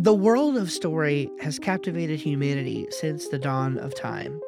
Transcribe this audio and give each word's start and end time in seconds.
The 0.00 0.14
world 0.14 0.56
of 0.56 0.70
story 0.70 1.28
has 1.40 1.58
captivated 1.58 2.20
humanity 2.20 2.86
since 2.90 3.26
the 3.26 3.38
dawn 3.38 3.78
of 3.78 3.96
time. 3.96 4.40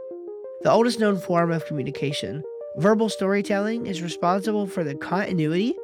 The 0.62 0.70
oldest 0.70 1.00
known 1.00 1.18
form 1.18 1.50
of 1.50 1.66
communication, 1.66 2.44
verbal 2.76 3.08
storytelling 3.08 3.88
is 3.88 4.00
responsible 4.00 4.68
for 4.68 4.84
the 4.84 4.94
continuity 4.94 5.74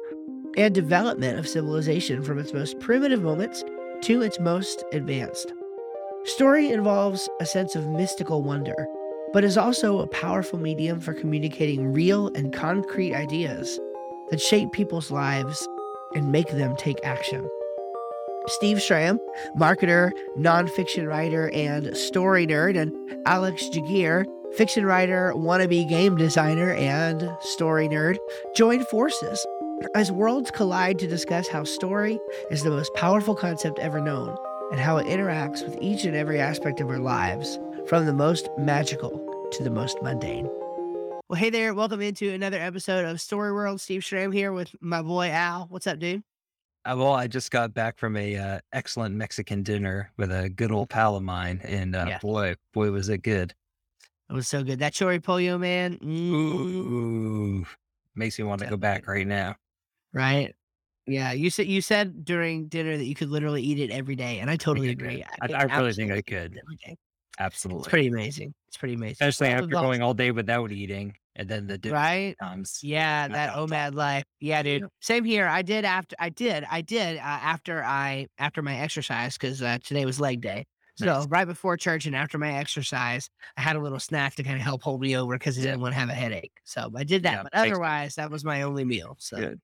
and 0.55 0.73
development 0.73 1.37
of 1.37 1.49
civilization 1.49 2.23
from 2.23 2.39
its 2.39 2.53
most 2.53 2.79
primitive 2.79 3.21
moments 3.21 3.65
to 4.03 4.21
its 4.21 4.39
most 4.39 4.85
advanced. 4.93 5.51
Story 6.23 6.71
involves 6.71 7.27
a 7.41 7.45
sense 7.45 7.75
of 7.75 7.89
mystical 7.89 8.43
wonder, 8.43 8.87
but 9.33 9.43
is 9.43 9.57
also 9.57 9.99
a 9.99 10.07
powerful 10.07 10.59
medium 10.59 11.01
for 11.01 11.13
communicating 11.13 11.91
real 11.91 12.29
and 12.35 12.53
concrete 12.53 13.13
ideas 13.13 13.81
that 14.29 14.39
shape 14.39 14.71
people's 14.71 15.11
lives 15.11 15.67
and 16.15 16.31
make 16.31 16.51
them 16.51 16.73
take 16.77 17.03
action. 17.03 17.45
Steve 18.47 18.81
Schramm, 18.81 19.19
marketer, 19.57 20.11
nonfiction 20.37 21.07
writer, 21.07 21.49
and 21.49 21.95
story 21.97 22.47
nerd, 22.47 22.77
and 22.77 22.93
Alex 23.27 23.67
Jaguar, 23.69 24.25
fiction 24.55 24.85
writer, 24.85 25.33
wannabe 25.35 25.87
game 25.89 26.15
designer, 26.15 26.71
and 26.73 27.29
story 27.41 27.89
nerd, 27.89 28.17
join 28.55 28.85
forces 28.85 29.45
as 29.95 30.11
worlds 30.11 30.49
collide 30.49 30.97
to 30.99 31.07
discuss 31.07 31.47
how 31.47 31.63
story 31.63 32.17
is 32.49 32.63
the 32.63 32.69
most 32.69 32.93
powerful 32.93 33.35
concept 33.35 33.79
ever 33.79 33.99
known 33.99 34.35
and 34.71 34.79
how 34.79 34.97
it 34.97 35.05
interacts 35.07 35.63
with 35.63 35.77
each 35.81 36.05
and 36.05 36.15
every 36.15 36.39
aspect 36.39 36.79
of 36.79 36.89
our 36.89 36.99
lives, 36.99 37.59
from 37.85 38.05
the 38.05 38.13
most 38.13 38.49
magical 38.57 39.49
to 39.51 39.63
the 39.63 39.69
most 39.69 40.01
mundane. 40.01 40.49
Well, 41.29 41.37
hey 41.37 41.49
there. 41.49 41.73
Welcome 41.73 42.01
into 42.01 42.33
another 42.33 42.57
episode 42.57 43.03
of 43.03 43.19
Story 43.19 43.51
World. 43.51 43.81
Steve 43.81 44.03
Schramm 44.03 44.31
here 44.31 44.53
with 44.53 44.73
my 44.79 45.01
boy 45.01 45.29
Al. 45.29 45.67
What's 45.69 45.85
up, 45.85 45.99
dude? 45.99 46.23
Uh, 46.85 46.95
well, 46.97 47.13
I 47.13 47.27
just 47.27 47.51
got 47.51 47.73
back 47.73 47.97
from 47.97 48.15
a 48.15 48.37
uh, 48.37 48.59
excellent 48.71 49.15
Mexican 49.15 49.61
dinner 49.63 50.11
with 50.17 50.31
a 50.31 50.49
good 50.49 50.71
old 50.71 50.89
pal 50.89 51.15
of 51.15 51.23
mine, 51.23 51.59
and 51.63 51.95
uh, 51.95 52.05
Yeah. 52.07 52.19
boy, 52.21 52.55
boy, 52.73 52.91
was 52.91 53.09
it 53.09 53.19
good! 53.23 53.53
It 54.29 54.33
was 54.33 54.47
so 54.47 54.63
good. 54.63 54.79
That 54.79 54.93
chori 54.93 55.21
pollo, 55.23 55.57
man. 55.57 55.97
mm, 55.99 56.53
Ooh, 56.53 57.65
makes 58.15 58.37
me 58.39 58.45
want 58.45 58.61
to 58.61 58.67
go 58.67 58.77
back 58.77 59.07
right 59.07 59.27
now. 59.27 59.55
Right? 60.13 60.55
Yeah. 61.07 61.31
You 61.33 61.49
said 61.49 61.67
you 61.67 61.81
said 61.81 62.25
during 62.25 62.67
dinner 62.67 62.97
that 62.97 63.05
you 63.05 63.15
could 63.15 63.29
literally 63.29 63.63
eat 63.63 63.79
it 63.79 63.91
every 63.91 64.15
day, 64.15 64.39
and 64.39 64.49
I 64.49 64.57
totally 64.57 64.91
agree. 64.91 65.23
I, 65.41 65.47
could 65.47 65.55
I 65.55 65.63
really 65.63 65.93
think 65.93 66.11
I 66.11 66.21
absolutely 66.21 66.23
eat 66.51 66.53
it 66.53 66.53
could. 66.53 66.61
every 66.63 66.77
day. 66.77 66.97
It's 67.39 67.65
pretty 67.87 68.07
amazing. 68.07 68.53
It's 68.67 68.77
pretty 68.77 68.95
amazing. 68.95 69.17
especially 69.21 69.53
after 69.53 69.67
well, 69.75 69.83
going 69.83 70.01
all 70.01 70.13
day 70.13 70.31
without 70.31 70.71
eating, 70.71 71.15
and 71.35 71.47
then 71.47 71.67
the 71.67 71.79
right? 71.91 72.35
comes. 72.39 72.79
Yeah, 72.83 73.27
that. 73.27 73.53
OMAD 73.55 73.93
life. 73.93 74.23
Yeah, 74.39 74.63
dude. 74.63 74.81
Yeah. 74.81 74.87
Same 75.01 75.23
here. 75.23 75.47
I 75.47 75.61
did 75.61 75.85
after 75.85 76.15
I 76.19 76.29
did 76.29 76.65
I 76.69 76.81
did 76.81 77.17
uh, 77.17 77.21
after 77.21 77.83
I 77.83 78.27
after 78.39 78.61
my 78.61 78.77
exercise 78.77 79.37
because 79.37 79.61
uh, 79.61 79.77
today 79.83 80.05
was 80.05 80.19
leg 80.19 80.41
day. 80.41 80.65
So 80.95 81.05
Nice. 81.05 81.27
right 81.27 81.45
before 81.45 81.77
church 81.77 82.07
and 82.07 82.15
after 82.15 82.39
my 82.39 82.53
exercise, 82.57 83.29
I 83.55 83.61
had 83.61 83.75
a 83.75 83.79
little 83.79 83.99
snack 83.99 84.33
to 84.35 84.43
kind 84.43 84.55
of 84.55 84.63
help 84.63 84.81
hold 84.81 84.99
me 84.99 85.15
over 85.15 85.35
because 85.35 85.55
I 85.59 85.61
didn't 85.61 85.79
want 85.79 85.93
to 85.93 85.99
have 85.99 86.09
a 86.09 86.13
headache. 86.13 86.53
So 86.63 86.91
I 86.95 87.03
did 87.03 87.21
that. 87.21 87.33
Yeah, 87.33 87.43
but 87.43 87.53
otherwise, 87.53 88.15
that 88.15 88.31
was 88.31 88.43
my 88.43 88.63
only 88.63 88.83
meal. 88.83 89.15
So 89.19 89.37
Good. 89.37 89.61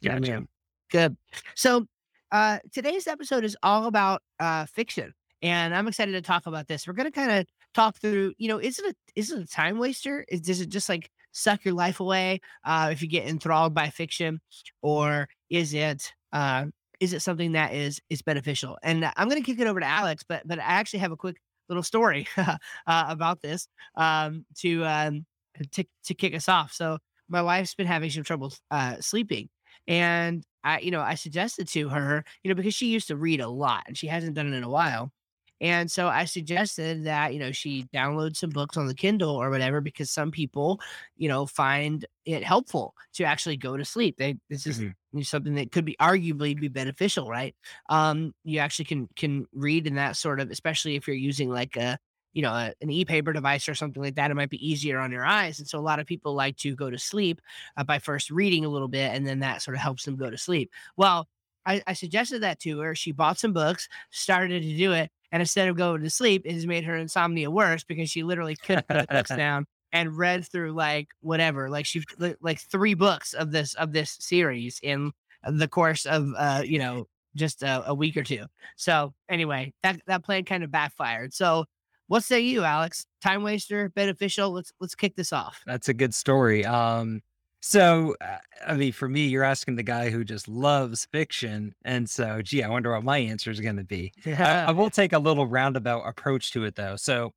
yeah, 0.00 0.18
Gotcha. 0.18 0.30
man. 0.32 0.48
Good. 0.90 1.16
So 1.54 1.86
uh, 2.32 2.58
today's 2.72 3.06
episode 3.06 3.44
is 3.44 3.56
all 3.62 3.86
about 3.86 4.22
uh, 4.40 4.66
fiction, 4.66 5.14
and 5.42 5.74
I'm 5.74 5.88
excited 5.88 6.12
to 6.12 6.22
talk 6.22 6.46
about 6.46 6.66
this. 6.66 6.86
We're 6.86 6.94
going 6.94 7.10
to 7.10 7.12
kind 7.12 7.30
of 7.30 7.46
talk 7.74 7.98
through. 7.98 8.34
You 8.38 8.48
know, 8.48 8.58
is 8.58 8.78
it 8.78 8.86
a 8.86 8.94
is 9.14 9.30
it 9.30 9.40
a 9.40 9.46
time 9.46 9.78
waster? 9.78 10.24
Is 10.28 10.40
does 10.40 10.60
it 10.60 10.68
just 10.68 10.88
like 10.88 11.10
suck 11.32 11.64
your 11.64 11.74
life 11.74 12.00
away 12.00 12.40
uh, 12.64 12.88
if 12.90 13.02
you 13.02 13.08
get 13.08 13.26
enthralled 13.26 13.74
by 13.74 13.90
fiction, 13.90 14.40
or 14.82 15.28
is 15.50 15.74
it 15.74 16.12
uh, 16.32 16.66
is 17.00 17.12
it 17.12 17.20
something 17.20 17.52
that 17.52 17.74
is 17.74 18.00
is 18.10 18.22
beneficial? 18.22 18.78
And 18.82 19.04
uh, 19.04 19.12
I'm 19.16 19.28
going 19.28 19.42
to 19.42 19.46
kick 19.46 19.60
it 19.60 19.66
over 19.66 19.80
to 19.80 19.86
Alex, 19.86 20.24
but 20.28 20.42
but 20.46 20.58
I 20.58 20.62
actually 20.62 21.00
have 21.00 21.12
a 21.12 21.16
quick 21.16 21.36
little 21.68 21.82
story 21.82 22.26
uh, 22.36 22.56
about 22.86 23.42
this 23.42 23.68
um, 23.96 24.44
to 24.58 24.84
um, 24.84 25.26
to 25.72 25.84
to 26.04 26.14
kick 26.14 26.34
us 26.34 26.48
off. 26.48 26.72
So 26.72 26.98
my 27.28 27.42
wife's 27.42 27.74
been 27.74 27.86
having 27.86 28.10
some 28.10 28.24
trouble 28.24 28.52
uh, 28.70 28.96
sleeping, 29.00 29.48
and 29.86 30.44
I, 30.64 30.80
you 30.80 30.90
know, 30.90 31.00
I 31.00 31.14
suggested 31.14 31.68
to 31.68 31.88
her, 31.90 32.24
you 32.42 32.48
know, 32.48 32.56
because 32.56 32.74
she 32.74 32.88
used 32.88 33.08
to 33.08 33.16
read 33.16 33.40
a 33.40 33.48
lot 33.48 33.84
and 33.86 33.96
she 33.96 34.08
hasn't 34.08 34.34
done 34.34 34.52
it 34.52 34.56
in 34.56 34.64
a 34.64 34.68
while. 34.68 35.12
And 35.60 35.90
so 35.90 36.08
I 36.08 36.24
suggested 36.26 37.04
that, 37.04 37.32
you 37.32 37.38
know, 37.40 37.52
she 37.52 37.84
download 37.94 38.36
some 38.36 38.50
books 38.50 38.76
on 38.76 38.86
the 38.86 38.94
Kindle 38.94 39.30
or 39.36 39.50
whatever, 39.50 39.80
because 39.80 40.10
some 40.10 40.30
people, 40.30 40.80
you 41.16 41.28
know, 41.28 41.46
find 41.46 42.04
it 42.24 42.44
helpful 42.44 42.94
to 43.14 43.24
actually 43.24 43.56
go 43.56 43.76
to 43.76 43.84
sleep. 43.84 44.16
They, 44.18 44.36
this 44.50 44.66
is 44.66 44.84
Mhm. 44.84 44.94
something 45.22 45.54
that 45.54 45.72
could 45.72 45.84
be 45.86 45.96
arguably 46.00 46.58
be 46.58 46.68
beneficial, 46.68 47.28
right? 47.28 47.54
Um, 47.88 48.34
you 48.44 48.58
actually 48.58 48.84
can, 48.84 49.08
can 49.16 49.46
read 49.52 49.86
in 49.86 49.94
that 49.94 50.16
sort 50.16 50.40
of, 50.40 50.50
especially 50.50 50.94
if 50.96 51.06
you're 51.06 51.16
using 51.16 51.48
like 51.48 51.76
a, 51.76 51.98
you 52.34 52.42
know, 52.42 52.52
a, 52.52 52.74
an 52.82 52.90
e-paper 52.90 53.32
device 53.32 53.66
or 53.66 53.74
something 53.74 54.02
like 54.02 54.16
that, 54.16 54.30
it 54.30 54.34
might 54.34 54.50
be 54.50 54.68
easier 54.68 54.98
on 54.98 55.10
your 55.10 55.24
eyes. 55.24 55.58
And 55.58 55.66
so 55.66 55.78
a 55.78 55.80
lot 55.80 56.00
of 56.00 56.06
people 56.06 56.34
like 56.34 56.56
to 56.58 56.76
go 56.76 56.90
to 56.90 56.98
sleep 56.98 57.40
uh, 57.78 57.84
by 57.84 57.98
first 57.98 58.30
reading 58.30 58.66
a 58.66 58.68
little 58.68 58.88
bit, 58.88 59.14
and 59.14 59.26
then 59.26 59.38
that 59.38 59.62
sort 59.62 59.74
of 59.76 59.80
helps 59.80 60.04
them 60.04 60.16
go 60.16 60.28
to 60.28 60.36
sleep. 60.36 60.70
Well, 60.98 61.28
I, 61.64 61.82
I 61.86 61.94
suggested 61.94 62.42
that 62.42 62.60
to 62.60 62.78
her. 62.80 62.94
She 62.94 63.10
bought 63.12 63.38
some 63.38 63.54
books, 63.54 63.88
started 64.10 64.62
to 64.62 64.76
do 64.76 64.92
it, 64.92 65.10
and 65.36 65.42
instead 65.42 65.68
of 65.68 65.76
going 65.76 66.02
to 66.02 66.08
sleep, 66.08 66.46
it 66.46 66.54
has 66.54 66.66
made 66.66 66.84
her 66.84 66.96
insomnia 66.96 67.50
worse 67.50 67.84
because 67.84 68.08
she 68.08 68.22
literally 68.22 68.56
couldn't 68.56 68.88
put 68.88 69.06
the 69.06 69.14
books 69.14 69.28
down 69.36 69.66
and 69.92 70.16
read 70.16 70.46
through 70.46 70.72
like 70.72 71.08
whatever, 71.20 71.68
like 71.68 71.84
she 71.84 72.02
like 72.40 72.58
three 72.58 72.94
books 72.94 73.34
of 73.34 73.52
this 73.52 73.74
of 73.74 73.92
this 73.92 74.16
series 74.18 74.80
in 74.82 75.12
the 75.46 75.68
course 75.68 76.06
of 76.06 76.30
uh 76.38 76.62
you 76.64 76.78
know 76.78 77.06
just 77.34 77.62
a, 77.62 77.86
a 77.86 77.94
week 77.94 78.16
or 78.16 78.22
two. 78.22 78.46
So 78.76 79.12
anyway, 79.28 79.74
that 79.82 80.00
that 80.06 80.24
plan 80.24 80.46
kind 80.46 80.64
of 80.64 80.70
backfired. 80.70 81.34
So 81.34 81.66
what 82.06 82.24
say 82.24 82.40
you, 82.40 82.64
Alex? 82.64 83.04
Time 83.20 83.42
waster, 83.42 83.90
beneficial? 83.90 84.52
Let's 84.52 84.72
let's 84.80 84.94
kick 84.94 85.16
this 85.16 85.34
off. 85.34 85.60
That's 85.66 85.90
a 85.90 85.94
good 85.94 86.14
story. 86.14 86.64
Um, 86.64 87.20
so 87.66 88.14
uh, 88.20 88.38
I 88.64 88.74
mean, 88.74 88.92
for 88.92 89.08
me, 89.08 89.26
you're 89.26 89.42
asking 89.42 89.74
the 89.74 89.82
guy 89.82 90.10
who 90.10 90.22
just 90.22 90.46
loves 90.46 91.08
fiction, 91.10 91.74
and 91.84 92.08
so, 92.08 92.40
gee, 92.40 92.62
I 92.62 92.68
wonder 92.68 92.92
what 92.92 93.02
my 93.02 93.18
answer 93.18 93.50
is 93.50 93.58
going 93.58 93.76
to 93.76 93.84
be. 93.84 94.12
I, 94.24 94.66
I 94.68 94.70
will 94.70 94.88
take 94.88 95.12
a 95.12 95.18
little 95.18 95.48
roundabout 95.48 96.02
approach 96.02 96.52
to 96.52 96.64
it, 96.64 96.76
though. 96.76 96.94
So 96.94 97.32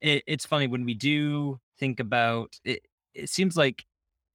it, 0.00 0.22
it's 0.28 0.46
funny 0.46 0.68
when 0.68 0.84
we 0.84 0.94
do 0.94 1.58
think 1.80 1.98
about 1.98 2.54
it. 2.64 2.86
It 3.12 3.28
seems 3.28 3.56
like 3.56 3.84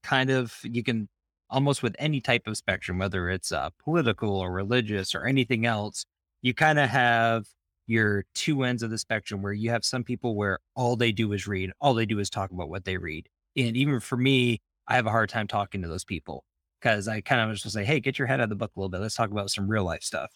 kind 0.03 0.29
of 0.29 0.53
you 0.63 0.83
can 0.83 1.07
almost 1.49 1.81
with 1.81 1.95
any 1.97 2.19
type 2.19 2.45
of 2.45 2.57
spectrum, 2.57 2.97
whether 2.97 3.29
it's 3.29 3.53
uh, 3.53 3.69
political 3.81 4.35
or 4.35 4.51
religious 4.51 5.15
or 5.15 5.25
anything 5.25 5.65
else, 5.65 6.05
you 6.41 6.53
kind 6.53 6.77
of 6.77 6.89
have 6.89 7.45
your 7.85 8.25
two 8.35 8.63
ends 8.63 8.83
of 8.83 8.89
the 8.89 8.97
spectrum 8.97 9.41
where 9.41 9.53
you 9.53 9.69
have 9.69 9.85
some 9.85 10.03
people 10.03 10.35
where 10.35 10.59
all 10.75 10.97
they 10.97 11.13
do 11.13 11.31
is 11.31 11.47
read, 11.47 11.71
all 11.79 11.93
they 11.93 12.05
do 12.05 12.19
is 12.19 12.29
talk 12.29 12.51
about 12.51 12.67
what 12.67 12.83
they 12.83 12.97
read. 12.97 13.29
And 13.55 13.77
even 13.77 14.01
for 14.01 14.17
me, 14.17 14.59
I 14.87 14.95
have 14.95 15.05
a 15.05 15.11
hard 15.11 15.29
time 15.29 15.47
talking 15.47 15.81
to 15.81 15.87
those 15.87 16.05
people 16.05 16.43
because 16.79 17.07
I 17.07 17.21
kind 17.21 17.49
of 17.49 17.57
just 17.57 17.73
say, 17.73 17.83
hey, 17.83 17.99
get 17.99 18.17
your 18.17 18.27
head 18.27 18.39
out 18.39 18.45
of 18.45 18.49
the 18.49 18.55
book 18.55 18.71
a 18.75 18.79
little 18.79 18.89
bit. 18.89 19.01
Let's 19.01 19.15
talk 19.15 19.31
about 19.31 19.49
some 19.49 19.67
real 19.67 19.83
life 19.83 20.03
stuff. 20.03 20.31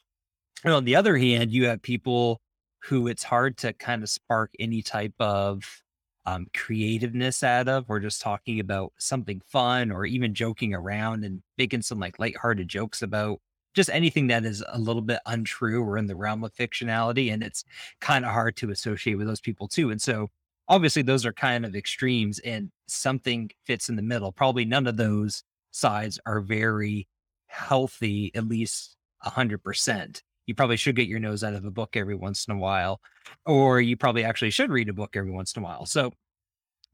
And 0.63 0.73
on 0.73 0.85
the 0.85 0.95
other 0.95 1.17
hand, 1.17 1.51
you 1.51 1.65
have 1.67 1.81
people 1.81 2.41
who 2.83 3.07
it's 3.07 3.23
hard 3.23 3.57
to 3.57 3.73
kind 3.73 4.03
of 4.03 4.09
spark 4.09 4.51
any 4.59 4.81
type 4.81 5.13
of 5.19 5.81
um, 6.25 6.47
creativeness 6.53 7.43
out 7.43 7.67
of, 7.67 7.85
or 7.89 7.99
just 7.99 8.21
talking 8.21 8.59
about 8.59 8.93
something 8.97 9.41
fun, 9.47 9.91
or 9.91 10.05
even 10.05 10.33
joking 10.33 10.73
around 10.73 11.23
and 11.23 11.41
making 11.57 11.81
some 11.81 11.99
like 11.99 12.19
lighthearted 12.19 12.67
jokes 12.67 13.01
about 13.01 13.39
just 13.73 13.89
anything 13.89 14.27
that 14.27 14.45
is 14.45 14.63
a 14.67 14.77
little 14.77 15.01
bit 15.01 15.19
untrue 15.25 15.83
or 15.83 15.97
in 15.97 16.07
the 16.07 16.15
realm 16.15 16.43
of 16.43 16.53
fictionality. 16.53 17.31
And 17.31 17.41
it's 17.41 17.63
kind 18.01 18.25
of 18.25 18.31
hard 18.31 18.55
to 18.57 18.69
associate 18.69 19.15
with 19.15 19.27
those 19.27 19.41
people 19.41 19.67
too. 19.67 19.89
And 19.89 20.01
so 20.01 20.27
obviously 20.71 21.01
those 21.01 21.25
are 21.25 21.33
kind 21.33 21.65
of 21.65 21.75
extremes 21.75 22.39
and 22.39 22.71
something 22.87 23.51
fits 23.65 23.89
in 23.89 23.97
the 23.97 24.01
middle. 24.01 24.31
Probably 24.31 24.63
none 24.63 24.87
of 24.87 24.95
those 24.95 25.43
sides 25.71 26.17
are 26.25 26.39
very 26.39 27.09
healthy, 27.47 28.31
at 28.33 28.47
least 28.47 28.95
a 29.21 29.29
hundred 29.29 29.61
percent. 29.63 30.23
You 30.47 30.55
probably 30.55 30.77
should 30.77 30.95
get 30.95 31.09
your 31.09 31.19
nose 31.19 31.43
out 31.43 31.53
of 31.53 31.65
a 31.65 31.71
book 31.71 31.97
every 31.97 32.15
once 32.15 32.45
in 32.45 32.55
a 32.55 32.57
while, 32.57 33.01
or 33.45 33.81
you 33.81 33.97
probably 33.97 34.23
actually 34.23 34.49
should 34.49 34.71
read 34.71 34.87
a 34.87 34.93
book 34.93 35.15
every 35.15 35.31
once 35.31 35.53
in 35.55 35.61
a 35.61 35.65
while. 35.65 35.85
So 35.85 36.13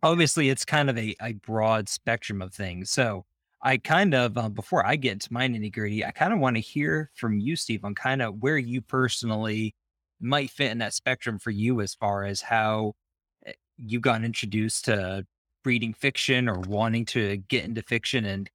obviously 0.01 0.50
it's 0.50 0.65
kind 0.65 0.89
of 0.89 0.97
a, 0.97 1.15
a 1.21 1.33
broad 1.33 1.88
spectrum 1.88 2.41
of 2.41 2.56
things. 2.56 2.89
So 2.89 3.25
I 3.62 3.77
kind 3.77 4.15
of, 4.15 4.38
uh, 4.39 4.50
before 4.50 4.85
I 4.85 4.95
get 4.95 5.13
into 5.13 5.31
my 5.31 5.47
nitty 5.47 5.71
gritty, 5.71 6.03
I 6.03 6.12
kind 6.12 6.33
of 6.33 6.39
want 6.39 6.56
to 6.56 6.62
hear 6.62 7.12
from 7.13 7.39
you, 7.39 7.56
Steve, 7.56 7.85
on 7.85 7.94
kind 7.94 8.24
of 8.24 8.41
where 8.41 8.57
you 8.57 8.81
personally 8.81 9.75
might 10.19 10.50
fit 10.50 10.71
in 10.71 10.79
that 10.79 10.95
spectrum 10.95 11.38
for 11.38 11.51
you 11.51 11.81
as 11.81 11.94
far 11.94 12.24
as 12.24 12.41
how 12.41 12.94
you 13.77 14.00
got 14.00 14.24
introduced 14.24 14.85
to 14.85 15.25
reading 15.65 15.94
fiction 15.94 16.47
or 16.47 16.59
wanting 16.59 17.06
to 17.06 17.38
get 17.38 17.65
into 17.65 17.81
fiction 17.81 18.25
and 18.25 18.50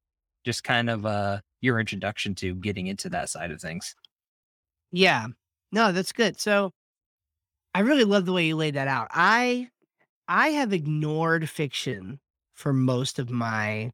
just 0.44 0.64
kind 0.64 0.90
of 0.90 1.06
uh, 1.06 1.40
your 1.60 1.78
introduction 1.78 2.34
to 2.34 2.54
getting 2.54 2.86
into 2.86 3.08
that 3.10 3.28
side 3.28 3.50
of 3.50 3.60
things. 3.60 3.94
Yeah. 4.90 5.26
No, 5.70 5.92
that's 5.92 6.12
good. 6.12 6.40
So 6.40 6.72
I 7.74 7.80
really 7.80 8.04
love 8.04 8.26
the 8.26 8.32
way 8.32 8.46
you 8.46 8.56
laid 8.56 8.74
that 8.74 8.88
out. 8.88 9.08
I 9.10 9.69
I 10.28 10.48
have 10.48 10.72
ignored 10.72 11.48
fiction 11.48 12.20
for 12.54 12.72
most 12.72 13.19
of 13.19 13.30
my 13.30 13.90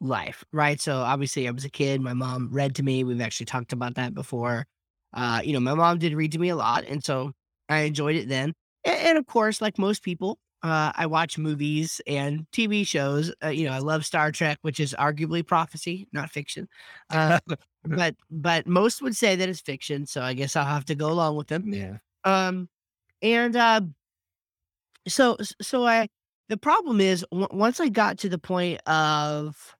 life, 0.00 0.44
right? 0.52 0.80
So 0.80 0.96
obviously 0.98 1.48
I 1.48 1.50
was 1.50 1.64
a 1.64 1.70
kid, 1.70 2.00
my 2.00 2.14
mom 2.14 2.48
read 2.52 2.74
to 2.76 2.82
me. 2.82 3.04
We've 3.04 3.20
actually 3.20 3.46
talked 3.46 3.72
about 3.72 3.94
that 3.96 4.14
before. 4.14 4.66
Uh, 5.12 5.40
you 5.44 5.52
know, 5.52 5.60
my 5.60 5.74
mom 5.74 5.98
did 5.98 6.14
read 6.14 6.32
to 6.32 6.38
me 6.38 6.50
a 6.50 6.56
lot, 6.56 6.84
and 6.84 7.02
so 7.04 7.32
I 7.68 7.80
enjoyed 7.80 8.16
it 8.16 8.28
then. 8.28 8.54
And, 8.84 8.98
and 9.08 9.18
of 9.18 9.26
course, 9.26 9.60
like 9.60 9.78
most 9.78 10.02
people, 10.02 10.38
uh, 10.62 10.92
I 10.94 11.06
watch 11.06 11.38
movies 11.38 12.00
and 12.06 12.46
TV 12.52 12.86
shows. 12.86 13.32
Uh, 13.42 13.48
you 13.48 13.66
know, 13.66 13.72
I 13.72 13.78
love 13.78 14.04
Star 14.04 14.30
Trek, 14.30 14.58
which 14.62 14.78
is 14.78 14.94
arguably 14.98 15.46
prophecy, 15.46 16.06
not 16.12 16.30
fiction. 16.30 16.68
Uh, 17.08 17.38
but 17.84 18.14
but 18.30 18.66
most 18.66 19.00
would 19.00 19.16
say 19.16 19.36
that 19.36 19.48
it's 19.48 19.60
fiction, 19.60 20.06
so 20.06 20.20
I 20.22 20.34
guess 20.34 20.56
I'll 20.56 20.66
have 20.66 20.84
to 20.86 20.94
go 20.94 21.10
along 21.10 21.36
with 21.36 21.48
them. 21.48 21.72
Yeah. 21.72 21.96
Um, 22.24 22.68
and 23.22 23.56
uh, 23.56 23.80
so 25.08 25.36
so 25.62 25.86
I 25.86 26.08
the 26.48 26.56
problem 26.56 27.00
is 27.00 27.24
w- 27.30 27.48
once 27.50 27.80
I 27.80 27.88
got 27.88 28.18
to 28.18 28.28
the 28.28 28.38
point 28.38 28.80
of 28.86 29.76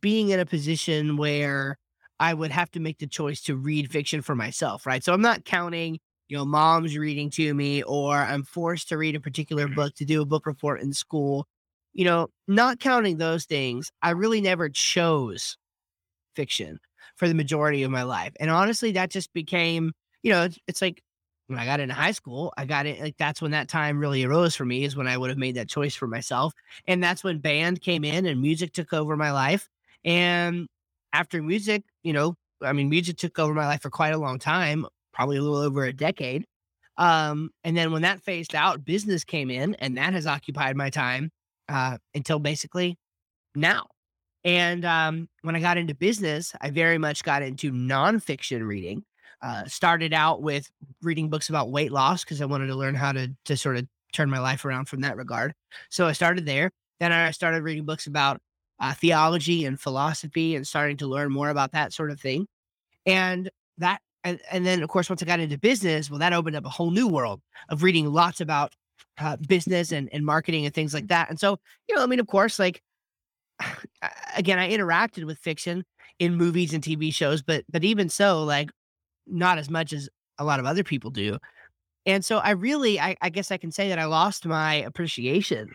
being 0.00 0.28
in 0.28 0.38
a 0.38 0.46
position 0.46 1.16
where 1.16 1.78
I 2.20 2.34
would 2.34 2.50
have 2.50 2.70
to 2.72 2.80
make 2.80 2.98
the 2.98 3.06
choice 3.06 3.40
to 3.42 3.56
read 3.56 3.90
fiction 3.90 4.22
for 4.22 4.34
myself, 4.34 4.86
right? 4.86 5.02
So 5.02 5.12
I'm 5.12 5.22
not 5.22 5.44
counting, 5.44 5.98
you 6.30 6.36
know, 6.36 6.44
mom's 6.44 6.96
reading 6.96 7.28
to 7.30 7.52
me 7.52 7.82
or 7.82 8.14
I'm 8.14 8.44
forced 8.44 8.88
to 8.88 8.96
read 8.96 9.16
a 9.16 9.20
particular 9.20 9.66
mm-hmm. 9.66 9.74
book 9.74 9.94
to 9.96 10.04
do 10.04 10.22
a 10.22 10.26
book 10.26 10.46
report 10.46 10.80
in 10.80 10.92
school. 10.92 11.46
You 11.92 12.04
know, 12.04 12.28
not 12.46 12.78
counting 12.78 13.18
those 13.18 13.46
things, 13.46 13.90
I 14.00 14.10
really 14.10 14.40
never 14.40 14.68
chose 14.68 15.56
fiction 16.36 16.78
for 17.16 17.26
the 17.26 17.34
majority 17.34 17.82
of 17.82 17.90
my 17.90 18.04
life. 18.04 18.32
And 18.38 18.48
honestly, 18.48 18.92
that 18.92 19.10
just 19.10 19.32
became, 19.32 19.92
you 20.22 20.30
know, 20.30 20.44
it's, 20.44 20.58
it's 20.68 20.80
like 20.80 21.02
when 21.48 21.58
I 21.58 21.64
got 21.64 21.80
into 21.80 21.94
high 21.94 22.12
school, 22.12 22.54
I 22.56 22.64
got 22.64 22.86
it 22.86 23.00
like 23.00 23.16
that's 23.18 23.42
when 23.42 23.50
that 23.50 23.68
time 23.68 23.98
really 23.98 24.22
arose 24.22 24.54
for 24.54 24.64
me 24.64 24.84
is 24.84 24.94
when 24.94 25.08
I 25.08 25.18
would 25.18 25.30
have 25.30 25.38
made 25.38 25.56
that 25.56 25.68
choice 25.68 25.96
for 25.96 26.06
myself. 26.06 26.54
And 26.86 27.02
that's 27.02 27.24
when 27.24 27.40
band 27.40 27.80
came 27.80 28.04
in 28.04 28.24
and 28.24 28.40
music 28.40 28.72
took 28.72 28.92
over 28.92 29.16
my 29.16 29.32
life. 29.32 29.68
And 30.04 30.68
after 31.12 31.42
music, 31.42 31.82
you 32.04 32.12
know, 32.12 32.36
I 32.62 32.72
mean, 32.72 32.88
music 32.88 33.16
took 33.16 33.40
over 33.40 33.52
my 33.52 33.66
life 33.66 33.82
for 33.82 33.90
quite 33.90 34.14
a 34.14 34.18
long 34.18 34.38
time, 34.38 34.86
probably 35.20 35.36
a 35.36 35.42
little 35.42 35.58
over 35.58 35.84
a 35.84 35.92
decade. 35.92 36.46
Um, 36.96 37.50
and 37.62 37.76
then 37.76 37.92
when 37.92 38.00
that 38.02 38.22
phased 38.22 38.54
out, 38.54 38.86
business 38.86 39.22
came 39.22 39.50
in 39.50 39.74
and 39.74 39.98
that 39.98 40.14
has 40.14 40.26
occupied 40.26 40.76
my 40.76 40.88
time 40.88 41.30
uh, 41.68 41.98
until 42.14 42.38
basically 42.38 42.96
now. 43.54 43.86
And 44.44 44.86
um, 44.86 45.28
when 45.42 45.54
I 45.54 45.60
got 45.60 45.76
into 45.76 45.94
business, 45.94 46.54
I 46.62 46.70
very 46.70 46.96
much 46.96 47.22
got 47.22 47.42
into 47.42 47.70
nonfiction 47.70 48.66
reading. 48.66 49.04
Uh, 49.42 49.66
started 49.66 50.14
out 50.14 50.40
with 50.40 50.70
reading 51.02 51.28
books 51.28 51.50
about 51.50 51.70
weight 51.70 51.92
loss 51.92 52.24
because 52.24 52.40
I 52.40 52.46
wanted 52.46 52.68
to 52.68 52.74
learn 52.74 52.94
how 52.94 53.12
to 53.12 53.28
to 53.44 53.56
sort 53.58 53.76
of 53.76 53.86
turn 54.14 54.30
my 54.30 54.38
life 54.38 54.64
around 54.64 54.86
from 54.86 55.02
that 55.02 55.18
regard. 55.18 55.52
So 55.90 56.06
I 56.06 56.12
started 56.12 56.46
there. 56.46 56.70
Then 56.98 57.12
I 57.12 57.30
started 57.30 57.62
reading 57.62 57.84
books 57.84 58.06
about 58.06 58.40
uh, 58.78 58.94
theology 58.94 59.66
and 59.66 59.78
philosophy 59.78 60.56
and 60.56 60.66
starting 60.66 60.96
to 60.98 61.06
learn 61.06 61.30
more 61.30 61.50
about 61.50 61.72
that 61.72 61.92
sort 61.92 62.10
of 62.10 62.18
thing. 62.20 62.46
And 63.04 63.50
that, 63.78 64.00
and, 64.24 64.40
and 64.50 64.66
then 64.66 64.82
of 64.82 64.88
course, 64.88 65.08
once 65.08 65.22
I 65.22 65.26
got 65.26 65.40
into 65.40 65.58
business, 65.58 66.10
well, 66.10 66.18
that 66.18 66.32
opened 66.32 66.56
up 66.56 66.66
a 66.66 66.70
whole 66.70 66.90
new 66.90 67.08
world 67.08 67.40
of 67.68 67.82
reading 67.82 68.06
lots 68.06 68.40
about 68.40 68.74
uh, 69.18 69.36
business 69.48 69.92
and, 69.92 70.08
and 70.12 70.24
marketing 70.24 70.64
and 70.64 70.74
things 70.74 70.94
like 70.94 71.08
that. 71.08 71.30
And 71.30 71.38
so, 71.38 71.58
you 71.88 71.94
know, 71.94 72.02
I 72.02 72.06
mean, 72.06 72.20
of 72.20 72.26
course, 72.26 72.58
like 72.58 72.82
again, 74.36 74.58
I 74.58 74.70
interacted 74.70 75.24
with 75.24 75.38
fiction 75.38 75.84
in 76.18 76.34
movies 76.34 76.74
and 76.74 76.82
TV 76.82 77.12
shows, 77.12 77.42
but 77.42 77.64
but 77.70 77.84
even 77.84 78.08
so, 78.08 78.42
like 78.44 78.70
not 79.26 79.58
as 79.58 79.70
much 79.70 79.92
as 79.92 80.08
a 80.38 80.44
lot 80.44 80.60
of 80.60 80.66
other 80.66 80.84
people 80.84 81.10
do. 81.10 81.38
And 82.06 82.24
so 82.24 82.38
I 82.38 82.50
really, 82.50 82.98
I, 82.98 83.16
I 83.20 83.28
guess 83.28 83.50
I 83.50 83.58
can 83.58 83.70
say 83.70 83.88
that 83.90 83.98
I 83.98 84.06
lost 84.06 84.46
my 84.46 84.74
appreciation 84.74 85.70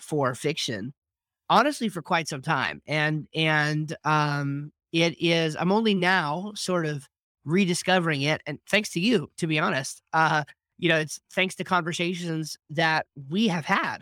for 0.00 0.34
fiction, 0.34 0.92
honestly, 1.48 1.88
for 1.88 2.02
quite 2.02 2.28
some 2.28 2.42
time. 2.42 2.82
And 2.86 3.28
and 3.34 3.94
um 4.04 4.72
it 4.92 5.16
is 5.20 5.56
I'm 5.58 5.72
only 5.72 5.94
now 5.94 6.52
sort 6.54 6.86
of 6.86 7.08
rediscovering 7.44 8.22
it. 8.22 8.40
And 8.46 8.58
thanks 8.68 8.90
to 8.90 9.00
you, 9.00 9.30
to 9.38 9.46
be 9.46 9.58
honest. 9.58 10.02
Uh, 10.12 10.44
you 10.78 10.88
know, 10.88 10.98
it's 10.98 11.20
thanks 11.32 11.54
to 11.56 11.64
conversations 11.64 12.56
that 12.70 13.06
we 13.28 13.48
have 13.48 13.64
had. 13.64 13.98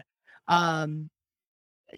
Um, 0.49 1.11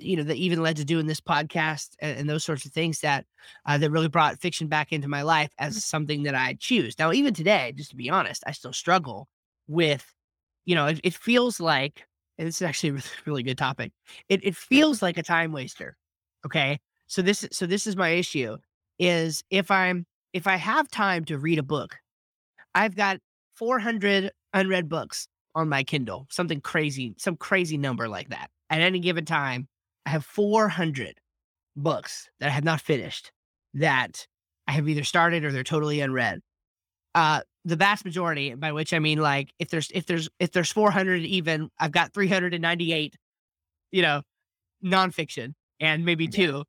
you 0.00 0.16
know, 0.16 0.22
that 0.22 0.36
even 0.36 0.62
led 0.62 0.76
to 0.76 0.84
doing 0.84 1.06
this 1.06 1.20
podcast 1.20 1.90
and, 2.00 2.20
and 2.20 2.30
those 2.30 2.44
sorts 2.44 2.64
of 2.64 2.72
things 2.72 3.00
that 3.00 3.26
uh, 3.66 3.76
that 3.78 3.90
really 3.90 4.08
brought 4.08 4.40
fiction 4.40 4.66
back 4.66 4.92
into 4.92 5.08
my 5.08 5.22
life 5.22 5.50
as 5.58 5.84
something 5.84 6.22
that 6.22 6.34
I 6.34 6.56
choose. 6.58 6.98
Now, 6.98 7.12
even 7.12 7.34
today, 7.34 7.72
just 7.76 7.90
to 7.90 7.96
be 7.96 8.10
honest, 8.10 8.42
I 8.46 8.52
still 8.52 8.72
struggle 8.72 9.28
with, 9.68 10.04
you 10.64 10.74
know, 10.74 10.86
it, 10.86 11.00
it 11.04 11.14
feels 11.14 11.60
like, 11.60 12.06
and 12.38 12.48
this 12.48 12.56
is 12.56 12.62
actually 12.62 12.98
a 12.98 13.02
really 13.26 13.42
good 13.42 13.58
topic. 13.58 13.92
It 14.28 14.44
it 14.44 14.56
feels 14.56 15.02
like 15.02 15.18
a 15.18 15.22
time 15.22 15.52
waster. 15.52 15.96
Okay, 16.46 16.80
so 17.06 17.22
this 17.22 17.46
so 17.52 17.66
this 17.66 17.86
is 17.86 17.96
my 17.96 18.10
issue 18.10 18.56
is 18.98 19.44
if 19.50 19.70
I'm 19.70 20.06
if 20.32 20.46
I 20.46 20.56
have 20.56 20.88
time 20.90 21.24
to 21.26 21.38
read 21.38 21.58
a 21.58 21.62
book, 21.62 21.96
I've 22.74 22.96
got 22.96 23.18
400 23.56 24.30
unread 24.54 24.88
books 24.88 25.28
on 25.54 25.68
my 25.68 25.82
Kindle, 25.82 26.26
something 26.30 26.60
crazy, 26.60 27.14
some 27.18 27.36
crazy 27.36 27.76
number 27.76 28.08
like 28.08 28.30
that 28.30 28.50
at 28.72 28.80
any 28.80 28.98
given 28.98 29.24
time 29.24 29.68
I 30.06 30.10
have 30.10 30.24
400 30.24 31.20
books 31.76 32.28
that 32.40 32.48
I 32.48 32.52
have 32.52 32.64
not 32.64 32.80
finished 32.80 33.30
that 33.74 34.26
I 34.66 34.72
have 34.72 34.88
either 34.88 35.04
started 35.04 35.44
or 35.44 35.52
they're 35.52 35.62
totally 35.62 36.00
unread. 36.00 36.40
Uh, 37.14 37.42
the 37.64 37.76
vast 37.76 38.04
majority, 38.04 38.54
by 38.54 38.72
which 38.72 38.92
I 38.92 38.98
mean 38.98 39.18
like 39.18 39.52
if 39.58 39.68
there's 39.68 39.90
if 39.92 40.06
there's 40.06 40.28
if 40.40 40.52
there's 40.52 40.72
400 40.72 41.22
even, 41.22 41.68
I've 41.78 41.92
got 41.92 42.12
398, 42.12 43.14
you 43.92 44.02
know, 44.02 44.22
nonfiction 44.84 45.52
and 45.78 46.04
maybe 46.04 46.26
two 46.26 46.64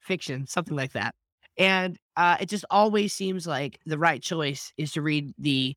fiction, 0.00 0.46
something 0.46 0.76
like 0.76 0.92
that. 0.92 1.14
And 1.60 1.98
uh, 2.16 2.38
it 2.40 2.48
just 2.48 2.64
always 2.70 3.12
seems 3.12 3.46
like 3.46 3.78
the 3.84 3.98
right 3.98 4.22
choice 4.22 4.72
is 4.78 4.92
to 4.92 5.02
read 5.02 5.34
the 5.38 5.76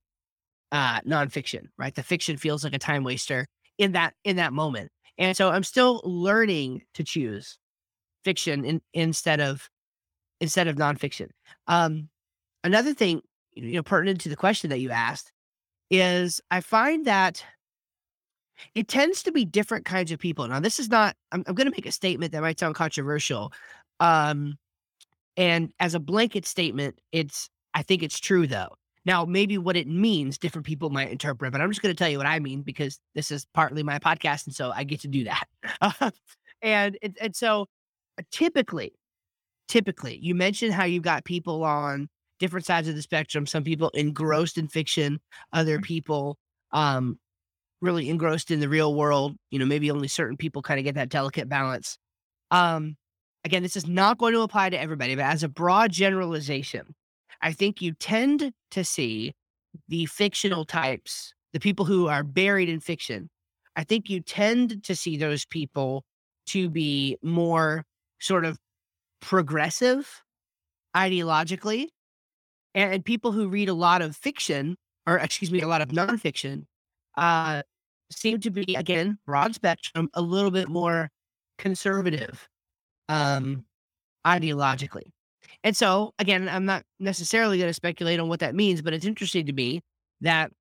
uh, 0.72 1.02
nonfiction, 1.02 1.66
right? 1.78 1.94
The 1.94 2.04
fiction 2.04 2.38
feels 2.38 2.64
like 2.64 2.74
a 2.74 2.80
time 2.80 3.04
waster 3.04 3.46
in 3.78 3.92
that 3.92 4.14
in 4.24 4.38
that 4.38 4.54
moment. 4.54 4.90
And 5.18 5.36
so 5.36 5.50
I'm 5.50 5.64
still 5.64 6.02
learning 6.06 6.84
to 6.94 7.04
choose 7.04 7.60
fiction 8.24 8.64
in, 8.64 8.82
instead 8.94 9.42
of 9.42 9.70
instead 10.40 10.70
of 10.70 10.78
nonfiction. 10.78 11.28
Um, 11.68 12.08
another 12.64 12.94
thing, 12.94 13.22
you 13.54 13.74
know, 13.74 13.84
pertinent 13.84 14.22
to 14.22 14.30
the 14.30 14.38
question 14.38 14.70
that 14.70 14.80
you 14.80 14.90
asked 14.90 15.32
is 15.92 16.40
I 16.50 16.62
find 16.62 17.06
that 17.06 17.44
it 18.74 18.88
tends 18.88 19.24
to 19.24 19.34
be 19.34 19.44
different 19.44 19.84
kinds 19.84 20.14
of 20.14 20.20
people. 20.20 20.48
Now, 20.48 20.62
this 20.62 20.80
is 20.80 20.90
not, 20.90 21.16
I'm, 21.32 21.44
I'm 21.46 21.56
going 21.56 21.68
to 21.68 21.72
make 21.72 21.86
a 21.86 21.92
statement 21.92 22.32
that 22.32 22.42
might 22.42 22.60
sound 22.60 22.76
controversial. 22.76 23.52
Um, 24.00 24.58
and 25.38 25.72
as 25.80 25.96
a 25.96 26.00
blanket 26.00 26.46
statement, 26.46 27.00
it's, 27.12 27.50
I 27.74 27.84
think 27.84 28.04
it's 28.04 28.20
true 28.20 28.48
though. 28.48 28.70
Now, 29.06 29.26
maybe 29.26 29.58
what 29.58 29.76
it 29.76 29.88
means, 29.88 30.38
different 30.38 30.66
people 30.66 30.90
might 30.90 31.12
interpret, 31.12 31.52
but 31.52 31.60
I'm 31.60 31.70
just 31.70 31.82
going 31.82 31.94
to 31.94 31.98
tell 31.98 32.10
you 32.10 32.18
what 32.18 32.28
I 32.28 32.40
mean 32.40 32.62
because 32.62 33.00
this 33.16 33.32
is 33.32 33.46
partly 33.54 33.84
my 33.84 34.00
podcast, 34.00 34.46
and 34.46 34.56
so 34.56 34.72
I 34.74 34.86
get 34.86 35.02
to 35.02 35.08
do 35.10 35.26
that. 35.26 36.14
and 36.62 36.98
and 37.20 37.36
so, 37.36 37.68
uh, 38.18 38.24
typically, 38.32 38.94
typically, 39.68 40.18
you 40.22 40.36
mentioned 40.36 40.74
how 40.74 40.86
you've 40.86 41.04
got 41.04 41.26
people 41.26 41.66
on 41.66 42.08
different 42.40 42.66
sides 42.66 42.88
of 42.88 42.96
the 42.96 43.02
spectrum. 43.02 43.46
Some 43.46 43.64
people 43.64 43.90
engrossed 43.90 44.58
in 44.58 44.70
fiction, 44.70 45.20
other 45.52 45.76
mm-hmm. 45.76 45.84
people 45.84 46.38
um, 46.72 47.20
really 47.82 48.10
engrossed 48.10 48.52
in 48.52 48.62
the 48.62 48.70
real 48.70 48.96
world. 48.96 49.36
You 49.52 49.60
know, 49.60 49.66
maybe 49.66 49.92
only 49.92 50.08
certain 50.08 50.38
people 50.38 50.62
kind 50.62 50.80
of 50.80 50.86
get 50.86 50.96
that 50.96 51.10
delicate 51.10 51.50
balance. 51.50 51.98
Um, 52.52 52.96
again, 53.44 53.64
this 53.64 53.76
is 53.76 53.88
not 53.88 54.18
going 54.18 54.34
to 54.34 54.42
apply 54.42 54.70
to 54.70 54.80
everybody, 54.80 55.16
but 55.16 55.26
as 55.26 55.44
a 55.44 55.50
broad 55.50 55.92
generalization, 55.92 56.96
I 57.42 57.52
think 57.52 57.82
you 57.82 57.94
tend 57.94 58.54
to 58.72 58.84
see 58.84 59.34
the 59.88 60.06
fictional 60.06 60.66
types, 60.66 61.34
the 61.52 61.60
people 61.60 61.86
who 61.86 62.08
are 62.08 62.24
buried 62.24 62.70
in 62.70 62.80
fiction. 62.80 63.30
I 63.76 63.84
think 63.84 64.10
you 64.10 64.22
tend 64.22 64.84
to 64.84 64.96
see 64.96 65.18
those 65.18 65.46
people 65.46 66.04
to 66.48 66.70
be 66.70 67.18
more 67.22 67.86
sort 68.20 68.46
of 68.46 68.58
progressive 69.22 70.24
ideologically. 70.96 71.88
And 72.76 73.04
people 73.04 73.32
who 73.32 73.48
read 73.48 73.70
a 73.70 73.74
lot 73.74 74.02
of 74.02 74.16
fiction, 74.16 74.78
or 75.06 75.18
excuse 75.18 75.52
me, 75.52 75.62
a 75.62 75.68
lot 75.68 75.82
of 75.82 75.90
nonfiction, 75.90 76.64
uh, 77.18 77.64
seem 78.12 78.40
to 78.42 78.50
be, 78.50 78.76
again, 78.76 79.18
broad 79.26 79.56
spectrum, 79.56 80.10
a 80.14 80.22
little 80.22 80.52
bit 80.52 80.70
more 80.70 81.10
conservative 81.58 82.48
um, 83.10 83.66
ideologically. 84.26 85.12
And 85.64 85.76
so, 85.76 86.14
again, 86.20 86.50
I'm 86.50 86.66
not 86.66 86.84
necessarily 87.00 87.58
going 87.58 87.70
to 87.70 87.74
speculate 87.74 88.20
on 88.20 88.30
what 88.30 88.40
that 88.42 88.56
means, 88.56 88.82
but 88.82 88.94
it's 88.94 89.06
interesting 89.06 89.46
to 89.48 89.54
me 89.54 89.82
that 90.22 90.52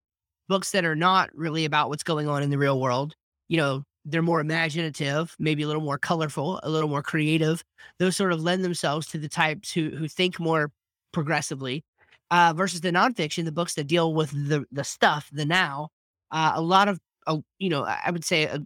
books 0.48 0.72
that 0.72 0.84
are 0.84 0.96
not 0.96 1.30
really 1.34 1.64
about 1.64 1.88
what's 1.88 2.02
going 2.04 2.28
on 2.28 2.42
in 2.42 2.50
the 2.50 2.58
real 2.58 2.80
world, 2.80 3.14
you 3.48 3.56
know, 3.56 3.84
they're 4.04 4.22
more 4.22 4.40
imaginative, 4.40 5.34
maybe 5.38 5.62
a 5.62 5.66
little 5.66 5.82
more 5.82 5.98
colorful, 5.98 6.60
a 6.62 6.70
little 6.70 6.88
more 6.88 7.02
creative. 7.02 7.62
Those 7.98 8.16
sort 8.16 8.32
of 8.32 8.42
lend 8.42 8.64
themselves 8.64 9.06
to 9.08 9.18
the 9.18 9.28
types 9.28 9.72
who 9.72 9.90
who 9.90 10.08
think 10.08 10.40
more 10.40 10.72
progressively, 11.12 11.84
uh, 12.30 12.52
versus 12.56 12.80
the 12.80 12.90
nonfiction, 12.92 13.44
the 13.44 13.52
books 13.52 13.74
that 13.74 13.86
deal 13.86 14.14
with 14.14 14.30
the 14.32 14.64
the 14.72 14.84
stuff, 14.84 15.28
the 15.32 15.44
now. 15.44 15.88
Uh, 16.32 16.52
a 16.54 16.62
lot 16.62 16.88
of, 16.88 16.98
uh, 17.26 17.38
you 17.58 17.68
know, 17.68 17.84
I 17.84 18.10
would 18.10 18.24
say, 18.24 18.48
uh, 18.48 18.58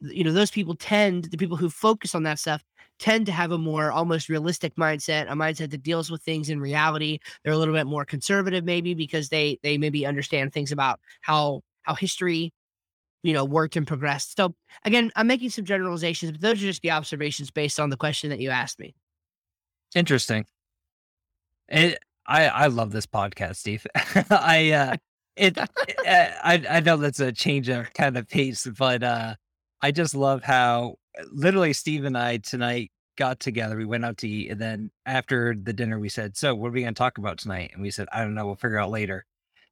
you 0.00 0.24
know, 0.24 0.32
those 0.32 0.50
people 0.50 0.74
tend, 0.74 1.24
the 1.24 1.36
people 1.36 1.56
who 1.56 1.70
focus 1.70 2.14
on 2.14 2.22
that 2.24 2.38
stuff 2.38 2.62
tend 2.98 3.26
to 3.26 3.32
have 3.32 3.50
a 3.50 3.58
more 3.58 3.90
almost 3.90 4.28
realistic 4.28 4.76
mindset, 4.76 5.30
a 5.30 5.34
mindset 5.34 5.70
that 5.70 5.82
deals 5.82 6.10
with 6.10 6.22
things 6.22 6.50
in 6.50 6.60
reality. 6.60 7.18
They're 7.42 7.52
a 7.52 7.58
little 7.58 7.74
bit 7.74 7.86
more 7.86 8.04
conservative, 8.04 8.64
maybe 8.64 8.94
because 8.94 9.28
they 9.28 9.58
they 9.62 9.78
maybe 9.78 10.06
understand 10.06 10.52
things 10.52 10.70
about 10.70 11.00
how 11.22 11.62
how 11.82 11.94
history, 11.94 12.52
you 13.22 13.32
know, 13.32 13.44
worked 13.44 13.76
and 13.76 13.86
progressed. 13.86 14.36
So 14.36 14.54
again, 14.84 15.10
I'm 15.16 15.26
making 15.26 15.50
some 15.50 15.64
generalizations, 15.64 16.32
but 16.32 16.40
those 16.40 16.62
are 16.62 16.66
just 16.66 16.82
the 16.82 16.90
observations 16.90 17.50
based 17.50 17.80
on 17.80 17.90
the 17.90 17.96
question 17.96 18.30
that 18.30 18.40
you 18.40 18.50
asked 18.50 18.78
me. 18.78 18.94
Interesting. 19.94 20.46
It, 21.68 21.98
I 22.26 22.46
I 22.46 22.66
love 22.66 22.92
this 22.92 23.06
podcast, 23.06 23.56
Steve. 23.56 23.86
I 24.30 24.70
uh, 24.72 24.96
it, 25.36 25.56
it 25.56 25.68
I 26.44 26.64
I 26.68 26.80
know 26.80 26.96
that's 26.96 27.20
a 27.20 27.32
change 27.32 27.68
of 27.68 27.92
kind 27.94 28.16
of 28.16 28.28
pace, 28.28 28.66
but 28.78 29.02
uh, 29.02 29.34
I 29.82 29.90
just 29.90 30.14
love 30.14 30.42
how 30.42 30.96
literally 31.32 31.72
Steve 31.72 32.04
and 32.04 32.16
I 32.16 32.38
tonight 32.38 32.92
got 33.16 33.40
together. 33.40 33.76
We 33.76 33.84
went 33.86 34.04
out 34.04 34.18
to 34.18 34.28
eat, 34.28 34.50
and 34.50 34.60
then 34.60 34.90
after 35.06 35.54
the 35.54 35.72
dinner, 35.72 35.98
we 35.98 36.08
said, 36.08 36.36
"So, 36.36 36.54
what 36.54 36.68
are 36.68 36.72
we 36.72 36.82
going 36.82 36.94
to 36.94 36.98
talk 36.98 37.18
about 37.18 37.38
tonight?" 37.38 37.70
And 37.72 37.82
we 37.82 37.90
said, 37.90 38.08
"I 38.12 38.20
don't 38.22 38.34
know. 38.34 38.46
We'll 38.46 38.56
figure 38.56 38.78
out 38.78 38.90
later." 38.90 39.24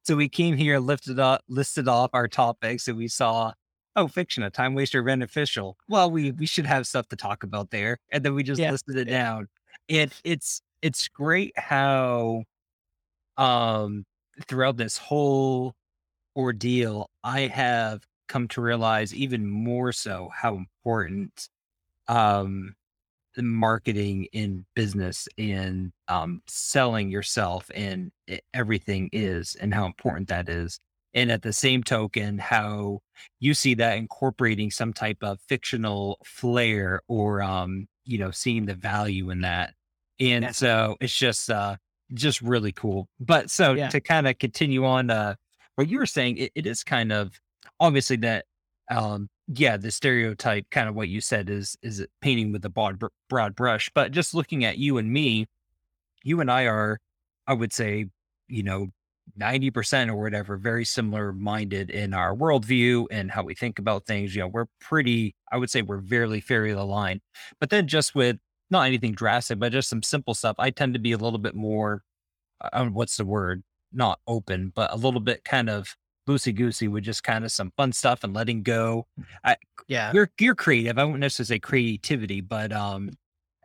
So 0.03 0.15
we 0.15 0.29
came 0.29 0.57
here, 0.57 0.79
lifted 0.79 1.19
up, 1.19 1.43
listed 1.47 1.87
off 1.87 2.09
our 2.13 2.27
topics, 2.27 2.87
and 2.87 2.97
we 2.97 3.07
saw, 3.07 3.53
oh, 3.95 4.07
fiction, 4.07 4.43
a 4.43 4.49
time 4.49 4.73
waster, 4.75 5.03
beneficial. 5.03 5.77
Well, 5.87 6.11
we 6.11 6.31
we 6.31 6.45
should 6.45 6.65
have 6.65 6.87
stuff 6.87 7.07
to 7.09 7.15
talk 7.15 7.43
about 7.43 7.71
there, 7.71 7.99
and 8.11 8.23
then 8.23 8.35
we 8.35 8.43
just 8.43 8.61
Yeah. 8.61 8.69
listed 8.69 8.97
it 8.97 9.05
down. 9.05 9.47
It 9.87 10.13
it's 10.23 10.61
it's 10.81 11.07
great 11.07 11.57
how, 11.57 12.43
um, 13.37 14.05
throughout 14.47 14.77
this 14.77 14.97
whole 14.97 15.75
ordeal, 16.35 17.09
I 17.23 17.41
have 17.41 18.03
come 18.29 18.47
to 18.49 18.61
realize 18.61 19.13
even 19.13 19.45
more 19.49 19.91
so 19.91 20.29
how 20.33 20.55
important 20.55 21.49
um 22.07 22.75
the 23.35 23.43
marketing 23.43 24.27
in 24.33 24.65
business 24.75 25.27
and 25.37 25.91
um 26.07 26.41
selling 26.47 27.09
yourself 27.09 27.69
and 27.75 28.11
everything 28.53 29.09
is 29.11 29.55
and 29.61 29.73
how 29.73 29.85
important 29.85 30.27
that 30.29 30.49
is. 30.49 30.79
And 31.13 31.31
at 31.31 31.41
the 31.41 31.53
same 31.53 31.83
token, 31.83 32.37
how 32.37 32.99
you 33.39 33.53
see 33.55 33.73
that 33.75 33.97
incorporating 33.97 34.69
some 34.71 34.93
type 34.93 35.17
of 35.21 35.39
fictional 35.47 36.19
flair 36.23 37.01
or 37.07 37.41
um, 37.41 37.87
you 38.05 38.17
know, 38.19 38.31
seeing 38.31 38.65
the 38.65 38.75
value 38.75 39.29
in 39.31 39.41
that. 39.41 39.73
And 40.19 40.55
so 40.55 40.97
it's 41.01 41.15
just 41.15 41.49
uh 41.49 41.77
just 42.13 42.41
really 42.41 42.71
cool. 42.71 43.07
But 43.19 43.49
so 43.51 43.73
Yeah. 43.73 43.87
to 43.89 44.01
kind 44.01 44.27
of 44.27 44.37
continue 44.39 44.85
on 44.85 45.09
uh 45.09 45.35
what 45.75 45.87
you 45.87 45.97
were 45.99 46.05
saying, 46.05 46.37
it, 46.37 46.51
it 46.55 46.65
is 46.65 46.83
kind 46.83 47.11
of 47.11 47.39
obviously 47.79 48.15
that 48.17 48.45
um 48.91 49.27
yeah 49.47 49.77
the 49.77 49.91
stereotype 49.91 50.65
kind 50.71 50.89
of 50.89 50.95
what 50.95 51.09
you 51.09 51.21
said 51.21 51.49
is 51.49 51.77
is 51.81 52.05
painting 52.21 52.51
with 52.51 52.63
a 52.65 52.69
broad 52.69 53.01
broad 53.29 53.55
brush 53.55 53.89
but 53.93 54.11
just 54.11 54.33
looking 54.33 54.65
at 54.65 54.77
you 54.77 54.97
and 54.97 55.11
me 55.11 55.45
you 56.23 56.41
and 56.41 56.51
i 56.51 56.65
are 56.65 56.99
i 57.47 57.53
would 57.53 57.73
say 57.73 58.05
you 58.47 58.63
know 58.63 58.87
90% 59.39 60.09
or 60.09 60.15
whatever 60.15 60.57
very 60.57 60.83
similar 60.83 61.31
minded 61.31 61.91
in 61.91 62.15
our 62.15 62.35
worldview 62.35 63.05
and 63.11 63.29
how 63.29 63.43
we 63.43 63.53
think 63.53 63.77
about 63.77 64.07
things. 64.07 64.33
You 64.33 64.41
know 64.41 64.47
we're 64.47 64.65
pretty 64.81 65.35
i 65.51 65.57
would 65.57 65.69
say 65.69 65.83
we're 65.83 65.99
very 65.99 66.41
fairly 66.41 66.71
aligned 66.71 67.21
but 67.59 67.69
then 67.69 67.87
just 67.87 68.15
with 68.15 68.37
not 68.71 68.87
anything 68.87 69.13
drastic 69.13 69.59
but 69.59 69.71
just 69.71 69.87
some 69.87 70.01
simple 70.01 70.33
stuff 70.33 70.55
i 70.57 70.71
tend 70.71 70.95
to 70.95 70.99
be 70.99 71.11
a 71.11 71.17
little 71.17 71.37
bit 71.37 71.53
more 71.55 72.01
uh, 72.61 72.85
what's 72.85 73.17
the 73.17 73.25
word? 73.25 73.63
Not 73.91 74.19
open 74.27 74.71
but 74.75 74.91
a 74.93 74.95
little 74.95 75.19
bit 75.19 75.43
kind 75.43 75.69
of 75.69 75.95
loosey 76.29 76.53
goosey 76.53 76.87
with 76.87 77.03
just 77.03 77.23
kind 77.23 77.43
of 77.43 77.51
some 77.51 77.71
fun 77.75 77.91
stuff 77.91 78.23
and 78.23 78.33
letting 78.33 78.61
go 78.63 79.07
Yeah. 79.87 80.11
you're 80.13 80.29
you're 80.39 80.55
creative. 80.55 80.97
I 80.99 81.03
wouldn't 81.03 81.19
necessarily 81.21 81.57
say 81.57 81.59
creativity, 81.59 82.41
but 82.41 82.71
um, 82.71 83.09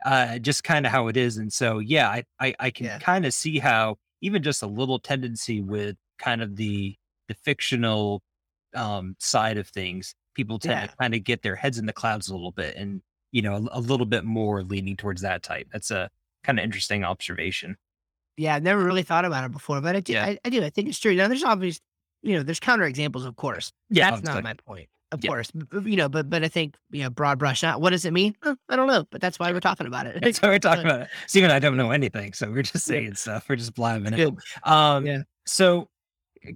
uh, 0.05 0.39
just 0.39 0.63
kind 0.63 0.85
of 0.85 0.91
how 0.91 1.07
it 1.07 1.17
is. 1.17 1.37
And 1.37 1.51
so, 1.53 1.79
yeah, 1.79 2.09
I 2.09 2.23
I, 2.39 2.55
I 2.59 2.69
can 2.71 2.85
Yeah. 2.87 2.99
kind 2.99 3.25
of 3.25 3.33
see 3.33 3.59
how 3.59 3.97
even 4.21 4.41
just 4.43 4.63
a 4.63 4.67
little 4.67 4.99
tendency 4.99 5.61
with 5.61 5.95
kind 6.19 6.41
of 6.41 6.55
the 6.55 6.95
the 7.27 7.35
fictional 7.35 8.21
um 8.75 9.15
side 9.19 9.57
of 9.57 9.67
things, 9.67 10.15
people 10.35 10.59
tend 10.59 10.79
Yeah. 10.81 10.87
to 10.87 10.95
kind 10.97 11.13
of 11.15 11.23
get 11.23 11.41
their 11.43 11.55
heads 11.55 11.77
in 11.77 11.85
the 11.85 11.93
clouds 11.93 12.27
a 12.29 12.33
little 12.33 12.51
bit, 12.51 12.75
and 12.75 13.01
you 13.31 13.41
know, 13.41 13.55
a, 13.55 13.79
a 13.79 13.81
little 13.81 14.05
bit 14.05 14.23
more 14.25 14.63
leaning 14.63 14.95
towards 14.97 15.21
that 15.21 15.43
type. 15.43 15.67
That's 15.71 15.91
a 15.91 16.09
kind 16.43 16.57
of 16.59 16.63
interesting 16.65 17.03
observation. 17.03 17.77
Yeah, 18.37 18.55
I've 18.55 18.63
never 18.63 18.83
really 18.83 19.03
thought 19.03 19.25
about 19.25 19.43
it 19.45 19.51
before, 19.51 19.79
but 19.81 19.95
I 19.95 19.99
do. 20.01 20.13
Yeah. 20.13 20.25
I, 20.25 20.39
I 20.45 20.49
do. 20.49 20.63
I 20.63 20.69
think 20.69 20.89
it's 20.89 20.99
true. 20.99 21.15
Now, 21.15 21.27
there's 21.29 21.43
obvious, 21.43 21.79
you 22.25 22.35
know, 22.35 22.43
there's 22.43 22.59
counterexamples, 22.59 23.25
of 23.25 23.35
course. 23.35 23.71
Yeah, 23.89 24.11
That's 24.11 24.23
not 24.23 24.43
my 24.43 24.53
point, 24.53 24.89
of 25.11 25.23
Yeah. 25.23 25.29
course. 25.29 25.51
You 25.71 25.95
know, 25.95 26.09
but 26.09 26.29
but 26.29 26.43
I 26.43 26.47
think 26.47 26.75
you 26.91 27.03
know, 27.03 27.09
broad 27.09 27.37
brush. 27.39 27.63
Not 27.63 27.79
what 27.81 27.91
does 27.91 28.03
it 28.05 28.11
mean? 28.11 28.35
Uh, 28.41 28.55
I 28.69 28.75
don't 28.75 28.87
know, 28.87 29.05
but 29.11 29.21
that's 29.21 29.37
why 29.39 29.51
we're 29.51 29.59
talking 29.59 29.87
about 29.87 30.07
it. 30.07 30.19
That's 30.21 30.41
what 30.41 30.49
we're 30.49 30.59
talking 30.69 30.85
Uh, 30.85 30.95
about. 30.95 31.07
it. 31.33 31.41
and 31.43 31.51
I 31.51 31.59
don't 31.59 31.77
know 31.77 31.91
anything, 31.91 32.33
so 32.33 32.49
we're 32.51 32.63
just 32.63 32.87
Yeah. 32.87 32.93
saying 32.95 33.15
stuff. 33.15 33.47
We're 33.47 33.55
just 33.57 33.73
blabbing 33.75 34.13
it. 34.13 34.33
Um, 34.63 35.05
Yeah. 35.05 35.21
So, 35.45 35.87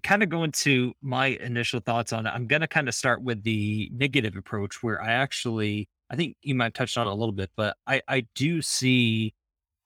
kind 0.03 0.21
of 0.23 0.29
going 0.29 0.51
to 0.51 0.93
my 1.01 1.27
initial 1.27 1.79
thoughts 1.79 2.11
on 2.13 2.25
it, 2.27 2.29
I'm 2.29 2.47
going 2.47 2.61
to 2.61 2.67
kind 2.67 2.87
of 2.87 2.93
start 2.95 3.21
with 3.23 3.43
the 3.43 3.89
negative 3.93 4.35
approach 4.35 4.83
where 4.83 5.01
I 5.01 5.11
actually, 5.11 5.87
I 6.11 6.15
think 6.15 6.35
you 6.41 6.53
might 6.55 6.65
have 6.65 6.73
touched 6.73 6.97
on 6.97 7.07
it 7.07 7.11
a 7.11 7.13
little 7.13 7.31
bit, 7.33 7.49
but 7.55 7.75
I, 7.87 8.01
I 8.07 8.25
do 8.35 8.61
see 8.61 9.33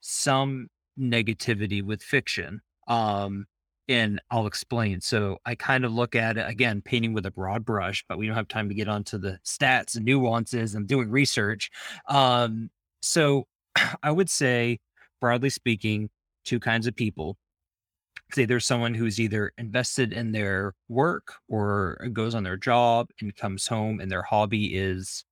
some 0.02 0.68
negativity 1.00 1.82
with 1.84 2.02
fiction. 2.02 2.62
Um, 2.88 3.46
and 3.88 4.22
I'll 4.32 4.48
explain. 4.48 5.02
So 5.02 5.38
I 5.46 5.56
kind 5.56 5.86
of 5.86 5.92
look 5.92 6.16
at 6.16 6.38
it 6.38 6.48
again, 6.48 6.82
painting 6.82 7.14
with 7.14 7.26
a 7.26 7.32
broad 7.32 7.66
brush, 7.66 8.04
but 8.08 8.18
we 8.18 8.28
don't 8.28 8.36
have 8.36 8.48
time 8.48 8.70
to 8.70 8.76
get 8.76 8.88
onto 8.88 9.18
the 9.18 9.40
stats 9.46 9.96
and 9.96 10.06
nuances 10.06 10.76
and 10.76 10.88
doing 10.88 11.10
research. 11.10 11.70
Um, 12.08 12.70
so 13.02 13.48
I 14.04 14.12
would 14.12 14.30
say, 14.30 14.80
broadly 15.20 15.50
speaking, 15.50 16.10
two 16.46 16.60
kinds 16.60 16.88
of 16.88 16.96
people 16.96 17.38
say 18.32 18.46
there's 18.46 18.66
someone 18.66 18.94
who's 18.94 19.20
either 19.20 19.52
invested 19.58 20.14
in 20.14 20.32
their 20.32 20.74
work 20.90 21.36
or 21.48 22.00
goes 22.14 22.34
on 22.36 22.44
their 22.44 22.58
job 22.58 23.10
and 23.22 23.36
comes 23.36 23.68
home 23.68 24.00
and 24.00 24.12
their 24.12 24.24
hobby 24.24 24.76
is 24.76 25.24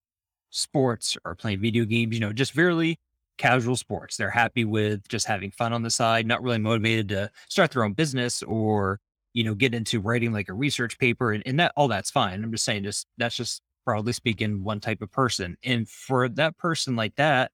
sports 0.52 1.18
or 1.26 1.36
playing 1.36 1.62
video 1.62 1.86
games, 1.86 2.14
you 2.14 2.20
know, 2.20 2.34
just 2.34 2.54
very 2.54 3.00
casual 3.38 3.76
sports. 3.76 4.18
They're 4.18 4.30
happy 4.30 4.66
with 4.66 5.08
just 5.08 5.28
having 5.28 5.52
fun 5.52 5.74
on 5.74 5.84
the 5.84 5.90
side, 5.90 6.26
not 6.26 6.44
really 6.44 6.60
motivated 6.60 7.10
to 7.10 7.32
start 7.50 7.72
their 7.72 7.84
own 7.84 7.94
business 7.94 8.44
or, 8.44 9.00
you 9.34 9.44
know, 9.44 9.56
get 9.56 9.74
into 9.74 10.00
writing 10.00 10.32
like 10.32 10.50
a 10.50 10.54
research 10.54 10.98
paper 11.00 11.32
and, 11.32 11.44
and 11.46 11.60
that 11.60 11.74
all 11.76 11.88
that's 11.88 12.12
fine. 12.12 12.44
I'm 12.44 12.52
just 12.52 12.66
saying 12.66 12.84
just 12.84 13.08
that's 13.18 13.36
just 13.36 13.62
broadly 13.86 14.14
speaking 14.14 14.64
one 14.64 14.80
type 14.80 15.02
of 15.02 15.12
person. 15.12 15.58
And 15.64 15.88
for 15.90 16.30
that 16.30 16.58
person 16.58 16.96
like 16.96 17.16
that, 17.16 17.52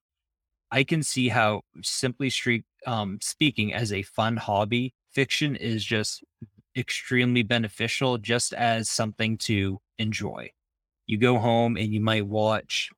I 0.71 0.83
can 0.83 1.03
see 1.03 1.29
how 1.29 1.61
simply 1.83 2.29
street 2.29 2.65
um 2.85 3.19
speaking 3.21 3.73
as 3.73 3.93
a 3.93 4.01
fun 4.03 4.37
hobby, 4.37 4.93
fiction 5.11 5.55
is 5.55 5.83
just 5.83 6.23
extremely 6.75 7.43
beneficial 7.43 8.17
just 8.17 8.53
as 8.53 8.89
something 8.89 9.37
to 9.37 9.79
enjoy. 9.97 10.51
You 11.07 11.17
go 11.17 11.39
home 11.39 11.77
and 11.77 11.93
you 11.93 12.01
might 12.01 12.27
watch 12.27 12.91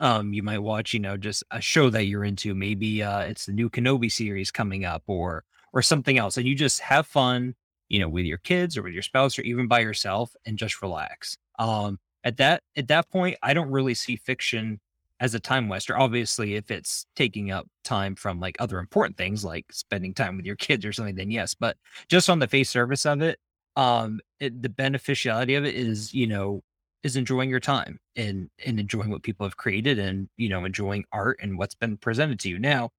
um 0.00 0.32
you 0.32 0.42
might 0.42 0.58
watch, 0.58 0.94
you 0.94 1.00
know, 1.00 1.16
just 1.16 1.44
a 1.50 1.60
show 1.60 1.90
that 1.90 2.06
you're 2.06 2.24
into. 2.24 2.54
Maybe 2.54 3.02
uh 3.02 3.20
it's 3.20 3.46
the 3.46 3.52
new 3.52 3.70
Kenobi 3.70 4.10
series 4.10 4.50
coming 4.50 4.84
up 4.84 5.02
or 5.06 5.44
or 5.72 5.82
something 5.82 6.18
else. 6.18 6.36
And 6.36 6.46
you 6.46 6.54
just 6.54 6.80
have 6.80 7.06
fun, 7.06 7.54
you 7.88 8.00
know, 8.00 8.08
with 8.08 8.24
your 8.24 8.38
kids 8.38 8.76
or 8.76 8.82
with 8.82 8.92
your 8.92 9.02
spouse 9.02 9.38
or 9.38 9.42
even 9.42 9.68
by 9.68 9.80
yourself 9.80 10.34
and 10.44 10.58
just 10.58 10.82
relax. 10.82 11.36
Um 11.58 11.98
at 12.24 12.38
that 12.38 12.62
at 12.76 12.88
that 12.88 13.10
point, 13.10 13.36
I 13.42 13.54
don't 13.54 13.70
really 13.70 13.94
see 13.94 14.16
fiction 14.16 14.80
as 15.20 15.34
a 15.34 15.40
time 15.40 15.68
waster. 15.68 15.98
Obviously, 15.98 16.56
if 16.56 16.70
it's 16.70 17.06
taking 17.16 17.50
up 17.50 17.66
time 17.84 18.14
from 18.14 18.40
like 18.40 18.56
other 18.58 18.78
important 18.78 19.16
things 19.16 19.44
like 19.44 19.64
spending 19.72 20.12
time 20.12 20.36
with 20.36 20.46
your 20.46 20.56
kids 20.56 20.84
or 20.84 20.92
something, 20.92 21.14
then 21.14 21.30
yes. 21.30 21.54
But 21.54 21.76
just 22.08 22.28
on 22.28 22.38
the 22.38 22.48
face 22.48 22.68
surface 22.70 23.06
of 23.06 23.22
it, 23.22 23.38
um, 23.76 24.20
it, 24.40 24.62
the 24.62 24.68
beneficiality 24.68 25.54
of 25.54 25.64
it 25.64 25.74
is, 25.74 26.12
you 26.12 26.26
know, 26.26 26.62
is 27.02 27.16
enjoying 27.16 27.50
your 27.50 27.60
time 27.60 27.98
and 28.16 28.50
and 28.64 28.80
enjoying 28.80 29.10
what 29.10 29.22
people 29.22 29.46
have 29.46 29.56
created 29.56 29.98
and 29.98 30.28
you 30.36 30.48
know 30.48 30.64
enjoying 30.64 31.04
art 31.12 31.38
and 31.42 31.58
what's 31.58 31.74
been 31.74 31.96
presented 31.96 32.40
to 32.40 32.48
you. 32.48 32.58
Now, 32.58 32.90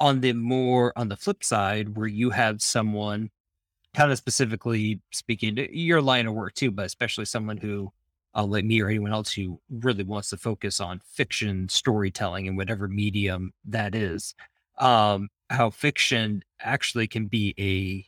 on 0.00 0.20
the 0.20 0.32
more 0.32 0.92
on 0.96 1.08
the 1.08 1.16
flip 1.16 1.44
side, 1.44 1.96
where 1.96 2.06
you 2.06 2.30
have 2.30 2.62
someone 2.62 3.30
kind 3.94 4.10
of 4.10 4.18
specifically 4.18 5.00
speaking 5.12 5.56
to 5.56 5.78
your 5.78 6.02
line 6.02 6.26
of 6.26 6.34
work 6.34 6.54
too, 6.54 6.70
but 6.70 6.86
especially 6.86 7.24
someone 7.24 7.56
who 7.56 7.92
uh, 8.34 8.44
like 8.44 8.64
me 8.64 8.80
or 8.80 8.88
anyone 8.88 9.12
else 9.12 9.32
who 9.32 9.60
really 9.70 10.04
wants 10.04 10.30
to 10.30 10.36
focus 10.36 10.80
on 10.80 11.00
fiction 11.04 11.68
storytelling 11.68 12.46
in 12.46 12.56
whatever 12.56 12.88
medium 12.88 13.52
that 13.64 13.94
is 13.94 14.34
um 14.78 15.28
how 15.50 15.70
fiction 15.70 16.42
actually 16.60 17.06
can 17.06 17.26
be 17.26 17.54
a 17.58 18.04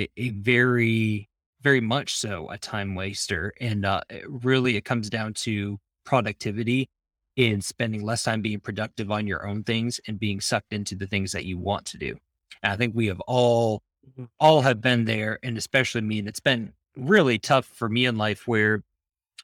a, 0.00 0.08
a 0.16 0.30
very 0.30 1.28
very 1.66 1.80
much 1.80 2.14
so 2.14 2.48
a 2.50 2.56
time 2.58 2.94
waster 2.94 3.52
and 3.60 3.84
uh 3.84 4.00
really 4.28 4.76
it 4.76 4.84
comes 4.84 5.10
down 5.10 5.34
to 5.34 5.78
productivity 6.04 6.88
in 7.34 7.60
spending 7.60 8.04
less 8.04 8.22
time 8.22 8.40
being 8.40 8.60
productive 8.60 9.10
on 9.10 9.26
your 9.26 9.44
own 9.48 9.64
things 9.64 10.00
and 10.06 10.20
being 10.20 10.40
sucked 10.40 10.72
into 10.72 10.94
the 10.94 11.08
things 11.08 11.32
that 11.32 11.44
you 11.44 11.58
want 11.58 11.84
to 11.84 11.98
do 11.98 12.16
and 12.62 12.72
i 12.72 12.76
think 12.76 12.94
we 12.94 13.06
have 13.08 13.20
all 13.26 13.82
Mhm. 14.16 14.28
all 14.38 14.60
have 14.62 14.80
been 14.80 15.04
there 15.06 15.40
and 15.42 15.58
especially 15.58 16.02
me 16.02 16.20
and 16.20 16.28
it's 16.28 16.38
been 16.52 16.72
really 16.96 17.38
tough 17.40 17.66
for 17.66 17.88
me 17.88 18.06
in 18.06 18.16
life 18.16 18.46
where 18.46 18.84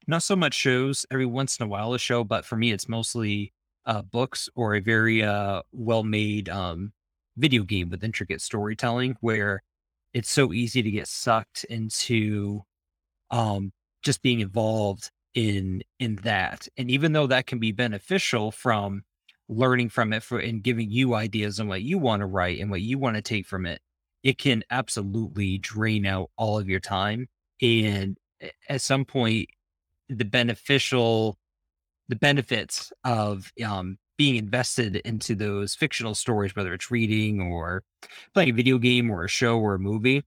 not 0.06 0.22
so 0.22 0.36
much 0.36 0.54
shows 0.54 1.06
every 1.10 1.26
once 1.26 1.58
in 1.58 1.64
a 1.64 1.68
while 1.68 1.94
a 1.94 1.98
show 1.98 2.24
but 2.24 2.44
for 2.44 2.56
me 2.56 2.72
it's 2.72 2.88
mostly 2.88 3.52
uh, 3.86 4.02
books 4.02 4.48
or 4.54 4.74
a 4.76 4.80
very 4.80 5.22
uh, 5.22 5.62
well 5.72 6.04
made 6.04 6.48
um, 6.48 6.92
video 7.36 7.64
game 7.64 7.88
with 7.90 8.04
intricate 8.04 8.40
storytelling 8.40 9.16
where 9.20 9.62
it's 10.14 10.30
so 10.30 10.52
easy 10.52 10.82
to 10.82 10.90
get 10.90 11.08
sucked 11.08 11.64
into 11.64 12.62
um, 13.30 13.72
just 14.02 14.22
being 14.22 14.40
involved 14.40 15.10
in 15.34 15.82
in 15.98 16.16
that. 16.16 16.68
And 16.76 16.90
even 16.90 17.12
though 17.12 17.26
that 17.28 17.46
can 17.46 17.58
be 17.58 17.72
beneficial 17.72 18.50
from 18.50 19.02
learning 19.48 19.88
from 19.88 20.12
it 20.12 20.22
for 20.22 20.38
and 20.38 20.62
giving 20.62 20.90
you 20.90 21.14
ideas 21.14 21.60
on 21.60 21.68
what 21.68 21.82
you 21.82 21.98
want 21.98 22.20
to 22.20 22.26
write 22.26 22.60
and 22.60 22.70
what 22.70 22.80
you 22.80 22.98
want 22.98 23.16
to 23.16 23.22
take 23.22 23.46
from 23.46 23.66
it 23.66 23.80
it 24.22 24.38
can 24.38 24.62
absolutely 24.70 25.58
drain 25.58 26.06
out 26.06 26.30
all 26.36 26.58
of 26.58 26.68
your 26.68 26.80
time. 26.80 27.28
And 27.60 28.18
at 28.68 28.80
some 28.80 29.04
point 29.04 29.48
the 30.08 30.24
beneficial 30.24 31.38
the 32.08 32.16
benefits 32.16 32.92
of 33.04 33.52
um, 33.64 33.96
being 34.16 34.36
invested 34.36 34.96
into 34.96 35.34
those 35.34 35.74
fictional 35.74 36.14
stories, 36.14 36.54
whether 36.54 36.72
it's 36.74 36.90
reading 36.90 37.40
or 37.40 37.82
playing 38.34 38.50
a 38.50 38.54
video 38.54 38.78
game 38.78 39.10
or 39.10 39.24
a 39.24 39.28
show 39.28 39.58
or 39.58 39.74
a 39.74 39.78
movie, 39.78 40.22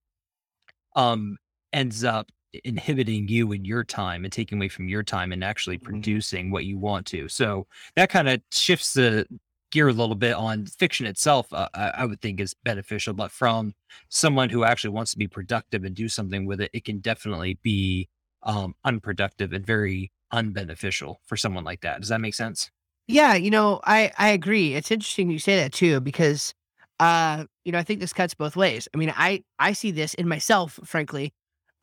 um, 0.96 1.38
ends 1.74 2.04
up 2.04 2.30
inhibiting 2.64 3.28
you 3.28 3.52
and 3.52 3.68
your 3.68 3.84
time 3.84 4.24
and 4.24 4.32
taking 4.32 4.58
away 4.58 4.70
from 4.70 4.88
your 4.88 5.04
time 5.04 5.32
and 5.32 5.44
actually 5.44 5.78
mm-hmm. 5.78 5.86
producing 5.86 6.52
what 6.52 6.66
you 6.66 6.78
want 6.78 7.06
to. 7.08 7.28
So 7.28 7.68
that 7.96 8.10
kind 8.10 8.30
of 8.30 8.42
shifts 8.52 8.94
the 8.94 9.26
gear 9.72 9.90
a 9.90 9.94
little 9.94 10.16
bit 10.16 10.34
on 10.34 10.66
fiction 10.66 11.06
itself. 11.06 11.52
Uh, 11.52 11.68
I, 11.74 11.90
I 11.90 12.06
would 12.06 12.22
think 12.22 12.40
is 12.40 12.56
beneficial, 12.64 13.14
but 13.14 13.32
from 13.32 13.74
someone 14.10 14.50
who 14.50 14.64
actually 14.64 14.92
wants 14.92 15.12
to 15.12 15.18
be 15.18 15.28
productive 15.28 15.84
and 15.84 15.96
do 15.96 16.08
something 16.08 16.46
with 16.46 16.62
it, 16.62 16.72
it 16.74 16.86
can 16.86 17.00
definitely 17.00 17.60
be 17.62 18.08
um, 18.44 18.76
unproductive 18.86 19.54
and 19.54 19.66
very 19.66 20.12
unbeneficial 20.34 21.16
for 21.26 21.36
someone 21.36 21.64
like 21.64 21.82
that. 21.82 22.00
Does 22.00 22.10
that 22.10 22.22
make 22.22 22.36
sense? 22.36 22.72
Yeah, 23.08 23.36
you 23.36 23.52
know, 23.52 23.80
I 23.84 24.12
I 24.18 24.30
agree. 24.30 24.74
It's 24.74 24.92
interesting 24.92 25.30
you 25.30 25.40
say 25.40 25.58
that 25.58 25.74
too 25.74 26.00
because 26.02 26.54
uh, 27.00 27.46
you 27.66 27.72
know, 27.72 27.78
I 27.80 27.84
think 27.84 28.00
this 28.00 28.14
cuts 28.14 28.34
both 28.34 28.56
ways. 28.56 28.88
I 28.94 28.98
mean, 28.98 29.14
I 29.16 29.44
I 29.60 29.74
see 29.74 29.92
this 29.92 30.14
in 30.16 30.28
myself, 30.28 30.80
frankly, 30.86 31.34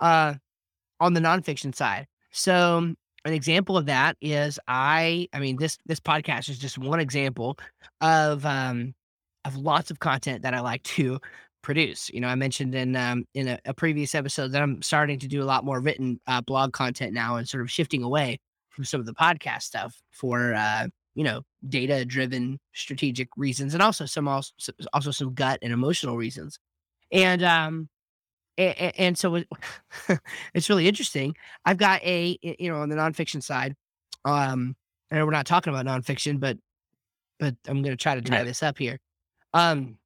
uh, 0.01 0.35
on 1.01 1.15
the 1.15 1.21
nonfiction 1.21 1.75
side. 1.75 2.07
So 2.33 2.95
an 3.25 3.35
example 3.35 3.77
of 3.79 3.87
that 3.87 4.17
is 4.23 4.59
I 4.69 5.29
I 5.35 5.41
mean 5.41 5.57
this 5.59 5.79
this 5.87 6.01
podcast 6.01 6.49
is 6.51 6.59
just 6.59 6.79
one 6.79 7.01
example 7.01 7.59
of 8.03 8.47
um 8.47 8.95
of 9.45 9.57
lots 9.57 9.91
of 9.91 10.01
content 10.01 10.43
that 10.43 10.55
I 10.55 10.61
like 10.61 10.83
to 10.85 11.21
produce. 11.63 12.11
You 12.11 12.21
know, 12.21 12.29
I 12.29 12.37
mentioned 12.37 12.75
in 12.75 12.97
um 12.97 13.27
in 13.35 13.49
a, 13.49 13.59
a 13.67 13.75
previous 13.75 14.15
episode 14.15 14.53
that 14.53 14.63
I'm 14.63 14.83
starting 14.83 15.19
to 15.21 15.29
do 15.29 15.43
a 15.43 15.47
lot 15.47 15.65
more 15.65 15.81
written 15.81 16.21
uh, 16.27 16.41
blog 16.43 16.73
content 16.73 17.15
now 17.15 17.37
and 17.37 17.49
sort 17.49 17.63
of 17.63 17.71
shifting 17.71 18.03
away 18.03 18.41
from 18.71 18.85
some 18.85 19.01
of 19.01 19.07
the 19.07 19.15
podcast 19.15 19.63
stuff 19.63 19.97
for 20.13 20.55
uh 20.55 20.89
you 21.15 21.25
know, 21.25 21.43
data 21.69 22.05
driven 22.05 22.59
strategic 22.75 23.29
reasons 23.37 23.75
and 23.75 23.83
also 23.83 24.07
some 24.07 24.29
also, 24.29 24.53
also 24.93 25.11
some 25.11 25.35
gut 25.35 25.59
and 25.63 25.73
emotional 25.73 26.17
reasons. 26.17 26.59
And 27.11 27.43
um 27.43 27.89
and, 28.59 28.93
and 28.99 29.19
so 29.19 29.37
it, 29.37 29.49
it's 30.55 30.69
really 30.69 30.89
interesting. 30.89 31.35
I've 31.65 31.79
got 31.79 32.03
a 32.03 32.39
you 32.43 32.71
know 32.71 32.81
on 32.81 32.89
the 32.89 32.97
nonfiction 32.97 33.43
side, 33.43 33.75
um, 34.25 34.77
and 35.11 35.25
we're 35.25 35.33
not 35.33 35.47
talking 35.47 35.73
about 35.75 35.87
nonfiction, 35.87 36.41
but 36.41 36.59
but 37.39 37.57
I'm 37.67 37.83
going 37.83 37.97
to 37.97 38.03
try 38.03 38.15
to 38.15 38.21
tie 38.21 38.45
this 38.45 38.63
up 38.63 38.79
here. 38.79 38.99
Um, 39.53 39.97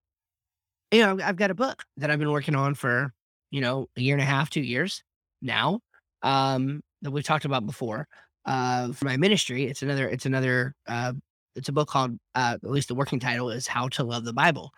you 0.91 1.01
know, 1.01 1.19
I've 1.23 1.37
got 1.37 1.51
a 1.51 1.55
book 1.55 1.83
that 1.99 2.11
I've 2.11 2.19
been 2.19 2.31
working 2.31 2.55
on 2.55 2.75
for 2.75 3.13
you 3.51 3.61
know 3.61 3.89
a 3.97 4.01
year 4.01 4.15
and 4.15 4.23
a 4.23 4.27
half, 4.27 4.51
two 4.51 4.63
years 4.63 5.03
now. 5.43 5.81
Um, 6.23 6.83
that 7.03 7.11
we've 7.11 7.25
talked 7.25 7.45
about 7.45 7.67
before 7.67 8.09
uh, 8.47 8.93
for 8.93 9.05
my 9.05 9.17
ministry. 9.17 9.65
It's 9.65 9.83
another, 9.83 10.09
it's 10.09 10.27
another, 10.27 10.75
uh, 10.87 11.13
it's 11.55 11.69
a 11.69 11.73
book 11.73 11.89
called, 11.89 12.19
uh, 12.35 12.57
at 12.63 12.71
least 12.71 12.89
the 12.89 12.95
working 12.95 13.21
title 13.21 13.51
is 13.51 13.67
How 13.67 13.89
to 13.89 14.05
Love 14.05 14.25
the 14.25 14.33
Bible. 14.33 14.73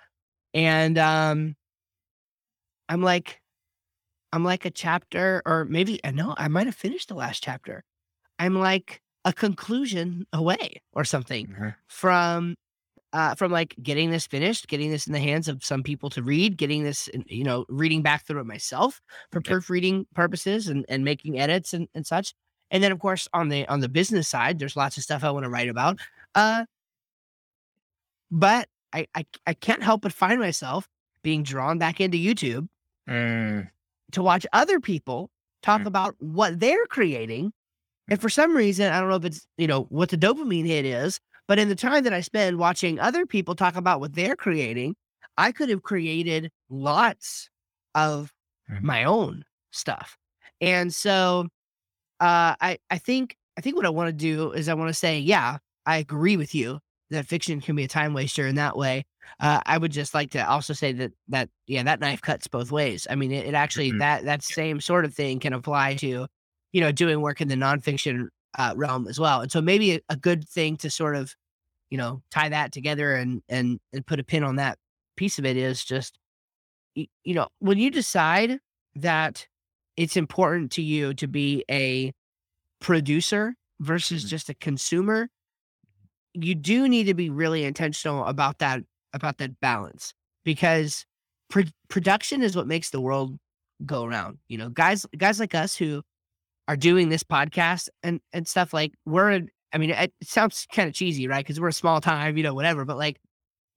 And 0.54 0.98
um, 0.98 1.54
I'm 2.88 3.02
like, 3.02 3.40
I'm 4.32 4.44
like 4.44 4.64
a 4.64 4.70
chapter, 4.70 5.42
or 5.46 5.64
maybe, 5.64 6.02
uh, 6.04 6.10
no, 6.10 6.34
I 6.36 6.48
might 6.48 6.66
have 6.66 6.74
finished 6.74 7.08
the 7.08 7.14
last 7.14 7.42
chapter. 7.42 7.84
I'm 8.38 8.54
like 8.54 9.00
a 9.24 9.32
conclusion 9.32 10.26
away 10.32 10.80
or 10.92 11.04
something 11.04 11.48
mm-hmm. 11.48 11.68
from 11.88 12.54
uh, 13.12 13.34
from 13.34 13.50
like 13.50 13.74
getting 13.82 14.10
this 14.10 14.26
finished, 14.26 14.68
getting 14.68 14.90
this 14.90 15.06
in 15.06 15.14
the 15.14 15.18
hands 15.18 15.48
of 15.48 15.64
some 15.64 15.82
people 15.82 16.10
to 16.10 16.22
read, 16.22 16.58
getting 16.58 16.84
this, 16.84 17.08
you 17.26 17.42
know, 17.42 17.64
reading 17.70 18.02
back 18.02 18.26
through 18.26 18.40
it 18.40 18.44
myself 18.44 19.00
for 19.32 19.40
proofreading 19.40 20.06
purposes 20.14 20.68
and, 20.68 20.84
and 20.90 21.04
making 21.04 21.38
edits 21.38 21.72
and, 21.72 21.88
and 21.94 22.06
such. 22.06 22.34
And 22.70 22.82
then 22.82 22.92
of 22.92 22.98
course 22.98 23.28
on 23.32 23.48
the 23.48 23.66
on 23.68 23.80
the 23.80 23.88
business 23.88 24.28
side, 24.28 24.58
there's 24.58 24.76
lots 24.76 24.96
of 24.96 25.02
stuff 25.02 25.24
I 25.24 25.30
want 25.30 25.44
to 25.44 25.50
write 25.50 25.68
about. 25.68 25.98
Uh 26.34 26.64
but 28.30 28.68
I, 28.92 29.06
I 29.14 29.26
I 29.46 29.54
can't 29.54 29.82
help 29.82 30.02
but 30.02 30.12
find 30.12 30.40
myself 30.40 30.88
being 31.22 31.42
drawn 31.42 31.78
back 31.78 32.00
into 32.00 32.18
YouTube 32.18 32.68
mm. 33.08 33.68
to 34.12 34.22
watch 34.22 34.46
other 34.52 34.80
people 34.80 35.30
talk 35.62 35.82
mm. 35.82 35.86
about 35.86 36.14
what 36.18 36.60
they're 36.60 36.86
creating. 36.86 37.52
And 38.08 38.20
for 38.20 38.28
some 38.28 38.56
reason, 38.56 38.90
I 38.90 39.00
don't 39.00 39.10
know 39.10 39.16
if 39.16 39.24
it's, 39.24 39.46
you 39.58 39.66
know, 39.66 39.82
what 39.90 40.08
the 40.08 40.16
dopamine 40.16 40.66
hit 40.66 40.86
is, 40.86 41.20
but 41.46 41.58
in 41.58 41.68
the 41.68 41.74
time 41.74 42.04
that 42.04 42.14
I 42.14 42.20
spend 42.20 42.58
watching 42.58 42.98
other 42.98 43.26
people 43.26 43.54
talk 43.54 43.76
about 43.76 44.00
what 44.00 44.14
they're 44.14 44.36
creating, 44.36 44.96
I 45.36 45.52
could 45.52 45.68
have 45.68 45.82
created 45.82 46.50
lots 46.70 47.50
of 47.94 48.32
mm. 48.70 48.80
my 48.82 49.04
own 49.04 49.44
stuff. 49.70 50.16
And 50.60 50.94
so 50.94 51.48
uh, 52.20 52.54
I 52.60 52.78
I 52.90 52.98
think 52.98 53.36
I 53.56 53.60
think 53.60 53.76
what 53.76 53.86
I 53.86 53.90
want 53.90 54.08
to 54.08 54.12
do 54.12 54.52
is 54.52 54.68
I 54.68 54.74
want 54.74 54.88
to 54.88 54.94
say, 54.94 55.18
yeah, 55.18 55.58
I 55.86 55.98
agree 55.98 56.36
with 56.36 56.54
you 56.54 56.80
that 57.10 57.26
fiction 57.26 57.60
can 57.60 57.76
be 57.76 57.84
a 57.84 57.88
time 57.88 58.12
waster 58.12 58.46
in 58.46 58.56
that 58.56 58.76
way. 58.76 59.04
Uh, 59.40 59.60
I 59.66 59.78
would 59.78 59.92
just 59.92 60.14
like 60.14 60.30
to 60.32 60.48
also 60.48 60.72
say 60.72 60.92
that 60.92 61.12
that 61.28 61.48
yeah, 61.66 61.82
that 61.82 62.00
knife 62.00 62.20
cuts 62.20 62.46
both 62.46 62.72
ways. 62.72 63.06
I 63.10 63.14
mean, 63.14 63.32
it, 63.32 63.46
it 63.46 63.54
actually 63.54 63.90
mm-hmm. 63.90 63.98
that 63.98 64.24
that 64.24 64.42
same 64.42 64.80
sort 64.80 65.04
of 65.04 65.14
thing 65.14 65.38
can 65.38 65.52
apply 65.52 65.94
to, 65.96 66.26
you 66.72 66.80
know, 66.80 66.92
doing 66.92 67.20
work 67.20 67.40
in 67.40 67.48
the 67.48 67.54
nonfiction 67.54 68.28
uh, 68.58 68.74
realm 68.76 69.06
as 69.06 69.20
well. 69.20 69.40
And 69.42 69.52
so 69.52 69.60
maybe 69.60 69.96
a, 69.96 70.00
a 70.08 70.16
good 70.16 70.48
thing 70.48 70.76
to 70.78 70.90
sort 70.90 71.16
of, 71.16 71.34
you 71.90 71.98
know, 71.98 72.22
tie 72.30 72.48
that 72.48 72.72
together 72.72 73.14
and 73.14 73.42
and 73.48 73.80
and 73.92 74.06
put 74.06 74.20
a 74.20 74.24
pin 74.24 74.44
on 74.44 74.56
that 74.56 74.78
piece 75.16 75.38
of 75.38 75.44
it 75.44 75.56
is 75.56 75.84
just, 75.84 76.18
you, 76.94 77.06
you 77.24 77.34
know, 77.34 77.48
when 77.58 77.78
you 77.78 77.90
decide 77.90 78.58
that 78.96 79.46
it's 79.98 80.16
important 80.16 80.70
to 80.70 80.80
you 80.80 81.12
to 81.12 81.26
be 81.26 81.64
a 81.68 82.12
producer 82.80 83.54
versus 83.80 84.22
mm-hmm. 84.22 84.28
just 84.28 84.48
a 84.48 84.54
consumer 84.54 85.28
you 86.34 86.54
do 86.54 86.88
need 86.88 87.04
to 87.04 87.14
be 87.14 87.28
really 87.28 87.64
intentional 87.64 88.24
about 88.24 88.58
that 88.58 88.80
about 89.12 89.38
that 89.38 89.60
balance 89.60 90.14
because 90.44 91.04
pro- 91.50 91.64
production 91.88 92.42
is 92.42 92.54
what 92.54 92.66
makes 92.66 92.90
the 92.90 93.00
world 93.00 93.36
go 93.84 94.04
around 94.04 94.38
you 94.48 94.56
know 94.56 94.68
guys 94.68 95.04
guys 95.16 95.40
like 95.40 95.54
us 95.54 95.74
who 95.74 96.02
are 96.68 96.76
doing 96.76 97.08
this 97.08 97.24
podcast 97.24 97.88
and 98.02 98.20
and 98.32 98.46
stuff 98.46 98.72
like 98.72 98.92
we're 99.04 99.40
i 99.72 99.78
mean 99.78 99.90
it 99.90 100.12
sounds 100.22 100.66
kind 100.72 100.88
of 100.88 100.94
cheesy 100.94 101.26
right 101.26 101.44
because 101.44 101.60
we're 101.60 101.68
a 101.68 101.72
small 101.72 102.00
time 102.00 102.36
you 102.36 102.42
know 102.42 102.54
whatever 102.54 102.84
but 102.84 102.96
like 102.96 103.18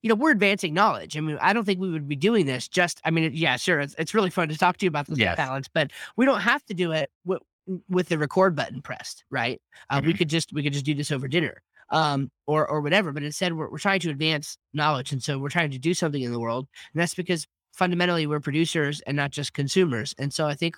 you 0.02 0.10
know, 0.10 0.16
we're 0.16 0.32
advancing 0.32 0.74
knowledge. 0.74 1.16
I 1.16 1.20
mean, 1.20 1.38
I 1.42 1.54
don't 1.54 1.64
think 1.64 1.80
we 1.80 1.90
would 1.90 2.08
be 2.08 2.16
doing 2.16 2.46
this 2.46 2.68
just, 2.68 3.00
I 3.06 3.12
mean, 3.12 3.32
yeah, 3.34 3.58
sure. 3.58 3.80
It's, 3.80 3.96
it's 3.98 4.14
really 4.14 4.30
fun 4.30 4.50
to 4.50 4.58
talk 4.58 4.78
to 4.78 4.86
you 4.86 4.90
about 4.90 5.08
this 5.08 5.18
yes. 5.18 5.38
balance, 5.38 5.68
but 5.68 5.92
we 6.18 6.26
don't 6.26 6.42
have 6.42 6.66
to 6.66 6.74
do 6.74 6.92
it 6.92 7.12
with, 7.26 7.42
with 7.88 8.10
the 8.10 8.18
record 8.18 8.56
button 8.56 8.82
pressed, 8.82 9.24
right? 9.30 9.62
Uh, 9.90 9.98
mm-hmm. 9.98 10.08
We 10.08 10.14
could 10.14 10.30
just, 10.30 10.52
we 10.54 10.64
could 10.64 10.74
just 10.74 10.86
do 10.86 10.96
this 10.96 11.12
over 11.12 11.28
dinner 11.28 11.62
um, 11.92 12.32
or, 12.48 12.68
or 12.68 12.82
whatever. 12.82 13.12
But 13.12 13.24
instead 13.24 13.54
we're, 13.54 13.70
we're 13.70 13.78
trying 13.78 14.00
to 14.02 14.10
advance 14.10 14.58
knowledge. 14.74 15.12
And 15.12 15.22
so 15.22 15.38
we're 15.38 15.50
trying 15.50 15.72
to 15.72 15.80
do 15.80 15.94
something 15.94 16.22
in 16.22 16.32
the 16.32 16.40
world. 16.40 16.68
And 16.94 17.02
that's 17.02 17.14
because 17.14 17.46
fundamentally 17.72 18.26
we're 18.28 18.40
producers 18.40 19.02
and 19.02 19.16
not 19.16 19.32
just 19.32 19.54
consumers. 19.54 20.16
And 20.18 20.34
so 20.34 20.48
I 20.48 20.56
think 20.56 20.76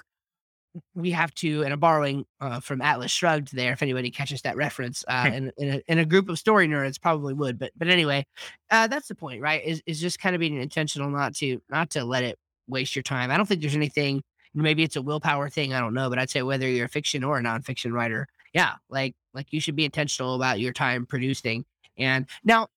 we 0.95 1.12
have 1.12 1.33
to, 1.36 1.63
and 1.63 1.73
I'm 1.73 1.79
borrowing 1.79 2.25
uh, 2.41 2.59
from 2.59 2.81
Atlas 2.81 3.12
Shrugged 3.12 3.55
there. 3.55 3.73
If 3.73 3.81
anybody 3.81 4.09
catches 4.09 4.41
that 4.41 4.55
reference, 4.55 5.03
uh, 5.07 5.29
in, 5.33 5.51
in 5.57 5.69
a, 5.69 5.81
in, 5.88 5.99
a, 5.99 6.05
group 6.05 6.29
of 6.29 6.39
story 6.39 6.67
nerds, 6.67 6.99
probably 6.99 7.33
would. 7.33 7.59
But 7.59 7.71
but 7.77 7.88
anyway, 7.88 8.25
uh, 8.71 8.88
that's 8.88 9.07
the 9.07 9.15
point, 9.15 9.41
right? 9.41 9.63
Is 9.63 9.81
is 9.86 9.99
just 9.99 10.19
kind 10.19 10.36
of 10.36 10.39
being 10.39 10.59
intentional, 10.59 11.09
not 11.09 11.36
to 11.36 11.62
not 11.69 11.91
to 11.91 12.03
let 12.03 12.23
it 12.23 12.38
waste 12.67 12.95
your 12.95 13.03
time. 13.03 13.31
I 13.31 13.38
don't 13.38 13.45
think 13.45 13.62
there's 13.62 13.75
anything. 13.75 14.23
Maybe 14.55 14.83
it's 14.83 14.95
a 14.95 15.01
willpower 15.01 15.49
thing. 15.49 15.73
I 15.73 15.79
don't 15.79 15.95
know, 15.95 16.09
but 16.09 16.19
I'd 16.19 16.29
say 16.29 16.43
whether 16.43 16.67
you're 16.67 16.86
a 16.86 16.89
fiction 16.89 17.23
or 17.23 17.39
a 17.39 17.41
nonfiction 17.41 17.91
writer, 17.91 18.27
yeah, 18.53 18.73
like 18.89 19.15
like 19.33 19.47
you 19.51 19.59
should 19.59 19.75
be 19.75 19.86
intentional 19.86 20.36
about 20.36 20.59
your 20.59 20.73
time 20.73 21.05
producing. 21.05 21.65
And 21.97 22.25
now, 22.43 22.67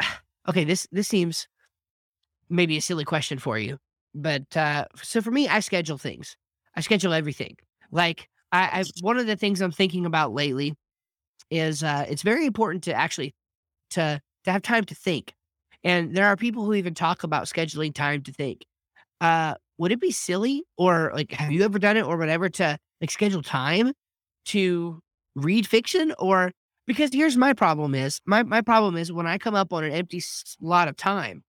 okay, 0.48 0.64
this 0.64 0.86
this 0.92 1.08
seems 1.08 1.48
maybe 2.50 2.76
a 2.76 2.82
silly 2.82 3.04
question 3.04 3.38
for 3.38 3.58
you, 3.58 3.78
but 4.14 4.56
uh, 4.56 4.86
so 5.02 5.20
for 5.20 5.30
me, 5.30 5.48
I 5.48 5.60
schedule 5.60 5.98
things. 5.98 6.36
I 6.78 6.80
schedule 6.80 7.12
everything. 7.12 7.56
Like 7.90 8.28
I, 8.52 8.80
I 8.80 8.84
one 9.00 9.18
of 9.18 9.26
the 9.26 9.34
things 9.34 9.60
I'm 9.60 9.72
thinking 9.72 10.06
about 10.06 10.32
lately 10.32 10.74
is 11.50 11.82
uh, 11.82 12.06
it's 12.08 12.22
very 12.22 12.46
important 12.46 12.84
to 12.84 12.94
actually 12.94 13.34
to 13.90 14.20
to 14.44 14.52
have 14.52 14.62
time 14.62 14.84
to 14.84 14.94
think. 14.94 15.34
And 15.82 16.14
there 16.16 16.26
are 16.26 16.36
people 16.36 16.64
who 16.64 16.74
even 16.74 16.94
talk 16.94 17.24
about 17.24 17.46
scheduling 17.46 17.92
time 17.92 18.22
to 18.22 18.32
think. 18.32 18.64
Uh, 19.20 19.54
would 19.78 19.90
it 19.90 20.00
be 20.00 20.12
silly 20.12 20.62
or 20.76 21.10
like 21.12 21.32
have 21.32 21.50
you 21.50 21.64
ever 21.64 21.80
done 21.80 21.96
it 21.96 22.04
or 22.04 22.16
whatever 22.16 22.48
to 22.48 22.78
like 23.00 23.10
schedule 23.10 23.42
time 23.42 23.92
to 24.44 25.00
read 25.34 25.66
fiction 25.66 26.14
or 26.16 26.52
because 26.86 27.10
here's 27.12 27.36
my 27.36 27.54
problem 27.54 27.92
is 27.92 28.20
my 28.24 28.44
my 28.44 28.60
problem 28.60 28.96
is 28.96 29.10
when 29.10 29.26
I 29.26 29.38
come 29.38 29.56
up 29.56 29.72
on 29.72 29.82
an 29.82 29.90
empty 29.90 30.20
slot 30.20 30.86
of 30.86 30.96
time, 30.96 31.42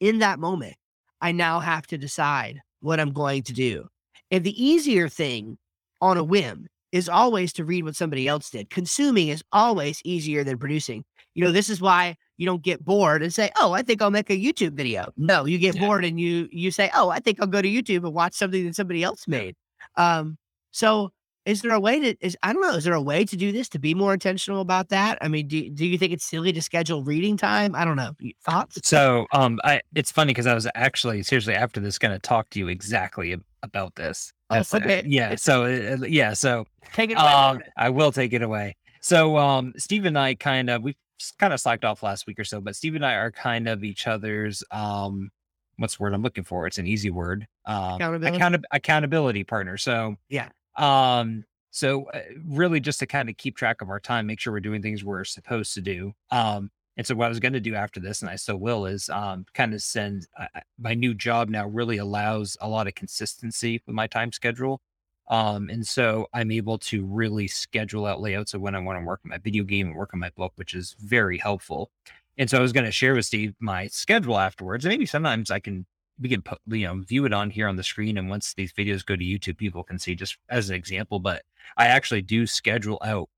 in 0.00 0.18
that 0.18 0.40
moment, 0.40 0.74
I 1.20 1.30
now 1.30 1.60
have 1.60 1.86
to 1.88 1.96
decide 1.96 2.60
what 2.80 2.98
I'm 2.98 3.12
going 3.12 3.44
to 3.44 3.52
do. 3.52 3.86
And 4.30 4.44
the 4.44 4.62
easier 4.62 5.08
thing 5.08 5.58
on 6.00 6.16
a 6.16 6.24
whim 6.24 6.66
is 6.92 7.08
always 7.08 7.52
to 7.54 7.64
read 7.64 7.84
what 7.84 7.96
somebody 7.96 8.26
else 8.28 8.50
did. 8.50 8.70
Consuming 8.70 9.28
is 9.28 9.42
always 9.52 10.00
easier 10.04 10.44
than 10.44 10.58
producing. 10.58 11.04
You 11.34 11.44
know, 11.44 11.52
this 11.52 11.68
is 11.68 11.80
why 11.80 12.16
you 12.36 12.46
don't 12.46 12.62
get 12.62 12.84
bored 12.84 13.22
and 13.22 13.32
say, 13.32 13.50
"Oh, 13.56 13.72
I 13.72 13.82
think 13.82 14.00
I'll 14.00 14.10
make 14.10 14.30
a 14.30 14.36
YouTube 14.36 14.72
video." 14.72 15.12
No, 15.16 15.44
you 15.44 15.58
get 15.58 15.74
yeah. 15.74 15.86
bored 15.86 16.04
and 16.04 16.18
you 16.18 16.48
you 16.50 16.70
say, 16.70 16.90
"Oh, 16.94 17.10
I 17.10 17.20
think 17.20 17.40
I'll 17.40 17.46
go 17.46 17.62
to 17.62 17.68
YouTube 17.68 18.04
and 18.04 18.14
watch 18.14 18.34
something 18.34 18.64
that 18.64 18.74
somebody 18.74 19.02
else 19.02 19.28
made." 19.28 19.54
Um, 19.96 20.38
so 20.70 21.10
is 21.48 21.62
there 21.62 21.72
a 21.72 21.80
way 21.80 21.98
to 21.98 22.14
is 22.20 22.36
I 22.42 22.52
don't 22.52 22.60
know, 22.60 22.74
is 22.74 22.84
there 22.84 22.94
a 22.94 23.00
way 23.00 23.24
to 23.24 23.36
do 23.36 23.52
this 23.52 23.68
to 23.70 23.78
be 23.78 23.94
more 23.94 24.12
intentional 24.12 24.60
about 24.60 24.90
that? 24.90 25.18
I 25.22 25.28
mean, 25.28 25.48
do 25.48 25.70
do 25.70 25.86
you 25.86 25.96
think 25.96 26.12
it's 26.12 26.24
silly 26.24 26.52
to 26.52 26.60
schedule 26.60 27.02
reading 27.02 27.36
time? 27.36 27.74
I 27.74 27.84
don't 27.86 27.96
know. 27.96 28.12
Thoughts? 28.44 28.78
So, 28.86 29.26
um 29.32 29.58
I 29.64 29.80
it's 29.94 30.12
funny 30.12 30.30
because 30.30 30.46
I 30.46 30.54
was 30.54 30.68
actually 30.74 31.22
seriously 31.22 31.54
after 31.54 31.80
this 31.80 31.98
going 31.98 32.12
to 32.12 32.18
talk 32.18 32.50
to 32.50 32.58
you 32.58 32.68
exactly 32.68 33.34
about 33.62 33.94
this. 33.94 34.32
Oh, 34.50 34.62
okay. 34.74 35.02
yeah. 35.06 35.34
So 35.34 35.64
uh, 35.64 36.04
yeah. 36.06 36.32
So 36.32 36.66
take 36.94 37.10
it 37.10 37.14
away. 37.14 37.26
Um, 37.26 37.60
I 37.76 37.90
will 37.90 38.12
take 38.12 38.32
it 38.32 38.42
away. 38.42 38.76
So 39.00 39.36
um, 39.36 39.72
Steve 39.76 40.04
and 40.04 40.18
I 40.18 40.34
kind 40.34 40.70
of 40.70 40.82
we 40.82 40.96
kind 41.38 41.52
of 41.52 41.60
slacked 41.60 41.84
off 41.84 42.02
last 42.02 42.26
week 42.26 42.38
or 42.38 42.44
so, 42.44 42.60
but 42.60 42.76
Steve 42.76 42.94
and 42.94 43.04
I 43.04 43.14
are 43.14 43.30
kind 43.30 43.68
of 43.68 43.84
each 43.84 44.06
other's 44.06 44.62
um, 44.70 45.30
what's 45.76 45.96
the 45.96 46.02
word 46.02 46.14
I'm 46.14 46.22
looking 46.22 46.44
for? 46.44 46.66
It's 46.66 46.78
an 46.78 46.86
easy 46.86 47.10
word. 47.10 47.46
Um, 47.66 47.94
accountability. 47.94 48.36
Account- 48.36 48.64
accountability 48.72 49.44
partner. 49.44 49.76
So 49.76 50.16
yeah. 50.28 50.48
Um, 50.76 51.44
so 51.70 52.04
uh, 52.10 52.20
really 52.46 52.80
just 52.80 52.98
to 53.00 53.06
kind 53.06 53.28
of 53.28 53.36
keep 53.36 53.56
track 53.56 53.82
of 53.82 53.90
our 53.90 54.00
time, 54.00 54.26
make 54.26 54.40
sure 54.40 54.52
we're 54.52 54.60
doing 54.60 54.82
things 54.82 55.04
we're 55.04 55.24
supposed 55.24 55.74
to 55.74 55.80
do. 55.80 56.12
Um, 56.30 56.70
and 56.98 57.06
so 57.06 57.14
what 57.14 57.26
I 57.26 57.28
was 57.28 57.38
going 57.38 57.52
to 57.52 57.60
do 57.60 57.76
after 57.76 58.00
this, 58.00 58.22
and 58.22 58.30
I 58.30 58.34
still 58.34 58.56
will, 58.56 58.84
is 58.84 59.08
um, 59.08 59.46
kind 59.54 59.72
of 59.72 59.80
send 59.80 60.26
uh, 60.36 60.46
my 60.80 60.94
new 60.94 61.14
job 61.14 61.48
now 61.48 61.68
really 61.68 61.96
allows 61.98 62.56
a 62.60 62.68
lot 62.68 62.88
of 62.88 62.96
consistency 62.96 63.80
with 63.86 63.94
my 63.94 64.08
time 64.08 64.32
schedule. 64.32 64.80
Um, 65.30 65.68
and 65.68 65.86
so 65.86 66.26
I'm 66.34 66.50
able 66.50 66.76
to 66.78 67.06
really 67.06 67.46
schedule 67.46 68.04
out 68.04 68.20
layouts 68.20 68.52
of 68.52 68.62
when 68.62 68.74
I 68.74 68.80
want 68.80 68.98
to 68.98 69.04
work 69.04 69.20
on 69.24 69.30
my 69.30 69.38
video 69.38 69.62
game 69.62 69.86
and 69.86 69.96
work 69.96 70.12
on 70.12 70.18
my 70.18 70.30
book, 70.30 70.54
which 70.56 70.74
is 70.74 70.96
very 70.98 71.38
helpful. 71.38 71.90
And 72.36 72.50
so 72.50 72.58
I 72.58 72.62
was 72.62 72.72
going 72.72 72.86
to 72.86 72.92
share 72.92 73.14
with 73.14 73.26
Steve 73.26 73.54
my 73.60 73.86
schedule 73.86 74.36
afterwards. 74.36 74.84
And 74.84 74.90
maybe 74.90 75.06
sometimes 75.06 75.52
I 75.52 75.60
can 75.60 75.86
we 76.20 76.28
can 76.28 76.42
put, 76.42 76.58
you 76.66 76.84
know 76.84 76.96
view 77.02 77.26
it 77.26 77.32
on 77.32 77.50
here 77.50 77.68
on 77.68 77.76
the 77.76 77.84
screen, 77.84 78.18
and 78.18 78.28
once 78.28 78.54
these 78.54 78.72
videos 78.72 79.06
go 79.06 79.14
to 79.14 79.24
YouTube, 79.24 79.56
people 79.56 79.84
can 79.84 80.00
see 80.00 80.16
just 80.16 80.36
as 80.48 80.68
an 80.68 80.74
example. 80.74 81.20
But 81.20 81.42
I 81.76 81.86
actually 81.86 82.22
do 82.22 82.44
schedule 82.44 82.98
out 83.04 83.28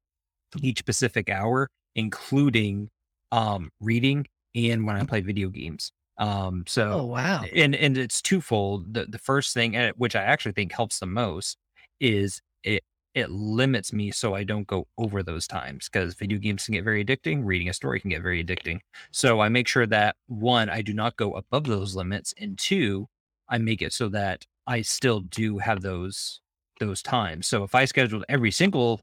each 0.62 0.78
specific 0.78 1.28
hour, 1.28 1.68
including 1.94 2.88
um, 3.32 3.70
reading 3.80 4.26
and 4.54 4.86
when 4.86 4.96
I 4.96 5.04
play 5.04 5.20
video 5.20 5.48
games. 5.48 5.92
Um, 6.18 6.64
so, 6.66 7.00
oh, 7.00 7.06
wow. 7.06 7.44
And, 7.54 7.74
and 7.74 7.96
it's 7.96 8.20
twofold. 8.20 8.92
The, 8.92 9.06
the 9.06 9.18
first 9.18 9.54
thing, 9.54 9.74
which 9.96 10.14
I 10.14 10.22
actually 10.22 10.52
think 10.52 10.72
helps 10.72 10.98
the 10.98 11.06
most 11.06 11.56
is 11.98 12.42
it, 12.62 12.82
it 13.14 13.30
limits 13.30 13.92
me 13.92 14.10
so 14.10 14.34
I 14.34 14.44
don't 14.44 14.66
go 14.66 14.86
over 14.98 15.22
those 15.22 15.46
times 15.46 15.88
because 15.88 16.14
video 16.14 16.38
games 16.38 16.66
can 16.66 16.74
get 16.74 16.84
very 16.84 17.04
addicting. 17.04 17.42
Reading 17.44 17.68
a 17.68 17.72
story 17.72 18.00
can 18.00 18.10
get 18.10 18.22
very 18.22 18.44
addicting. 18.44 18.80
So 19.12 19.40
I 19.40 19.48
make 19.48 19.66
sure 19.66 19.86
that 19.86 20.16
one, 20.26 20.68
I 20.68 20.82
do 20.82 20.92
not 20.92 21.16
go 21.16 21.32
above 21.32 21.64
those 21.64 21.96
limits. 21.96 22.34
And 22.38 22.58
two, 22.58 23.06
I 23.48 23.58
make 23.58 23.82
it 23.82 23.92
so 23.92 24.08
that 24.10 24.44
I 24.66 24.82
still 24.82 25.20
do 25.20 25.58
have 25.58 25.80
those 25.80 26.40
those 26.78 27.02
times. 27.02 27.46
So 27.46 27.62
if 27.62 27.74
I 27.74 27.84
scheduled 27.84 28.24
every 28.28 28.50
single, 28.50 29.00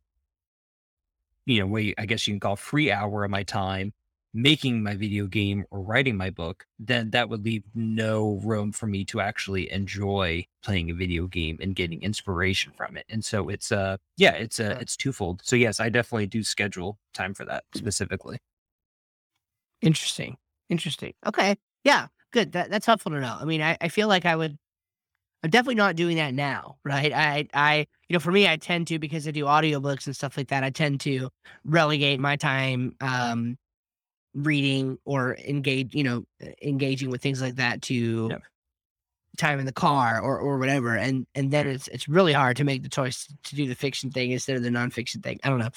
you 1.45 1.59
know, 1.59 1.67
way 1.67 1.93
I 1.97 2.05
guess 2.05 2.27
you 2.27 2.33
can 2.33 2.39
call 2.39 2.55
free 2.55 2.91
hour 2.91 3.23
of 3.23 3.31
my 3.31 3.43
time 3.43 3.93
making 4.33 4.83
my 4.83 4.95
video 4.95 5.25
game 5.25 5.65
or 5.71 5.81
writing 5.81 6.15
my 6.15 6.29
book, 6.29 6.65
then 6.79 7.09
that 7.11 7.29
would 7.29 7.43
leave 7.43 7.63
no 7.73 8.39
room 8.43 8.71
for 8.71 8.87
me 8.87 9.03
to 9.05 9.19
actually 9.19 9.71
enjoy 9.71 10.45
playing 10.63 10.89
a 10.91 10.93
video 10.93 11.27
game 11.27 11.57
and 11.61 11.75
getting 11.75 12.01
inspiration 12.01 12.71
from 12.75 12.97
it. 12.97 13.05
And 13.09 13.23
so 13.23 13.49
it's 13.49 13.71
uh 13.71 13.97
yeah, 14.17 14.33
it's 14.33 14.59
uh 14.59 14.77
it's 14.79 14.95
twofold. 14.97 15.41
So 15.43 15.55
yes, 15.55 15.79
I 15.79 15.89
definitely 15.89 16.27
do 16.27 16.43
schedule 16.43 16.99
time 17.13 17.33
for 17.33 17.45
that 17.45 17.63
specifically. 17.73 18.39
Interesting. 19.81 20.37
Interesting. 20.69 21.13
Okay. 21.25 21.55
Yeah. 21.83 22.07
Good. 22.31 22.51
That, 22.51 22.69
that's 22.69 22.85
helpful 22.85 23.11
to 23.13 23.19
know. 23.21 23.37
I 23.39 23.45
mean, 23.45 23.61
I, 23.61 23.77
I 23.79 23.87
feel 23.87 24.07
like 24.07 24.25
I 24.25 24.35
would 24.35 24.57
I'm 25.43 25.51
definitely 25.51 25.75
not 25.75 25.95
doing 25.95 26.17
that 26.17 26.33
now, 26.33 26.77
right? 26.83 27.13
I, 27.13 27.47
I, 27.53 27.87
you 28.09 28.13
know, 28.13 28.19
for 28.19 28.31
me, 28.31 28.47
I 28.47 28.57
tend 28.57 28.87
to 28.87 28.99
because 28.99 29.27
I 29.27 29.31
do 29.31 29.45
audiobooks 29.45 30.07
and 30.07 30.15
stuff 30.15 30.35
like 30.35 30.47
that. 30.49 30.63
I 30.63 30.71
tend 30.71 30.99
to 31.01 31.29
relegate 31.63 32.19
my 32.19 32.35
time 32.35 32.95
um, 33.01 33.57
reading 34.37 34.97
or 35.05 35.35
engage, 35.37 35.93
you 35.93 36.03
know, 36.03 36.23
engaging 36.61 37.09
with 37.09 37.21
things 37.21 37.41
like 37.41 37.55
that 37.55 37.81
to 37.83 38.27
yep. 38.29 38.43
time 39.37 39.59
in 39.59 39.65
the 39.65 39.71
car 39.71 40.21
or 40.21 40.39
or 40.39 40.57
whatever. 40.57 40.95
And 40.95 41.25
and 41.35 41.51
then 41.51 41.67
it's 41.67 41.87
it's 41.89 42.07
really 42.07 42.33
hard 42.33 42.57
to 42.57 42.63
make 42.63 42.83
the 42.83 42.89
choice 42.89 43.27
to 43.43 43.55
do 43.55 43.67
the 43.67 43.75
fiction 43.75 44.11
thing 44.11 44.31
instead 44.31 44.55
of 44.55 44.63
the 44.63 44.69
nonfiction 44.69 45.23
thing. 45.23 45.39
I 45.43 45.49
don't 45.49 45.59
know, 45.59 45.69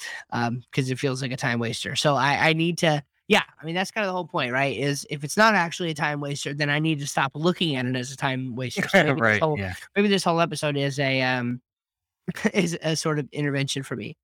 because 0.71 0.89
um, 0.89 0.91
it 0.91 0.99
feels 0.99 1.21
like 1.21 1.31
a 1.31 1.37
time 1.37 1.59
waster. 1.59 1.95
So 1.95 2.15
I 2.15 2.49
I 2.49 2.53
need 2.53 2.77
to 2.79 3.03
yeah, 3.31 3.43
I 3.61 3.65
mean 3.65 3.75
that's 3.75 3.91
kind 3.91 4.03
of 4.03 4.09
the 4.09 4.13
whole 4.13 4.27
point, 4.27 4.51
right? 4.51 4.77
Is 4.77 5.07
if 5.09 5.23
it's 5.23 5.37
not 5.37 5.55
actually 5.55 5.91
a 5.91 5.95
time 5.95 6.19
waster, 6.19 6.53
then 6.53 6.69
I 6.69 6.79
need 6.79 6.99
to 6.99 7.07
stop 7.07 7.31
looking 7.33 7.77
at 7.77 7.85
it 7.85 7.95
as 7.95 8.11
a 8.11 8.17
time 8.17 8.55
waster. 8.57 8.87
So 8.89 9.03
maybe 9.03 9.21
right. 9.21 9.33
This 9.33 9.39
whole, 9.39 9.57
yeah. 9.57 9.73
Maybe 9.95 10.09
this 10.09 10.23
whole 10.25 10.41
episode 10.41 10.75
is 10.75 10.99
a 10.99 11.21
um 11.21 11.61
is 12.53 12.77
a 12.81 12.95
sort 12.95 13.19
of 13.19 13.29
intervention 13.31 13.83
for 13.83 13.95
me. 13.95 14.17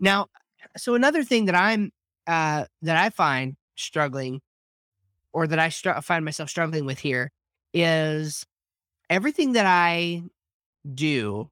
Now, 0.00 0.28
so 0.78 0.94
another 0.94 1.22
thing 1.22 1.44
that 1.44 1.54
I'm 1.54 1.92
uh 2.26 2.64
that 2.80 2.96
I 2.96 3.10
find 3.10 3.56
struggling, 3.76 4.40
or 5.32 5.46
that 5.46 5.58
I 5.58 5.68
str- 5.68 6.00
find 6.02 6.24
myself 6.24 6.50
struggling 6.50 6.86
with 6.86 6.98
here, 6.98 7.30
is 7.72 8.44
everything 9.10 9.52
that 9.52 9.66
I 9.66 10.22
do. 10.92 11.50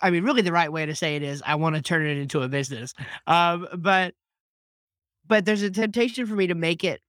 I 0.00 0.10
mean, 0.10 0.24
really, 0.24 0.42
the 0.42 0.52
right 0.52 0.72
way 0.72 0.86
to 0.86 0.94
say 0.94 1.16
it 1.16 1.22
is 1.22 1.42
I 1.44 1.56
want 1.56 1.76
to 1.76 1.82
turn 1.82 2.06
it 2.06 2.16
into 2.16 2.40
a 2.42 2.48
business. 2.48 2.94
Um, 3.26 3.68
but 3.76 4.14
but 5.26 5.44
there's 5.44 5.62
a 5.62 5.70
temptation 5.70 6.26
for 6.26 6.34
me 6.34 6.46
to 6.46 6.54
make 6.54 6.82
it 6.84 7.00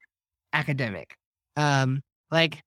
academic. 0.53 1.15
Um, 1.55 2.01
like, 2.29 2.61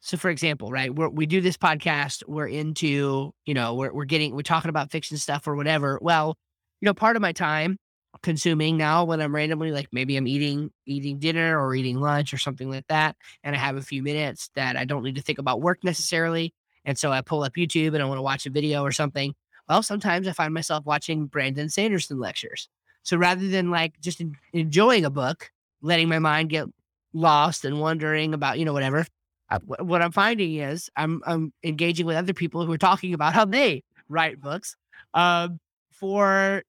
so 0.00 0.16
for 0.16 0.30
example, 0.30 0.70
right, 0.70 0.94
we 0.94 1.06
we 1.08 1.26
do 1.26 1.40
this 1.40 1.56
podcast, 1.56 2.22
we're 2.26 2.46
into, 2.46 3.32
you 3.44 3.54
know, 3.54 3.74
we're, 3.74 3.92
we're 3.92 4.04
getting, 4.04 4.34
we're 4.34 4.42
talking 4.42 4.68
about 4.68 4.90
fiction 4.90 5.16
stuff 5.16 5.46
or 5.46 5.56
whatever. 5.56 5.98
Well, 6.00 6.36
you 6.80 6.86
know, 6.86 6.94
part 6.94 7.16
of 7.16 7.22
my 7.22 7.32
time 7.32 7.76
consuming 8.22 8.76
now 8.76 9.04
when 9.04 9.20
I'm 9.20 9.34
randomly 9.34 9.72
like 9.72 9.88
maybe 9.92 10.16
I'm 10.16 10.26
eating 10.26 10.70
eating 10.86 11.18
dinner 11.18 11.60
or 11.60 11.74
eating 11.74 12.00
lunch 12.00 12.32
or 12.32 12.38
something 12.38 12.70
like 12.70 12.86
that 12.88 13.16
and 13.42 13.54
I 13.54 13.58
have 13.58 13.76
a 13.76 13.82
few 13.82 14.02
minutes 14.02 14.50
that 14.54 14.76
I 14.76 14.84
don't 14.84 15.02
need 15.02 15.16
to 15.16 15.22
think 15.22 15.38
about 15.38 15.60
work 15.60 15.82
necessarily 15.84 16.54
and 16.84 16.98
so 16.98 17.12
I 17.12 17.20
pull 17.22 17.42
up 17.42 17.54
YouTube 17.54 17.94
and 17.94 18.02
I 18.02 18.06
want 18.06 18.18
to 18.18 18.22
watch 18.22 18.46
a 18.46 18.50
video 18.50 18.82
or 18.82 18.92
something 18.92 19.34
well 19.68 19.82
sometimes 19.82 20.28
I 20.28 20.32
find 20.32 20.54
myself 20.54 20.84
watching 20.86 21.26
Brandon 21.26 21.68
Sanderson 21.68 22.18
lectures. 22.18 22.68
So 23.04 23.16
rather 23.16 23.46
than 23.48 23.70
like 23.70 24.00
just 24.00 24.22
enjoying 24.52 25.04
a 25.04 25.10
book, 25.10 25.50
letting 25.82 26.08
my 26.08 26.18
mind 26.18 26.48
get 26.50 26.66
lost 27.12 27.64
and 27.64 27.78
wondering 27.80 28.34
about, 28.34 28.58
you 28.58 28.64
know, 28.64 28.72
whatever, 28.72 29.06
I, 29.50 29.58
what 29.58 30.02
I'm 30.02 30.10
finding 30.10 30.54
is 30.54 30.90
I'm, 30.96 31.20
I'm 31.26 31.52
engaging 31.62 32.06
with 32.06 32.16
other 32.16 32.32
people 32.32 32.64
who 32.64 32.72
are 32.72 32.78
talking 32.78 33.12
about 33.12 33.34
how 33.34 33.44
they 33.44 33.84
write 34.08 34.40
books 34.40 34.74
um, 35.12 35.60
for, 35.92 36.62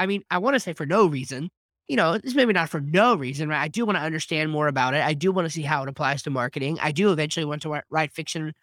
I 0.00 0.06
mean, 0.06 0.24
I 0.30 0.38
want 0.38 0.54
to 0.54 0.60
say 0.60 0.72
for 0.72 0.86
no 0.86 1.06
reason. 1.06 1.50
You 1.86 1.96
know, 1.96 2.12
it's 2.12 2.34
maybe 2.34 2.52
not 2.52 2.70
for 2.70 2.80
no 2.80 3.16
reason, 3.16 3.48
right? 3.48 3.60
I 3.60 3.68
do 3.68 3.84
want 3.84 3.98
to 3.98 4.02
understand 4.02 4.50
more 4.50 4.68
about 4.68 4.94
it. 4.94 5.04
I 5.04 5.12
do 5.12 5.32
want 5.32 5.46
to 5.46 5.50
see 5.50 5.62
how 5.62 5.82
it 5.82 5.88
applies 5.88 6.22
to 6.22 6.30
marketing. 6.30 6.78
I 6.80 6.92
do 6.92 7.12
eventually 7.12 7.44
want 7.44 7.62
to 7.62 7.82
write 7.90 8.12
fiction, 8.12 8.54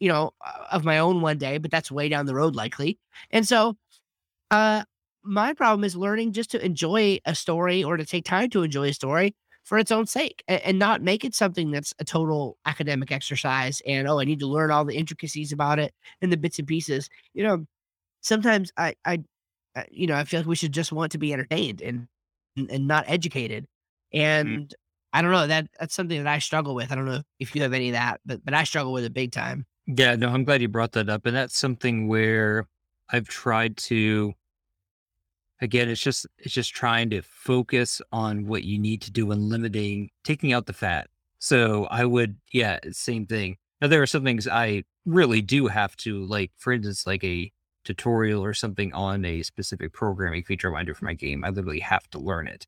you 0.00 0.08
know, 0.08 0.32
of 0.70 0.84
my 0.84 0.98
own 0.98 1.20
one 1.20 1.38
day, 1.38 1.58
but 1.58 1.70
that's 1.70 1.90
way 1.90 2.08
down 2.08 2.26
the 2.26 2.34
road 2.34 2.56
likely. 2.56 2.98
And 3.30 3.46
so 3.46 3.76
uh, 4.50 4.84
my 5.22 5.54
problem 5.54 5.84
is 5.84 5.96
learning 5.96 6.32
just 6.32 6.50
to 6.52 6.64
enjoy 6.64 7.18
a 7.26 7.34
story 7.34 7.84
or 7.84 7.96
to 7.96 8.04
take 8.04 8.24
time 8.24 8.50
to 8.50 8.62
enjoy 8.62 8.88
a 8.88 8.94
story 8.94 9.34
for 9.64 9.78
its 9.78 9.92
own 9.92 10.06
sake 10.06 10.42
and, 10.48 10.60
and, 10.62 10.78
not 10.78 11.02
make 11.02 11.24
it 11.24 11.34
something 11.34 11.70
that's 11.70 11.94
a 12.00 12.04
total 12.04 12.58
academic 12.66 13.12
exercise 13.12 13.80
and 13.86 14.08
oh 14.08 14.18
i 14.18 14.24
need 14.24 14.40
to 14.40 14.46
learn 14.48 14.72
all 14.72 14.84
the 14.84 14.96
intricacies 14.96 15.52
about 15.52 15.78
it 15.78 15.94
and 16.20 16.32
the 16.32 16.36
bits 16.36 16.58
and 16.58 16.66
pieces 16.66 17.08
you 17.32 17.44
know 17.44 17.64
sometimes 18.22 18.72
i 18.76 18.92
i 19.04 19.22
you 19.90 20.06
know 20.06 20.16
i 20.16 20.24
feel 20.24 20.40
like 20.40 20.46
we 20.46 20.56
should 20.56 20.72
just 20.72 20.92
want 20.92 21.12
to 21.12 21.18
be 21.18 21.32
entertained 21.32 21.80
and 21.80 22.06
and 22.56 22.86
not 22.86 23.04
educated 23.08 23.64
mm. 24.14 24.20
and 24.20 24.68
mm. 24.68 24.72
i 25.12 25.22
don't 25.22 25.32
know 25.32 25.46
that 25.46 25.66
that's 25.78 25.94
something 25.94 26.22
that 26.22 26.32
i 26.32 26.38
struggle 26.38 26.74
with 26.74 26.92
i 26.92 26.94
don't 26.94 27.06
know 27.06 27.22
if 27.38 27.54
you 27.54 27.62
have 27.62 27.72
any 27.72 27.88
of 27.88 27.94
that 27.94 28.20
but 28.24 28.44
but 28.44 28.54
i 28.54 28.64
struggle 28.64 28.92
with 28.92 29.04
it 29.04 29.14
big 29.14 29.32
time 29.32 29.66
yeah 29.86 30.14
no 30.14 30.28
i'm 30.28 30.44
glad 30.44 30.60
you 30.60 30.68
brought 30.68 30.92
that 30.92 31.08
up 31.08 31.26
and 31.26 31.36
that's 31.36 31.56
something 31.56 32.08
where 32.08 32.66
i've 33.10 33.28
tried 33.28 33.76
to 33.76 34.32
again 35.60 35.88
it's 35.88 36.00
just 36.00 36.26
it's 36.38 36.52
just 36.52 36.74
trying 36.74 37.08
to 37.08 37.22
focus 37.22 38.02
on 38.10 38.46
what 38.46 38.64
you 38.64 38.78
need 38.78 39.00
to 39.00 39.10
do 39.10 39.30
and 39.30 39.48
limiting 39.48 40.10
taking 40.24 40.52
out 40.52 40.66
the 40.66 40.72
fat 40.72 41.08
so 41.38 41.86
i 41.86 42.04
would 42.04 42.36
yeah 42.52 42.78
same 42.90 43.24
thing 43.26 43.56
now 43.80 43.88
there 43.88 44.02
are 44.02 44.06
some 44.06 44.24
things 44.24 44.46
i 44.46 44.82
really 45.06 45.40
do 45.40 45.66
have 45.68 45.96
to 45.96 46.24
like 46.26 46.50
for 46.56 46.72
instance 46.72 47.06
like 47.06 47.24
a 47.24 47.50
tutorial 47.84 48.44
or 48.44 48.54
something 48.54 48.92
on 48.92 49.24
a 49.24 49.42
specific 49.42 49.92
programming 49.92 50.42
feature 50.44 50.68
I 50.68 50.72
want 50.72 50.86
to 50.86 50.92
do 50.92 50.94
for 50.94 51.04
my 51.04 51.14
game, 51.14 51.44
I 51.44 51.50
literally 51.50 51.80
have 51.80 52.08
to 52.10 52.18
learn 52.18 52.48
it. 52.48 52.66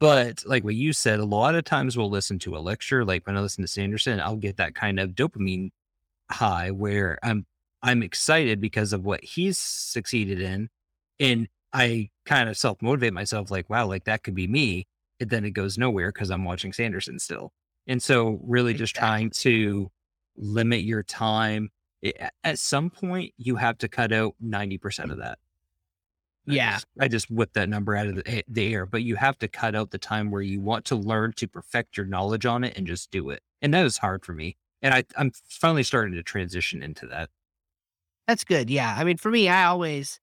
But 0.00 0.42
like 0.46 0.64
what 0.64 0.74
you 0.74 0.92
said, 0.92 1.20
a 1.20 1.24
lot 1.24 1.54
of 1.54 1.64
times 1.64 1.96
we'll 1.96 2.10
listen 2.10 2.38
to 2.40 2.56
a 2.56 2.58
lecture. 2.58 3.04
Like 3.04 3.26
when 3.26 3.36
I 3.36 3.40
listen 3.40 3.62
to 3.62 3.68
Sanderson, 3.68 4.20
I'll 4.20 4.36
get 4.36 4.56
that 4.56 4.74
kind 4.74 4.98
of 4.98 5.10
dopamine 5.10 5.70
high 6.30 6.70
where 6.70 7.18
I'm 7.22 7.46
I'm 7.82 8.02
excited 8.02 8.60
because 8.60 8.92
of 8.92 9.04
what 9.04 9.22
he's 9.22 9.58
succeeded 9.58 10.40
in. 10.40 10.68
And 11.20 11.48
I 11.72 12.10
kind 12.24 12.48
of 12.48 12.56
self 12.56 12.82
motivate 12.82 13.12
myself, 13.12 13.50
like, 13.50 13.70
wow, 13.70 13.86
like 13.86 14.04
that 14.04 14.22
could 14.22 14.34
be 14.34 14.46
me. 14.46 14.86
And 15.20 15.30
then 15.30 15.44
it 15.44 15.50
goes 15.50 15.78
nowhere 15.78 16.12
because 16.12 16.30
I'm 16.30 16.44
watching 16.44 16.72
Sanderson 16.72 17.18
still. 17.18 17.52
And 17.86 18.02
so, 18.02 18.40
really, 18.42 18.74
just 18.74 18.96
trying 18.96 19.30
to 19.30 19.90
limit 20.36 20.82
your 20.82 21.02
time. 21.02 21.70
At 22.44 22.58
some 22.58 22.90
point, 22.90 23.34
you 23.36 23.56
have 23.56 23.78
to 23.78 23.88
cut 23.88 24.12
out 24.12 24.34
90% 24.44 25.10
of 25.10 25.18
that. 25.18 25.38
Yeah. 26.46 26.68
I 26.68 26.72
just, 26.72 26.86
I 27.00 27.08
just 27.08 27.30
whipped 27.30 27.54
that 27.54 27.68
number 27.68 27.96
out 27.96 28.06
of 28.06 28.16
the, 28.16 28.44
the 28.46 28.72
air, 28.72 28.86
but 28.86 29.02
you 29.02 29.16
have 29.16 29.38
to 29.38 29.48
cut 29.48 29.74
out 29.74 29.90
the 29.90 29.98
time 29.98 30.30
where 30.30 30.42
you 30.42 30.60
want 30.60 30.84
to 30.86 30.96
learn 30.96 31.32
to 31.34 31.48
perfect 31.48 31.96
your 31.96 32.06
knowledge 32.06 32.46
on 32.46 32.64
it 32.64 32.76
and 32.76 32.86
just 32.86 33.10
do 33.10 33.30
it. 33.30 33.42
And 33.60 33.74
that 33.74 33.84
is 33.84 33.98
hard 33.98 34.24
for 34.24 34.32
me. 34.32 34.56
And 34.82 34.94
I, 34.94 35.04
I'm 35.16 35.32
finally 35.48 35.82
starting 35.82 36.14
to 36.14 36.22
transition 36.22 36.82
into 36.82 37.06
that. 37.06 37.30
That's 38.28 38.44
good. 38.44 38.70
Yeah. 38.70 38.94
I 38.96 39.04
mean, 39.04 39.16
for 39.16 39.30
me, 39.30 39.48
I 39.48 39.64
always, 39.64 40.20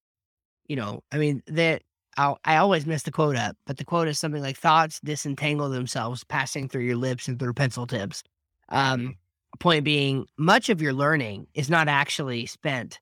you 0.67 0.75
know, 0.75 1.03
I 1.11 1.17
mean, 1.17 1.41
that 1.47 1.81
I 2.17 2.35
I 2.45 2.57
always 2.57 2.85
mess 2.85 3.03
the 3.03 3.11
quote 3.11 3.35
up, 3.35 3.57
but 3.65 3.77
the 3.77 3.85
quote 3.85 4.07
is 4.07 4.19
something 4.19 4.41
like 4.41 4.57
thoughts 4.57 4.99
disentangle 5.03 5.69
themselves 5.69 6.23
passing 6.23 6.69
through 6.69 6.83
your 6.83 6.97
lips 6.97 7.27
and 7.27 7.39
through 7.39 7.53
pencil 7.53 7.87
tips. 7.87 8.23
Um, 8.69 9.15
point 9.59 9.83
being, 9.85 10.25
much 10.37 10.69
of 10.69 10.81
your 10.81 10.93
learning 10.93 11.47
is 11.53 11.69
not 11.69 11.87
actually 11.87 12.45
spent 12.45 12.99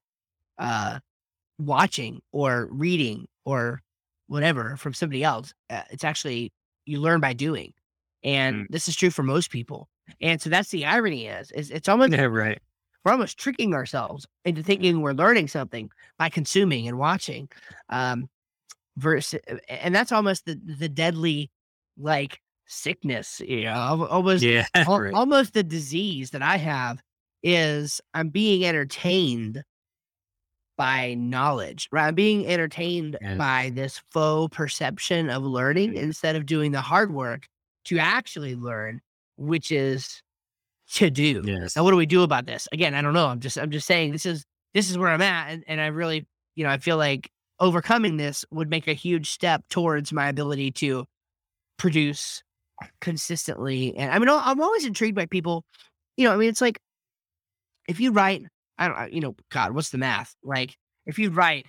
uh, 0.58 1.00
watching 1.58 2.22
or 2.32 2.68
reading 2.72 3.28
or 3.46 3.82
whatever 4.28 4.76
from 4.78 4.94
somebody 4.94 5.24
else. 5.24 5.54
Uh, 5.70 5.82
it's 5.92 6.04
actually 6.04 6.52
you 6.86 7.00
learn 7.00 7.20
by 7.20 7.34
doing, 7.34 7.74
and 8.24 8.56
Mm. 8.56 8.68
this 8.70 8.88
is 8.88 8.96
true 8.96 9.10
for 9.12 9.24
most 9.24 9.50
people. 9.52 9.88
And 10.20 10.42
so 10.42 10.50
that's 10.50 10.70
the 10.70 10.86
irony 10.86 11.28
is, 11.28 11.52
is 11.52 11.72
it's 11.72 11.88
almost 11.88 12.12
Yeah, 12.12 12.24
right. 12.24 12.60
we're 13.06 13.12
almost 13.12 13.38
tricking 13.38 13.74
ourselves 13.74 14.28
into 14.46 14.62
thinking 14.62 15.02
we're 15.02 15.14
learning 15.14 15.48
something 15.48 15.90
by 16.18 16.30
consuming 16.30 16.88
and 16.88 16.98
watching. 16.98 17.50
Um, 17.90 18.30
versus, 18.98 19.40
and 19.70 19.96
that's 19.96 20.12
almost 20.12 20.46
the 20.46 20.60
the 20.64 20.90
deadly 20.90 21.50
like 21.98 22.42
sickness, 22.72 23.42
you 23.46 23.64
know, 23.66 24.08
almost 24.10 24.44
Yeah, 24.44 24.66
al- 24.76 25.00
right. 25.00 25.14
almost 25.14 25.54
the 25.54 25.64
disease 25.64 26.32
that 26.32 26.42
I 26.42 26.58
have 26.58 27.02
is 27.44 28.00
I'm 28.14 28.30
being 28.30 28.66
entertained 28.66 29.64
by 30.78 31.14
knowledge, 31.16 31.88
right? 31.92 32.08
I'm 32.08 32.16
being 32.16 32.48
entertained 32.48 33.18
Yes. 33.22 33.38
by 33.38 33.72
this 33.74 34.02
faux 34.12 34.56
perception 34.56 35.30
of 35.30 35.44
learning 35.44 35.96
instead 35.96 36.36
of 36.36 36.46
doing 36.46 36.72
the 36.72 36.82
hard 36.82 37.14
work 37.14 37.48
to 37.86 38.00
actually 38.00 38.56
learn, 38.56 39.02
which 39.38 39.72
is 39.72 40.22
to 40.94 41.10
do. 41.10 41.42
Yes. 41.46 41.76
Now, 41.76 41.84
what 41.84 41.92
do 41.92 41.98
we 41.98 42.06
do 42.06 42.24
about 42.24 42.46
this? 42.46 42.68
Again, 42.72 42.96
I 42.96 43.02
don't 43.02 43.14
know. 43.14 43.28
I'm 43.28 43.40
just 43.40 43.58
I'm 43.58 43.72
just 43.72 43.86
saying 43.88 44.12
this 44.12 44.26
is 44.26 44.44
this 44.74 44.90
is 44.90 44.98
where 44.98 45.10
I'm 45.10 45.22
at, 45.22 45.50
and, 45.52 45.64
and 45.68 45.82
I 45.82 45.88
really, 45.88 46.26
you 46.56 46.64
know, 46.64 46.70
I 46.70 46.78
feel 46.78 46.98
like 46.98 47.30
overcoming 47.60 48.18
this 48.18 48.44
would 48.52 48.70
make 48.70 48.88
a 48.88 48.94
huge 48.94 49.30
step 49.32 49.64
towards 49.70 50.12
my 50.12 50.30
ability 50.30 50.72
to 50.72 51.06
produce 51.78 52.42
consistently. 53.00 53.96
And 53.96 54.12
I 54.12 54.20
mean, 54.20 54.30
I'm 54.30 54.62
always 54.62 54.86
intrigued 54.86 55.16
by 55.16 55.26
people. 55.26 55.64
You 56.18 56.26
know, 56.26 56.34
I 56.34 56.38
mean, 56.38 56.50
it's 56.50 56.62
like 56.62 56.80
if 57.88 58.00
you 58.00 58.12
write, 58.12 58.46
I 58.78 58.88
don't, 58.88 59.12
you 59.14 59.22
know, 59.22 59.36
God, 59.50 59.74
what's 59.74 59.90
the 59.90 59.98
math? 59.98 60.36
Like 60.44 60.76
if 61.06 61.18
you 61.20 61.30
write 61.30 61.68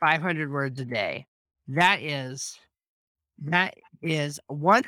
500 0.00 0.52
words 0.52 0.80
a 0.80 0.84
day, 0.84 1.26
that 1.68 2.02
is 2.02 2.58
that 3.44 3.74
is 4.02 4.40
one 4.46 4.82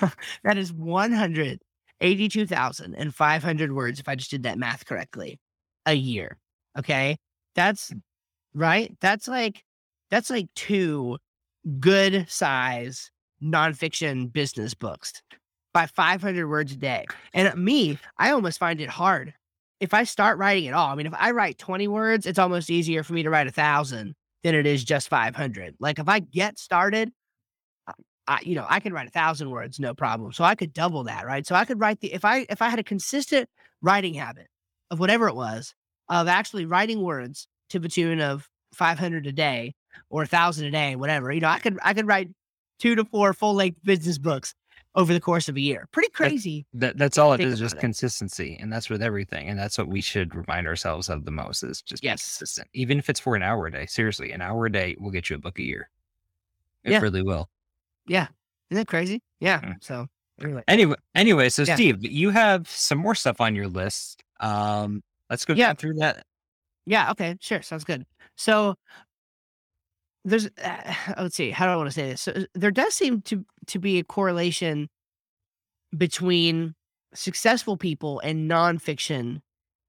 that 0.44 0.56
is 0.56 0.72
182,500 0.72 3.72
words 3.72 4.00
if 4.00 4.08
I 4.08 4.14
just 4.14 4.30
did 4.30 4.44
that 4.44 4.58
math 4.58 4.86
correctly 4.86 5.38
a 5.84 5.92
year. 5.94 6.38
Okay? 6.78 7.18
That's 7.54 7.92
right? 8.54 8.96
That's 9.00 9.28
like 9.28 9.62
that's 10.10 10.30
like 10.30 10.46
two 10.54 11.18
good 11.80 12.26
size 12.28 13.10
nonfiction 13.42 14.32
business 14.32 14.74
books 14.74 15.12
by 15.74 15.86
500 15.86 16.48
words 16.48 16.72
a 16.72 16.76
day. 16.76 17.04
And 17.34 17.54
me, 17.62 17.98
I 18.18 18.30
almost 18.30 18.58
find 18.58 18.80
it 18.80 18.88
hard 18.88 19.34
if 19.80 19.92
I 19.92 20.04
start 20.04 20.38
writing 20.38 20.68
at 20.68 20.74
all. 20.74 20.88
I 20.90 20.94
mean, 20.94 21.06
if 21.06 21.14
I 21.14 21.32
write 21.32 21.58
20 21.58 21.88
words, 21.88 22.26
it's 22.26 22.38
almost 22.38 22.70
easier 22.70 23.02
for 23.02 23.12
me 23.12 23.22
to 23.22 23.30
write 23.30 23.46
a 23.46 23.52
thousand 23.52 24.14
than 24.42 24.54
it 24.54 24.66
is 24.66 24.84
just 24.84 25.08
500. 25.08 25.74
Like 25.80 25.98
if 25.98 26.08
I 26.08 26.20
get 26.20 26.58
started, 26.58 27.12
I- 28.28 28.40
you 28.42 28.54
know, 28.54 28.66
I 28.68 28.80
can 28.80 28.92
write 28.92 29.06
a 29.06 29.10
thousand 29.10 29.50
words, 29.50 29.78
no 29.78 29.94
problem. 29.94 30.32
So 30.32 30.42
I 30.44 30.54
could 30.54 30.72
double 30.72 31.04
that, 31.04 31.26
right? 31.26 31.46
So 31.46 31.54
I 31.54 31.64
could 31.64 31.78
write 31.80 32.00
the 32.00 32.12
if 32.12 32.24
I 32.24 32.46
if 32.50 32.60
I 32.60 32.68
had 32.68 32.78
a 32.78 32.84
consistent 32.84 33.48
writing 33.82 34.14
habit 34.14 34.48
of 34.90 34.98
whatever 34.98 35.28
it 35.28 35.36
was 35.36 35.74
of 36.08 36.26
actually 36.28 36.66
writing 36.66 37.02
words 37.02 37.46
to 37.70 37.78
the 37.78 37.88
tune 37.88 38.20
of 38.20 38.48
500 38.74 39.26
a 39.26 39.32
day 39.32 39.74
or 40.10 40.22
a 40.22 40.26
thousand 40.26 40.66
a 40.66 40.70
day, 40.70 40.96
whatever. 40.96 41.30
You 41.32 41.40
know, 41.40 41.48
I 41.48 41.58
could 41.60 41.78
I 41.82 41.94
could 41.94 42.06
write 42.06 42.30
two 42.78 42.94
to 42.94 43.04
four 43.04 43.32
full 43.32 43.54
length 43.54 43.78
business 43.84 44.18
books 44.18 44.54
over 44.94 45.12
the 45.12 45.20
course 45.20 45.48
of 45.48 45.56
a 45.56 45.60
year. 45.60 45.86
Pretty 45.92 46.08
crazy. 46.10 46.64
That 46.72 46.96
that's 46.96 47.18
all 47.18 47.32
it 47.34 47.40
is, 47.40 47.58
just 47.58 47.76
it. 47.76 47.80
consistency, 47.80 48.56
and 48.60 48.72
that's 48.72 48.88
with 48.88 49.02
everything, 49.02 49.48
and 49.48 49.58
that's 49.58 49.76
what 49.76 49.88
we 49.88 50.00
should 50.00 50.34
remind 50.34 50.66
ourselves 50.66 51.08
of 51.10 51.24
the 51.24 51.30
most 51.30 51.62
is 51.62 51.82
just 51.82 52.02
Yes. 52.02 52.22
consistent, 52.22 52.68
even 52.72 52.98
if 52.98 53.10
it's 53.10 53.20
for 53.20 53.36
an 53.36 53.42
hour 53.42 53.66
a 53.66 53.72
day. 53.72 53.86
Seriously, 53.86 54.32
an 54.32 54.40
hour 54.40 54.66
a 54.66 54.72
day 54.72 54.96
will 54.98 55.10
get 55.10 55.28
you 55.28 55.36
a 55.36 55.38
book 55.38 55.58
a 55.58 55.62
year. 55.62 55.90
It 56.84 56.92
Yeah. 56.92 57.00
really 57.00 57.22
will. 57.22 57.50
Yeah. 58.06 58.28
Isn't 58.70 58.80
that 58.82 58.88
crazy? 58.88 59.20
Yeah. 59.40 59.60
Mm. 59.60 59.74
So 59.82 60.06
anyway. 60.42 60.62
Anyway, 60.68 60.96
anyway, 61.14 61.48
so 61.50 61.62
Yeah. 61.62 61.74
Steve, 61.74 62.04
you 62.04 62.30
have 62.30 62.68
some 62.68 62.98
more 62.98 63.14
stuff 63.14 63.40
on 63.40 63.54
your 63.54 63.68
list. 63.68 64.22
Um, 64.40 65.02
let's 65.28 65.44
go 65.44 65.52
Yeah. 65.54 65.74
through 65.74 65.94
that. 65.94 66.24
Yeah. 66.86 67.10
Okay. 67.10 67.36
Sure. 67.40 67.60
Sounds 67.62 67.84
good. 67.84 68.06
So 68.36 68.76
there's, 70.26 70.48
uh, 70.62 70.94
let's 71.18 71.36
see, 71.36 71.50
how 71.50 71.66
do 71.66 71.72
I 71.72 71.76
want 71.76 71.88
to 71.88 71.94
say 71.94 72.10
this? 72.10 72.20
So 72.20 72.44
there 72.54 72.70
does 72.70 72.92
seem 72.92 73.22
to 73.22 73.44
to 73.68 73.78
be 73.78 73.98
a 73.98 74.04
correlation 74.04 74.88
between 75.96 76.74
successful 77.14 77.76
people 77.76 78.20
and 78.20 78.50
nonfiction 78.50 79.40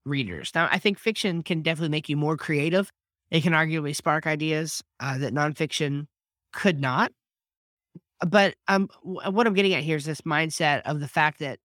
readers. 0.05 0.51
Now, 0.55 0.69
I 0.71 0.79
think 0.79 0.97
fiction 0.97 1.43
can 1.43 1.61
definitely 1.61 1.89
make 1.89 2.07
you 2.07 2.15
more 2.15 2.37
creative. 2.37 2.91
It 3.29 3.43
can 3.43 3.53
arguably 3.53 3.95
spark 3.95 4.25
ideas 4.25 4.81
uh, 4.99 5.17
that 5.17 5.33
nonfiction 5.33 6.07
could 6.53 6.79
not. 6.79 7.11
But 8.25 8.55
um, 8.67 8.89
wh- 9.01 9.31
what 9.31 9.45
I'm 9.45 9.53
getting 9.53 9.73
at 9.73 9.83
here 9.83 9.97
is 9.97 10.05
this 10.05 10.21
mindset 10.21 10.81
of 10.83 10.99
the 10.99 11.07
fact 11.07 11.39
that 11.39 11.59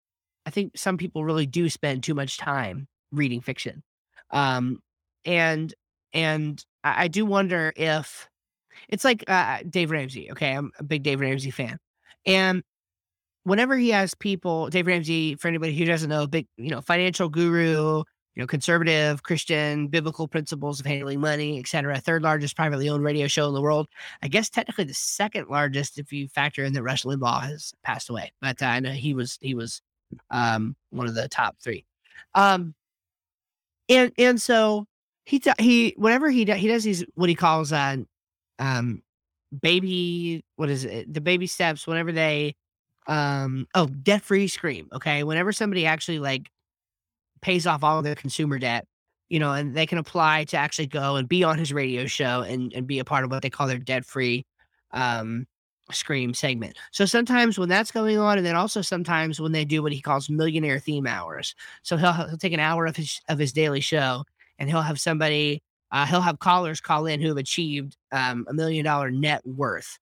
I 0.46 0.50
think 0.50 0.78
some 0.78 0.96
people 0.96 1.24
really 1.24 1.46
do 1.46 1.68
spend 1.68 2.02
too 2.02 2.14
much 2.14 2.38
time 2.38 2.86
reading 3.12 3.40
fiction, 3.40 3.82
um, 4.30 4.78
and 5.26 5.74
and 6.14 6.64
I 6.82 7.08
do 7.08 7.26
wonder 7.26 7.72
if 7.76 8.28
it's 8.88 9.04
like 9.04 9.24
uh, 9.28 9.58
Dave 9.68 9.90
Ramsey. 9.90 10.30
Okay, 10.32 10.52
I'm 10.52 10.70
a 10.78 10.82
big 10.82 11.02
Dave 11.02 11.20
Ramsey 11.20 11.50
fan, 11.50 11.78
and 12.26 12.62
whenever 13.44 13.76
he 13.76 13.88
has 13.90 14.14
people, 14.14 14.68
Dave 14.68 14.86
Ramsey, 14.86 15.34
for 15.36 15.48
anybody 15.48 15.76
who 15.76 15.84
doesn't 15.84 16.10
know, 16.10 16.26
big 16.26 16.46
you 16.56 16.70
know 16.70 16.80
financial 16.80 17.28
guru, 17.28 17.98
you 18.34 18.42
know 18.42 18.46
conservative 18.46 19.22
Christian 19.22 19.88
biblical 19.88 20.28
principles 20.28 20.80
of 20.80 20.86
handling 20.86 21.20
money, 21.20 21.58
etc. 21.58 21.98
Third 22.00 22.22
largest 22.22 22.56
privately 22.56 22.88
owned 22.88 23.04
radio 23.04 23.26
show 23.26 23.48
in 23.48 23.54
the 23.54 23.62
world. 23.62 23.88
I 24.22 24.28
guess 24.28 24.50
technically 24.50 24.84
the 24.84 24.94
second 24.94 25.48
largest 25.48 25.98
if 25.98 26.12
you 26.12 26.28
factor 26.28 26.64
in 26.64 26.72
that 26.74 26.82
Rush 26.82 27.04
Limbaugh 27.04 27.42
has 27.42 27.72
passed 27.82 28.10
away, 28.10 28.32
but 28.40 28.62
uh, 28.62 28.66
I 28.66 28.80
know 28.80 28.92
he 28.92 29.14
was 29.14 29.38
he 29.40 29.54
was 29.54 29.82
um, 30.30 30.76
one 30.90 31.06
of 31.06 31.14
the 31.14 31.28
top 31.28 31.56
three. 31.62 31.84
Um, 32.34 32.74
and 33.88 34.12
and 34.18 34.40
so 34.40 34.86
he 35.24 35.38
t- 35.38 35.52
he 35.58 35.94
whenever 35.96 36.30
he 36.30 36.44
do, 36.44 36.54
he 36.54 36.68
does 36.68 36.84
these 36.84 37.04
what 37.14 37.28
he 37.28 37.34
calls 37.34 37.72
uh 37.72 37.96
um 38.58 39.02
baby 39.62 40.44
what 40.56 40.68
is 40.68 40.84
it? 40.84 41.12
The 41.12 41.20
baby 41.20 41.46
steps 41.46 41.86
whenever 41.86 42.12
they 42.12 42.54
um 43.06 43.66
oh 43.74 43.86
debt 43.86 44.22
free 44.22 44.48
scream 44.48 44.88
okay? 44.92 45.24
Whenever 45.24 45.52
somebody 45.52 45.86
actually 45.86 46.18
like 46.18 46.50
pays 47.40 47.66
off 47.66 47.84
all 47.84 47.98
of 47.98 48.04
their 48.04 48.14
consumer 48.14 48.58
debt 48.58 48.86
you 49.28 49.38
know 49.38 49.52
and 49.52 49.74
they 49.74 49.86
can 49.86 49.98
apply 49.98 50.44
to 50.44 50.56
actually 50.56 50.86
go 50.86 51.16
and 51.16 51.28
be 51.28 51.44
on 51.44 51.58
his 51.58 51.72
radio 51.72 52.06
show 52.06 52.42
and 52.42 52.72
and 52.72 52.86
be 52.86 52.98
a 52.98 53.04
part 53.04 53.24
of 53.24 53.30
what 53.30 53.42
they 53.42 53.50
call 53.50 53.66
their 53.66 53.78
debt 53.78 54.04
free 54.04 54.44
um 54.92 55.46
scream 55.92 56.34
segment. 56.34 56.76
So 56.90 57.04
sometimes 57.06 57.58
when 57.58 57.68
that's 57.68 57.90
going 57.90 58.18
on 58.18 58.38
and 58.38 58.46
then 58.46 58.56
also 58.56 58.82
sometimes 58.82 59.40
when 59.40 59.52
they 59.52 59.64
do 59.64 59.82
what 59.82 59.92
he 59.92 60.00
calls 60.00 60.28
millionaire 60.28 60.78
theme 60.78 61.06
hours. 61.06 61.54
So 61.82 61.96
he'll, 61.96 62.12
he'll 62.12 62.36
take 62.36 62.52
an 62.52 62.60
hour 62.60 62.86
of 62.86 62.96
his 62.96 63.20
of 63.28 63.38
his 63.38 63.52
daily 63.52 63.80
show 63.80 64.24
and 64.58 64.68
he'll 64.68 64.82
have 64.82 65.00
somebody 65.00 65.62
uh, 65.92 66.06
he'll 66.06 66.20
have 66.20 66.38
callers 66.38 66.80
call 66.80 67.06
in 67.06 67.20
who 67.20 67.28
have 67.28 67.36
achieved 67.36 67.96
um, 68.12 68.46
a 68.48 68.54
million 68.54 68.84
dollar 68.84 69.10
net 69.10 69.42
worth 69.46 69.98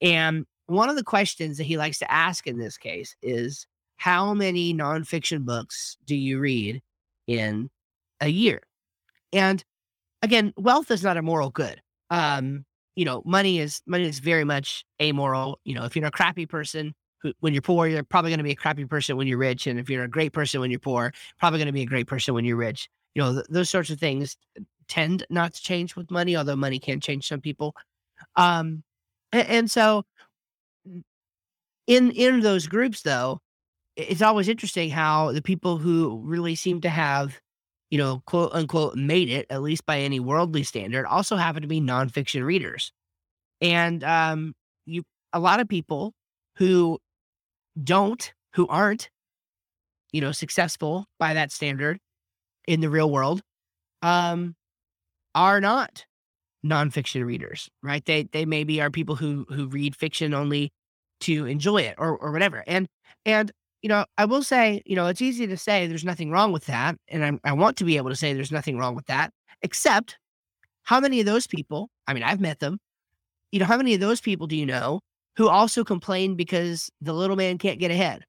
and 0.00 0.46
one 0.66 0.88
of 0.88 0.96
the 0.96 1.04
questions 1.04 1.58
that 1.58 1.64
he 1.64 1.76
likes 1.76 1.98
to 1.98 2.10
ask 2.10 2.46
in 2.46 2.58
this 2.58 2.78
case 2.78 3.16
is 3.22 3.66
how 3.96 4.32
many 4.32 4.74
nonfiction 4.74 5.44
books 5.44 5.96
do 6.06 6.16
you 6.16 6.38
read 6.38 6.82
in 7.26 7.70
a 8.20 8.28
year 8.28 8.60
and 9.32 9.64
again, 10.24 10.54
wealth 10.56 10.90
is 10.90 11.04
not 11.04 11.16
a 11.16 11.22
moral 11.22 11.50
good. 11.50 11.80
Um, 12.10 12.64
you 12.96 13.04
know, 13.04 13.22
money 13.26 13.58
is 13.58 13.82
money 13.86 14.08
is 14.08 14.20
very 14.20 14.44
much 14.44 14.84
amoral. 15.00 15.60
You 15.64 15.74
know, 15.74 15.84
if 15.84 15.94
you're 15.94 16.06
a 16.06 16.10
crappy 16.10 16.46
person 16.46 16.94
who, 17.20 17.32
when 17.40 17.52
you're 17.52 17.62
poor, 17.62 17.86
you're 17.86 18.04
probably 18.04 18.30
going 18.30 18.38
to 18.38 18.44
be 18.44 18.52
a 18.52 18.56
crappy 18.56 18.84
person 18.84 19.16
when 19.16 19.26
you're 19.26 19.38
rich, 19.38 19.66
and 19.66 19.78
if 19.78 19.90
you're 19.90 20.04
a 20.04 20.08
great 20.08 20.32
person 20.32 20.60
when 20.60 20.70
you're 20.70 20.80
poor, 20.80 21.12
probably 21.38 21.58
going 21.58 21.66
to 21.66 21.72
be 21.72 21.82
a 21.82 21.86
great 21.86 22.06
person 22.06 22.34
when 22.34 22.44
you're 22.44 22.56
rich. 22.56 22.88
You 23.14 23.22
know, 23.22 23.32
th- 23.34 23.46
those 23.48 23.70
sorts 23.70 23.90
of 23.90 23.98
things 23.98 24.36
tend 24.88 25.26
not 25.30 25.54
to 25.54 25.62
change 25.62 25.96
with 25.96 26.10
money, 26.10 26.36
although 26.36 26.56
money 26.56 26.78
can 26.78 27.00
change 27.00 27.28
some 27.28 27.40
people. 27.40 27.74
Um, 28.36 28.82
and, 29.32 29.48
and 29.48 29.70
so 29.70 30.04
in 31.86 32.10
in 32.12 32.40
those 32.40 32.66
groups, 32.66 33.02
though, 33.02 33.40
it's 33.96 34.22
always 34.22 34.48
interesting 34.48 34.90
how 34.90 35.32
the 35.32 35.42
people 35.42 35.78
who 35.78 36.20
really 36.24 36.54
seem 36.54 36.80
to 36.82 36.88
have 36.88 37.40
you 37.94 37.98
know, 37.98 38.22
quote 38.26 38.52
unquote, 38.52 38.96
made 38.96 39.28
it, 39.28 39.46
at 39.50 39.62
least 39.62 39.86
by 39.86 40.00
any 40.00 40.18
worldly 40.18 40.64
standard, 40.64 41.06
also 41.06 41.36
happen 41.36 41.62
to 41.62 41.68
be 41.68 41.80
nonfiction 41.80 42.44
readers. 42.44 42.90
And 43.60 44.02
um, 44.02 44.54
you, 44.84 45.04
a 45.32 45.38
lot 45.38 45.60
of 45.60 45.68
people 45.68 46.12
who 46.56 46.98
don't, 47.84 48.32
who 48.54 48.66
aren't, 48.66 49.10
you 50.10 50.20
know, 50.20 50.32
successful 50.32 51.06
by 51.20 51.34
that 51.34 51.52
standard 51.52 52.00
in 52.66 52.80
the 52.80 52.90
real 52.90 53.08
world, 53.08 53.42
um, 54.02 54.56
are 55.34 55.60
not 55.60 56.04
nonfiction 56.64 57.24
readers, 57.24 57.68
right? 57.82 58.04
They 58.04 58.24
they 58.24 58.44
maybe 58.44 58.80
are 58.80 58.90
people 58.90 59.16
who 59.16 59.46
who 59.48 59.66
read 59.66 59.94
fiction 59.96 60.34
only 60.34 60.72
to 61.20 61.46
enjoy 61.46 61.82
it 61.82 61.94
or 61.98 62.16
or 62.16 62.32
whatever. 62.32 62.64
And 62.66 62.88
and 63.26 63.52
you 63.82 63.88
know, 63.88 64.06
I 64.16 64.24
will 64.24 64.42
say, 64.42 64.82
you 64.86 64.96
know, 64.96 65.08
it's 65.08 65.20
easy 65.20 65.46
to 65.46 65.58
say 65.58 65.86
there's 65.86 66.06
nothing 66.06 66.30
wrong 66.30 66.52
with 66.52 66.64
that. 66.66 66.96
And 67.08 67.22
I, 67.22 67.50
I 67.50 67.52
want 67.52 67.76
to 67.76 67.84
be 67.84 67.98
able 67.98 68.08
to 68.08 68.16
say 68.16 68.32
there's 68.32 68.50
nothing 68.50 68.78
wrong 68.78 68.94
with 68.94 69.04
that, 69.06 69.30
except 69.60 70.16
how 70.84 71.00
many 71.00 71.20
of 71.20 71.26
those 71.26 71.46
people, 71.46 71.90
I 72.06 72.14
mean, 72.14 72.22
I've 72.22 72.40
met 72.40 72.60
them, 72.60 72.78
you 73.52 73.60
know, 73.60 73.66
how 73.66 73.76
many 73.76 73.92
of 73.92 74.00
those 74.00 74.22
people 74.22 74.46
do 74.46 74.56
you 74.56 74.64
know 74.64 75.00
who 75.36 75.48
also 75.48 75.84
complain 75.84 76.34
because 76.34 76.90
the 77.02 77.12
little 77.12 77.36
man 77.36 77.58
can't 77.58 77.78
get 77.78 77.90
ahead? 77.90 78.24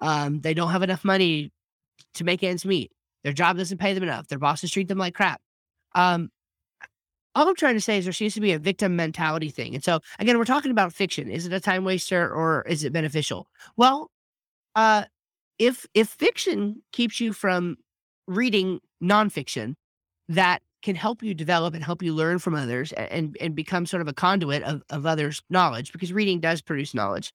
Um, 0.00 0.40
they 0.40 0.54
don't 0.54 0.70
have 0.70 0.82
enough 0.82 1.04
money 1.04 1.52
to 2.14 2.24
make 2.24 2.42
ends 2.42 2.64
meet. 2.64 2.90
Their 3.24 3.32
job 3.34 3.58
doesn't 3.58 3.78
pay 3.78 3.92
them 3.92 4.02
enough. 4.02 4.28
Their 4.28 4.38
bosses 4.38 4.70
treat 4.70 4.88
them 4.88 4.98
like 4.98 5.14
crap. 5.14 5.40
Um, 5.94 6.30
all 7.34 7.48
I'm 7.48 7.56
trying 7.56 7.74
to 7.74 7.80
say 7.80 7.98
is 7.98 8.04
there 8.04 8.12
seems 8.12 8.34
to 8.34 8.40
be 8.40 8.52
a 8.52 8.58
victim 8.58 8.96
mentality 8.96 9.50
thing. 9.50 9.74
And 9.74 9.82
so, 9.82 10.00
again, 10.18 10.38
we're 10.38 10.44
talking 10.44 10.70
about 10.70 10.92
fiction. 10.92 11.30
Is 11.30 11.46
it 11.46 11.52
a 11.52 11.60
time 11.60 11.84
waster 11.84 12.32
or 12.32 12.62
is 12.68 12.84
it 12.84 12.92
beneficial? 12.92 13.48
Well, 13.76 14.10
uh, 14.74 15.04
if 15.58 15.86
if 15.94 16.08
fiction 16.08 16.82
keeps 16.92 17.20
you 17.20 17.32
from 17.32 17.76
reading 18.26 18.80
nonfiction 19.02 19.74
that 20.28 20.62
can 20.82 20.96
help 20.96 21.22
you 21.22 21.34
develop 21.34 21.74
and 21.74 21.82
help 21.82 22.02
you 22.02 22.12
learn 22.12 22.38
from 22.38 22.54
others 22.54 22.92
and 22.92 23.36
and 23.40 23.54
become 23.54 23.86
sort 23.86 24.02
of 24.02 24.08
a 24.08 24.12
conduit 24.12 24.62
of, 24.62 24.82
of 24.90 25.06
others' 25.06 25.42
knowledge, 25.50 25.92
because 25.92 26.12
reading 26.12 26.40
does 26.40 26.60
produce 26.60 26.94
knowledge, 26.94 27.32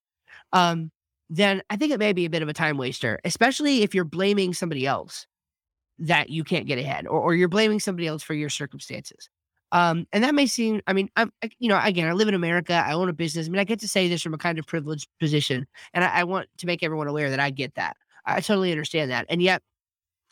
um, 0.54 0.92
then 1.30 1.62
I 1.70 1.76
think 1.76 1.92
it 1.92 2.00
may 2.00 2.14
be 2.14 2.26
a 2.26 2.30
bit 2.30 2.42
of 2.42 2.50
a 2.50 2.54
time 2.54 2.78
waster, 2.78 3.20
especially 3.24 3.84
if 3.84 3.94
you're 3.94 4.06
blaming 4.06 4.54
somebody 4.54 4.86
else 4.86 5.28
that 6.00 6.30
you 6.30 6.44
can't 6.44 6.66
get 6.66 6.80
ahead, 6.80 7.08
or, 7.08 7.20
or 7.20 7.36
you're 7.36 7.50
blaming 7.50 7.80
somebody 7.80 8.08
else 8.08 8.24
for 8.24 8.34
your 8.34 8.50
circumstances. 8.50 9.30
Um, 9.72 10.08
and 10.12 10.24
that 10.24 10.34
may 10.34 10.48
seem, 10.48 10.82
I 10.88 10.94
mean, 10.94 11.10
I'm, 11.16 11.32
I, 11.44 11.50
you 11.60 11.70
know, 11.70 11.80
again, 11.84 12.08
I 12.08 12.14
live 12.14 12.28
in 12.28 12.34
America. 12.34 12.74
I 12.74 12.94
own 12.94 13.10
a 13.10 13.14
business. 13.14 13.48
I 13.48 13.50
mean, 13.50 13.60
I 13.60 13.64
get 13.64 13.80
to 13.82 13.88
say 13.88 14.08
this 14.08 14.22
from 14.22 14.34
a 14.34 14.38
kind 14.38 14.58
of 14.58 14.66
privileged 14.66 15.08
position, 15.20 15.68
and 15.94 16.04
I, 16.04 16.20
I 16.20 16.24
want 16.24 16.48
to 16.58 16.66
make 16.66 16.84
everyone 16.84 17.08
aware 17.08 17.30
that 17.30 17.40
I 17.40 17.52
get 17.52 17.76
that. 17.76 17.96
I 18.26 18.42
totally 18.42 18.72
understand 18.72 19.12
that. 19.12 19.26
And 19.30 19.42
yet, 19.42 19.62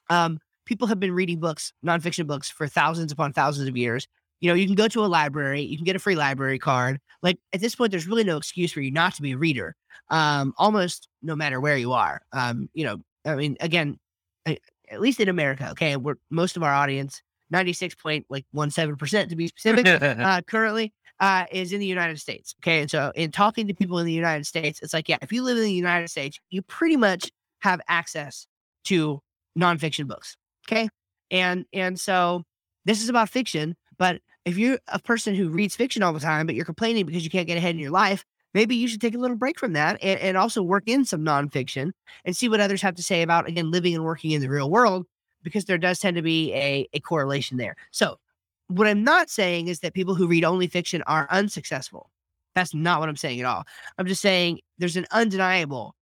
um, 0.10 0.39
people 0.65 0.88
have 0.88 1.00
been 1.00 1.13
reading 1.13 1.39
books, 1.39 1.73
nonfiction 1.86 2.28
books, 2.28 2.50
for 2.50 2.67
thousands 2.67 3.12
upon 3.12 3.34
thousands 3.34 3.67
of 3.67 3.78
years. 3.78 4.08
You 4.39 4.50
know, 4.50 4.56
you 4.56 4.65
can 4.65 4.76
go 4.76 4.88
to 4.88 5.04
a 5.04 5.08
library, 5.08 5.62
you 5.62 5.78
can 5.78 5.86
get 5.86 5.95
a 5.95 6.00
free 6.00 6.15
library 6.15 6.60
card. 6.60 7.00
Like 7.23 7.39
at 7.54 7.62
this 7.62 7.76
point, 7.76 7.91
there's 7.91 8.08
really 8.08 8.23
no 8.23 8.38
excuse 8.38 8.71
for 8.71 8.82
you 8.82 8.91
not 8.91 9.15
to 9.15 9.21
be 9.21 9.32
a 9.32 9.38
reader. 9.38 9.76
Um, 10.10 10.54
almost 10.58 11.08
no 11.21 11.36
matter 11.36 11.60
where 11.60 11.76
you 11.78 11.93
are. 11.93 12.21
Um, 12.32 12.69
you 12.73 12.86
know, 12.86 12.97
I 13.26 13.36
mean, 13.36 13.58
again, 13.60 13.97
at 14.45 15.02
least 15.02 15.19
in 15.19 15.28
America, 15.28 15.69
okay, 15.71 15.97
we're 15.97 16.15
most 16.30 16.56
of 16.56 16.63
our 16.63 16.73
audience 16.73 17.21
96.17% 17.54 19.30
to 19.30 19.36
be 19.36 19.48
specific, 19.58 19.88
uh, 19.88 20.42
currently 20.48 20.94
uh, 21.20 21.46
is 21.52 21.74
in 21.74 21.80
the 21.80 21.86
United 21.86 22.20
States. 22.20 22.56
Okay. 22.62 22.82
And 22.82 22.92
so, 22.92 23.12
in 23.16 23.32
talking 23.32 23.68
to 23.68 23.74
people 23.74 24.00
in 24.00 24.06
the 24.06 24.14
United 24.14 24.46
States, 24.46 24.80
it's 24.82 24.94
like, 24.94 25.10
yeah, 25.10 25.18
if 25.22 25.32
you 25.32 25.44
live 25.44 25.58
in 25.58 25.64
the 25.64 25.72
United 25.72 26.10
States, 26.10 26.40
you 26.50 26.62
pretty 26.62 26.98
much 26.98 27.32
have 27.60 27.82
access 27.88 28.48
to 28.86 29.22
nonfiction 29.58 30.08
books. 30.08 30.38
Okay. 30.70 30.90
And, 31.32 31.66
and 31.74 32.00
so 32.00 32.44
this 32.86 33.02
is 33.02 33.10
about 33.10 33.30
fiction, 33.30 33.76
but 33.98 34.22
if 34.46 34.58
you're 34.58 34.80
a 34.88 35.00
person 35.00 35.36
who 35.36 35.50
reads 35.50 35.76
fiction 35.76 36.04
all 36.04 36.14
the 36.14 36.20
time, 36.20 36.46
but 36.46 36.56
you're 36.56 36.66
complaining 36.66 37.06
because 37.06 37.24
you 37.24 37.30
can't 37.30 37.48
get 37.48 37.58
ahead 37.58 37.76
in 37.76 37.82
your 37.82 37.92
life, 37.92 38.24
maybe 38.54 38.76
you 38.76 38.88
should 38.88 39.02
take 39.02 39.16
a 39.16 39.18
little 39.18 39.36
break 39.36 39.60
from 39.60 39.74
that 39.74 39.98
and, 40.02 40.20
and 40.20 40.38
also 40.38 40.64
work 40.64 40.84
in 40.88 41.04
some 41.04 41.22
nonfiction 41.22 41.92
and 42.24 42.36
see 42.36 42.48
what 42.48 42.62
others 42.62 42.82
have 42.82 42.96
to 42.96 43.04
say 43.04 43.22
about, 43.22 43.48
again, 43.48 43.72
living 43.72 43.94
and 43.94 44.06
working 44.06 44.32
in 44.32 44.42
the 44.42 44.50
real 44.50 44.70
world 44.70 45.06
because 45.43 45.65
there 45.65 45.78
does 45.78 46.00
tend 46.00 46.15
to 46.15 46.21
be 46.21 46.54
a, 46.54 46.88
a 46.93 47.00
correlation 47.00 47.58
there. 47.58 47.76
So, 47.91 48.19
what 48.67 48.88
I'm 48.88 49.04
not 49.04 49.30
saying 49.30 49.69
is 49.69 49.80
that 49.80 49.93
people 49.93 50.13
who 50.13 50.28
read 50.28 50.43
only 50.43 50.67
fiction 50.67 51.02
are 51.04 51.28
unsuccessful. 51.30 52.10
That's 52.54 52.73
not 52.73 53.00
what 53.00 53.08
I'm 53.08 53.15
saying 53.15 53.39
at 53.39 53.45
all. 53.45 53.63
I'm 53.97 54.08
just 54.08 54.21
saying 54.21 54.60
there's 54.78 54.97
an 54.97 55.06
undeniable 55.12 55.95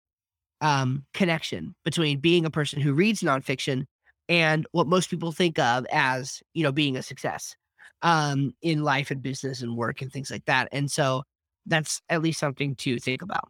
um, 0.60 1.04
connection 1.12 1.74
between 1.84 2.20
being 2.20 2.46
a 2.46 2.50
person 2.50 2.80
who 2.80 2.94
reads 2.94 3.20
nonfiction 3.20 3.84
and 4.28 4.66
what 4.72 4.86
most 4.86 5.10
people 5.10 5.32
think 5.32 5.58
of 5.58 5.86
as, 5.92 6.42
you 6.54 6.62
know, 6.62 6.72
being 6.72 6.96
a 6.96 7.02
success 7.02 7.54
um, 8.02 8.54
in 8.62 8.82
life 8.82 9.10
and 9.10 9.20
business 9.20 9.60
and 9.60 9.76
work 9.76 10.00
and 10.00 10.12
things 10.12 10.30
like 10.30 10.44
that. 10.46 10.68
And 10.72 10.90
so 10.90 11.24
that's 11.66 12.00
at 12.08 12.22
least 12.22 12.40
something 12.40 12.74
to 12.76 12.98
think 12.98 13.20
about. 13.20 13.48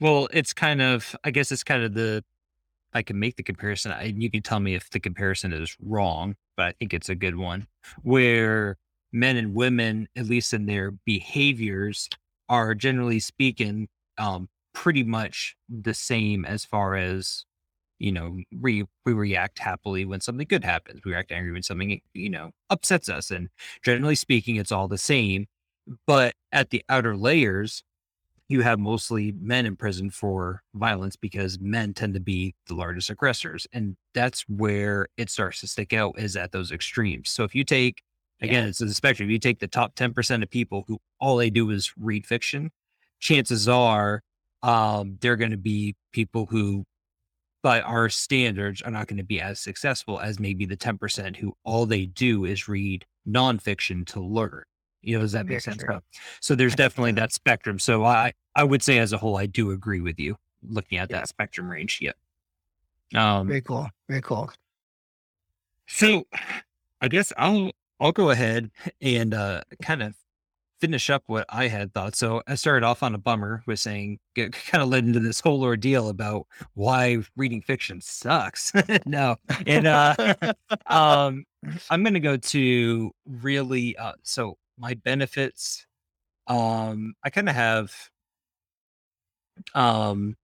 Well, 0.00 0.28
it's 0.32 0.52
kind 0.52 0.82
of, 0.82 1.14
I 1.24 1.30
guess 1.30 1.52
it's 1.52 1.64
kind 1.64 1.82
of 1.82 1.94
the 1.94 2.24
I 2.96 3.02
can 3.02 3.20
make 3.20 3.36
the 3.36 3.42
comparison. 3.42 3.92
I, 3.92 4.04
you 4.04 4.30
can 4.30 4.42
tell 4.42 4.58
me 4.58 4.74
if 4.74 4.90
the 4.90 5.00
comparison 5.00 5.52
is 5.52 5.76
wrong, 5.82 6.34
but 6.56 6.66
I 6.66 6.72
think 6.72 6.94
it's 6.94 7.10
a 7.10 7.14
good 7.14 7.36
one 7.36 7.66
where 8.02 8.76
men 9.12 9.36
and 9.36 9.54
women, 9.54 10.08
at 10.16 10.26
least 10.26 10.54
in 10.54 10.66
their 10.66 10.92
behaviors, 11.04 12.08
are 12.48 12.74
generally 12.74 13.20
speaking 13.20 13.88
um, 14.18 14.48
pretty 14.72 15.04
much 15.04 15.56
the 15.68 15.94
same 15.94 16.44
as 16.44 16.64
far 16.64 16.96
as 16.96 17.44
you 17.98 18.12
know 18.12 18.38
we 18.60 18.84
we 19.06 19.12
react 19.14 19.58
happily 19.58 20.04
when 20.04 20.20
something 20.20 20.46
good 20.46 20.64
happens 20.64 21.00
we 21.02 21.12
react 21.12 21.32
angry 21.32 21.50
when 21.50 21.62
something 21.62 21.98
you 22.12 22.28
know 22.28 22.50
upsets 22.68 23.08
us 23.08 23.30
and 23.30 23.48
generally 23.82 24.14
speaking 24.14 24.56
it's 24.56 24.70
all 24.70 24.86
the 24.86 24.98
same 24.98 25.46
but 26.06 26.34
at 26.52 26.68
the 26.68 26.84
outer 26.90 27.16
layers 27.16 27.82
you 28.48 28.62
have 28.62 28.78
mostly 28.78 29.32
men 29.40 29.66
in 29.66 29.76
prison 29.76 30.10
for 30.10 30.62
violence 30.74 31.16
because 31.16 31.58
men 31.58 31.92
tend 31.92 32.14
to 32.14 32.20
be 32.20 32.54
the 32.68 32.74
largest 32.74 33.10
aggressors. 33.10 33.66
And 33.72 33.96
that's 34.14 34.42
where 34.48 35.08
it 35.16 35.30
starts 35.30 35.60
to 35.60 35.66
stick 35.66 35.92
out 35.92 36.18
is 36.18 36.36
at 36.36 36.52
those 36.52 36.70
extremes. 36.70 37.30
So 37.30 37.42
if 37.42 37.54
you 37.54 37.64
take, 37.64 38.02
again, 38.40 38.64
yeah. 38.64 38.68
it's 38.68 38.80
a 38.80 38.94
spectrum, 38.94 39.28
if 39.28 39.32
you 39.32 39.38
take 39.40 39.58
the 39.58 39.66
top 39.66 39.96
10% 39.96 40.42
of 40.42 40.50
people 40.50 40.84
who 40.86 40.98
all 41.18 41.36
they 41.36 41.50
do 41.50 41.70
is 41.70 41.92
read 41.98 42.24
fiction, 42.24 42.70
chances 43.18 43.68
are 43.68 44.22
um, 44.62 45.18
they're 45.20 45.36
going 45.36 45.50
to 45.50 45.56
be 45.56 45.96
people 46.12 46.46
who, 46.46 46.84
by 47.62 47.80
our 47.80 48.08
standards, 48.08 48.80
are 48.82 48.92
not 48.92 49.08
going 49.08 49.16
to 49.18 49.24
be 49.24 49.40
as 49.40 49.58
successful 49.58 50.20
as 50.20 50.38
maybe 50.38 50.66
the 50.66 50.76
10% 50.76 51.36
who 51.36 51.54
all 51.64 51.84
they 51.84 52.06
do 52.06 52.44
is 52.44 52.68
read 52.68 53.04
nonfiction 53.28 54.06
to 54.06 54.20
learn. 54.20 54.62
You 55.06 55.16
know, 55.16 55.22
does 55.22 55.32
that 55.32 55.46
make 55.46 55.60
sense? 55.60 55.82
So 56.40 56.54
there's 56.54 56.74
definitely 56.74 57.12
that 57.12 57.32
spectrum. 57.32 57.78
So 57.78 58.04
I 58.04 58.32
I 58.54 58.64
would 58.64 58.82
say 58.82 58.98
as 58.98 59.12
a 59.12 59.18
whole, 59.18 59.36
I 59.36 59.46
do 59.46 59.70
agree 59.70 60.00
with 60.00 60.18
you 60.18 60.36
looking 60.68 60.98
at 60.98 61.10
yeah. 61.10 61.18
that 61.18 61.28
spectrum 61.28 61.70
range. 61.70 62.00
Yeah. 62.02 62.12
Um, 63.14 63.46
Very 63.46 63.60
cool. 63.60 63.88
Very 64.08 64.22
cool. 64.22 64.50
So 65.86 66.26
I 67.00 67.08
guess 67.08 67.32
I'll 67.36 67.70
I'll 68.00 68.12
go 68.12 68.30
ahead 68.30 68.70
and 69.00 69.32
uh, 69.32 69.62
kind 69.80 70.02
of 70.02 70.14
finish 70.80 71.08
up 71.08 71.22
what 71.26 71.46
I 71.48 71.68
had 71.68 71.94
thought. 71.94 72.16
So 72.16 72.42
I 72.46 72.54
started 72.54 72.84
off 72.84 73.02
on 73.02 73.14
a 73.14 73.18
bummer 73.18 73.62
with 73.66 73.78
saying, 73.78 74.18
get, 74.34 74.52
kind 74.52 74.82
of 74.82 74.88
led 74.88 75.04
into 75.04 75.20
this 75.20 75.40
whole 75.40 75.62
ordeal 75.62 76.08
about 76.08 76.46
why 76.74 77.18
reading 77.36 77.62
fiction 77.62 78.00
sucks. 78.00 78.72
no, 79.06 79.36
and 79.66 79.86
uh, 79.86 80.14
um, 80.86 81.44
I'm 81.90 82.02
going 82.02 82.14
to 82.14 82.20
go 82.20 82.36
to 82.36 83.12
really. 83.24 83.96
Uh, 83.96 84.12
so 84.22 84.58
my 84.78 84.94
benefits 84.94 85.86
um 86.48 87.14
i 87.24 87.30
kind 87.30 87.48
of 87.48 87.54
have 87.54 87.92
um 89.74 90.36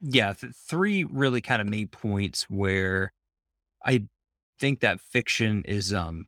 yeah 0.00 0.32
th- 0.32 0.52
three 0.54 1.04
really 1.04 1.40
kind 1.40 1.60
of 1.62 1.68
main 1.68 1.88
points 1.88 2.44
where 2.50 3.12
i 3.84 4.02
think 4.58 4.80
that 4.80 5.00
fiction 5.00 5.62
is 5.66 5.92
um 5.92 6.26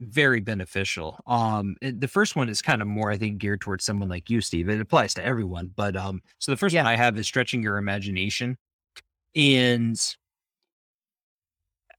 very 0.00 0.40
beneficial 0.40 1.18
um 1.26 1.74
the 1.82 2.06
first 2.06 2.36
one 2.36 2.48
is 2.48 2.62
kind 2.62 2.80
of 2.80 2.86
more 2.86 3.10
i 3.10 3.16
think 3.16 3.38
geared 3.38 3.60
towards 3.60 3.84
someone 3.84 4.08
like 4.08 4.30
you 4.30 4.40
steve 4.40 4.68
it 4.68 4.80
applies 4.80 5.12
to 5.12 5.24
everyone 5.24 5.70
but 5.74 5.96
um 5.96 6.20
so 6.38 6.52
the 6.52 6.56
first 6.56 6.74
yeah. 6.74 6.82
one 6.82 6.92
i 6.92 6.96
have 6.96 7.18
is 7.18 7.26
stretching 7.26 7.62
your 7.62 7.78
imagination 7.78 8.56
and 9.34 10.16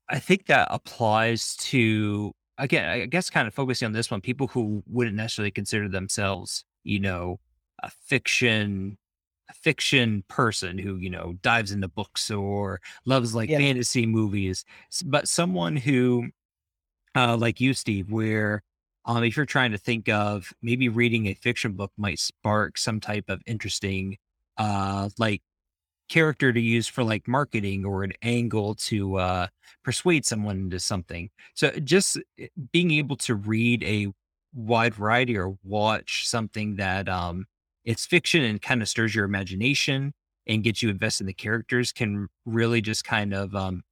i 0.08 0.18
think 0.18 0.46
that 0.46 0.68
applies 0.72 1.58
to 1.58 2.32
again, 2.60 2.90
I 2.90 3.06
guess 3.08 3.30
kind 3.30 3.48
of 3.48 3.54
focusing 3.54 3.86
on 3.88 3.94
this 3.94 4.12
one, 4.12 4.22
people 4.22 4.48
who 4.48 4.84
wouldn't 4.88 5.16
necessarily 5.16 5.52
consider 5.52 5.90
themselves, 5.90 6.66
you 6.84 7.00
know, 7.00 7.40
a 7.84 7.90
fiction 7.90 8.98
a 9.50 9.54
fiction 9.54 10.24
person 10.28 10.78
who 10.78 10.98
you 10.98 11.10
know 11.10 11.36
dives 11.42 11.72
into 11.72 11.88
books 11.88 12.30
or 12.30 12.80
loves 13.06 13.34
like 13.34 13.50
Yeah. 13.50 13.58
fantasy 13.58 14.06
movies 14.06 14.64
but 15.06 15.28
someone 15.28 15.76
who 15.76 16.30
uh 17.16 17.36
like 17.38 17.60
you 17.60 17.74
steve 17.74 18.12
where 18.12 18.64
um 19.06 19.24
if 19.24 19.36
you're 19.38 19.46
trying 19.46 19.72
to 19.72 19.78
think 19.78 20.10
of 20.10 20.54
maybe 20.62 20.90
reading 20.90 21.28
a 21.28 21.34
fiction 21.34 21.74
book 21.74 21.92
might 21.98 22.20
spark 22.20 22.78
some 22.78 23.00
type 23.00 23.26
of 23.30 23.42
interesting 23.48 24.18
uh 24.58 25.10
like 25.18 25.42
character 26.10 26.52
to 26.52 26.60
use 26.60 26.88
for 26.88 27.04
like 27.04 27.28
marketing 27.28 27.86
or 27.86 28.04
an 28.04 28.14
angle 28.22 28.76
to 28.76 29.16
uh 29.18 29.48
persuade 29.84 30.26
someone 30.26 30.58
into 30.58 30.80
something 30.80 31.30
so 31.54 31.70
just 31.84 32.18
eh, 32.40 32.48
being 32.72 32.92
able 32.92 33.16
to 33.16 33.36
read 33.36 33.84
a 33.84 34.08
wide 34.54 34.94
variety 34.96 35.38
or 35.38 35.56
watch 35.64 36.28
something 36.28 36.76
that 36.76 37.08
um 37.08 37.46
it's 37.86 38.06
fiction 38.06 38.44
and 38.44 38.62
kind 38.62 38.82
of 38.82 38.90
stirs 38.90 39.16
your 39.16 39.26
imagination 39.26 40.14
and 40.48 40.64
gets 40.64 40.82
you 40.82 40.90
invested 40.90 41.24
in 41.24 41.28
the 41.28 41.34
characters 41.34 41.92
can 41.92 42.28
really 42.46 42.82
just 42.82 43.04
kind 43.06 43.34
of 43.34 43.56
um 43.56 43.84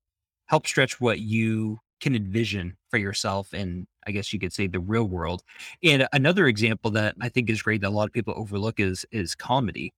help 0.47 0.67
stretch 0.67 0.99
what 0.99 1.19
you 1.19 1.79
can 1.99 2.15
envision 2.15 2.77
for 2.89 2.97
yourself 2.97 3.53
and 3.53 3.87
I 4.05 4.11
guess 4.11 4.31
you 4.31 4.39
could 4.39 4.53
say 4.53 4.67
the 4.67 4.79
real 4.79 5.03
world. 5.03 5.43
And 5.83 6.07
another 6.13 6.47
example 6.47 6.91
that 6.91 7.15
I 7.19 7.27
think 7.29 7.49
is 7.49 7.61
great 7.61 7.81
that 7.81 7.89
a 7.89 7.89
lot 7.89 8.07
of 8.07 8.13
people 8.13 8.33
overlook 8.37 8.79
is 8.79 9.05
is 9.11 9.35
comedy 9.35 9.93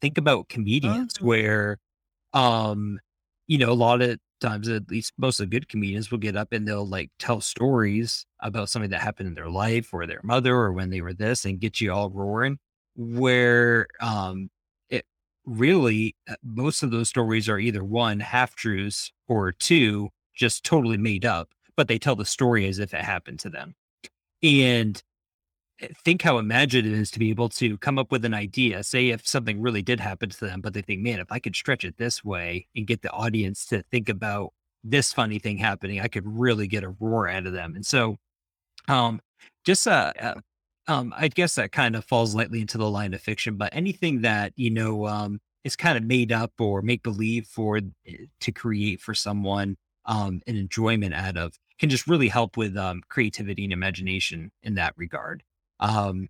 think 0.00 0.18
about 0.18 0.48
comedians 0.48 1.14
Oh. 1.20 1.26
where 1.26 1.78
um 2.34 2.98
you 3.46 3.58
know 3.58 3.70
a 3.70 3.74
lot 3.74 4.02
of 4.02 4.18
times 4.40 4.68
at 4.68 4.88
least 4.90 5.12
most 5.18 5.40
of 5.40 5.50
the 5.50 5.56
good 5.58 5.68
comedians 5.68 6.10
will 6.10 6.18
get 6.18 6.36
up 6.36 6.52
and 6.52 6.66
they'll 6.68 6.86
like 6.86 7.10
tell 7.18 7.40
stories 7.40 8.26
about 8.40 8.68
something 8.68 8.90
that 8.90 9.00
happened 9.00 9.28
in 9.28 9.34
their 9.34 9.48
life 9.50 9.92
or 9.92 10.06
their 10.06 10.20
mother 10.22 10.54
or 10.56 10.72
when 10.72 10.90
they 10.90 11.00
were 11.00 11.14
this 11.14 11.44
and 11.44 11.60
get 11.60 11.80
you 11.80 11.92
all 11.92 12.10
roaring 12.10 12.58
where 12.96 13.86
um 14.00 14.50
it 14.90 15.04
really 15.46 16.14
uh, 16.30 16.34
most 16.44 16.82
of 16.82 16.90
those 16.90 17.08
stories 17.08 17.48
are 17.48 17.58
either 17.58 17.82
one 17.84 18.20
half 18.20 18.54
truths 18.54 19.12
or 19.28 19.52
two 19.52 20.08
just 20.34 20.64
totally 20.64 20.98
made 20.98 21.24
up 21.24 21.48
but 21.76 21.88
they 21.88 21.98
tell 21.98 22.16
the 22.16 22.24
story 22.24 22.68
as 22.68 22.78
if 22.78 22.94
it 22.94 23.02
happened 23.04 23.40
to 23.40 23.50
them 23.50 23.74
and 24.42 25.02
think 26.04 26.22
how 26.22 26.38
imaginative 26.38 26.92
it 26.92 27.00
is 27.00 27.10
to 27.12 27.18
be 27.18 27.30
able 27.30 27.48
to 27.50 27.78
come 27.78 27.98
up 27.98 28.10
with 28.10 28.24
an 28.24 28.34
idea. 28.34 28.82
Say 28.82 29.10
if 29.10 29.26
something 29.26 29.60
really 29.60 29.82
did 29.82 30.00
happen 30.00 30.28
to 30.30 30.40
them, 30.40 30.60
but 30.60 30.74
they 30.74 30.82
think, 30.82 31.02
man, 31.02 31.20
if 31.20 31.30
I 31.30 31.38
could 31.38 31.54
stretch 31.56 31.84
it 31.84 31.96
this 31.98 32.24
way 32.24 32.66
and 32.74 32.86
get 32.86 33.02
the 33.02 33.10
audience 33.10 33.64
to 33.66 33.82
think 33.90 34.08
about 34.08 34.52
this 34.82 35.12
funny 35.12 35.38
thing 35.38 35.58
happening, 35.58 36.00
I 36.00 36.08
could 36.08 36.26
really 36.26 36.66
get 36.66 36.84
a 36.84 36.90
roar 36.90 37.28
out 37.28 37.46
of 37.46 37.52
them. 37.52 37.74
And 37.74 37.86
so, 37.86 38.16
um, 38.88 39.20
just 39.64 39.86
uh, 39.86 40.12
uh 40.20 40.34
um, 40.88 41.12
I 41.16 41.28
guess 41.28 41.54
that 41.56 41.70
kind 41.72 41.94
of 41.94 42.04
falls 42.06 42.34
lightly 42.34 42.62
into 42.62 42.78
the 42.78 42.90
line 42.90 43.12
of 43.12 43.20
fiction, 43.20 43.56
but 43.56 43.74
anything 43.74 44.22
that 44.22 44.52
you 44.56 44.70
know 44.70 45.06
um 45.06 45.40
is 45.64 45.76
kind 45.76 45.98
of 45.98 46.04
made 46.04 46.32
up 46.32 46.52
or 46.58 46.82
make 46.82 47.02
believe 47.02 47.46
for 47.46 47.78
eh, 47.78 48.16
to 48.40 48.52
create 48.52 49.00
for 49.00 49.14
someone 49.14 49.76
um 50.06 50.40
an 50.46 50.56
enjoyment 50.56 51.14
out 51.14 51.36
of 51.36 51.54
can 51.78 51.90
just 51.90 52.06
really 52.06 52.28
help 52.28 52.56
with 52.56 52.76
um 52.76 53.02
creativity 53.08 53.64
and 53.64 53.72
imagination 53.72 54.50
in 54.62 54.74
that 54.76 54.94
regard. 54.96 55.42
Um, 55.80 56.28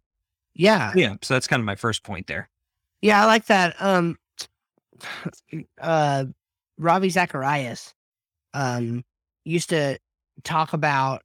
Yeah. 0.55 0.93
yeah, 0.97 1.17
so 1.23 1.35
that's 1.35 1.47
kind 1.47 1.61
of 1.61 1.67
my 1.67 1.77
first 1.77 2.03
point 2.03 2.27
there. 2.27 2.49
Yeah, 3.03 3.23
I 3.23 3.27
like 3.27 3.47
that. 3.47 3.81
Um 3.81 4.17
uh 5.81 6.25
Ravi 6.79 7.09
Zacharias 7.11 7.95
um 8.55 9.05
used 9.45 9.69
to 9.71 9.99
talk 10.45 10.73
about 10.73 11.23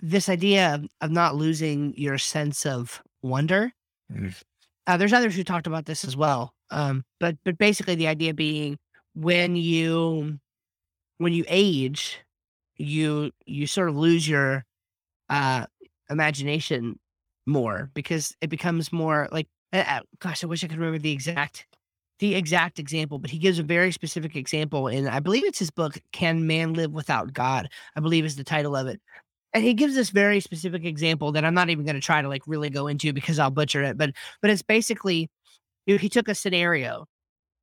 this 0.00 0.28
idea 0.28 0.74
of, 0.74 0.86
of 1.02 1.10
not 1.10 1.34
losing 1.34 1.94
your 1.98 2.16
sense 2.18 2.64
of 2.64 3.02
wonder. 3.22 3.72
Mm. 4.12 4.34
Uh, 4.86 4.96
there's 4.96 5.12
others 5.12 5.34
who 5.34 5.44
talked 5.44 5.66
about 5.66 5.84
this 5.84 6.04
as 6.04 6.16
well. 6.16 6.54
Um, 6.70 7.04
but 7.20 7.36
but 7.44 7.58
basically 7.58 7.94
the 7.94 8.06
idea 8.08 8.32
being 8.32 8.78
when 9.14 9.54
you 9.56 10.38
when 11.18 11.32
you 11.32 11.44
age, 11.48 12.20
you 12.76 13.32
you 13.44 13.66
sort 13.66 13.88
of 13.88 13.96
lose 13.96 14.28
your 14.28 14.64
uh 15.28 15.66
imagination 16.10 16.98
more 17.46 17.90
because 17.94 18.34
it 18.40 18.50
becomes 18.50 18.92
more 18.92 19.28
like 19.32 19.48
uh, 19.72 20.00
gosh, 20.20 20.42
I 20.42 20.46
wish 20.46 20.64
I 20.64 20.68
could 20.68 20.78
remember 20.78 20.98
the 20.98 21.12
exact 21.12 21.66
the 22.18 22.34
exact 22.34 22.78
example, 22.78 23.18
but 23.18 23.30
he 23.30 23.38
gives 23.38 23.58
a 23.58 23.62
very 23.62 23.92
specific 23.92 24.36
example 24.36 24.88
in 24.88 25.06
I 25.06 25.20
believe 25.20 25.44
it's 25.44 25.58
his 25.58 25.70
book, 25.70 25.98
Can 26.12 26.46
Man 26.46 26.74
Live 26.74 26.92
Without 26.92 27.32
God? 27.32 27.68
I 27.94 28.00
believe 28.00 28.24
is 28.24 28.36
the 28.36 28.44
title 28.44 28.74
of 28.74 28.86
it. 28.86 29.00
And 29.52 29.64
he 29.64 29.74
gives 29.74 29.94
this 29.94 30.10
very 30.10 30.40
specific 30.40 30.84
example 30.84 31.32
that 31.32 31.44
I'm 31.44 31.54
not 31.54 31.70
even 31.70 31.84
going 31.84 31.94
to 31.94 32.00
try 32.00 32.20
to 32.20 32.28
like 32.28 32.42
really 32.46 32.70
go 32.70 32.88
into 32.88 33.12
because 33.12 33.38
I'll 33.38 33.50
butcher 33.50 33.82
it, 33.82 33.96
but 33.96 34.10
but 34.42 34.50
it's 34.50 34.62
basically 34.62 35.30
he 35.86 36.08
took 36.08 36.28
a 36.28 36.34
scenario 36.34 37.06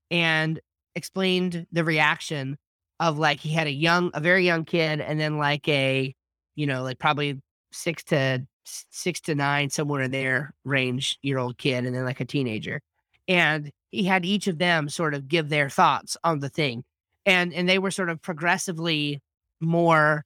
and 0.10 0.60
explained 0.96 1.68
the 1.72 1.84
reaction 1.84 2.58
of 3.00 3.18
like 3.20 3.40
he 3.40 3.50
had 3.50 3.68
a 3.68 3.72
young 3.72 4.12
a 4.14 4.20
very 4.20 4.46
young 4.46 4.66
kid 4.66 5.02
and 5.02 5.20
then 5.20 5.38
like 5.38 5.68
a 5.68 6.14
you 6.56 6.68
know 6.68 6.84
like 6.84 7.00
probably 7.00 7.42
6 7.74 8.04
to 8.06 8.46
6 8.66 9.20
to 9.22 9.36
9 9.36 9.70
somewhere 9.70 10.02
in 10.04 10.12
there 10.12 10.54
range 10.64 11.18
year 11.22 11.38
old 11.38 11.58
kid 11.58 11.86
and 11.86 11.96
then 11.96 12.06
like 12.06 12.22
a 12.22 12.26
teenager. 12.26 12.82
And 13.28 13.72
he 13.92 14.04
had 14.04 14.26
each 14.26 14.48
of 14.48 14.58
them 14.58 14.90
sort 14.90 15.14
of 15.14 15.28
give 15.28 15.50
their 15.50 15.70
thoughts 15.70 16.16
on 16.24 16.40
the 16.40 16.50
thing. 16.50 16.84
And 17.26 17.54
and 17.54 17.68
they 17.70 17.80
were 17.80 17.92
sort 17.92 18.10
of 18.10 18.22
progressively 18.22 19.22
more 19.62 20.24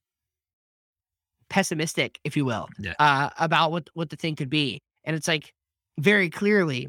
pessimistic 1.50 2.20
if 2.24 2.36
you 2.36 2.44
will 2.44 2.68
Yeah. 2.78 2.94
uh 3.00 3.30
about 3.40 3.72
what 3.72 3.90
what 3.94 4.10
the 4.10 4.16
thing 4.18 4.36
could 4.36 4.50
be. 4.50 4.82
And 5.06 5.16
it's 5.16 5.28
like 5.28 5.54
very 5.98 6.30
clearly 6.30 6.88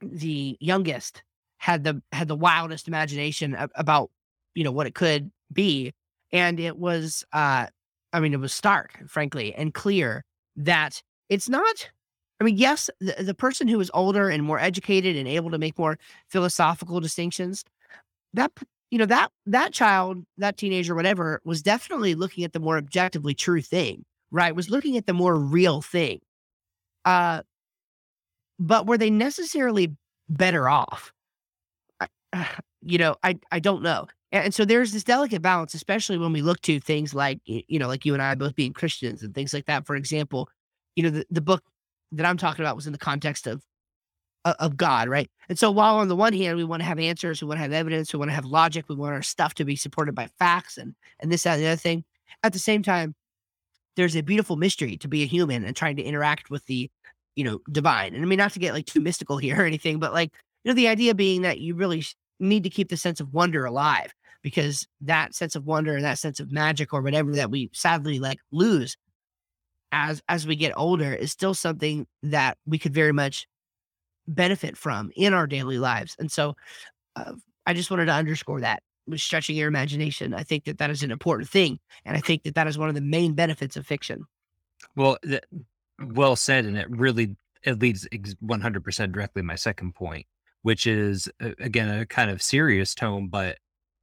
the 0.00 0.56
youngest 0.60 1.22
had 1.58 1.82
the 1.84 2.00
had 2.12 2.28
the 2.28 2.36
wildest 2.36 2.86
imagination 2.86 3.56
about 3.74 4.10
you 4.54 4.62
know 4.62 4.70
what 4.72 4.86
it 4.86 4.94
could 4.94 5.30
be. 5.52 5.92
And 6.32 6.60
it 6.60 6.76
was 6.78 7.24
uh 7.32 7.66
i 8.12 8.20
mean 8.20 8.32
it 8.32 8.40
was 8.40 8.52
stark 8.52 8.98
frankly 9.08 9.54
and 9.54 9.74
clear 9.74 10.24
that 10.56 11.02
it's 11.28 11.48
not 11.48 11.90
i 12.40 12.44
mean 12.44 12.56
yes 12.56 12.90
the, 13.00 13.14
the 13.22 13.34
person 13.34 13.68
who 13.68 13.80
is 13.80 13.90
older 13.94 14.28
and 14.28 14.42
more 14.44 14.58
educated 14.58 15.16
and 15.16 15.28
able 15.28 15.50
to 15.50 15.58
make 15.58 15.78
more 15.78 15.98
philosophical 16.28 17.00
distinctions 17.00 17.64
that 18.34 18.52
you 18.90 18.98
know 18.98 19.06
that 19.06 19.30
that 19.46 19.72
child 19.72 20.24
that 20.38 20.56
teenager 20.56 20.94
whatever 20.94 21.40
was 21.44 21.62
definitely 21.62 22.14
looking 22.14 22.44
at 22.44 22.52
the 22.52 22.60
more 22.60 22.76
objectively 22.78 23.34
true 23.34 23.62
thing 23.62 24.04
right? 24.32 24.54
Was 24.56 24.70
looking 24.70 24.96
at 24.96 25.06
the 25.06 25.12
more 25.12 25.36
real 25.36 25.82
thing 25.82 26.20
uh 27.04 27.42
but 28.58 28.86
were 28.86 28.98
they 28.98 29.10
necessarily 29.10 29.94
better 30.28 30.68
off? 30.68 31.12
I- 32.00 32.08
you 32.82 32.98
know 32.98 33.16
i 33.24 33.36
i 33.50 33.58
don't 33.58 33.82
know 33.82 34.06
and, 34.32 34.54
so 34.54 34.64
there's 34.64 34.92
this 34.92 35.04
delicate 35.04 35.42
balance 35.42 35.74
especially 35.74 36.18
when 36.18 36.32
we 36.32 36.42
look 36.42 36.60
to 36.62 36.80
things 36.80 37.14
like 37.14 37.40
you 37.44 37.78
know 37.78 37.88
like 37.88 38.04
you 38.04 38.12
and 38.12 38.22
i 38.22 38.34
both 38.34 38.54
being 38.54 38.72
christians 38.72 39.22
and 39.22 39.34
things 39.34 39.54
like 39.54 39.66
that. 39.66 39.86
For 39.86 39.96
example 39.96 40.48
you 40.94 41.02
know 41.02 41.10
the, 41.10 41.26
the 41.30 41.40
book 41.40 41.62
that 42.12 42.26
i'm 42.26 42.36
talking 42.36 42.64
about 42.64 42.76
was 42.76 42.86
in 42.86 42.92
the 42.92 42.98
context 42.98 43.46
of 43.46 43.62
of 44.60 44.76
god 44.76 45.08
right? 45.08 45.28
And 45.48 45.58
so 45.58 45.70
while 45.72 45.96
on 45.96 46.08
the 46.08 46.16
one 46.16 46.32
hand 46.32 46.56
we 46.56 46.64
want 46.64 46.80
to 46.80 46.86
have 46.86 46.98
answers 46.98 47.42
we 47.42 47.48
want 47.48 47.58
to 47.58 47.62
have 47.62 47.72
evidence 47.72 48.12
we 48.12 48.18
want 48.18 48.30
to 48.30 48.34
have 48.34 48.44
logic 48.44 48.88
we 48.88 48.94
want 48.94 49.14
our 49.14 49.22
stuff 49.22 49.54
to 49.54 49.64
be 49.64 49.76
supported 49.76 50.14
by 50.14 50.28
facts 50.38 50.78
and 50.78 50.94
and 51.20 51.32
this 51.32 51.42
that 51.42 51.54
and 51.54 51.62
the 51.62 51.66
other 51.68 51.76
thing 51.76 52.04
at 52.42 52.52
the 52.52 52.58
same 52.58 52.82
time 52.82 53.14
there's 53.96 54.14
a 54.14 54.22
beautiful 54.22 54.56
mystery 54.56 54.96
to 54.98 55.08
be 55.08 55.22
a 55.22 55.26
human 55.26 55.64
and 55.64 55.74
trying 55.74 55.96
to 55.96 56.02
interact 56.02 56.50
with 56.50 56.64
the 56.66 56.90
you 57.34 57.44
know 57.44 57.60
divine. 57.70 58.14
And 58.14 58.24
i 58.24 58.26
mean 58.26 58.38
not 58.38 58.52
to 58.52 58.58
get 58.58 58.72
like 58.72 58.86
too 58.86 59.00
mystical 59.00 59.38
here 59.38 59.60
or 59.60 59.64
anything 59.64 59.98
but 59.98 60.12
like 60.12 60.32
you 60.64 60.70
know 60.70 60.74
the 60.74 60.88
idea 60.88 61.14
being 61.14 61.42
that 61.42 61.58
you 61.58 61.74
really 61.74 62.04
need 62.38 62.64
to 62.64 62.70
keep 62.70 62.88
the 62.88 62.96
sense 62.96 63.20
of 63.20 63.32
wonder 63.32 63.64
alive 63.64 64.12
because 64.42 64.86
that 65.00 65.34
sense 65.34 65.56
of 65.56 65.66
wonder 65.66 65.94
and 65.96 66.04
that 66.04 66.18
sense 66.18 66.40
of 66.40 66.52
magic 66.52 66.92
or 66.92 67.02
whatever 67.02 67.32
that 67.32 67.50
we 67.50 67.70
sadly 67.72 68.18
like 68.18 68.38
lose 68.52 68.96
as 69.92 70.22
as 70.28 70.46
we 70.46 70.56
get 70.56 70.72
older 70.76 71.12
is 71.12 71.32
still 71.32 71.54
something 71.54 72.06
that 72.22 72.58
we 72.66 72.78
could 72.78 72.94
very 72.94 73.12
much 73.12 73.46
benefit 74.28 74.76
from 74.76 75.10
in 75.16 75.32
our 75.32 75.46
daily 75.46 75.78
lives. 75.78 76.16
And 76.18 76.30
so 76.30 76.56
uh, 77.16 77.32
i 77.64 77.74
just 77.74 77.90
wanted 77.90 78.06
to 78.06 78.12
underscore 78.12 78.60
that 78.60 78.82
with 79.06 79.20
stretching 79.20 79.56
your 79.56 79.68
imagination. 79.68 80.34
I 80.34 80.42
think 80.42 80.64
that 80.64 80.78
that 80.78 80.90
is 80.90 81.02
an 81.02 81.10
important 81.10 81.48
thing 81.48 81.78
and 82.04 82.16
i 82.16 82.20
think 82.20 82.42
that 82.42 82.54
that 82.54 82.66
is 82.66 82.78
one 82.78 82.88
of 82.88 82.94
the 82.94 83.00
main 83.00 83.34
benefits 83.34 83.76
of 83.76 83.86
fiction. 83.86 84.26
Well, 84.94 85.18
th- 85.22 85.44
well 85.98 86.36
said, 86.36 86.66
and 86.66 86.76
it 86.76 86.90
really 86.90 87.36
it 87.62 87.80
leads 87.80 88.06
100% 88.08 89.12
directly 89.12 89.42
my 89.42 89.56
second 89.56 89.94
point, 89.94 90.26
which 90.66 90.84
is 90.88 91.28
again 91.60 91.88
a 91.88 92.04
kind 92.04 92.28
of 92.28 92.42
serious 92.42 92.92
tone, 92.92 93.28
but 93.28 93.58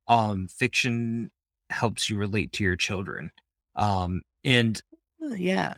um, 0.08 0.48
fiction 0.48 1.30
helps 1.70 2.10
you 2.10 2.16
relate 2.18 2.54
to 2.54 2.64
your 2.64 2.78
children. 2.78 3.32
Um, 3.76 4.22
and 4.46 4.82
Uh, 5.22 5.36
yeah 5.36 5.74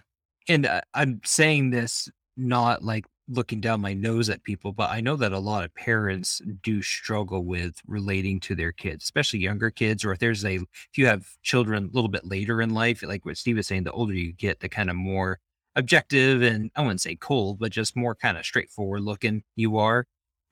and 0.48 0.68
uh, 0.68 0.82
I'm 0.94 1.22
saying 1.26 1.72
this 1.72 2.08
not 2.38 2.84
like 2.84 3.06
looking 3.28 3.62
down 3.62 3.82
my 3.82 3.94
nose 3.96 4.30
at 4.30 4.44
people, 4.44 4.74
but 4.74 4.92
I 4.92 5.02
know 5.02 5.16
that 5.16 5.32
a 5.32 5.40
lot 5.40 5.64
of 5.66 5.74
parents 5.74 6.40
do 6.62 6.84
struggle 6.84 7.44
with 7.44 7.82
relating 7.88 8.40
to 8.42 8.54
their 8.56 8.72
kids, 8.72 9.06
especially 9.06 9.40
younger 9.40 9.72
kids, 9.72 10.06
or 10.06 10.12
if 10.12 10.20
there's 10.20 10.46
a, 10.46 10.58
if 10.58 10.98
you 10.98 11.08
have 11.08 11.26
children 11.42 11.86
a 11.86 11.96
little 11.96 12.10
bit 12.10 12.26
later 12.26 12.62
in 12.62 12.76
life, 12.76 13.02
like 13.02 13.26
what 13.26 13.38
Steve 13.38 13.58
was 13.58 13.66
saying, 13.66 13.86
the 13.86 13.92
older 13.92 14.14
you 14.14 14.34
get, 14.34 14.60
the 14.60 14.70
kind 14.70 14.92
of 14.92 14.96
more 14.96 15.40
objective 15.76 16.44
and 16.44 16.70
I 16.76 16.82
wouldn't 16.82 17.02
say 17.02 17.16
cold, 17.16 17.58
but 17.60 17.72
just 17.72 17.96
more 17.96 18.14
kind 18.14 18.38
of 18.38 18.46
straightforward 18.46 19.02
looking 19.02 19.44
you 19.56 19.78
are 19.78 20.06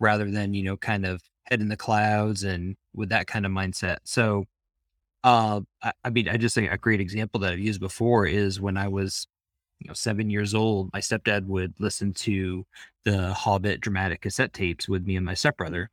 rather 0.03 0.29
than, 0.29 0.53
you 0.53 0.63
know, 0.63 0.77
kind 0.77 1.05
of 1.05 1.21
head 1.45 1.61
in 1.61 1.69
the 1.69 1.77
clouds 1.77 2.43
and 2.43 2.75
with 2.93 3.09
that 3.09 3.27
kind 3.27 3.45
of 3.45 3.51
mindset. 3.51 3.97
So, 4.03 4.45
uh, 5.23 5.61
I, 5.81 5.93
I 6.03 6.09
mean, 6.09 6.29
I 6.29 6.37
just 6.37 6.53
think 6.53 6.71
a 6.71 6.77
great 6.77 7.01
example 7.01 7.39
that 7.41 7.53
I've 7.53 7.59
used 7.59 7.79
before 7.79 8.27
is 8.27 8.61
when 8.61 8.77
I 8.77 8.87
was 8.87 9.27
you 9.79 9.87
know, 9.89 9.93
seven 9.93 10.29
years 10.29 10.53
old, 10.53 10.91
my 10.93 10.99
stepdad 10.99 11.45
would 11.47 11.73
listen 11.79 12.13
to 12.13 12.65
the 13.03 13.33
Hobbit 13.33 13.81
dramatic 13.81 14.21
cassette 14.21 14.53
tapes 14.53 14.87
with 14.87 15.05
me 15.05 15.17
and 15.17 15.25
my 15.25 15.33
stepbrother. 15.33 15.89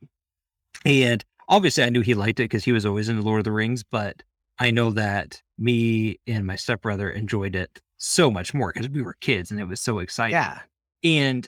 And 0.85 1.23
obviously, 1.49 1.83
I 1.83 1.89
knew 1.89 2.01
he 2.01 2.13
liked 2.13 2.39
it 2.39 2.43
because 2.43 2.63
he 2.63 2.71
was 2.71 2.85
always 2.85 3.09
into 3.09 3.21
Lord 3.21 3.39
of 3.39 3.43
the 3.43 3.51
Rings, 3.51 3.83
but 3.83 4.23
I 4.59 4.71
know 4.71 4.91
that 4.91 5.41
me 5.57 6.19
and 6.25 6.45
my 6.47 6.55
stepbrother 6.55 7.09
enjoyed 7.09 7.55
it 7.55 7.81
so 7.97 8.31
much 8.31 8.53
more 8.53 8.71
because 8.73 8.89
we 8.89 9.01
were 9.01 9.15
kids 9.19 9.51
and 9.51 9.59
it 9.59 9.65
was 9.65 9.81
so 9.81 9.99
exciting. 9.99 10.33
Yeah. 10.35 10.59
And 11.03 11.47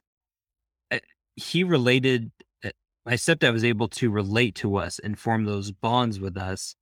uh, 0.92 1.00
he 1.36 1.64
related, 1.64 2.32
my 3.06 3.14
stepdad 3.14 3.54
was 3.54 3.64
able 3.64 3.88
to 3.90 4.10
relate 4.10 4.56
to 4.56 4.78
us 4.78 5.00
and 5.00 5.20
form 5.20 5.46
those 5.46 5.72
bonds 5.72 6.20
with 6.20 6.38
us 6.38 6.76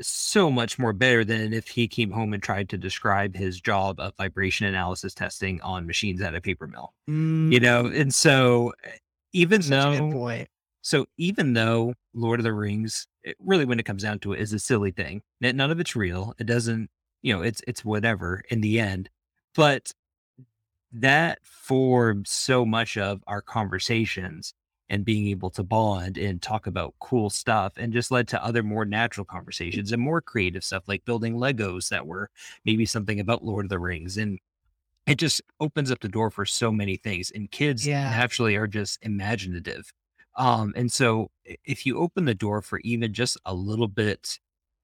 so 0.00 0.50
much 0.50 0.78
more 0.78 0.92
better 0.92 1.24
than 1.24 1.52
if 1.52 1.68
he 1.68 1.88
came 1.88 2.10
home 2.10 2.34
and 2.34 2.42
tried 2.42 2.68
to 2.68 2.76
describe 2.76 3.34
his 3.34 3.60
job 3.60 3.98
of 3.98 4.14
vibration 4.16 4.66
analysis 4.66 5.14
testing 5.14 5.60
on 5.62 5.86
machines 5.86 6.20
at 6.20 6.34
a 6.34 6.40
paper 6.40 6.66
mill. 6.66 6.92
Mm, 7.08 7.52
You 7.52 7.60
know, 7.60 7.86
and 7.86 8.14
so 8.14 8.74
eh, 8.84 8.90
even 9.32 9.62
such 9.62 9.72
a 9.72 10.00
good 10.00 10.12
though 10.12 10.16
so 10.86 11.06
even 11.16 11.54
though 11.54 11.94
Lord 12.14 12.38
of 12.38 12.44
the 12.44 12.52
Rings, 12.52 13.08
it, 13.24 13.36
really 13.40 13.64
when 13.64 13.80
it 13.80 13.82
comes 13.82 14.04
down 14.04 14.20
to 14.20 14.34
it, 14.34 14.40
is 14.40 14.52
a 14.52 14.58
silly 14.60 14.92
thing. 14.92 15.20
None 15.40 15.60
of 15.60 15.80
it's 15.80 15.96
real. 15.96 16.32
It 16.38 16.46
doesn't, 16.46 16.90
you 17.22 17.34
know, 17.34 17.42
it's 17.42 17.60
it's 17.66 17.84
whatever 17.84 18.44
in 18.50 18.60
the 18.60 18.78
end. 18.78 19.10
But 19.56 19.90
that 20.92 21.40
forms 21.42 22.30
so 22.30 22.64
much 22.64 22.96
of 22.96 23.20
our 23.26 23.42
conversations 23.42 24.54
and 24.88 25.04
being 25.04 25.26
able 25.28 25.50
to 25.50 25.62
bond 25.64 26.16
and 26.18 26.40
talk 26.42 26.66
about 26.66 26.94
cool 27.00 27.30
stuff 27.30 27.74
and 27.76 27.92
just 27.92 28.10
led 28.10 28.28
to 28.28 28.44
other 28.44 28.62
more 28.62 28.84
natural 28.84 29.24
conversations 29.24 29.92
and 29.92 30.00
more 30.02 30.20
creative 30.20 30.64
stuff 30.64 30.84
like 30.88 31.04
building 31.04 31.34
Legos 31.36 31.88
that 31.90 32.06
were 32.06 32.30
maybe 32.64 32.86
something 32.86 33.18
about 33.20 33.44
Lord 33.44 33.66
of 33.66 33.70
the 33.70 33.78
Rings. 33.80 34.16
And 34.16 34.38
it 35.06 35.16
just 35.18 35.40
opens 35.60 35.90
up 35.90 36.00
the 36.00 36.08
door 36.08 36.30
for 36.30 36.44
so 36.44 36.72
many 36.72 36.96
things. 36.96 37.30
And 37.30 37.50
kids 37.50 37.88
Yeah. 37.88 38.02
naturally 38.02 38.56
are 38.56 38.66
just 38.66 38.98
imaginative. 39.04 39.92
Um, 40.36 40.72
and 40.76 40.92
so 40.92 41.30
if 41.64 41.86
you 41.86 41.98
open 41.98 42.24
the 42.24 42.34
door 42.34 42.60
for 42.62 42.80
even 42.80 43.12
just 43.14 43.38
a 43.44 43.54
little 43.54 43.88
bit 43.88 44.38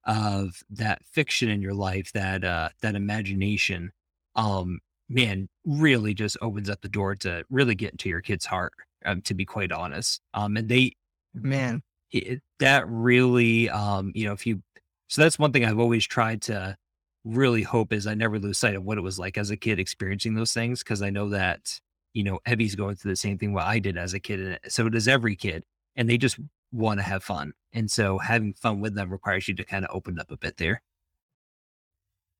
of 0.05 0.63
that 0.69 1.05
fiction 1.05 1.49
in 1.49 1.61
your 1.61 1.73
life, 1.73 2.11
that 2.13 2.43
uh 2.43 2.69
that 2.81 2.95
imagination, 2.95 3.91
um, 4.35 4.79
man, 5.09 5.47
really 5.65 6.13
just 6.13 6.37
opens 6.41 6.69
up 6.69 6.81
the 6.81 6.89
door 6.89 7.15
to 7.17 7.45
really 7.49 7.75
get 7.75 7.91
into 7.91 8.09
your 8.09 8.21
kid's 8.21 8.45
heart, 8.45 8.73
um, 9.05 9.21
to 9.23 9.33
be 9.33 9.45
quite 9.45 9.71
honest. 9.71 10.21
Um, 10.33 10.57
and 10.57 10.67
they 10.69 10.93
Man. 11.33 11.81
it, 12.11 12.41
that 12.59 12.87
really 12.87 13.69
um 13.69 14.11
you 14.15 14.25
know 14.25 14.33
if 14.33 14.45
you 14.45 14.61
so 15.09 15.21
that's 15.21 15.37
one 15.39 15.51
thing 15.51 15.65
i've 15.65 15.79
always 15.79 16.05
tried 16.05 16.41
to 16.41 16.77
really 17.25 17.63
hope 17.63 17.91
is 17.91 18.07
i 18.07 18.13
never 18.13 18.39
lose 18.39 18.57
sight 18.57 18.75
of 18.75 18.83
what 18.83 18.97
it 18.97 19.01
was 19.01 19.17
like 19.19 19.37
as 19.37 19.49
a 19.49 19.57
kid 19.57 19.79
experiencing 19.79 20.35
those 20.35 20.53
things 20.53 20.83
because 20.83 21.01
i 21.01 21.09
know 21.09 21.29
that 21.29 21.79
you 22.13 22.23
know 22.23 22.39
evie's 22.45 22.75
going 22.75 22.95
through 22.95 23.11
the 23.11 23.15
same 23.15 23.37
thing 23.37 23.51
what 23.51 23.65
i 23.65 23.79
did 23.79 23.97
as 23.97 24.13
a 24.13 24.19
kid 24.19 24.39
and 24.39 24.59
so 24.67 24.87
does 24.89 25.07
every 25.07 25.35
kid 25.35 25.63
and 25.95 26.09
they 26.09 26.17
just 26.17 26.39
want 26.71 26.99
to 26.99 27.03
have 27.03 27.23
fun 27.23 27.51
and 27.73 27.89
so 27.89 28.17
having 28.17 28.53
fun 28.53 28.79
with 28.79 28.95
them 28.95 29.09
requires 29.11 29.47
you 29.47 29.55
to 29.55 29.63
kind 29.63 29.83
of 29.83 29.93
open 29.93 30.19
up 30.19 30.31
a 30.31 30.37
bit 30.37 30.55
there 30.57 30.81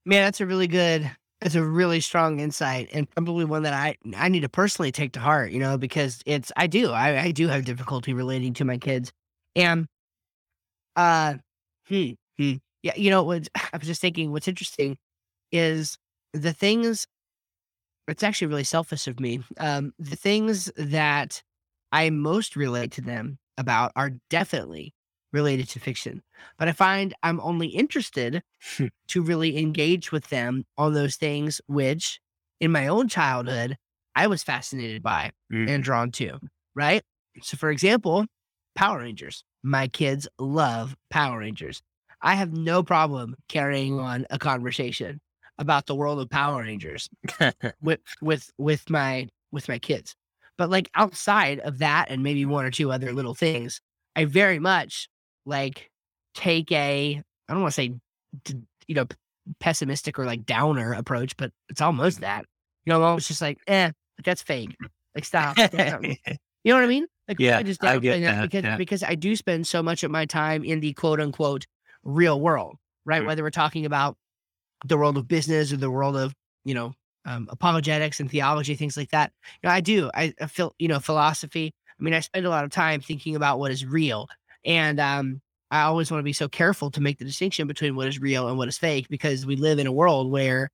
Man, 0.05 0.25
that's 0.25 0.41
a 0.41 0.45
really 0.45 0.67
good 0.67 1.09
that's 1.43 1.55
a 1.55 1.63
really 1.65 2.01
strong 2.01 2.39
insight 2.39 2.89
and 2.93 3.09
probably 3.11 3.45
one 3.45 3.63
that 3.63 3.73
I 3.73 3.97
I 4.17 4.29
need 4.29 4.41
to 4.41 4.49
personally 4.49 4.93
take 4.93 5.13
to 5.13 5.21
heart, 5.21 5.51
you 5.51 5.59
know, 5.59 5.77
because 5.77 6.21
it's 6.25 6.51
I 6.57 6.67
do. 6.67 6.91
I, 6.91 7.21
I 7.25 7.31
do 7.31 7.49
have 7.49 7.65
difficulty 7.65 8.13
relating 8.13 8.53
to 8.55 8.65
my 8.65 8.77
kids. 8.77 9.11
And 9.55 9.87
uh 10.95 11.35
hmm, 11.87 12.11
hmm. 12.37 12.53
Yeah, 12.83 12.93
you 12.95 13.09
know 13.09 13.23
what 13.23 13.47
I 13.73 13.77
was 13.77 13.87
just 13.87 14.01
thinking 14.01 14.31
what's 14.31 14.47
interesting 14.47 14.97
is 15.51 15.97
the 16.33 16.53
things 16.53 17.07
it's 18.07 18.23
actually 18.23 18.47
really 18.47 18.63
selfish 18.63 19.07
of 19.07 19.19
me. 19.19 19.41
Um 19.57 19.93
the 19.99 20.15
things 20.15 20.71
that 20.77 21.41
I 21.91 22.09
most 22.09 22.55
relate 22.55 22.91
to 22.93 23.01
them 23.01 23.37
about 23.57 23.91
are 23.95 24.11
definitely 24.29 24.93
related 25.33 25.67
to 25.69 25.79
fiction. 25.79 26.21
But 26.57 26.69
I 26.69 26.71
find 26.71 27.13
I'm 27.23 27.41
only 27.41 27.67
interested 27.67 28.41
to 29.07 29.21
really 29.21 29.57
engage 29.57 30.11
with 30.11 30.29
them 30.29 30.63
on 30.77 30.93
those 30.93 31.15
things 31.17 31.59
which 31.67 32.19
in 32.61 32.71
my 32.71 32.87
own 32.87 33.09
childhood 33.09 33.77
I 34.15 34.27
was 34.27 34.43
fascinated 34.43 35.03
by 35.03 35.31
Mm. 35.51 35.69
and 35.69 35.83
drawn 35.83 36.11
to, 36.11 36.39
right? 36.75 37.03
So 37.41 37.57
for 37.57 37.69
example, 37.71 38.25
Power 38.75 38.99
Rangers. 38.99 39.43
My 39.63 39.87
kids 39.87 40.27
love 40.39 40.95
Power 41.09 41.39
Rangers. 41.39 41.81
I 42.21 42.35
have 42.35 42.53
no 42.53 42.83
problem 42.83 43.35
carrying 43.49 43.99
on 43.99 44.25
a 44.29 44.39
conversation 44.39 45.19
about 45.57 45.85
the 45.87 45.95
world 45.95 46.19
of 46.19 46.29
Power 46.29 46.61
Rangers 46.63 47.09
with 47.81 47.99
with 48.21 48.49
with 48.57 48.89
my 48.89 49.27
with 49.51 49.67
my 49.67 49.79
kids. 49.79 50.15
But 50.57 50.69
like 50.69 50.89
outside 50.95 51.59
of 51.59 51.79
that 51.79 52.09
and 52.09 52.23
maybe 52.23 52.45
one 52.45 52.65
or 52.65 52.71
two 52.71 52.91
other 52.91 53.13
little 53.13 53.35
things, 53.35 53.81
I 54.15 54.25
very 54.25 54.59
much 54.59 55.07
like 55.45 55.89
take 56.35 56.71
a 56.71 57.21
I 57.49 57.53
don't 57.53 57.61
want 57.61 57.73
to 57.73 57.81
say 57.81 57.93
you 58.87 58.95
know 58.95 59.05
pessimistic 59.59 60.17
or 60.19 60.25
like 60.25 60.45
downer 60.45 60.93
approach, 60.93 61.35
but 61.37 61.51
it's 61.69 61.81
almost 61.81 62.21
that. 62.21 62.45
You 62.85 62.91
know, 62.91 62.97
I'm 62.97 63.03
always 63.03 63.27
just 63.27 63.41
like, 63.41 63.59
eh, 63.67 63.85
like, 63.85 64.25
that's 64.25 64.41
fake. 64.41 64.75
Like 65.15 65.25
stop. 65.25 65.57
You 66.63 66.71
know 66.71 66.77
what 66.77 66.85
I 66.85 66.87
mean? 66.87 67.05
Like 67.27 67.39
Yeah, 67.39 67.57
I 67.57 67.63
just 67.63 67.83
I 67.83 67.99
get 67.99 68.21
that, 68.21 68.43
because 68.43 68.63
yeah. 68.63 68.77
because 68.77 69.03
I 69.03 69.15
do 69.15 69.35
spend 69.35 69.67
so 69.67 69.83
much 69.83 70.03
of 70.03 70.11
my 70.11 70.25
time 70.25 70.63
in 70.63 70.79
the 70.79 70.93
quote 70.93 71.19
unquote 71.19 71.65
real 72.03 72.39
world, 72.39 72.77
right? 73.05 73.21
Mm. 73.21 73.27
Whether 73.27 73.43
we're 73.43 73.49
talking 73.49 73.85
about 73.85 74.15
the 74.85 74.97
world 74.97 75.17
of 75.17 75.27
business 75.27 75.73
or 75.73 75.77
the 75.77 75.91
world 75.91 76.15
of 76.15 76.33
you 76.63 76.73
know 76.73 76.93
um, 77.25 77.47
apologetics 77.51 78.19
and 78.19 78.29
theology, 78.31 78.75
things 78.75 78.97
like 78.97 79.09
that. 79.11 79.31
You 79.61 79.67
know, 79.67 79.73
I 79.73 79.81
do. 79.81 80.09
I, 80.13 80.33
I 80.39 80.47
feel 80.47 80.73
you 80.79 80.87
know 80.87 80.99
philosophy. 80.99 81.73
I 81.99 82.03
mean, 82.03 82.13
I 82.13 82.21
spend 82.21 82.45
a 82.45 82.49
lot 82.49 82.63
of 82.63 82.71
time 82.71 83.01
thinking 83.01 83.35
about 83.35 83.59
what 83.59 83.71
is 83.71 83.85
real, 83.85 84.27
and 84.65 84.99
um, 84.99 85.41
I 85.71 85.81
always 85.83 86.11
want 86.11 86.19
to 86.19 86.23
be 86.23 86.33
so 86.33 86.47
careful 86.47 86.91
to 86.91 87.01
make 87.01 87.17
the 87.19 87.25
distinction 87.25 87.67
between 87.67 87.95
what 87.95 88.07
is 88.07 88.19
real 88.19 88.47
and 88.47 88.57
what 88.57 88.67
is 88.67 88.77
fake 88.77 89.07
because 89.09 89.45
we 89.45 89.55
live 89.55 89.79
in 89.79 89.87
a 89.87 89.91
world 89.91 90.31
where, 90.31 90.69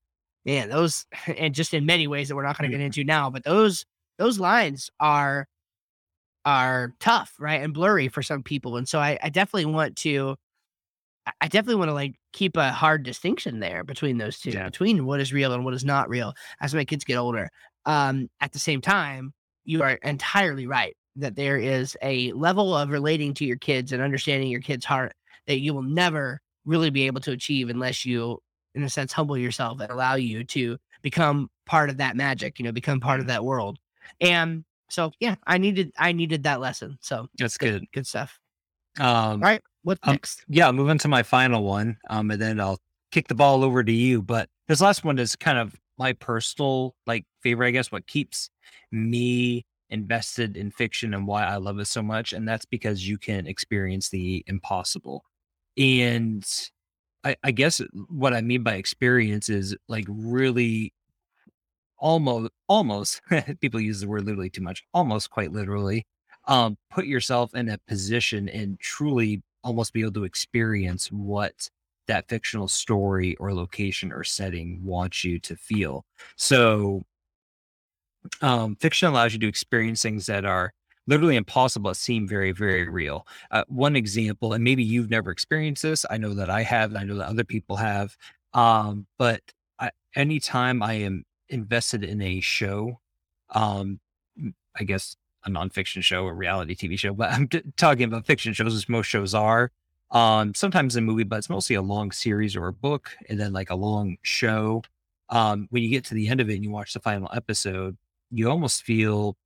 man, 0.46 0.70
those 0.70 1.06
and 1.38 1.54
just 1.56 1.74
in 1.74 1.86
many 1.86 2.08
ways 2.08 2.28
that 2.30 2.36
we're 2.36 2.44
not 2.44 2.58
going 2.58 2.70
to 2.70 2.78
get 2.78 2.84
into 2.84 3.04
now, 3.04 3.30
but 3.30 3.44
those 3.44 3.86
those 4.18 4.40
lines 4.40 4.90
are 5.00 5.48
are 6.46 6.94
tough, 7.00 7.34
right, 7.40 7.62
and 7.62 7.74
blurry 7.74 8.08
for 8.08 8.24
some 8.24 8.44
people, 8.44 8.78
and 8.78 8.88
so 8.88 9.00
I, 9.00 9.18
I 9.22 9.30
definitely 9.30 9.66
want 9.66 9.96
to. 9.98 10.36
I- 11.42 11.48
definitely 11.48 11.76
want 11.76 11.90
to 11.90 11.94
like 11.94 12.16
keep 12.34 12.58
a 12.58 12.72
hard 12.72 13.04
distinction 13.04 13.60
there 13.60 13.84
between 13.84 14.18
those 14.18 14.40
two, 14.40 14.52
Yeah. 14.52 14.66
between 14.66 15.06
what 15.06 15.20
is 15.20 15.32
real 15.32 15.54
and 15.54 15.64
what 15.64 15.74
is 15.76 15.86
not 15.86 16.10
real 16.10 16.34
as 16.60 16.74
my 16.74 16.86
kids 16.86 17.04
get 17.04 17.18
older. 17.18 17.50
Um, 17.86 18.30
at 18.42 18.52
the 18.52 18.58
same 18.60 18.82
time, 18.82 19.34
you 19.64 19.84
are 19.84 19.92
entirely 20.02 20.66
right 20.66 20.96
that 21.16 21.36
there 21.36 21.57
is 21.57 21.97
a 22.01 22.32
level 22.34 22.76
of 22.76 22.89
relating 22.89 23.34
to 23.36 23.45
your 23.45 23.57
kids 23.57 23.91
and 23.91 24.01
understanding 24.01 24.49
your 24.49 24.62
kids' 24.62 24.86
heart 24.86 25.14
that 25.47 25.60
you 25.60 25.74
will 25.74 25.82
never 25.84 26.39
really 26.66 26.89
be 26.89 27.07
able 27.07 27.22
to 27.22 27.32
achieve 27.32 27.70
unless 27.70 28.05
you, 28.05 28.39
in 28.76 28.84
a 28.84 28.89
sense, 28.89 29.12
humble 29.12 29.38
yourself 29.38 29.80
and 29.80 29.91
allow 29.91 30.16
you 30.16 30.43
to 30.43 30.78
become 31.01 31.49
part 31.66 31.89
of 31.89 31.97
that 31.97 32.16
magic, 32.16 32.60
you 32.60 32.66
know, 32.66 32.72
become 32.72 32.99
part 32.99 33.20
of 33.20 33.28
that 33.28 33.43
world. 33.43 33.78
And 34.22 34.64
so, 34.89 35.12
yeah, 35.20 35.36
I 35.45 35.57
needed, 35.57 35.91
I 35.97 36.12
needed 36.12 36.43
that 36.43 36.60
lesson. 36.60 36.97
So 37.01 37.28
that's 37.38 37.57
good 37.57 37.86
good 37.93 38.07
stuff. 38.07 38.39
um 38.99 39.05
All 39.05 39.38
right, 39.49 39.62
what's 39.84 39.99
Um, 40.03 40.14
next? 40.14 40.43
yeah, 40.47 40.72
moving 40.72 40.97
to 40.99 41.07
my 41.07 41.24
final 41.24 41.64
one, 41.64 41.97
um, 42.10 42.32
and 42.32 42.41
then 42.41 42.60
I'll 42.60 42.80
kick 43.12 43.28
the 43.28 43.36
ball 43.36 43.64
over 43.64 43.84
to 43.84 43.91
you. 43.91 44.22
But 44.22 44.49
this 44.68 44.82
last 44.82 45.03
one 45.03 45.20
is 45.20 45.36
kind 45.36 45.57
of 45.57 45.76
my 45.97 46.14
personal 46.14 46.95
like 47.05 47.26
favorite, 47.41 47.68
I 47.68 47.72
guess, 47.72 47.91
what 47.91 48.07
keeps 48.07 48.49
me 48.91 49.66
invested 49.90 50.58
in 50.58 50.72
fiction 50.72 51.14
and 51.14 51.26
why 51.28 51.46
I 51.46 51.58
love 51.58 51.80
it 51.80 51.88
so 51.88 52.02
much, 52.02 52.34
and 52.34 52.48
that's 52.48 52.66
because 52.66 53.08
you 53.08 53.18
can 53.18 53.48
experience 53.48 54.10
the 54.10 54.44
impossible. 54.48 55.24
And 55.78 56.46
I, 57.24 57.36
I 57.44 57.52
guess 57.52 57.82
what 58.10 58.34
I 58.34 58.42
mean 58.42 58.64
by 58.64 58.76
experience 58.76 59.50
is 59.50 59.76
like 59.88 60.06
really 60.08 60.94
almost 61.98 62.52
almost 62.68 63.22
people 63.62 63.80
use 63.80 64.02
the 64.02 64.08
word 64.08 64.26
literally 64.26 64.50
too 64.50 64.62
much, 64.62 64.84
almost 64.94 65.30
quite 65.30 65.52
literally. 65.52 66.06
Um, 66.48 66.78
put 66.90 67.06
yourself 67.06 67.54
in 67.54 67.70
a 67.70 67.78
position 67.88 68.50
and 68.50 68.80
truly 68.80 69.44
almost 69.64 69.94
be 69.94 70.02
able 70.02 70.14
to 70.14 70.24
experience 70.24 71.12
what 71.12 71.70
that 72.08 72.28
fictional 72.28 72.68
story 72.68 73.36
or 73.36 73.54
location 73.54 74.12
or 74.12 74.24
setting 74.24 74.84
wants 74.84 75.24
you 75.24 75.40
to 75.40 75.56
feel. 75.56 76.06
So 76.38 77.04
um, 78.41 78.76
fiction 78.76 79.07
allows 79.07 79.34
you 79.34 79.39
to 79.39 79.47
experience 79.47 80.01
things 80.01 80.26
that 80.28 80.45
are 80.45 80.74
literally 81.07 81.36
impossible 81.36 81.93
seem 81.93 82.28
very, 82.28 82.51
very 82.51 82.88
real. 82.88 83.26
Uh, 83.51 83.63
one 83.67 83.95
example, 83.95 84.53
and 84.53 84.63
maybe 84.63 84.84
you've 84.84 85.09
never 85.09 85.32
experienced 85.32 85.82
this. 85.82 86.05
I 86.09 86.17
know 86.17 86.34
that 86.36 86.49
I 86.49 86.61
have, 86.61 86.91
and 86.91 86.99
I 86.99 87.03
know 87.03 87.15
that 87.15 87.28
other 87.28 87.43
people 87.43 87.78
have. 87.78 88.15
Um, 88.53 89.07
but 89.17 89.41
I, 89.80 89.89
anytime 90.15 90.84
I 90.84 90.93
am 90.93 91.26
invested 91.49 92.03
in 92.03 92.22
a 92.22 92.39
show, 92.41 92.99
um, 93.49 93.99
I 94.80 94.84
guess 94.84 95.15
a 95.45 95.49
nonfiction 95.49 96.03
show, 96.03 96.28
a 96.28 96.34
reality 96.34 96.76
TV 96.76 96.97
show, 96.97 97.13
but 97.13 97.32
I'm 97.34 97.47
t- 97.47 97.63
talking 97.76 98.03
about 98.03 98.26
fiction 98.26 98.53
shows, 98.53 98.76
as 98.76 98.88
most 98.88 99.07
shows 99.07 99.34
are. 99.34 99.72
Um, 100.11 100.55
sometimes 100.55 100.95
a 100.95 101.01
movie, 101.01 101.24
but 101.24 101.38
it's 101.38 101.49
mostly 101.49 101.76
a 101.76 101.82
long 101.82 102.11
series 102.11 102.55
or 102.55 102.67
a 102.67 102.74
book, 102.74 103.11
and 103.30 103.39
then 103.39 103.53
like 103.53 103.70
a 103.70 103.76
long 103.76 104.17
show. 104.22 104.84
Um, 105.30 105.67
when 105.70 105.84
you 105.84 105.89
get 105.89 106.05
to 106.05 106.15
the 106.15 106.28
end 106.28 106.41
of 106.41 106.49
it 106.49 106.55
and 106.55 106.63
you 106.63 106.72
watch 106.72 106.93
the 106.93 106.99
final 106.99 107.30
episode, 107.34 107.95
you 108.32 108.49
almost 108.49 108.84
feel 108.84 109.38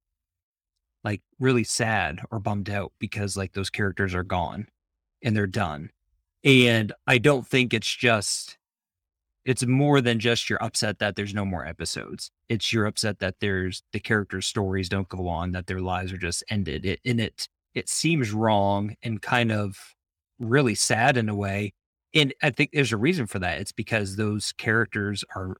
like 1.03 1.21
really 1.39 1.63
sad 1.63 2.21
or 2.31 2.39
bummed 2.39 2.69
out 2.69 2.93
because 2.99 3.35
like 3.37 3.53
those 3.53 3.69
characters 3.69 4.15
are 4.15 4.23
gone 4.23 4.67
and 5.23 5.35
they're 5.35 5.47
done. 5.47 5.89
And 6.43 6.93
I 7.07 7.17
don't 7.17 7.47
think 7.47 7.73
it's 7.73 7.93
just 7.93 8.57
it's 9.45 9.65
more 9.65 9.99
than 10.01 10.19
just 10.19 10.49
you're 10.49 10.63
upset 10.63 10.99
that 10.99 11.15
there's 11.15 11.33
no 11.33 11.45
more 11.45 11.65
episodes. 11.65 12.31
It's 12.49 12.71
you're 12.71 12.85
upset 12.85 13.19
that 13.19 13.35
there's 13.41 13.83
the 13.91 13.99
characters' 13.99 14.47
stories 14.47 14.87
don't 14.89 15.09
go 15.09 15.27
on, 15.27 15.51
that 15.51 15.67
their 15.67 15.81
lives 15.81 16.13
are 16.13 16.17
just 16.17 16.43
ended. 16.49 16.85
It 16.85 16.99
and 17.05 17.19
it 17.19 17.47
it 17.73 17.89
seems 17.89 18.31
wrong 18.31 18.95
and 19.03 19.21
kind 19.21 19.51
of 19.51 19.77
really 20.39 20.75
sad 20.75 21.17
in 21.17 21.29
a 21.29 21.35
way. 21.35 21.73
And 22.13 22.33
I 22.43 22.51
think 22.51 22.71
there's 22.73 22.91
a 22.93 22.97
reason 22.97 23.27
for 23.27 23.39
that. 23.39 23.59
It's 23.59 23.71
because 23.71 24.15
those 24.15 24.53
characters 24.53 25.23
are 25.35 25.57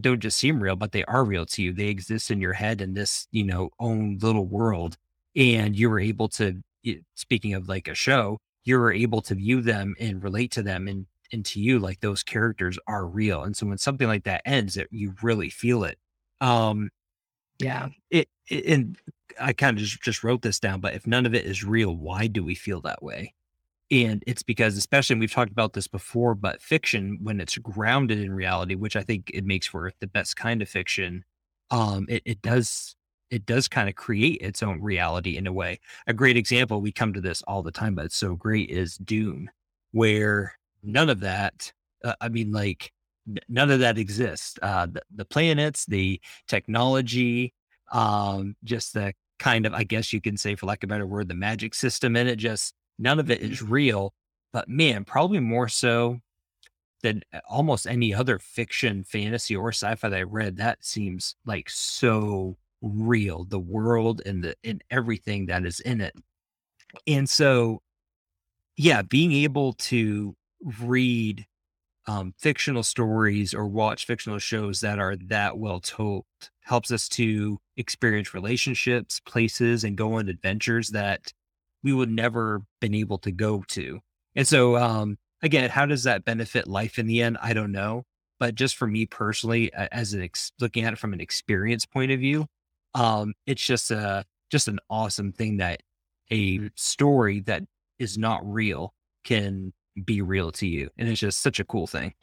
don't 0.00 0.20
just 0.20 0.38
seem 0.38 0.62
real, 0.62 0.76
but 0.76 0.92
they 0.92 1.04
are 1.04 1.24
real 1.24 1.46
to 1.46 1.62
you. 1.62 1.72
They 1.72 1.88
exist 1.88 2.30
in 2.30 2.40
your 2.40 2.52
head 2.52 2.80
in 2.80 2.94
this, 2.94 3.28
you 3.30 3.44
know, 3.44 3.70
own 3.78 4.18
little 4.20 4.46
world. 4.46 4.96
And 5.36 5.76
you 5.76 5.90
were 5.90 6.00
able 6.00 6.28
to, 6.30 6.62
speaking 7.14 7.54
of 7.54 7.68
like 7.68 7.88
a 7.88 7.94
show, 7.94 8.38
you 8.64 8.78
were 8.78 8.92
able 8.92 9.20
to 9.22 9.34
view 9.34 9.60
them 9.60 9.94
and 10.00 10.22
relate 10.22 10.50
to 10.52 10.62
them 10.62 10.88
and, 10.88 11.06
and 11.32 11.44
to 11.46 11.60
you, 11.60 11.78
like 11.78 12.00
those 12.00 12.22
characters 12.22 12.78
are 12.86 13.06
real. 13.06 13.42
And 13.42 13.56
so 13.56 13.66
when 13.66 13.78
something 13.78 14.06
like 14.06 14.24
that 14.24 14.42
ends, 14.44 14.76
it, 14.76 14.88
you 14.90 15.14
really 15.22 15.50
feel 15.50 15.84
it. 15.84 15.98
Um, 16.40 16.90
yeah. 17.58 17.88
It, 18.10 18.28
it 18.48 18.66
and 18.66 18.96
I 19.40 19.52
kind 19.52 19.76
of 19.76 19.82
just, 19.82 20.02
just 20.02 20.24
wrote 20.24 20.42
this 20.42 20.60
down, 20.60 20.80
but 20.80 20.94
if 20.94 21.06
none 21.06 21.26
of 21.26 21.34
it 21.34 21.44
is 21.44 21.64
real, 21.64 21.96
why 21.96 22.26
do 22.26 22.44
we 22.44 22.54
feel 22.54 22.80
that 22.82 23.02
way? 23.02 23.34
And 23.90 24.24
it's 24.26 24.42
because, 24.42 24.76
especially, 24.76 25.16
we've 25.16 25.32
talked 25.32 25.52
about 25.52 25.74
this 25.74 25.86
before, 25.86 26.34
but 26.34 26.62
fiction, 26.62 27.18
when 27.22 27.40
it's 27.40 27.58
grounded 27.58 28.18
in 28.18 28.32
reality, 28.32 28.74
which 28.74 28.96
I 28.96 29.02
think 29.02 29.30
it 29.34 29.44
makes 29.44 29.66
for 29.66 29.92
the 30.00 30.06
best 30.06 30.36
kind 30.36 30.62
of 30.62 30.68
fiction, 30.68 31.24
um, 31.70 32.06
it, 32.08 32.22
it 32.24 32.42
does 32.42 32.96
it 33.30 33.46
does 33.46 33.68
kind 33.68 33.88
of 33.88 33.94
create 33.96 34.40
its 34.40 34.62
own 34.62 34.80
reality 34.80 35.36
in 35.36 35.46
a 35.46 35.52
way. 35.52 35.80
A 36.06 36.14
great 36.14 36.36
example, 36.36 36.80
we 36.80 36.92
come 36.92 37.12
to 37.14 37.20
this 37.20 37.42
all 37.42 37.62
the 37.62 37.72
time, 37.72 37.94
but 37.94 38.04
it's 38.04 38.16
so 38.16 38.36
great, 38.36 38.70
is 38.70 38.96
Dune, 38.98 39.50
where 39.92 40.54
none 40.82 41.10
of 41.10 41.20
that, 41.20 41.72
uh, 42.04 42.14
I 42.20 42.28
mean, 42.28 42.52
like, 42.52 42.92
none 43.48 43.70
of 43.70 43.80
that 43.80 43.98
exists. 43.98 44.56
Uh, 44.62 44.86
the, 44.86 45.02
the 45.14 45.24
planets, 45.24 45.86
the 45.86 46.20
technology, 46.46 47.54
um, 47.92 48.54
just 48.62 48.94
the 48.94 49.14
kind 49.38 49.66
of, 49.66 49.74
I 49.74 49.84
guess 49.84 50.12
you 50.12 50.20
can 50.20 50.36
say, 50.36 50.54
for 50.54 50.66
lack 50.66 50.84
of 50.84 50.88
a 50.88 50.92
better 50.92 51.06
word, 51.06 51.28
the 51.28 51.34
magic 51.34 51.74
system 51.74 52.16
in 52.16 52.28
it 52.28 52.36
just 52.36 52.74
None 52.98 53.18
of 53.18 53.30
it 53.30 53.40
is 53.40 53.60
mm-hmm. 53.60 53.72
real, 53.72 54.14
but 54.52 54.68
man, 54.68 55.04
probably 55.04 55.40
more 55.40 55.68
so 55.68 56.20
than 57.02 57.22
uh, 57.32 57.40
almost 57.48 57.86
any 57.86 58.14
other 58.14 58.38
fiction, 58.38 59.04
fantasy, 59.04 59.54
or 59.54 59.70
sci-fi 59.70 60.08
that 60.08 60.16
I 60.16 60.22
read. 60.22 60.56
That 60.56 60.84
seems 60.84 61.36
like 61.44 61.68
so 61.70 62.56
real. 62.82 63.44
The 63.44 63.58
world 63.58 64.22
and 64.24 64.42
the 64.42 64.56
and 64.64 64.82
everything 64.90 65.46
that 65.46 65.64
is 65.66 65.80
in 65.80 66.00
it. 66.00 66.14
And 67.06 67.28
so, 67.28 67.82
yeah, 68.76 69.02
being 69.02 69.32
able 69.32 69.74
to 69.74 70.34
read 70.82 71.46
um, 72.06 72.34
fictional 72.38 72.82
stories 72.82 73.54
or 73.54 73.66
watch 73.66 74.06
fictional 74.06 74.38
shows 74.38 74.80
that 74.80 74.98
are 74.98 75.16
that 75.16 75.58
well 75.58 75.80
told 75.80 76.24
helps 76.62 76.90
us 76.90 77.08
to 77.10 77.58
experience 77.76 78.34
relationships, 78.34 79.20
places, 79.20 79.84
and 79.84 79.96
go 79.96 80.14
on 80.14 80.28
adventures 80.28 80.90
that 80.90 81.32
we 81.84 81.92
would 81.92 82.10
never 82.10 82.62
been 82.80 82.94
able 82.94 83.18
to 83.18 83.30
go 83.30 83.62
to. 83.68 84.00
And 84.34 84.48
so, 84.48 84.76
um, 84.76 85.18
again, 85.42 85.70
how 85.70 85.86
does 85.86 86.02
that 86.04 86.24
benefit 86.24 86.66
life 86.66 86.98
in 86.98 87.06
the 87.06 87.22
end? 87.22 87.38
I 87.40 87.52
don't 87.52 87.70
know. 87.70 88.04
But 88.40 88.56
just 88.56 88.76
for 88.76 88.88
me 88.88 89.06
personally, 89.06 89.72
as 89.72 90.12
an 90.12 90.22
ex- 90.22 90.50
looking 90.58 90.84
at 90.84 90.94
it 90.94 90.98
from 90.98 91.12
an 91.12 91.20
experience 91.20 91.86
point 91.86 92.10
of 92.10 92.18
view, 92.18 92.46
um, 92.94 93.34
it's 93.46 93.64
just 93.64 93.90
a 93.90 94.24
just 94.50 94.66
an 94.66 94.80
awesome 94.90 95.32
thing 95.32 95.58
that 95.58 95.82
a 96.30 96.58
mm. 96.58 96.70
story 96.74 97.40
that 97.40 97.62
is 97.98 98.18
not 98.18 98.40
real 98.44 98.92
can 99.24 99.72
be 100.04 100.20
real 100.20 100.50
to 100.52 100.66
you, 100.66 100.90
and 100.98 101.08
it's 101.08 101.20
just 101.20 101.40
such 101.40 101.60
a 101.60 101.64
cool 101.64 101.86
thing. 101.86 102.14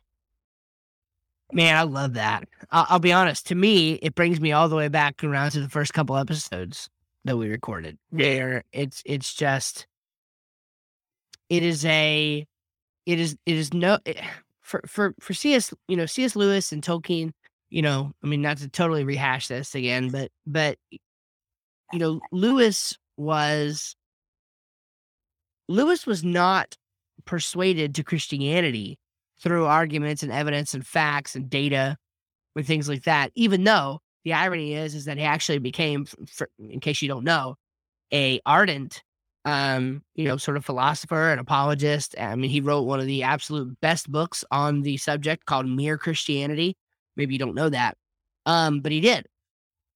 Man, 1.54 1.76
I 1.76 1.84
love 1.84 2.14
that. 2.14 2.48
I'll, 2.72 2.86
I'll 2.90 3.00
be 3.00 3.14
honest. 3.14 3.48
To 3.48 3.56
me, 3.56 3.94
it 3.96 4.16
brings 4.16 4.40
me 4.40 4.52
all 4.52 4.70
the 4.70 4.76
way 4.76 4.90
back 4.90 5.24
around 5.24 5.52
to 5.52 5.62
the 5.62 5.70
first 5.70 5.94
couple 5.94 6.18
episodes 6.18 6.90
that 7.26 7.38
we 7.38 7.50
recorded. 7.50 7.98
There, 8.12 8.64
it's 8.72 9.02
it's 9.06 9.34
just 9.34 9.88
it 11.50 11.64
is 11.64 11.86
a 11.86 12.46
it 13.06 13.20
is 13.20 13.36
it 13.46 13.56
is 13.56 13.74
no 13.74 14.00
it, 14.06 14.18
eh, 14.18 14.28
for 14.62 14.82
for 14.88 15.14
for 15.20 15.34
C.S. 15.34 15.74
you 15.88 15.98
know 15.98 16.06
C.S. 16.06 16.36
Lewis 16.36 16.72
and 16.72 16.82
Tolkien. 16.84 17.32
You 17.70 17.82
know, 17.82 18.12
I 18.22 18.28
mean, 18.28 18.42
not 18.42 18.58
to 18.58 18.68
totally 18.68 19.06
rehash 19.06 19.48
this 19.48 19.76
again, 19.76 20.10
but 20.10 20.30
but 20.46 20.78
you 21.94 22.00
know, 22.00 22.20
Lewis 22.32 22.98
was 23.18 23.96
Lewis 25.68 26.06
was 26.06 26.24
not 26.24 26.76
persuaded 27.26 27.96
to 27.96 28.04
Christianity 28.04 28.98
through 29.42 29.66
arguments 29.66 30.24
and 30.24 30.32
evidence 30.32 30.74
and 30.74 30.86
facts 30.86 31.36
and 31.36 31.50
data 31.50 31.98
and 32.56 32.66
things 32.66 32.90
like 32.90 33.04
that, 33.04 33.32
even 33.36 33.64
though 33.64 34.00
the 34.24 34.34
irony 34.34 34.74
is 34.74 34.96
is 34.96 35.06
that 35.06 35.18
he 35.18 35.24
actually 35.24 35.60
became 35.60 36.06
for, 36.06 36.50
in 36.60 36.80
case 36.80 37.02
you 37.02 37.08
don't 37.08 37.24
know 37.24 37.56
a 38.14 38.40
ardent 38.46 39.04
um 39.46 40.04
you 40.16 40.26
know 40.26 40.38
sort 40.38 40.58
of 40.58 40.66
philosopher 40.66 41.32
and 41.32 41.40
apologist. 41.40 42.16
I 42.20 42.36
mean 42.36 42.50
he 42.50 42.62
wrote 42.62 42.84
one 42.84 43.00
of 43.00 43.08
the 43.08 43.24
absolute 43.24 43.80
best 43.82 44.12
books 44.12 44.44
on 44.52 44.82
the 44.82 44.98
subject 44.98 45.46
called 45.46 45.68
mere 45.68 45.98
christianity. 45.98 46.78
Maybe 47.16 47.34
you 47.34 47.40
don't 47.40 47.56
know 47.56 47.70
that 47.70 47.98
um 48.46 48.82
but 48.82 48.92
he 48.92 49.02
did. 49.02 49.28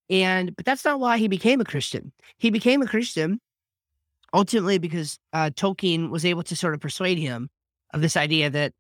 And 0.10 0.56
but 0.56 0.66
that's 0.66 0.86
not 0.86 1.00
why 1.00 1.18
he 1.18 1.28
became 1.28 1.62
a 1.62 1.66
christian. 1.66 2.12
He 2.38 2.50
became 2.50 2.82
a 2.82 2.88
christian 2.88 3.40
ultimately 4.34 4.78
because 4.78 5.18
uh, 5.34 5.50
tolkien 5.56 6.10
was 6.10 6.26
able 6.26 6.44
to 6.44 6.56
sort 6.56 6.74
of 6.74 6.82
persuade 6.82 7.18
him 7.18 7.50
of 7.94 8.02
this 8.02 8.18
idea 8.18 8.50
that 8.50 8.74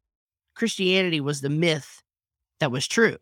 christianity 0.55 1.21
was 1.21 1.41
the 1.41 1.49
myth 1.49 2.01
that 2.59 2.71
was 2.71 2.87
true 2.87 3.17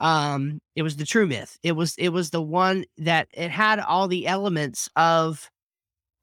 um 0.00 0.60
it 0.74 0.82
was 0.82 0.96
the 0.96 1.04
true 1.04 1.26
myth 1.26 1.58
it 1.62 1.72
was 1.72 1.94
it 1.98 2.08
was 2.08 2.30
the 2.30 2.42
one 2.42 2.84
that 2.96 3.28
it 3.32 3.50
had 3.50 3.78
all 3.78 4.08
the 4.08 4.26
elements 4.26 4.88
of 4.96 5.50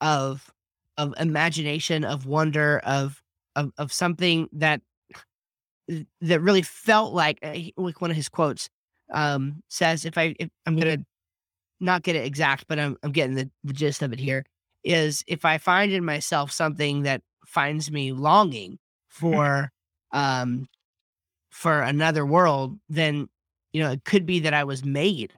of 0.01 0.51
of 0.97 1.13
imagination 1.19 2.03
of 2.03 2.25
wonder 2.25 2.79
of 2.83 3.21
of, 3.55 3.71
of 3.77 3.93
something 3.93 4.49
that 4.51 4.81
that 6.21 6.41
really 6.41 6.61
felt 6.61 7.13
like 7.13 7.39
eh, 7.41 7.69
like 7.77 8.01
one 8.01 8.11
of 8.11 8.17
his 8.17 8.29
quotes 8.29 8.69
um 9.13 9.61
says 9.69 10.05
if 10.05 10.17
i 10.17 10.35
if 10.39 10.49
i'm 10.65 10.75
gonna 10.75 10.97
not 11.79 12.03
get 12.03 12.15
it 12.15 12.25
exact 12.25 12.65
but 12.67 12.79
i'm, 12.79 12.97
I'm 13.03 13.11
getting 13.11 13.35
the, 13.35 13.49
the 13.63 13.73
gist 13.73 14.01
of 14.01 14.11
it 14.11 14.19
here 14.19 14.45
is 14.83 15.23
if 15.27 15.45
i 15.45 15.57
find 15.57 15.91
in 15.91 16.03
myself 16.03 16.51
something 16.51 17.03
that 17.03 17.21
finds 17.45 17.91
me 17.91 18.11
longing 18.11 18.73
mm-hmm. 18.73 19.31
for 19.31 19.71
um 20.11 20.67
for 21.49 21.81
another 21.81 22.25
world 22.25 22.77
then 22.89 23.29
you 23.75 23.83
know, 23.83 23.91
it 23.91 24.05
could 24.05 24.25
be 24.25 24.39
that 24.39 24.53
I 24.53 24.63
was 24.63 24.85
made 24.85 25.33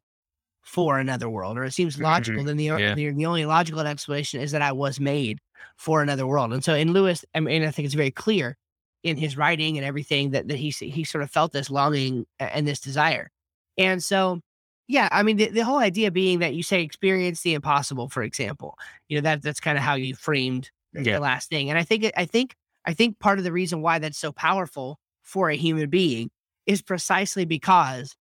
for 0.61 0.99
another 0.99 1.27
world, 1.27 1.57
or 1.57 1.63
it 1.63 1.71
seems 1.71 1.99
logical. 1.99 2.41
Mm-hmm. 2.41 2.47
Then 2.47 2.57
the, 2.57 2.65
yeah. 2.65 2.93
the, 2.93 3.09
the 3.09 3.25
only 3.25 3.45
logical 3.45 3.79
explanation 3.79 4.41
is 4.41 4.51
that 4.51 4.61
I 4.61 4.73
was 4.73 4.99
made 4.99 5.39
for 5.75 6.03
another 6.03 6.27
world. 6.27 6.53
And 6.53 6.63
so 6.63 6.75
in 6.75 6.93
Lewis, 6.93 7.25
I 7.33 7.39
mean, 7.39 7.63
I 7.63 7.71
think 7.71 7.87
it's 7.87 7.95
very 7.95 8.11
clear 8.11 8.55
in 9.01 9.17
his 9.17 9.37
writing 9.37 9.75
and 9.77 9.83
everything 9.83 10.31
that 10.31 10.49
that 10.49 10.57
he 10.57 10.69
he 10.69 11.03
sort 11.03 11.23
of 11.23 11.31
felt 11.31 11.51
this 11.51 11.71
longing 11.71 12.27
and 12.39 12.67
this 12.67 12.79
desire. 12.79 13.31
And 13.75 14.03
so, 14.03 14.41
yeah, 14.87 15.09
I 15.11 15.23
mean, 15.23 15.37
the, 15.37 15.47
the 15.47 15.65
whole 15.65 15.79
idea 15.79 16.11
being 16.11 16.37
that 16.39 16.53
you 16.53 16.61
say 16.61 16.83
experience 16.83 17.41
the 17.41 17.55
impossible, 17.55 18.07
for 18.07 18.21
example, 18.21 18.77
you 19.09 19.17
know, 19.17 19.21
that 19.21 19.41
that's 19.41 19.59
kind 19.59 19.79
of 19.79 19.83
how 19.83 19.95
you 19.95 20.13
framed 20.13 20.69
yeah. 20.93 21.13
the 21.13 21.19
last 21.19 21.49
thing. 21.49 21.71
And 21.71 21.79
I 21.79 21.83
think 21.83 22.11
I 22.15 22.25
think 22.25 22.53
I 22.85 22.93
think 22.93 23.17
part 23.17 23.39
of 23.39 23.45
the 23.45 23.51
reason 23.51 23.81
why 23.81 23.97
that's 23.97 24.19
so 24.19 24.31
powerful 24.31 24.99
for 25.23 25.49
a 25.49 25.55
human 25.55 25.89
being 25.89 26.29
is 26.67 26.81
precisely 26.83 27.45
because 27.45 28.15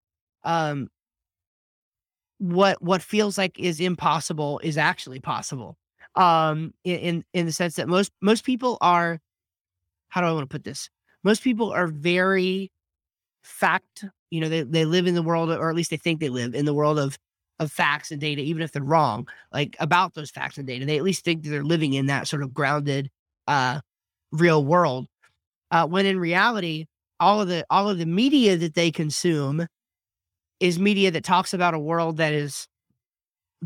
um, 0.46 0.89
what 2.38 2.82
what 2.82 3.02
feels 3.02 3.38
like 3.38 3.60
is 3.60 3.80
impossible 3.80 4.60
is 4.64 4.78
actually 4.78 5.20
possible. 5.20 5.78
Um, 6.16 6.74
in 6.86 7.26
in 7.34 7.46
the 7.46 7.52
sense 7.52 7.76
that 7.76 7.89
most 7.89 8.12
most 8.22 8.46
people 8.46 8.78
are, 8.80 9.20
how 10.10 10.22
do 10.22 10.28
I 10.28 10.32
want 10.32 10.50
to 10.50 10.54
put 10.54 10.64
this? 10.64 10.89
Most 11.24 11.43
people 11.43 11.72
are 11.72 11.88
very 11.88 12.72
fact. 13.43 14.06
You 14.32 14.41
know, 14.41 14.50
they 14.50 14.64
they 14.64 14.86
live 14.86 15.08
in 15.08 15.16
the 15.16 15.24
world, 15.24 15.50
or 15.50 15.70
at 15.70 15.76
least 15.76 15.89
they 15.89 15.98
think 15.98 16.20
they 16.20 16.30
live 16.30 16.56
in 16.56 16.66
the 16.66 16.74
world 16.74 17.00
of 17.00 17.18
of 17.60 17.72
facts 17.72 18.12
and 18.12 18.20
data, 18.20 18.41
even 18.41 18.62
if 18.62 18.72
they're 18.72 18.84
wrong, 18.84 19.28
like 19.54 19.78
about 19.80 20.14
those 20.14 20.30
facts 20.30 20.58
and 20.58 20.68
data. 20.68 20.86
They 20.86 20.98
at 20.98 21.04
least 21.04 21.24
think 21.24 21.43
that 21.43 21.50
they're 21.50 21.64
living 21.64 21.93
in 21.93 22.08
that 22.08 22.28
sort 22.28 22.43
of 22.43 22.54
grounded, 22.54 23.10
uh, 23.48 23.80
real 24.32 24.64
world. 24.64 25.08
Uh, 25.72 25.88
when 25.88 26.06
in 26.06 26.20
reality, 26.20 26.86
all 27.20 27.41
of 27.41 27.48
the 27.48 27.66
all 27.70 27.89
of 27.89 27.98
the 27.98 28.06
media 28.06 28.58
that 28.58 28.76
they 28.76 28.91
consume 28.91 29.68
is 30.60 30.80
media 30.80 31.12
that 31.12 31.24
talks 31.24 31.53
about 31.53 31.74
a 31.74 31.80
world 31.80 32.18
that 32.18 32.34
is 32.34 32.68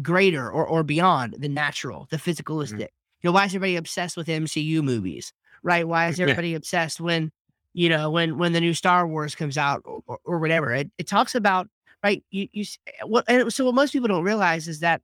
greater 0.01 0.49
or 0.49 0.65
or 0.65 0.83
beyond 0.83 1.35
the 1.39 1.49
natural, 1.49 2.07
the 2.09 2.17
Mm-hmm. 2.17 2.29
physicalistic. 2.31 2.87
You 3.21 3.27
know, 3.27 3.31
why 3.33 3.45
is 3.45 3.51
everybody 3.51 3.75
obsessed 3.75 4.15
with 4.15 4.27
MCU 4.27 4.81
movies? 4.81 5.33
Right? 5.63 5.87
Why 5.87 6.07
is 6.07 6.17
Yeah. 6.19 6.23
everybody 6.23 6.53
obsessed 6.55 6.99
when 7.01 7.31
you 7.73 7.89
know 7.89 8.09
when 8.09 8.37
when 8.37 8.53
the 8.53 8.61
new 8.61 8.73
Star 8.73 9.07
Wars 9.07 9.35
comes 9.35 9.57
out 9.57 9.81
or, 9.85 10.01
or, 10.07 10.19
or 10.25 10.39
whatever? 10.39 10.73
It 10.73 10.89
it 10.97 11.07
talks 11.07 11.35
about 11.35 11.67
right. 12.03 12.23
You 12.31 12.47
you 12.53 12.65
what 13.03 13.25
and 13.27 13.51
so 13.51 13.65
what 13.65 13.75
most 13.75 13.91
people 13.91 14.07
don't 14.07 14.23
realize 14.23 14.67
is 14.67 14.79
that 14.79 15.01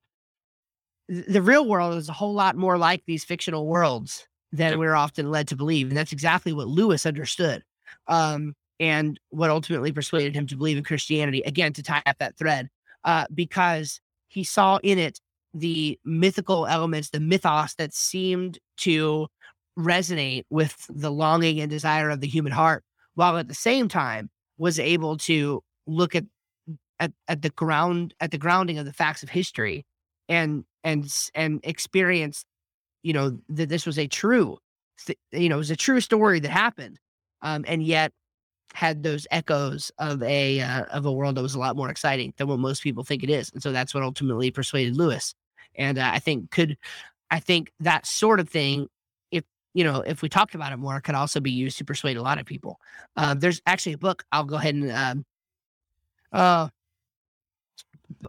the 1.08 1.42
real 1.42 1.68
world 1.68 1.96
is 1.98 2.10
a 2.10 2.14
whole 2.14 2.34
lot 2.34 2.56
more 2.56 2.78
like 2.78 3.04
these 3.06 3.24
fictional 3.24 3.68
worlds 3.68 4.28
than 4.52 4.72
Yep. 4.72 4.80
we're 4.80 4.96
often 4.96 5.30
led 5.30 5.48
to 5.50 5.56
believe, 5.56 5.90
and 5.90 5.98
that's 5.98 6.14
exactly 6.14 6.54
what 6.54 6.68
Lewis 6.68 7.06
understood. 7.06 7.64
Um, 8.08 8.56
and 8.80 9.20
what 9.30 9.50
ultimately 9.50 9.92
persuaded 9.92 10.36
him 10.36 10.48
to 10.48 10.58
believe 10.58 10.78
in 10.78 10.84
Christianity 10.84 11.42
again 11.42 11.74
to 11.74 11.84
tie 11.84 12.04
up 12.06 12.18
that 12.20 12.38
thread, 12.38 12.70
uh, 13.04 13.26
because 13.34 14.00
he 14.28 14.44
saw 14.44 14.78
in 14.84 15.00
it 15.00 15.20
the 15.54 15.98
mythical 16.04 16.68
elements, 16.68 17.10
the 17.10 17.20
mythos 17.20 17.76
that 17.76 17.94
seemed 17.94 18.60
to 18.78 19.28
resonate 19.80 20.44
with 20.50 20.86
the 20.90 21.12
longing 21.12 21.60
and 21.60 21.70
desire 21.70 22.10
of 22.10 22.22
the 22.22 22.28
human 22.28 22.52
heart, 22.52 22.84
while 23.16 23.38
at 23.38 23.48
the 23.48 23.54
same 23.54 23.88
time 23.88 24.30
was 24.58 24.80
able 24.80 25.18
to 25.18 25.62
look 25.88 26.16
at 26.16 26.26
at, 27.00 27.12
at 27.28 27.42
the 27.42 27.50
ground 27.50 28.14
at 28.20 28.32
the 28.32 28.38
grounding 28.38 28.78
of 28.78 28.86
the 28.86 28.94
facts 28.94 29.22
of 29.22 29.30
history 29.30 29.86
and 30.30 30.64
and 30.84 31.14
and 31.34 31.60
experience 31.64 32.46
you 33.04 33.14
know 33.14 33.38
that 33.50 33.70
this 33.70 33.86
was 33.86 34.00
a 34.00 34.08
true 34.08 34.58
you 35.32 35.50
know 35.50 35.56
it 35.56 35.60
was 35.60 35.72
a 35.72 35.76
true 35.76 36.00
story 36.00 36.40
that 36.40 36.52
happened 36.52 36.98
um 37.42 37.66
and 37.68 37.84
yet 37.84 38.12
had 38.74 39.04
those 39.04 39.26
echoes 39.32 39.92
of 40.00 40.22
a 40.24 40.60
uh, 40.60 40.84
of 40.86 41.06
a 41.06 41.12
world 41.12 41.36
that 41.36 41.42
was 41.42 41.56
a 41.56 41.60
lot 41.60 41.76
more 41.76 41.90
exciting 41.90 42.34
than 42.38 42.48
what 42.48 42.60
most 42.60 42.84
people 42.84 43.04
think 43.04 43.24
it 43.24 43.30
is 43.30 43.52
and 43.54 43.64
so 43.64 43.72
that's 43.72 43.94
what 43.94 44.04
ultimately 44.04 44.52
persuaded 44.52 44.98
lewis 44.98 45.34
and 45.76 45.98
uh, 45.98 46.10
i 46.14 46.20
think 46.20 46.52
could 46.52 46.78
i 47.32 47.40
think 47.40 47.72
that 47.80 48.06
sort 48.06 48.40
of 48.40 48.50
thing 48.50 48.88
if 49.32 49.44
you 49.74 49.84
know 49.84 50.02
if 50.02 50.22
we 50.22 50.30
talked 50.30 50.56
about 50.56 50.74
it 50.74 50.78
more 50.78 51.00
could 51.02 51.16
also 51.16 51.40
be 51.40 51.52
used 51.52 51.78
to 51.78 51.86
persuade 51.86 52.18
a 52.18 52.22
lot 52.22 52.40
of 52.40 52.46
people. 52.46 52.80
Uh, 53.16 53.34
there's 53.34 53.62
actually 53.66 53.94
a 53.94 53.98
book 53.98 54.26
i'll 54.32 54.44
go 54.44 54.56
ahead 54.56 54.76
and 54.76 54.92
um 54.92 55.26
uh 56.32 56.68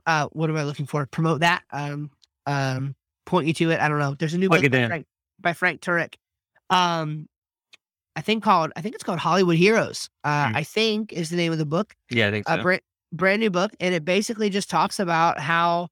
uh 0.06 0.28
what 0.32 0.50
am 0.50 0.56
i 0.56 0.64
looking 0.64 0.86
for? 0.86 1.06
Promote 1.06 1.40
that 1.40 1.62
um 1.72 2.10
um 2.46 2.94
point 3.24 3.48
you 3.48 3.54
to 3.54 3.70
it 3.70 3.80
i 3.80 3.88
don't 3.88 3.98
know. 3.98 4.14
There's 4.18 4.34
a 4.34 4.38
new 4.38 4.48
Plug 4.48 4.62
book 4.62 4.70
by 4.70 4.86
frank, 4.86 5.06
by 5.40 5.52
frank 5.52 5.80
turek 5.80 6.14
um 6.70 7.28
i 8.16 8.20
think 8.20 8.42
called 8.42 8.72
i 8.76 8.80
think 8.80 8.94
it's 8.94 9.04
called 9.04 9.18
hollywood 9.18 9.56
heroes 9.56 10.08
uh 10.24 10.48
Hmm. 10.48 10.56
i 10.56 10.62
think 10.64 11.12
is 11.12 11.30
the 11.30 11.36
name 11.36 11.52
of 11.52 11.58
the 11.58 11.66
book 11.66 11.94
Yeah, 12.10 12.28
I 12.28 12.30
think 12.32 12.48
a 12.48 12.56
so. 12.56 12.62
brand, 12.62 12.80
brand 13.12 13.40
new 13.40 13.50
book 13.50 13.72
and 13.80 13.94
it 13.94 14.04
basically 14.04 14.50
just 14.50 14.68
talks 14.68 14.98
about 14.98 15.38
how 15.38 15.88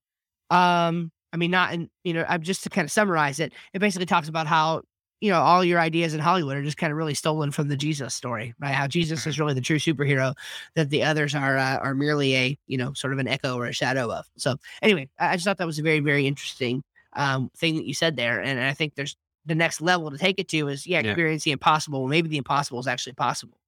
um 0.51 1.11
i 1.33 1.37
mean 1.37 1.51
not 1.51 1.73
in 1.73 1.89
you 2.03 2.13
know 2.13 2.25
i'm 2.29 2.43
just 2.43 2.63
to 2.65 2.71
kind 2.71 2.85
of 2.85 2.91
summarize 2.93 3.39
it 3.41 3.53
it 3.73 3.79
basically 3.79 4.07
talks 4.07 4.29
about 4.29 4.47
how 4.47 4.83
you 5.21 5.31
know 5.31 5.41
all 5.41 5.65
your 5.65 5.81
ideas 5.81 6.13
in 6.13 6.21
hollywood 6.21 6.57
are 6.57 6.63
just 6.63 6.77
kind 6.77 6.91
of 6.91 6.97
really 6.97 7.15
stolen 7.15 7.51
from 7.51 7.69
the 7.69 7.77
jesus 7.77 8.15
story 8.15 8.53
right 8.61 8.75
how 8.75 8.87
jesus 8.87 9.27
is 9.27 9.39
really 9.39 9.55
the 9.55 9.61
true 9.61 9.79
superhero 9.79 10.35
that 10.75 10.91
the 10.91 11.03
others 11.03 11.35
are 11.35 11.57
uh, 11.57 11.79
are 11.79 11.95
merely 11.95 12.35
a 12.37 12.59
you 12.67 12.77
know 12.77 12.93
sort 12.93 13.13
of 13.13 13.19
an 13.19 13.29
echo 13.29 13.57
or 13.57 13.67
a 13.67 13.73
shadow 13.73 14.11
of 14.13 14.27
so 14.37 14.57
anyway 14.83 15.09
i 15.19 15.29
I 15.29 15.35
just 15.37 15.45
thought 15.45 15.59
that 15.59 15.67
was 15.67 15.79
a 15.79 15.83
very 15.83 16.01
very 16.01 16.27
interesting 16.27 16.83
um 17.15 17.51
thing 17.57 17.77
that 17.77 17.87
you 17.87 17.95
said 17.95 18.17
there 18.17 18.41
and 18.43 18.61
i 18.61 18.75
think 18.75 18.97
there's 18.97 19.17
the 19.47 19.55
next 19.55 19.81
level 19.81 20.11
to 20.11 20.19
take 20.19 20.39
it 20.39 20.49
to 20.49 20.69
is 20.69 20.87
yeah 20.87 21.01
Yeah. 21.01 21.11
experience 21.11 21.45
the 21.45 21.53
impossible 21.53 22.01
well, 22.01 22.09
maybe 22.09 22.29
the 22.29 22.39
impossible 22.39 22.79
is 22.81 22.87
actually 22.87 23.15
possible 23.15 23.59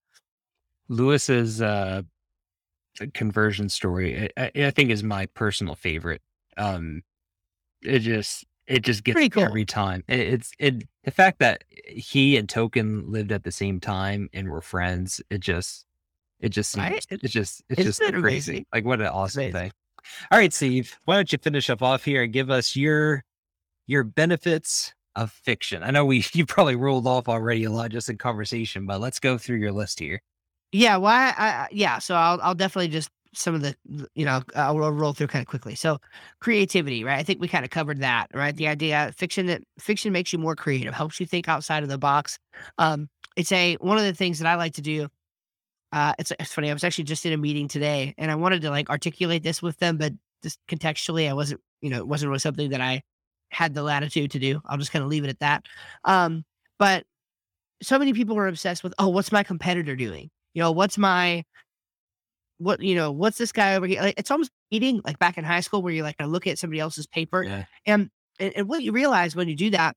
Lewis's 0.89 1.61
uh, 1.61 2.03
conversion 3.15 3.69
story, 3.69 4.31
I, 4.37 4.51
I 4.55 4.71
think, 4.71 4.91
is 4.91 5.03
my 5.03 5.27
personal 5.27 5.75
favorite. 5.75 6.23
Um, 6.57 7.03
it 7.83 8.01
just 8.01 8.45
it 8.67 8.81
just 8.81 9.05
gets 9.05 9.15
Pretty 9.15 9.29
cool. 9.29 9.43
every 9.43 9.65
time. 9.65 10.05
It, 10.09 10.21
it's 10.21 10.53
it 10.59 10.85
the 11.05 11.11
fact 11.11 11.39
that 11.41 11.65
he 11.87 12.37
and 12.37 12.49
Tolkien 12.49 13.09
lived 13.09 13.33
at 13.33 13.45
the 13.45 13.53
same 13.53 13.81
time 13.81 14.29
and 14.33 14.49
were 14.49 14.61
friends. 14.61 15.21
It 15.31 15.39
just 15.41 15.87
it 16.41 16.51
just 16.51 16.71
seems 16.71 16.85
Right? 16.89 17.07
it's 17.11 17.33
just 17.33 17.63
it's 17.69 17.81
Isn't 17.81 17.91
just 17.91 18.01
it 18.01 18.21
crazy. 18.21 18.51
amazing? 18.53 18.67
Like 18.73 18.85
what 18.85 19.01
an 19.01 19.09
awesome 19.09 19.41
amazing. 19.43 19.61
thing. 19.61 19.73
All 20.31 20.39
right, 20.39 20.53
Steve, 20.53 20.99
why 21.05 21.17
don't 21.17 21.33
you 21.33 21.39
finish 21.39 21.69
up 21.69 21.83
off 21.83 22.05
here 22.05 22.23
and 22.23 22.33
give 22.33 22.51
us 22.51 22.77
your 22.77 23.25
your 23.87 24.05
benefits 24.05 24.95
of 25.17 25.33
fiction? 25.33 25.83
I 25.83 25.91
know 25.91 26.05
we 26.05 26.25
you 26.33 26.47
probably 26.47 26.77
rolled 26.77 27.07
off 27.07 27.29
already 27.29 27.65
a 27.65 27.71
lot 27.71 27.91
just 27.91 28.09
in 28.09 28.19
conversation, 28.19 28.87
but 28.87 29.01
let's 29.01 29.19
go 29.19 29.39
through 29.39 29.57
your 29.57 29.73
list 29.73 29.99
here. 29.99 30.23
Yeah, 30.73 30.97
why? 30.97 31.33
I, 31.37 31.49
I, 31.49 31.69
yeah, 31.73 31.99
so 31.99 32.15
I'll 32.15 32.41
I'll 32.43 32.55
definitely 32.55 32.89
just 32.89 33.11
some 33.35 33.55
of 33.55 33.63
the 33.63 33.77
you 34.15 34.25
know 34.25 34.43
I'll 34.55 34.79
roll, 34.79 34.91
roll 34.91 35.13
through 35.13 35.29
kind 35.29 35.43
of 35.43 35.49
quickly. 35.49 35.75
So 35.75 35.99
creativity, 36.41 37.05
right? 37.05 37.19
I 37.19 37.23
think 37.23 37.41
we 37.41 37.49
kind 37.49 37.65
of 37.65 37.71
covered 37.71 38.01
that, 38.01 38.29
right? 38.35 38.55
The 38.55 38.69
idea 38.69 39.13
fiction 39.17 39.47
that 39.47 39.63
fiction 39.79 40.13
makes 40.13 40.33
you 40.33 40.39
more 40.39 40.57
creative, 40.57 40.95
helps 40.95 41.21
you 41.21 41.27
think 41.27 41.49
outside 41.49 41.83
of 41.83 41.89
the 41.89 41.99
box. 41.99 42.39
Um, 42.79 43.09
it's 43.37 43.53
a 43.53 43.75
one 43.75 43.99
of 43.99 44.05
the 44.05 44.15
things 44.15 44.39
that 44.39 44.49
I 44.49 44.57
like 44.57 44.75
to 44.75 44.83
do. 44.83 45.09
Uh, 45.93 46.15
it's 46.19 46.33
it's 46.39 46.53
funny. 46.53 46.71
I 46.71 46.73
was 46.73 46.85
actually 46.85 47.05
just 47.05 47.27
in 47.27 47.33
a 47.33 47.37
meeting 47.37 47.69
today, 47.69 48.15
and 48.19 48.31
I 48.31 48.35
wanted 48.35 48.63
to 48.63 48.71
like 48.71 48.91
articulate 48.91 49.43
this 49.43 49.63
with 49.63 49.79
them, 49.79 49.99
but 49.99 50.13
just 50.43 50.59
contextually, 50.69 51.29
I 51.29 51.33
wasn't 51.35 51.61
you 51.81 51.91
know 51.91 51.99
it 51.99 52.09
wasn't 52.09 52.31
really 52.31 52.41
something 52.41 52.71
that 52.71 52.81
I 52.81 53.03
had 53.51 53.75
the 53.75 53.83
latitude 53.83 54.31
to 54.33 54.39
do. 54.39 54.61
I'll 54.67 54.79
just 54.79 54.93
kind 54.93 55.03
of 55.03 55.09
leave 55.09 55.25
it 55.25 55.31
at 55.31 55.41
that. 55.41 55.65
Um, 56.05 56.45
but 56.79 57.05
so 57.83 57.99
many 57.99 58.13
people 58.13 58.37
are 58.39 58.49
obsessed 58.49 58.83
with, 58.83 58.95
oh, 58.99 59.09
what's 59.09 59.33
my 59.33 59.43
competitor 59.43 59.97
doing? 59.97 60.31
You 60.55 60.63
know, 60.63 60.73
what's 60.73 60.99
my 60.99 61.45
what 62.59 62.81
you 62.81 62.95
know, 62.95 63.13
what's 63.13 63.39
this 63.39 63.53
guy 63.53 63.75
over 63.75 63.87
here? 63.87 64.01
Like, 64.01 64.19
it's 64.19 64.31
almost 64.31 64.51
eating 64.71 65.03
like 65.05 65.19
back 65.19 65.37
in 65.37 65.45
high 65.45 65.61
school 65.61 65.83
where 65.83 65.93
you're 65.93 66.05
like, 66.05 66.17
I 66.19 66.25
look 66.25 66.47
at 66.47 66.59
somebody 66.59 66.81
else's 66.81 67.07
paper. 67.07 67.43
Yeah. 67.43 67.65
And, 67.85 68.11
and 68.39 68.53
and 68.57 68.69
what 68.69 68.83
you 68.83 68.93
realize 68.93 69.37
when 69.37 69.49
you 69.49 69.57
do 69.57 69.71
that 69.71 69.95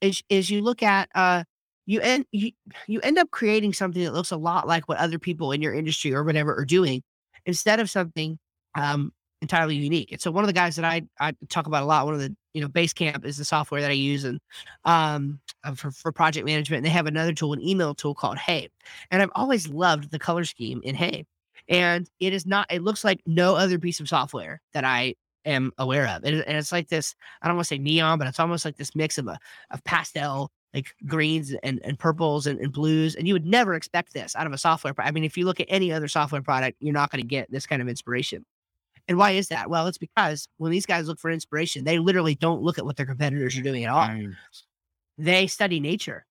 is 0.00 0.22
is 0.28 0.50
you 0.50 0.62
look 0.62 0.82
at 0.82 1.08
uh 1.14 1.44
you 1.86 2.00
end 2.00 2.26
you, 2.32 2.52
you 2.86 3.00
end 3.00 3.18
up 3.18 3.30
creating 3.30 3.72
something 3.72 4.02
that 4.02 4.12
looks 4.12 4.30
a 4.30 4.36
lot 4.36 4.66
like 4.66 4.88
what 4.88 4.98
other 4.98 5.18
people 5.18 5.52
in 5.52 5.62
your 5.62 5.74
industry 5.74 6.12
or 6.12 6.24
whatever 6.24 6.54
are 6.54 6.64
doing 6.64 7.02
instead 7.46 7.80
of 7.80 7.90
something 7.90 8.38
um 8.74 9.12
entirely 9.42 9.76
unique. 9.76 10.12
And 10.12 10.20
so 10.20 10.30
one 10.30 10.44
of 10.44 10.48
the 10.48 10.54
guys 10.54 10.76
that 10.76 10.84
I 10.86 11.02
I 11.20 11.34
talk 11.50 11.66
about 11.66 11.82
a 11.82 11.86
lot, 11.86 12.06
one 12.06 12.14
of 12.14 12.20
the 12.20 12.34
you 12.54 12.62
know 12.62 12.68
Basecamp 12.68 13.26
is 13.26 13.36
the 13.36 13.44
software 13.44 13.82
that 13.82 13.90
I 13.90 13.94
use 13.94 14.24
and 14.24 14.40
um 14.84 15.40
uh, 15.64 15.74
for, 15.74 15.90
for 15.90 16.12
project 16.12 16.46
management. 16.46 16.78
And 16.78 16.86
they 16.86 16.90
have 16.90 17.06
another 17.06 17.32
tool, 17.32 17.52
an 17.52 17.62
email 17.62 17.94
tool 17.94 18.14
called 18.14 18.38
Hey. 18.38 18.68
And 19.10 19.22
I've 19.22 19.30
always 19.34 19.68
loved 19.68 20.10
the 20.10 20.18
color 20.18 20.44
scheme 20.44 20.80
in 20.82 20.94
Hey. 20.94 21.24
And 21.68 22.08
it 22.18 22.32
is 22.32 22.46
not, 22.46 22.66
it 22.72 22.82
looks 22.82 23.04
like 23.04 23.20
no 23.26 23.54
other 23.54 23.78
piece 23.78 24.00
of 24.00 24.08
software 24.08 24.60
that 24.72 24.84
I 24.84 25.14
am 25.44 25.72
aware 25.78 26.08
of. 26.08 26.24
And, 26.24 26.36
and 26.42 26.56
it's 26.56 26.72
like 26.72 26.88
this, 26.88 27.14
I 27.40 27.46
don't 27.46 27.56
want 27.56 27.66
to 27.66 27.74
say 27.74 27.78
neon, 27.78 28.18
but 28.18 28.26
it's 28.26 28.40
almost 28.40 28.64
like 28.64 28.76
this 28.76 28.96
mix 28.96 29.18
of 29.18 29.28
a 29.28 29.38
of 29.70 29.84
pastel, 29.84 30.50
like 30.74 30.94
greens 31.06 31.54
and, 31.62 31.80
and 31.84 31.98
purples 31.98 32.46
and, 32.46 32.58
and 32.58 32.72
blues. 32.72 33.14
And 33.14 33.28
you 33.28 33.34
would 33.34 33.46
never 33.46 33.74
expect 33.74 34.12
this 34.12 34.34
out 34.34 34.46
of 34.46 34.52
a 34.52 34.58
software. 34.58 34.94
pro- 34.94 35.04
I 35.04 35.12
mean, 35.12 35.24
if 35.24 35.36
you 35.36 35.44
look 35.44 35.60
at 35.60 35.66
any 35.70 35.92
other 35.92 36.08
software 36.08 36.42
product, 36.42 36.78
you're 36.80 36.92
not 36.92 37.10
going 37.10 37.22
to 37.22 37.26
get 37.26 37.50
this 37.50 37.66
kind 37.66 37.80
of 37.80 37.88
inspiration. 37.88 38.44
And 39.08 39.18
why 39.18 39.32
is 39.32 39.48
that? 39.48 39.68
Well, 39.68 39.86
it's 39.88 39.98
because 39.98 40.48
when 40.58 40.70
these 40.72 40.86
guys 40.86 41.08
look 41.08 41.18
for 41.18 41.30
inspiration, 41.30 41.84
they 41.84 41.98
literally 41.98 42.34
don't 42.34 42.62
look 42.62 42.78
at 42.78 42.84
what 42.84 42.96
their 42.96 43.06
competitors 43.06 43.56
are 43.56 43.62
doing 43.62 43.84
at 43.84 43.90
all. 43.90 44.06
Mm, 44.06 44.34
they 45.18 45.46
study 45.46 45.80
nature. 45.80 46.24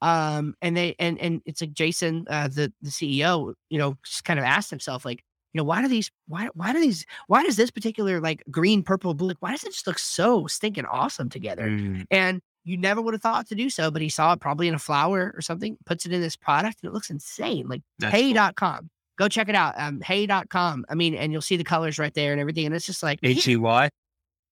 Um 0.00 0.56
and 0.60 0.76
they 0.76 0.96
and 0.98 1.16
and 1.20 1.42
it's 1.46 1.60
like 1.60 1.72
jason 1.72 2.26
uh 2.28 2.48
the 2.48 2.72
the 2.82 2.90
ceo 2.90 3.54
you 3.70 3.78
know 3.78 3.96
just 4.04 4.24
kind 4.24 4.40
of 4.40 4.44
asked 4.44 4.68
himself 4.68 5.04
like 5.04 5.22
you 5.52 5.58
know 5.58 5.64
why 5.64 5.80
do 5.80 5.86
these 5.86 6.10
why 6.26 6.48
why 6.54 6.72
do 6.72 6.80
these 6.80 7.06
why 7.28 7.44
does 7.44 7.54
this 7.54 7.70
particular 7.70 8.20
like 8.20 8.42
green 8.50 8.82
purple 8.82 9.14
blue 9.14 9.34
why 9.38 9.52
does 9.52 9.62
it 9.62 9.70
just 9.70 9.86
look 9.86 10.00
so 10.00 10.46
stinking 10.48 10.86
awesome 10.86 11.28
together? 11.28 11.68
Mm, 11.68 12.04
and 12.10 12.42
you 12.64 12.76
never 12.76 13.00
would 13.00 13.14
have 13.14 13.22
thought 13.22 13.46
to 13.48 13.54
do 13.54 13.70
so 13.70 13.92
but 13.92 14.02
he 14.02 14.08
saw 14.08 14.32
it 14.32 14.40
probably 14.40 14.66
in 14.66 14.74
a 14.74 14.78
flower 14.78 15.32
or 15.36 15.40
something 15.40 15.76
puts 15.86 16.04
it 16.04 16.12
in 16.12 16.20
this 16.20 16.34
product 16.36 16.78
and 16.82 16.90
it 16.90 16.94
looks 16.94 17.10
insane 17.10 17.68
like 17.68 17.82
that's 18.00 18.12
cool. 18.28 18.34
Go 19.18 19.28
check 19.28 19.48
it 19.48 19.54
out 19.54 19.74
um 19.76 20.00
hey.com 20.00 20.84
i 20.88 20.94
mean 20.94 21.14
and 21.14 21.32
you'll 21.32 21.40
see 21.40 21.56
the 21.56 21.64
colors 21.64 21.98
right 21.98 22.14
there 22.14 22.32
and 22.32 22.40
everything 22.40 22.66
and 22.66 22.74
it's 22.74 22.86
just 22.86 23.02
like 23.02 23.18
H 23.22 23.46
E 23.48 23.56
Y. 23.56 23.88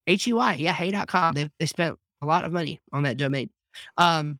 H-E-Y, 0.06 0.54
yeah, 0.54 0.72
hey.com. 0.72 1.34
They 1.34 1.50
they 1.58 1.66
spent 1.66 1.96
a 2.22 2.26
lot 2.26 2.44
of 2.44 2.52
money 2.52 2.80
on 2.92 3.04
that 3.04 3.16
domain. 3.16 3.50
Um 3.96 4.38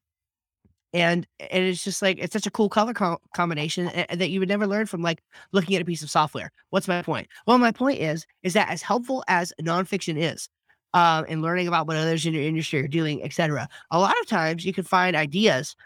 and 0.93 1.27
and 1.39 1.65
it's 1.65 1.85
just 1.85 2.03
like 2.03 2.19
it's 2.19 2.33
such 2.33 2.47
a 2.47 2.51
cool 2.51 2.69
color 2.69 2.93
co- 2.93 3.21
combination 3.35 3.87
that 4.13 4.31
you 4.31 4.41
would 4.41 4.49
never 4.49 4.67
learn 4.67 4.87
from 4.87 5.03
like 5.03 5.23
looking 5.53 5.77
at 5.77 5.83
a 5.83 5.85
piece 5.85 6.03
of 6.03 6.11
software. 6.11 6.51
What's 6.71 6.89
my 6.89 7.03
point? 7.03 7.29
Well, 7.47 7.59
my 7.59 7.71
point 7.71 8.01
is 8.01 8.27
is 8.43 8.55
that 8.55 8.69
as 8.71 8.83
helpful 8.83 9.23
as 9.29 9.53
nonfiction 9.63 10.19
is, 10.19 10.49
um, 10.95 11.27
and 11.29 11.43
learning 11.43 11.69
about 11.69 11.87
what 11.87 11.97
others 11.97 12.27
in 12.27 12.35
your 12.35 12.43
industry 12.43 12.81
are 12.81 12.89
doing, 12.89 13.23
etc. 13.23 13.69
A 13.93 14.01
lot 14.01 14.19
of 14.21 14.27
times 14.27 14.65
you 14.65 14.73
can 14.73 14.83
find 14.83 15.15
ideas 15.15 15.77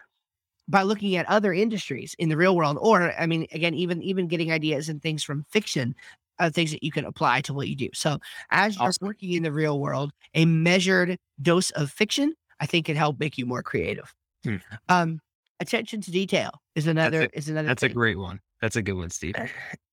by 0.68 0.82
looking 0.82 1.16
at 1.16 1.28
other 1.28 1.52
industries 1.52 2.14
in 2.18 2.28
the 2.28 2.36
real 2.36 2.56
world, 2.56 2.78
or 2.80 3.12
I 3.18 3.26
mean, 3.26 3.46
again, 3.52 3.74
even 3.74 4.02
even 4.02 4.28
getting 4.28 4.52
ideas 4.52 4.88
and 4.88 5.02
things 5.02 5.22
from 5.22 5.44
fiction 5.50 5.94
uh, 6.38 6.50
things 6.50 6.72
that 6.72 6.82
you 6.82 6.90
can 6.90 7.04
apply 7.04 7.40
to 7.42 7.54
what 7.54 7.68
you 7.68 7.76
do. 7.76 7.88
So 7.94 8.18
as 8.50 8.78
you're 8.78 8.92
working 9.00 9.32
in 9.32 9.42
the 9.42 9.52
real 9.52 9.80
world, 9.80 10.12
a 10.34 10.44
measured 10.44 11.18
dose 11.40 11.70
of 11.72 11.90
fiction, 11.90 12.34
I 12.60 12.66
think, 12.66 12.86
can 12.86 12.96
help 12.96 13.20
make 13.20 13.38
you 13.38 13.46
more 13.46 13.62
creative. 13.62 14.14
Hmm. 14.44 14.56
Um, 14.88 15.20
attention 15.60 16.00
to 16.02 16.10
detail 16.10 16.50
is 16.74 16.86
another 16.86 17.28
is 17.32 17.48
another. 17.48 17.68
That's 17.68 17.82
a 17.82 17.88
great 17.88 18.18
one. 18.18 18.40
That's 18.60 18.76
a 18.76 18.82
good 18.82 18.94
one, 18.94 19.10
Steve. 19.10 19.34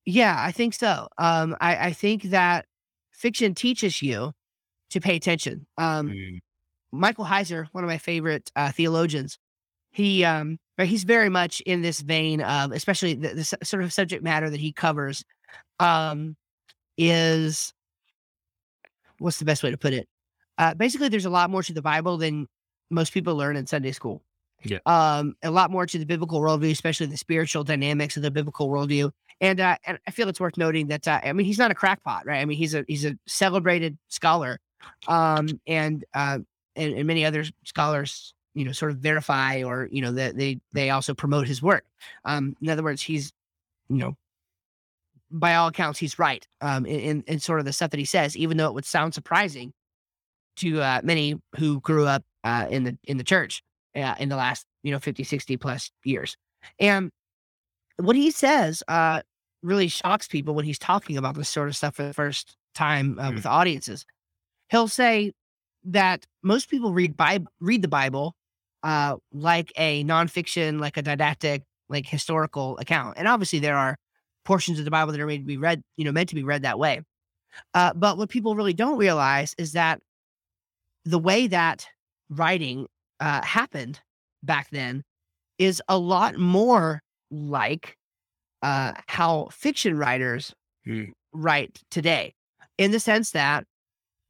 Yeah, 0.06 0.36
I 0.40 0.52
think 0.52 0.74
so. 0.74 1.08
Um, 1.18 1.56
I, 1.62 1.88
I 1.88 1.94
think 1.94 2.24
that 2.24 2.66
fiction 3.12 3.54
teaches 3.54 4.02
you 4.02 4.32
to 4.90 5.00
pay 5.00 5.16
attention. 5.16 5.68
Um, 5.78 6.10
Mm, 6.10 6.40
Michael 6.92 7.26
Heiser, 7.26 7.68
one 7.72 7.84
of 7.84 7.88
my 7.88 7.98
favorite 7.98 8.52
uh, 8.56 8.72
theologians, 8.72 9.38
he 9.92 10.24
um, 10.24 10.58
he's 10.80 11.04
very 11.04 11.30
much 11.30 11.62
in 11.62 11.82
this 11.82 12.02
vein 12.02 12.42
of, 12.42 12.72
especially 12.72 13.14
the, 13.14 13.34
the 13.34 13.66
sort 13.66 13.84
of 13.84 13.94
subject 13.94 14.24
matter 14.24 14.50
that 14.50 14.60
he 14.60 14.72
covers, 14.72 15.24
um, 15.80 16.36
is 16.98 17.74
what's 19.20 19.40
the 19.40 19.46
best 19.46 19.64
way 19.64 19.72
to 19.72 19.78
put 19.78 19.94
it? 19.94 20.08
Uh, 20.58 20.74
basically, 20.74 21.10
there's 21.10 21.26
a 21.26 21.30
lot 21.30 21.50
more 21.50 21.64
to 21.64 21.74
the 21.74 21.82
Bible 21.82 22.18
than 22.18 22.48
most 22.90 23.14
people 23.14 23.36
learn 23.36 23.56
in 23.56 23.68
Sunday 23.68 23.92
school. 23.92 24.22
Yeah. 24.64 24.80
Um, 24.86 25.36
a 25.42 25.50
lot 25.50 25.72
more 25.72 25.86
to 25.86 25.98
the 25.98 26.06
biblical 26.06 26.40
worldview, 26.40 26.72
especially 26.72 27.08
the 27.08 27.18
spiritual 27.18 27.64
dynamics 27.64 28.16
of 28.16 28.24
the 28.24 28.32
biblical 28.32 28.70
worldview. 28.70 29.12
And 29.40 29.60
uh, 29.60 29.78
and 29.86 29.98
I 30.08 30.12
feel 30.12 30.30
it's 30.30 30.40
worth 30.40 30.58
noting 30.58 30.88
that 30.88 31.08
uh, 31.08 31.20
I 31.24 31.34
mean 31.34 31.46
he's 31.46 31.58
not 31.58 31.72
a 31.72 31.76
crackpot, 31.76 32.26
right? 32.26 32.40
I 32.40 32.46
mean 32.46 32.58
he's 32.58 32.76
a 32.76 32.86
he's 32.88 33.06
a 33.06 33.18
celebrated 33.26 33.98
scholar, 34.08 34.60
um, 35.08 35.48
and 35.66 36.06
uh, 36.14 36.40
and, 36.76 36.94
and 36.94 37.08
many 37.08 37.26
other 37.26 37.46
scholars, 37.66 38.36
you 38.54 38.66
know, 38.66 38.72
sort 38.72 38.92
of 38.92 38.98
verify 38.98 39.64
or 39.64 39.88
you 39.92 40.02
know 40.02 40.12
that 40.12 40.38
they 40.38 40.60
they 40.74 40.90
also 40.90 41.14
promote 41.14 41.48
his 41.48 41.62
work. 41.62 41.86
Um, 42.26 42.56
in 42.62 42.70
other 42.70 42.84
words, 42.84 43.02
he's 43.02 43.32
you 43.90 43.98
know 43.98 44.16
by 45.30 45.56
all 45.56 45.68
accounts 45.70 45.98
he's 46.00 46.20
right 46.20 46.46
um, 46.60 46.86
in, 46.86 47.24
in 47.28 47.40
sort 47.40 47.60
of 47.60 47.66
the 47.66 47.72
stuff 47.74 47.92
that 47.92 48.00
he 48.00 48.06
says, 48.06 48.36
even 48.36 48.58
though 48.58 48.68
it 48.68 48.74
would 48.74 48.86
sound 48.86 49.14
surprising 49.14 49.72
to 50.58 50.82
uh, 50.82 51.00
many 51.04 51.40
who 51.56 51.80
grew 51.80 52.06
up 52.06 52.24
uh, 52.44 52.68
in 52.70 52.84
the 52.84 52.98
in 53.06 53.18
the 53.18 53.24
church 53.24 53.64
uh, 53.96 54.16
in 54.20 54.30
the 54.30 54.36
last 54.36 54.66
you 54.84 54.92
know 54.92 55.00
50 55.00 55.24
60 55.24 55.58
plus 55.58 55.92
years 56.04 56.36
and 56.80 57.12
what 57.98 58.16
he 58.16 58.32
says 58.32 58.84
uh, 58.88 59.22
really 59.64 59.88
shocks 59.88 60.28
people 60.28 60.54
when 60.54 60.66
he's 60.66 60.80
talking 60.80 61.18
about 61.18 61.36
this 61.36 61.50
sort 61.50 61.70
of 61.70 61.76
stuff 61.76 61.96
for 61.96 62.04
the 62.04 62.14
first 62.14 62.58
time 62.76 63.18
uh, 63.20 63.30
Hmm. 63.30 63.36
with 63.36 63.46
audiences 63.46 64.06
he'll 64.70 64.88
say 64.88 65.32
that 65.84 66.26
most 66.44 66.70
people 66.70 66.94
read 66.94 67.16
Bible, 67.16 67.52
read 67.60 67.82
the 67.82 67.88
bible 67.88 68.36
uh, 68.84 69.16
like 69.32 69.72
a 69.78 70.04
nonfiction 70.04 70.80
like 70.80 70.98
a 70.98 71.02
didactic 71.02 71.64
like 71.90 72.08
historical 72.08 72.78
account 72.80 73.18
and 73.18 73.28
obviously 73.28 73.60
there 73.60 73.78
are 73.78 73.98
portions 74.46 74.80
of 74.80 74.86
the 74.86 74.92
bible 74.92 75.12
that 75.12 75.22
are 75.22 75.28
made 75.28 75.40
to 75.40 75.46
be 75.46 75.58
read 75.58 75.82
you 75.98 76.06
know 76.06 76.12
meant 76.12 76.30
to 76.30 76.36
be 76.36 76.44
read 76.44 76.64
that 76.64 76.80
way 76.80 77.02
uh, 77.74 77.94
but 77.94 78.18
what 78.18 78.30
people 78.30 78.56
really 78.56 78.74
don't 78.74 78.98
realize 78.98 79.54
is 79.58 79.74
that 79.74 80.00
the 81.06 81.20
way 81.20 81.48
that 81.48 81.86
writing 82.30 82.88
uh, 83.20 83.42
happened 83.44 84.00
back 84.44 84.70
then 84.72 85.04
is 85.58 85.82
a 85.88 85.98
lot 85.98 86.38
more 86.38 87.02
like 87.30 87.98
uh, 88.62 88.94
how 89.08 89.48
fiction 89.52 89.98
writers 89.98 90.54
Hmm. 90.86 91.04
write 91.32 91.80
today, 91.92 92.34
in 92.80 92.90
the 92.90 93.00
sense 93.00 93.32
that 93.32 93.66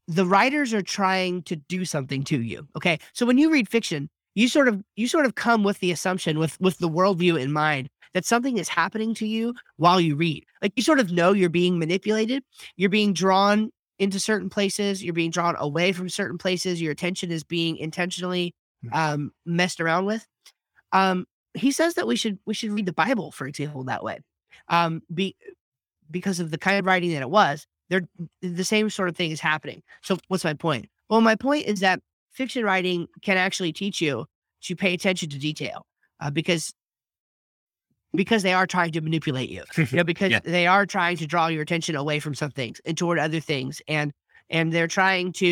the 0.07 0.25
writers 0.25 0.73
are 0.73 0.81
trying 0.81 1.43
to 1.43 1.55
do 1.55 1.85
something 1.85 2.23
to 2.25 2.41
you. 2.41 2.67
Okay, 2.75 2.99
so 3.13 3.25
when 3.25 3.37
you 3.37 3.49
read 3.49 3.69
fiction, 3.69 4.09
you 4.35 4.47
sort 4.47 4.67
of 4.67 4.83
you 4.95 5.07
sort 5.07 5.25
of 5.25 5.35
come 5.35 5.63
with 5.63 5.79
the 5.79 5.91
assumption 5.91 6.39
with 6.39 6.59
with 6.59 6.77
the 6.79 6.89
worldview 6.89 7.39
in 7.39 7.51
mind 7.51 7.89
that 8.13 8.25
something 8.25 8.57
is 8.57 8.67
happening 8.67 9.13
to 9.15 9.25
you 9.25 9.53
while 9.77 10.01
you 10.01 10.15
read. 10.15 10.45
Like 10.61 10.73
you 10.75 10.83
sort 10.83 10.99
of 10.99 11.11
know 11.11 11.31
you're 11.31 11.49
being 11.49 11.79
manipulated, 11.79 12.43
you're 12.75 12.89
being 12.89 13.13
drawn 13.13 13.71
into 13.99 14.19
certain 14.19 14.49
places, 14.49 15.03
you're 15.03 15.13
being 15.13 15.31
drawn 15.31 15.55
away 15.57 15.91
from 15.93 16.09
certain 16.09 16.37
places, 16.37 16.81
your 16.81 16.91
attention 16.91 17.31
is 17.31 17.43
being 17.43 17.77
intentionally 17.77 18.53
Mm. 18.83 18.95
um, 18.95 19.31
messed 19.45 19.79
around 19.79 20.05
with. 20.05 20.25
Um, 20.91 21.27
he 21.53 21.71
says 21.71 21.93
that 21.93 22.07
we 22.07 22.15
should 22.15 22.39
we 22.47 22.55
should 22.55 22.71
read 22.71 22.87
the 22.87 22.93
Bible, 22.93 23.31
for 23.31 23.45
example, 23.45 23.83
that 23.83 24.03
way, 24.03 24.19
um, 24.69 25.03
be 25.13 25.35
because 26.09 26.39
of 26.39 26.49
the 26.51 26.57
kind 26.57 26.79
of 26.79 26.85
writing 26.85 27.11
that 27.11 27.21
it 27.21 27.29
was. 27.29 27.67
They're 27.89 28.07
the 28.41 28.63
same 28.63 28.89
sort 28.89 29.09
of 29.09 29.15
thing 29.15 29.31
is 29.31 29.39
happening. 29.39 29.83
So, 30.01 30.17
what's 30.29 30.43
my 30.43 30.53
point? 30.55 30.89
Well, 31.09 31.21
my 31.21 31.35
point 31.35 31.67
is 31.67 31.81
that 31.81 31.99
fiction 32.31 32.63
writing 32.63 33.07
can 33.21 33.37
actually 33.37 33.73
teach 33.73 34.01
you 34.01 34.25
to 34.63 34.75
pay 34.75 34.93
attention 34.93 35.29
to 35.29 35.37
detail 35.39 35.85
uh, 36.19 36.29
because 36.29 36.73
because 38.13 38.43
they 38.43 38.53
are 38.53 38.67
trying 38.67 38.91
to 38.91 39.01
manipulate 39.01 39.49
you 39.49 39.63
you 39.77 39.87
know 39.97 40.03
because 40.13 40.31
Yeah. 40.31 40.39
they 40.43 40.67
are 40.67 40.85
trying 40.85 41.17
to 41.17 41.27
draw 41.27 41.47
your 41.47 41.61
attention 41.61 41.95
away 41.95 42.19
from 42.19 42.35
some 42.35 42.51
things 42.51 42.81
and 42.85 42.97
toward 42.97 43.19
other 43.19 43.39
things 43.39 43.81
and 43.87 44.11
and 44.49 44.71
they're 44.73 44.87
trying 44.87 45.31
to 45.33 45.45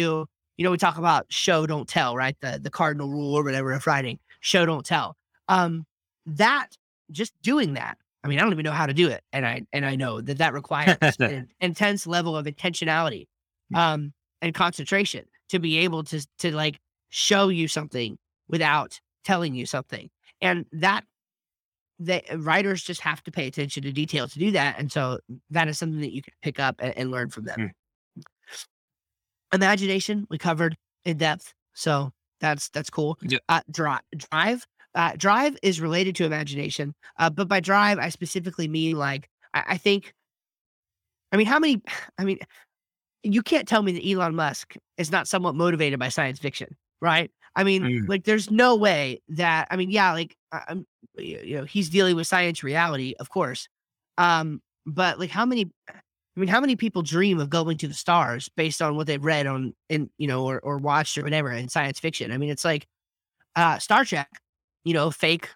you 0.58 0.64
know 0.66 0.72
we 0.72 0.78
talk 0.78 0.98
about 0.98 1.26
show 1.30 1.66
don't 1.66 1.88
tell 1.88 2.16
right? 2.16 2.36
The 2.42 2.60
the 2.62 2.70
cardinal 2.70 3.10
rule 3.10 3.34
or 3.34 3.44
whatever 3.44 3.72
of 3.72 3.88
writing 3.88 4.20
show 4.42 4.66
don't 4.66 4.86
tell. 4.86 5.16
Um 5.48 5.86
that 6.26 6.68
just 7.12 7.34
doing 7.42 7.74
that 7.74 7.98
i 8.24 8.28
mean 8.28 8.38
i 8.38 8.42
don't 8.44 8.52
even 8.52 8.64
know 8.64 8.72
how 8.72 8.86
to 8.86 8.94
do 8.94 9.08
it 9.08 9.24
and 9.34 9.48
i 9.48 9.66
and 9.74 9.84
i 9.84 9.96
know 9.96 10.22
that 10.22 10.38
that 10.38 10.54
requires 10.54 10.98
an 11.20 11.48
intense 11.60 12.06
level 12.06 12.38
of 12.38 12.46
intentionality 12.46 13.26
um 13.74 14.14
and 14.44 14.54
concentration 14.54 15.26
to 15.50 15.60
be 15.60 15.78
able 15.80 16.04
to 16.04 16.26
to 16.40 16.56
like 16.56 16.80
show 17.10 17.50
you 17.50 17.68
something 17.68 18.18
without 18.48 19.00
telling 19.24 19.54
you 19.54 19.66
something 19.66 20.10
and 20.42 20.66
that 20.72 21.04
the 22.00 22.24
writers 22.38 22.82
just 22.82 23.02
have 23.02 23.22
to 23.24 23.32
pay 23.32 23.48
attention 23.48 23.84
to 23.84 23.92
detail 23.92 24.28
to 24.28 24.40
do 24.40 24.52
that 24.52 24.80
and 24.80 24.92
so 24.92 25.20
that 25.50 25.68
is 25.68 25.78
something 25.78 26.00
that 26.02 26.14
you 26.14 26.22
can 26.22 26.34
pick 26.42 26.60
up 26.60 26.76
and, 26.80 26.98
and 26.98 27.12
learn 27.12 27.30
from 27.30 27.46
them. 27.46 27.72
Imagination 29.54 30.26
we 30.30 30.38
covered 30.38 30.78
in 31.04 31.18
depth 31.18 31.54
so 31.74 32.12
that's 32.40 32.70
that's 32.70 32.90
cool. 32.90 33.18
Yeah. 33.22 33.40
uh, 33.50 33.62
drive 33.70 34.02
drive 34.16 34.66
uh, 34.96 35.14
drive 35.18 35.58
is 35.62 35.82
related 35.82 36.16
to 36.16 36.26
imagination 36.26 36.96
uh, 37.18 37.30
but 37.30 37.48
by 37.48 37.60
drive 37.60 38.00
i 38.00 38.10
specifically 38.10 38.68
mean 38.68 38.98
like 38.98 39.30
I, 39.54 39.64
I 39.70 39.78
think 39.78 40.14
i 41.32 41.38
mean 41.38 41.48
how 41.48 41.60
many 41.60 41.82
i 42.18 42.24
mean 42.24 42.40
you 43.24 43.42
can't 43.42 43.68
tell 43.68 43.82
me 43.84 43.92
that 43.92 44.08
elon 44.08 44.36
musk 44.36 44.76
is 44.98 45.12
not 45.12 45.28
somewhat 45.28 45.56
motivated 45.56 46.00
by 46.00 46.10
science 46.10 46.40
fiction 46.40 46.76
right 47.02 47.32
i 47.56 47.64
mean 47.64 47.84
Mm. 47.84 48.10
like 48.10 48.24
there's 48.24 48.50
no 48.52 48.76
way 48.76 49.22
that 49.30 49.68
i 49.72 49.76
mean 49.76 49.90
yeah 49.90 50.12
like 50.14 50.36
i'm 50.52 50.86
you 51.18 51.40
you 51.44 51.58
know 51.58 51.64
he's 51.66 51.90
dealing 51.90 52.16
with 52.16 52.28
science 52.28 52.64
reality 52.64 53.14
of 53.20 53.30
course 53.30 53.68
um 54.18 54.62
but 54.86 55.20
like 55.20 55.30
how 55.30 55.46
many 55.46 55.70
i 55.90 55.94
mean 56.40 56.48
how 56.50 56.60
many 56.62 56.76
people 56.76 57.02
dream 57.02 57.40
of 57.40 57.50
going 57.50 57.78
to 57.78 57.88
the 57.88 57.94
stars 57.94 58.50
based 58.56 58.82
on 58.82 58.96
what 58.96 59.08
they've 59.08 59.24
read 59.26 59.48
on 59.48 59.74
in 59.90 60.10
you 60.18 60.28
know 60.28 60.46
or, 60.46 60.60
or 60.60 60.78
watched 60.78 61.18
or 61.18 61.24
whatever 61.24 61.52
in 61.52 61.68
science 61.70 62.00
fiction 62.00 62.32
i 62.32 62.38
mean 62.38 62.50
it's 62.50 62.66
like 62.66 62.88
uh 63.56 63.78
star 63.80 64.06
trek 64.06 64.30
you 64.84 64.94
know 64.94 65.12
fake 65.12 65.50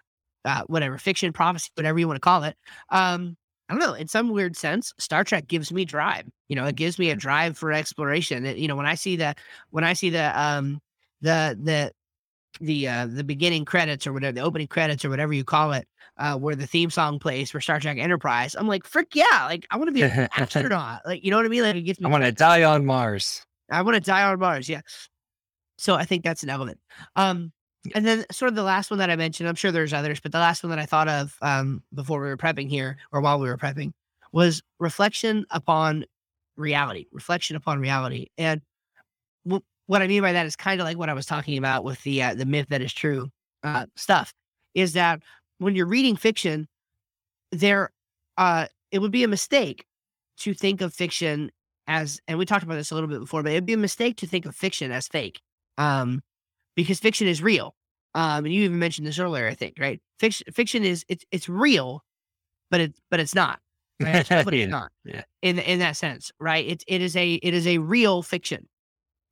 uh 0.44 0.62
whatever 0.66 0.98
fiction 0.98 1.32
prophecy 1.32 1.70
whatever 1.76 1.98
you 1.98 2.06
want 2.06 2.16
to 2.16 2.20
call 2.20 2.42
it 2.44 2.56
um 2.90 3.36
i 3.68 3.72
don't 3.74 3.80
know 3.80 3.94
in 3.94 4.06
some 4.08 4.30
weird 4.30 4.56
sense 4.56 4.92
star 4.98 5.24
trek 5.24 5.46
gives 5.46 5.72
me 5.72 5.84
drive 5.84 6.26
you 6.48 6.56
know 6.56 6.64
it 6.66 6.76
gives 6.76 6.98
me 6.98 7.10
a 7.10 7.16
drive 7.16 7.56
for 7.56 7.72
exploration 7.72 8.44
It- 8.46 8.56
you 8.58 8.68
know 8.68 8.76
when 8.76 8.86
i 8.86 8.94
see 8.94 9.16
the 9.16 9.34
when 9.70 9.84
i 9.84 9.92
see 9.92 10.10
the 10.10 10.38
um 10.40 10.80
the 11.20 11.58
the 11.62 11.92
the 12.60 12.86
uh 12.88 13.06
the 13.06 13.24
beginning 13.24 13.64
credits 13.64 14.06
or 14.06 14.12
whatever 14.12 14.32
the 14.32 14.40
opening 14.42 14.66
credits 14.68 15.04
or 15.04 15.10
whatever 15.10 15.32
you 15.32 15.42
call 15.44 15.72
it 15.72 15.88
uh 16.18 16.36
where 16.36 16.54
the 16.54 16.66
theme 16.66 16.90
song 16.90 17.18
plays 17.18 17.50
for 17.50 17.60
star 17.60 17.80
trek 17.80 17.98
enterprise 17.98 18.54
i'm 18.54 18.68
like 18.68 18.84
frick 18.84 19.08
yeah 19.14 19.46
like 19.46 19.66
i 19.70 19.76
want 19.76 19.88
to 19.88 19.92
be 19.92 20.02
an 20.02 20.28
astronaut 20.36 21.00
like 21.04 21.24
you 21.24 21.30
know 21.32 21.36
what 21.36 21.46
i 21.46 21.48
mean 21.48 21.62
like 21.62 21.74
it 21.74 21.82
gets 21.82 21.98
me 21.98 22.06
I 22.06 22.10
want 22.10 22.22
to 22.24 22.30
die 22.32 22.62
on 22.62 22.86
Mars. 22.86 23.44
I 23.70 23.82
want 23.82 23.94
to 23.96 24.00
die 24.00 24.22
on 24.22 24.38
Mars. 24.38 24.68
Yeah. 24.68 24.82
So 25.78 25.94
I 25.94 26.04
think 26.04 26.22
that's 26.22 26.42
an 26.44 26.50
element. 26.50 26.78
Um, 27.16 27.50
and 27.94 28.06
then 28.06 28.24
sort 28.30 28.48
of 28.48 28.54
the 28.54 28.62
last 28.62 28.90
one 28.90 28.98
that 28.98 29.10
I 29.10 29.16
mentioned, 29.16 29.48
I'm 29.48 29.54
sure 29.54 29.70
there's 29.70 29.92
others, 29.92 30.20
but 30.20 30.32
the 30.32 30.38
last 30.38 30.62
one 30.62 30.70
that 30.70 30.78
I 30.78 30.86
thought 30.86 31.08
of 31.08 31.36
um, 31.42 31.82
before 31.92 32.20
we 32.20 32.28
were 32.28 32.36
prepping 32.36 32.68
here 32.68 32.96
or 33.12 33.20
while 33.20 33.38
we 33.38 33.48
were 33.48 33.58
prepping 33.58 33.92
was 34.32 34.62
reflection 34.78 35.44
upon 35.50 36.04
reality, 36.56 37.06
reflection 37.12 37.56
upon 37.56 37.80
reality. 37.80 38.26
And 38.38 38.62
wh- 39.50 39.58
what 39.86 40.02
I 40.02 40.06
mean 40.06 40.22
by 40.22 40.32
that 40.32 40.46
is 40.46 40.56
kind 40.56 40.80
of 40.80 40.86
like 40.86 40.96
what 40.96 41.08
I 41.10 41.14
was 41.14 41.26
talking 41.26 41.58
about 41.58 41.84
with 41.84 42.02
the 42.04 42.22
uh, 42.22 42.34
the 42.34 42.46
myth 42.46 42.66
that 42.70 42.80
is 42.80 42.92
true 42.92 43.28
uh, 43.62 43.86
stuff 43.96 44.32
is 44.74 44.94
that 44.94 45.20
when 45.58 45.74
you're 45.74 45.86
reading 45.86 46.16
fiction, 46.16 46.66
there 47.52 47.90
uh, 48.38 48.66
it 48.90 49.00
would 49.00 49.12
be 49.12 49.24
a 49.24 49.28
mistake 49.28 49.86
to 50.38 50.54
think 50.54 50.80
of 50.80 50.94
fiction 50.94 51.50
as 51.86 52.20
and 52.26 52.38
we 52.38 52.46
talked 52.46 52.64
about 52.64 52.76
this 52.76 52.90
a 52.90 52.94
little 52.94 53.08
bit 53.08 53.20
before, 53.20 53.42
but 53.42 53.52
it'd 53.52 53.66
be 53.66 53.74
a 53.74 53.78
mistake 53.78 54.16
to 54.16 54.26
think 54.26 54.46
of 54.46 54.56
fiction 54.56 54.90
as 54.90 55.06
fake. 55.06 55.40
Um, 55.76 56.22
because 56.74 56.98
fiction 56.98 57.26
is 57.26 57.42
real. 57.42 57.74
Um, 58.14 58.44
and 58.44 58.54
you 58.54 58.62
even 58.62 58.78
mentioned 58.78 59.06
this 59.06 59.18
earlier, 59.18 59.48
I 59.48 59.54
think, 59.54 59.76
right? 59.78 60.00
Fiction 60.18 60.46
fiction 60.52 60.84
is 60.84 61.04
it's 61.08 61.24
it's 61.30 61.48
real, 61.48 62.04
but 62.70 62.80
it's 62.80 63.00
but 63.10 63.20
it's 63.20 63.34
not. 63.34 63.60
Right? 64.00 64.16
It's 64.16 64.28
but 64.44 64.54
it's 64.54 64.70
not. 64.70 64.92
yeah. 65.04 65.24
In 65.42 65.58
in 65.58 65.80
that 65.80 65.96
sense, 65.96 66.30
right? 66.38 66.64
It 66.66 66.84
it 66.86 67.02
is 67.02 67.16
a 67.16 67.34
it 67.34 67.54
is 67.54 67.66
a 67.66 67.78
real 67.78 68.22
fiction. 68.22 68.68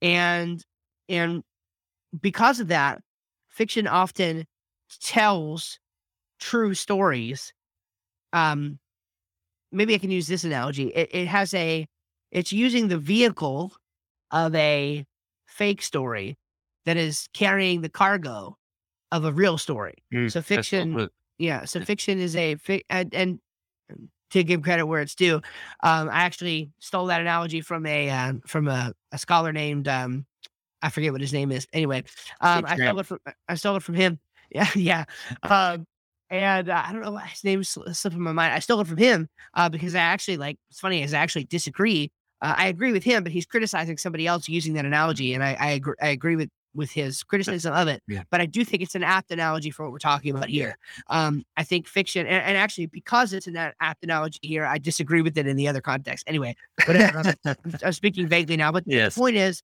And 0.01 0.65
and 1.09 1.45
because 2.21 2.59
of 2.59 2.69
that, 2.69 3.01
fiction 3.49 3.87
often 3.87 4.47
tells 5.01 5.79
true 6.41 6.75
stories 6.75 7.53
um 8.33 8.81
maybe 9.73 9.95
I 9.95 9.99
can 9.99 10.11
use 10.11 10.27
this 10.29 10.45
analogy. 10.45 10.89
It, 10.89 11.09
it 11.13 11.27
has 11.27 11.55
a, 11.55 11.87
it's 12.31 12.53
using 12.53 12.89
the 12.89 12.99
vehicle 12.99 13.73
of 14.31 14.55
a 14.55 15.05
fake 15.47 15.83
story 15.83 16.37
that 16.87 16.97
is 16.97 17.29
carrying 17.33 17.81
the 17.83 17.89
cargo 17.89 18.57
of 19.11 19.25
a 19.25 19.33
real 19.33 19.59
story. 19.59 19.95
Mm, 20.13 20.31
So 20.31 20.41
fiction, 20.43 21.11
yeah. 21.39 21.65
So 21.65 21.81
fiction 21.87 22.19
is 22.19 22.35
a 22.37 22.57
fi- 22.57 22.85
and, 22.91 23.15
and 23.15 23.41
to 24.31 24.43
give 24.43 24.63
credit 24.63 24.87
where 24.87 25.03
it's 25.03 25.15
due, 25.15 25.37
um, 25.83 26.09
I 26.09 26.23
actually 26.23 26.71
stole 26.79 27.07
that 27.07 27.21
analogy 27.21 27.61
from 27.61 27.85
a 27.87 28.09
uh, 28.11 28.35
from 28.47 28.69
a, 28.69 28.93
a 29.13 29.19
scholar 29.19 29.53
named 29.53 29.89
um, 29.89 30.27
I 30.81 30.89
forget 30.91 31.13
what 31.13 31.21
his 31.21 31.33
name 31.33 31.53
is. 31.53 31.67
Anyway, 31.73 32.05
um, 32.41 32.65
I 32.67 32.77
stole 32.89 32.99
it 33.01 33.07
from 33.07 33.19
I 33.49 33.55
stole 33.55 33.77
it 33.77 33.83
from 33.83 33.95
him. 33.95 34.19
Yeah, 34.55 34.69
yeah. 34.75 35.05
Um, 35.45 35.87
and 36.29 36.69
uh, 36.69 36.83
I 36.87 36.93
don't 36.93 37.01
know 37.01 37.13
why 37.13 37.25
his 37.25 37.43
name 37.43 37.65
sl- 37.65 37.89
slipping 37.93 38.21
my 38.21 38.33
mind. 38.33 38.53
I 38.53 38.59
stole 38.59 38.81
it 38.81 38.87
from 38.87 38.99
him 38.99 39.31
uh, 39.55 39.71
because 39.71 39.95
I 39.95 40.01
actually 40.01 40.37
like. 40.37 40.59
It's 40.71 40.79
funny 40.79 41.03
is 41.03 41.15
I 41.15 41.21
actually 41.21 41.45
disagree. 41.45 42.11
Uh, 42.43 42.53
I 42.59 42.67
agree 42.67 42.93
with 42.93 43.03
him, 43.03 43.23
but 43.23 43.33
he's 43.33 43.47
criticizing 43.47 43.97
somebody 43.97 44.27
else 44.27 44.51
using 44.51 44.75
that 44.75 44.85
analogy, 44.85 45.33
and 45.33 45.43
I 45.43 45.57
I 45.59 45.71
agree, 45.71 45.95
I 46.03 46.09
agree 46.09 46.37
with 46.37 46.51
with 46.75 46.91
his 46.91 47.23
criticism 47.23 47.75
of 47.75 47.89
it. 47.89 48.03
Yeah. 48.09 48.23
But 48.31 48.41
I 48.41 48.47
do 48.47 48.65
think 48.65 48.83
it's 48.83 48.95
an 48.95 49.03
apt 49.03 49.31
analogy 49.31 49.71
for 49.71 49.85
what 49.85 49.93
we're 49.93 49.99
talking 49.99 50.35
about 50.35 50.49
here. 50.49 50.77
Um, 51.09 51.45
I 51.57 51.65
think 51.65 51.87
fiction, 51.87 52.27
and, 52.27 52.43
and 52.43 52.57
actually 52.57 52.87
because 52.87 53.33
it's 53.33 53.47
an 53.47 53.57
apt 53.57 54.03
analogy 54.03 54.39
here, 54.43 54.65
I 54.65 54.79
disagree 54.79 55.23
with 55.23 55.37
it 55.37 55.47
in 55.47 55.57
the 55.57 55.69
other 55.69 55.81
context. 55.81 56.25
Anyway, 56.27 56.57
whatever. 56.87 57.35
I'm, 57.45 57.57
I'm 57.85 57.93
speaking 57.93 58.27
vaguely 58.27 58.57
now, 58.57 58.73
but 58.73 58.85
yes. 58.87 59.15
the 59.15 59.21
point 59.21 59.37
is, 59.37 59.63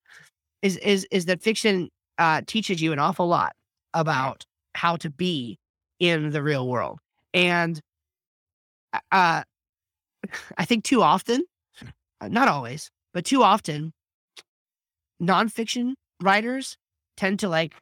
is 0.62 0.76
is 0.78 1.06
is 1.10 1.26
that 1.26 1.42
fiction 1.42 1.88
uh, 2.18 2.42
teaches 2.46 2.82
you 2.82 2.92
an 2.92 2.98
awful 2.98 3.28
lot 3.28 3.54
about 3.94 4.44
how 4.74 4.96
to 4.96 5.10
be 5.10 5.58
in 6.00 6.30
the 6.30 6.42
real 6.42 6.68
world, 6.68 6.98
and 7.32 7.80
uh, 9.12 9.42
I 10.56 10.64
think 10.64 10.84
too 10.84 11.02
often, 11.02 11.44
uh, 12.20 12.28
not 12.28 12.48
always, 12.48 12.90
but 13.14 13.24
too 13.24 13.42
often, 13.42 13.92
nonfiction 15.22 15.94
writers 16.20 16.76
tend 17.18 17.40
to 17.40 17.48
like 17.50 17.74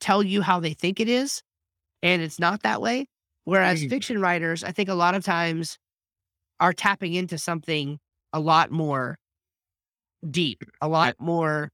tell 0.00 0.22
you 0.22 0.42
how 0.42 0.60
they 0.60 0.72
think 0.72 1.00
it 1.00 1.08
is, 1.08 1.42
and 2.02 2.22
it's 2.22 2.38
not 2.38 2.62
that 2.62 2.80
way. 2.82 3.06
Whereas 3.44 3.82
Mm. 3.82 3.90
fiction 3.90 4.20
writers, 4.20 4.64
I 4.64 4.72
think 4.72 4.88
a 4.88 4.94
lot 4.94 5.14
of 5.14 5.24
times 5.24 5.78
are 6.60 6.72
tapping 6.72 7.14
into 7.14 7.38
something 7.38 7.98
a 8.32 8.40
lot 8.40 8.70
more 8.70 9.18
deep, 10.30 10.64
a 10.80 10.88
lot 10.88 11.14
more 11.18 11.70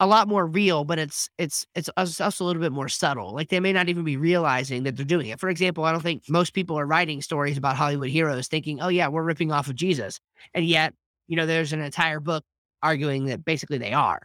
a 0.00 0.06
lot 0.06 0.26
more 0.26 0.46
real, 0.46 0.84
but 0.84 0.98
it's 0.98 1.28
it's 1.38 1.64
it's 1.76 1.88
als- 1.96 2.20
also 2.20 2.44
a 2.44 2.46
little 2.46 2.60
bit 2.62 2.72
more 2.72 2.88
subtle. 2.88 3.32
Like 3.34 3.50
they 3.50 3.60
may 3.60 3.72
not 3.72 3.88
even 3.88 4.02
be 4.04 4.16
realizing 4.16 4.82
that 4.82 4.96
they're 4.96 5.04
doing 5.06 5.28
it. 5.28 5.38
For 5.38 5.48
example, 5.48 5.84
I 5.84 5.92
don't 5.92 6.02
think 6.02 6.24
most 6.28 6.54
people 6.54 6.78
are 6.78 6.86
writing 6.86 7.22
stories 7.22 7.56
about 7.56 7.76
Hollywood 7.76 8.10
heroes 8.10 8.48
thinking, 8.48 8.80
"Oh 8.80 8.88
yeah, 8.88 9.08
we're 9.08 9.22
ripping 9.22 9.52
off 9.52 9.68
of 9.68 9.76
Jesus," 9.76 10.18
and 10.54 10.64
yet 10.66 10.94
you 11.28 11.36
know 11.36 11.46
there's 11.46 11.72
an 11.72 11.80
entire 11.80 12.18
book 12.20 12.44
arguing 12.82 13.26
that 13.26 13.44
basically 13.44 13.78
they 13.78 13.92
are. 13.92 14.22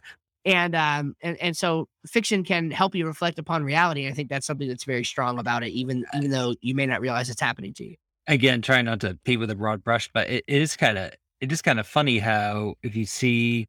And 0.48 0.74
um 0.74 1.14
and 1.20 1.36
and 1.42 1.54
so 1.54 1.88
fiction 2.06 2.42
can 2.42 2.70
help 2.70 2.94
you 2.94 3.06
reflect 3.06 3.38
upon 3.38 3.64
reality. 3.64 4.08
I 4.08 4.12
think 4.12 4.30
that's 4.30 4.46
something 4.46 4.66
that's 4.66 4.84
very 4.84 5.04
strong 5.04 5.38
about 5.38 5.62
it, 5.62 5.72
even 5.72 6.06
even 6.16 6.30
though 6.30 6.54
you 6.62 6.74
may 6.74 6.86
not 6.86 7.02
realize 7.02 7.28
it's 7.28 7.40
happening 7.40 7.74
to 7.74 7.84
you. 7.84 7.96
Again, 8.26 8.62
trying 8.62 8.86
not 8.86 9.00
to 9.00 9.18
paint 9.24 9.40
with 9.40 9.50
a 9.50 9.54
broad 9.54 9.84
brush, 9.84 10.08
but 10.12 10.26
it, 10.30 10.44
it 10.48 10.62
is 10.62 10.74
kind 10.74 10.96
of 10.96 11.12
it 11.42 11.52
is 11.52 11.60
kind 11.60 11.78
of 11.78 11.86
funny 11.86 12.18
how 12.18 12.76
if 12.82 12.96
you 12.96 13.04
see 13.04 13.66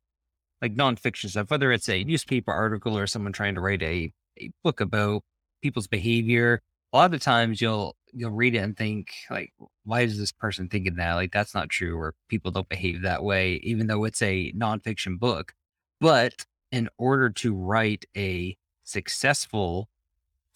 like 0.61 0.73
nonfiction 0.73 1.29
stuff, 1.29 1.51
whether 1.51 1.73
it's 1.73 1.89
a 1.89 2.05
newspaper 2.05 2.53
article 2.53 2.97
or 2.97 3.07
someone 3.07 3.33
trying 3.33 3.55
to 3.55 3.61
write 3.61 3.83
a, 3.83 4.13
a 4.39 4.49
book 4.63 4.79
about 4.79 5.23
people's 5.61 5.87
behavior, 5.87 6.61
a 6.93 6.97
lot 6.97 7.13
of 7.13 7.19
times 7.19 7.59
you'll 7.59 7.97
you'll 8.13 8.31
read 8.31 8.55
it 8.55 8.59
and 8.59 8.77
think 8.77 9.11
like, 9.29 9.51
why 9.83 9.99
is 10.01 10.17
this 10.17 10.31
person 10.31 10.69
thinking 10.69 10.95
that? 10.95 11.15
Like 11.15 11.33
that's 11.33 11.53
not 11.53 11.67
true, 11.67 11.97
or 11.97 12.15
people 12.29 12.51
don't 12.51 12.69
behave 12.69 13.01
that 13.01 13.21
way, 13.21 13.55
even 13.63 13.87
though 13.87 14.05
it's 14.05 14.21
a 14.21 14.53
nonfiction 14.53 15.19
book. 15.19 15.51
But 15.99 16.45
in 16.71 16.89
order 16.97 17.29
to 17.29 17.55
write 17.55 18.05
a 18.17 18.57
successful 18.83 19.89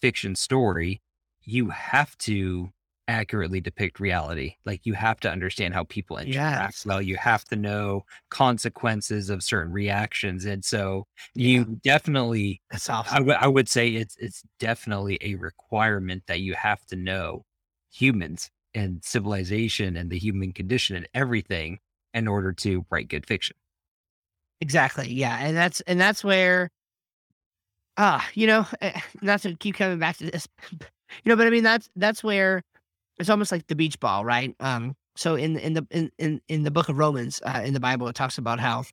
fiction 0.00 0.34
story, 0.34 1.02
you 1.42 1.70
have 1.70 2.16
to 2.18 2.70
accurately 3.08 3.60
depict 3.60 4.00
reality. 4.00 4.56
Like 4.64 4.86
you 4.86 4.94
have 4.94 5.20
to 5.20 5.30
understand 5.30 5.74
how 5.74 5.84
people 5.84 6.18
interact 6.18 6.34
Yes. 6.34 6.86
well. 6.86 7.02
You 7.02 7.16
have 7.16 7.44
to 7.46 7.56
know 7.56 8.04
consequences 8.30 9.30
of 9.30 9.42
certain 9.42 9.72
reactions. 9.72 10.44
And 10.44 10.64
so 10.64 11.06
you 11.34 11.64
definitely 11.82 12.62
That's 12.70 12.90
I 13.10 13.20
awesome. 13.20 13.20
would 13.20 13.36
I 13.36 13.46
would 13.48 13.68
say 13.68 13.90
it's 13.90 14.16
it's 14.18 14.42
definitely 14.58 15.18
a 15.20 15.34
requirement 15.36 16.24
that 16.26 16.40
you 16.40 16.54
have 16.54 16.84
to 16.86 16.96
know 16.96 17.44
humans 17.92 18.50
and 18.74 19.04
civilization 19.04 19.96
and 19.96 20.10
the 20.10 20.18
human 20.18 20.52
condition 20.52 20.96
and 20.96 21.08
everything 21.14 21.78
in 22.14 22.26
order 22.28 22.52
to 22.52 22.86
write 22.90 23.08
good 23.08 23.26
fiction. 23.26 23.56
Exactly. 24.60 25.10
Yeah. 25.12 25.36
And 25.40 25.56
that's 25.56 25.80
and 25.82 26.00
that's 26.00 26.24
where 26.24 26.70
ah, 27.96 28.26
you 28.34 28.46
know, 28.46 28.66
eh, 28.80 29.00
not 29.22 29.40
to 29.42 29.54
keep 29.56 29.76
coming 29.76 29.98
back 29.98 30.16
to 30.18 30.30
this. 30.30 30.48
You 31.22 31.30
know, 31.30 31.36
but 31.36 31.46
I 31.46 31.50
mean 31.50 31.62
that's 31.62 31.88
that's 31.94 32.24
where 32.24 32.62
it's 33.20 33.28
almost 33.28 33.52
like 33.52 33.66
the 33.68 33.76
beach 33.76 34.00
ball, 34.00 34.24
right? 34.24 34.52
Um 34.58 34.96
so 35.16 35.36
in 35.36 35.56
in 35.58 35.74
the 35.74 35.86
in 35.90 36.10
in, 36.18 36.40
in 36.48 36.62
the 36.64 36.72
book 36.72 36.88
of 36.88 36.98
Romans, 36.98 37.40
uh, 37.44 37.62
in 37.64 37.72
the 37.72 37.78
Bible, 37.78 38.08
it 38.08 38.16
talks 38.16 38.36
about 38.38 38.58
how 38.58 38.84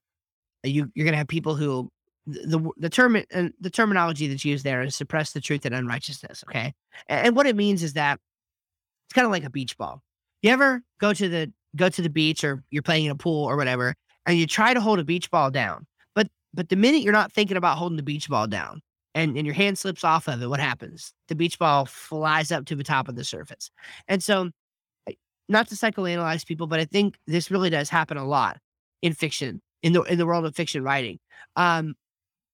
you 0.64 0.92
you're 0.94 1.06
gonna 1.06 1.18
have 1.18 1.28
people 1.28 1.56
who 1.56 1.90
the 2.28 2.70
the, 2.78 2.90
term 2.90 3.16
and 3.32 3.54
the 3.60 3.70
terminology 3.70 4.28
that's 4.28 4.46
used 4.46 4.64
there 4.64 4.82
is 4.84 4.96
suppress 4.96 5.32
the 5.32 5.42
truth 5.42 5.66
and 5.66 5.74
unrighteousness. 5.74 6.44
Okay. 6.50 6.74
And, 7.08 7.28
and 7.28 7.36
what 7.36 7.48
it 7.48 7.56
means 7.56 7.82
is 7.82 7.94
that 7.94 8.20
it's 9.08 9.14
kind 9.14 9.26
of 9.26 9.32
like 9.32 9.44
a 9.44 9.50
beach 9.50 9.78
ball. 9.78 10.02
You 10.42 10.52
ever 10.52 10.82
go 11.00 11.14
to 11.14 11.30
the 11.30 11.52
go 11.76 11.90
to 11.90 12.02
the 12.02 12.10
beach 12.10 12.44
or 12.44 12.64
you're 12.70 12.84
playing 12.84 13.06
in 13.06 13.12
a 13.12 13.16
pool 13.16 13.46
or 13.46 13.58
whatever, 13.58 13.96
and 14.26 14.38
you 14.38 14.48
try 14.48 14.74
to 14.74 14.82
hold 14.82 15.00
a 15.00 15.04
beach 15.04 15.30
ball 15.32 15.52
down, 15.52 15.86
but 16.16 16.28
but 16.54 16.70
the 16.70 16.76
minute 16.76 17.02
you're 17.02 17.14
not 17.14 17.32
thinking 17.32 17.58
about 17.58 17.78
holding 17.78 17.98
the 17.98 18.04
beach 18.04 18.30
ball 18.30 18.48
down, 18.48 18.82
and 19.16 19.38
and 19.38 19.46
your 19.46 19.56
hand 19.56 19.78
slips 19.78 20.04
off 20.04 20.28
of 20.28 20.42
it, 20.42 20.48
what 20.48 20.60
happens? 20.60 21.14
The 21.28 21.36
beach 21.36 21.60
ball 21.60 21.86
flies 21.86 22.52
up 22.52 22.66
to 22.66 22.76
the 22.76 22.84
top 22.84 23.08
of 23.08 23.16
the 23.16 23.24
surface, 23.24 23.72
and 24.08 24.24
so 24.24 24.52
not 25.50 25.68
to 25.68 25.76
psychoanalyze 25.76 26.46
people, 26.46 26.66
but 26.68 26.80
I 26.80 26.86
think 26.86 27.18
this 27.28 27.52
really 27.52 27.70
does 27.70 27.90
happen 27.90 28.18
a 28.18 28.26
lot 28.26 28.58
in 29.02 29.14
fiction, 29.14 29.62
in 29.84 29.94
the 29.94 30.02
in 30.04 30.18
the 30.18 30.26
world 30.26 30.46
of 30.46 30.56
fiction 30.56 30.84
writing. 30.84 31.20
Um, 31.56 31.96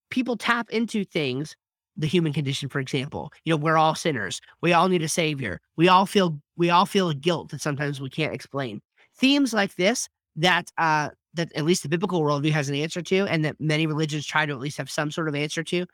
people 0.09 0.37
tap 0.37 0.69
into 0.69 1.03
things 1.03 1.55
the 1.97 2.07
human 2.07 2.31
condition 2.31 2.69
for 2.69 2.79
example 2.79 3.31
you 3.43 3.51
know 3.51 3.57
we're 3.57 3.77
all 3.77 3.95
sinners 3.95 4.39
we 4.61 4.71
all 4.71 4.87
need 4.87 5.01
a 5.01 5.09
savior 5.09 5.59
we 5.77 5.87
all 5.87 6.05
feel 6.05 6.39
we 6.55 6.69
all 6.69 6.85
feel 6.85 7.09
a 7.09 7.15
guilt 7.15 7.49
that 7.49 7.59
sometimes 7.59 7.99
we 7.99 8.09
can't 8.09 8.33
explain 8.33 8.79
themes 9.17 9.51
like 9.51 9.75
this 9.75 10.07
that 10.37 10.71
uh 10.77 11.09
that 11.33 11.51
at 11.55 11.65
least 11.65 11.83
the 11.83 11.89
biblical 11.89 12.21
worldview 12.21 12.51
has 12.51 12.69
an 12.69 12.75
answer 12.75 13.01
to 13.01 13.25
and 13.27 13.43
that 13.45 13.55
many 13.59 13.85
religions 13.85 14.25
try 14.25 14.45
to 14.45 14.53
at 14.53 14.59
least 14.59 14.77
have 14.77 14.89
some 14.89 15.11
sort 15.11 15.27
of 15.27 15.35
answer 15.35 15.63
to 15.63 15.85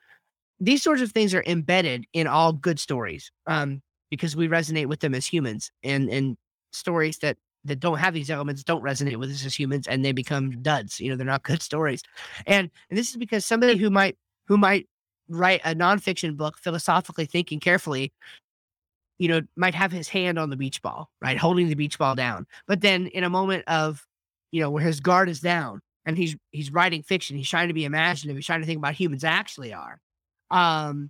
these 0.60 0.82
sorts 0.82 1.02
of 1.02 1.12
things 1.12 1.34
are 1.34 1.44
embedded 1.48 2.06
in 2.14 2.28
all 2.28 2.54
good 2.54 2.80
stories 2.80 3.32
um 3.48 3.82
because 4.10 4.36
we 4.36 4.48
resonate 4.48 4.86
with 4.86 5.00
them 5.00 5.16
as 5.16 5.26
humans 5.26 5.72
and 5.84 6.10
and 6.10 6.38
stories 6.72 7.18
that 7.20 7.38
that 7.66 7.80
don't 7.80 7.98
have 7.98 8.14
these 8.14 8.30
elements 8.30 8.64
don't 8.64 8.84
resonate 8.84 9.16
with 9.18 9.32
us 9.32 9.46
as 9.46 9.58
humans 9.58 9.88
and 9.88 10.04
they 10.04 10.12
become 10.12 10.62
duds 10.62 11.00
you 11.00 11.10
know 11.10 11.16
they're 11.16 11.26
not 11.26 11.44
good 11.44 11.62
stories. 11.62 12.02
And 12.46 12.70
and 12.90 12.98
this 12.98 13.10
is 13.10 13.18
because 13.18 13.46
somebody 13.46 13.78
who 13.78 13.90
might 13.90 14.18
who 14.48 14.58
might 14.58 14.88
write 15.30 15.62
a 15.64 15.74
nonfiction 15.74 16.36
book 16.36 16.58
philosophically 16.58 17.26
thinking 17.26 17.60
carefully 17.60 18.12
you 19.18 19.28
know 19.28 19.42
might 19.56 19.76
have 19.76 19.92
his 19.92 20.10
hand 20.10 20.38
on 20.38 20.50
the 20.50 20.58
beach 20.58 20.82
ball 20.82 21.10
right 21.22 21.38
holding 21.38 21.70
the 21.70 21.76
beach 21.76 21.98
ball 21.98 22.16
down. 22.16 22.46
But 22.68 22.82
then 22.82 23.08
in 23.08 23.24
a 23.24 23.30
moment 23.30 23.64
of 23.68 24.06
you 24.54 24.62
know 24.62 24.70
where 24.70 24.84
his 24.84 25.00
guard 25.02 25.28
is 25.28 25.42
down 25.42 25.82
and 26.06 26.16
he's 26.16 26.38
he's 26.52 26.72
writing 26.72 27.02
fiction 27.02 27.36
he's 27.36 27.50
trying 27.50 27.68
to 27.68 27.74
be 27.74 27.84
imaginative 27.84 28.38
he's 28.38 28.46
trying 28.46 28.62
to 28.62 28.68
think 28.68 28.78
about 28.78 28.94
humans 28.94 29.24
actually 29.24 29.74
are 29.74 30.00
um 30.52 31.10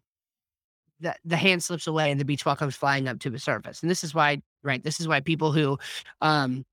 the, 1.01 1.13
the 1.25 1.35
hand 1.35 1.61
slips 1.61 1.85
away 1.85 2.09
and 2.09 2.19
the 2.19 2.25
beach 2.25 2.45
ball 2.45 2.55
comes 2.55 2.75
flying 2.75 3.07
up 3.07 3.19
to 3.19 3.29
the 3.29 3.37
surface 3.37 3.81
and 3.81 3.91
this 3.91 4.03
is 4.03 4.15
why 4.15 4.41
right 4.63 4.81
this 4.83 4.99
is 5.01 5.07
why 5.07 5.19
people 5.19 5.51
who 5.51 5.77
um 6.21 6.63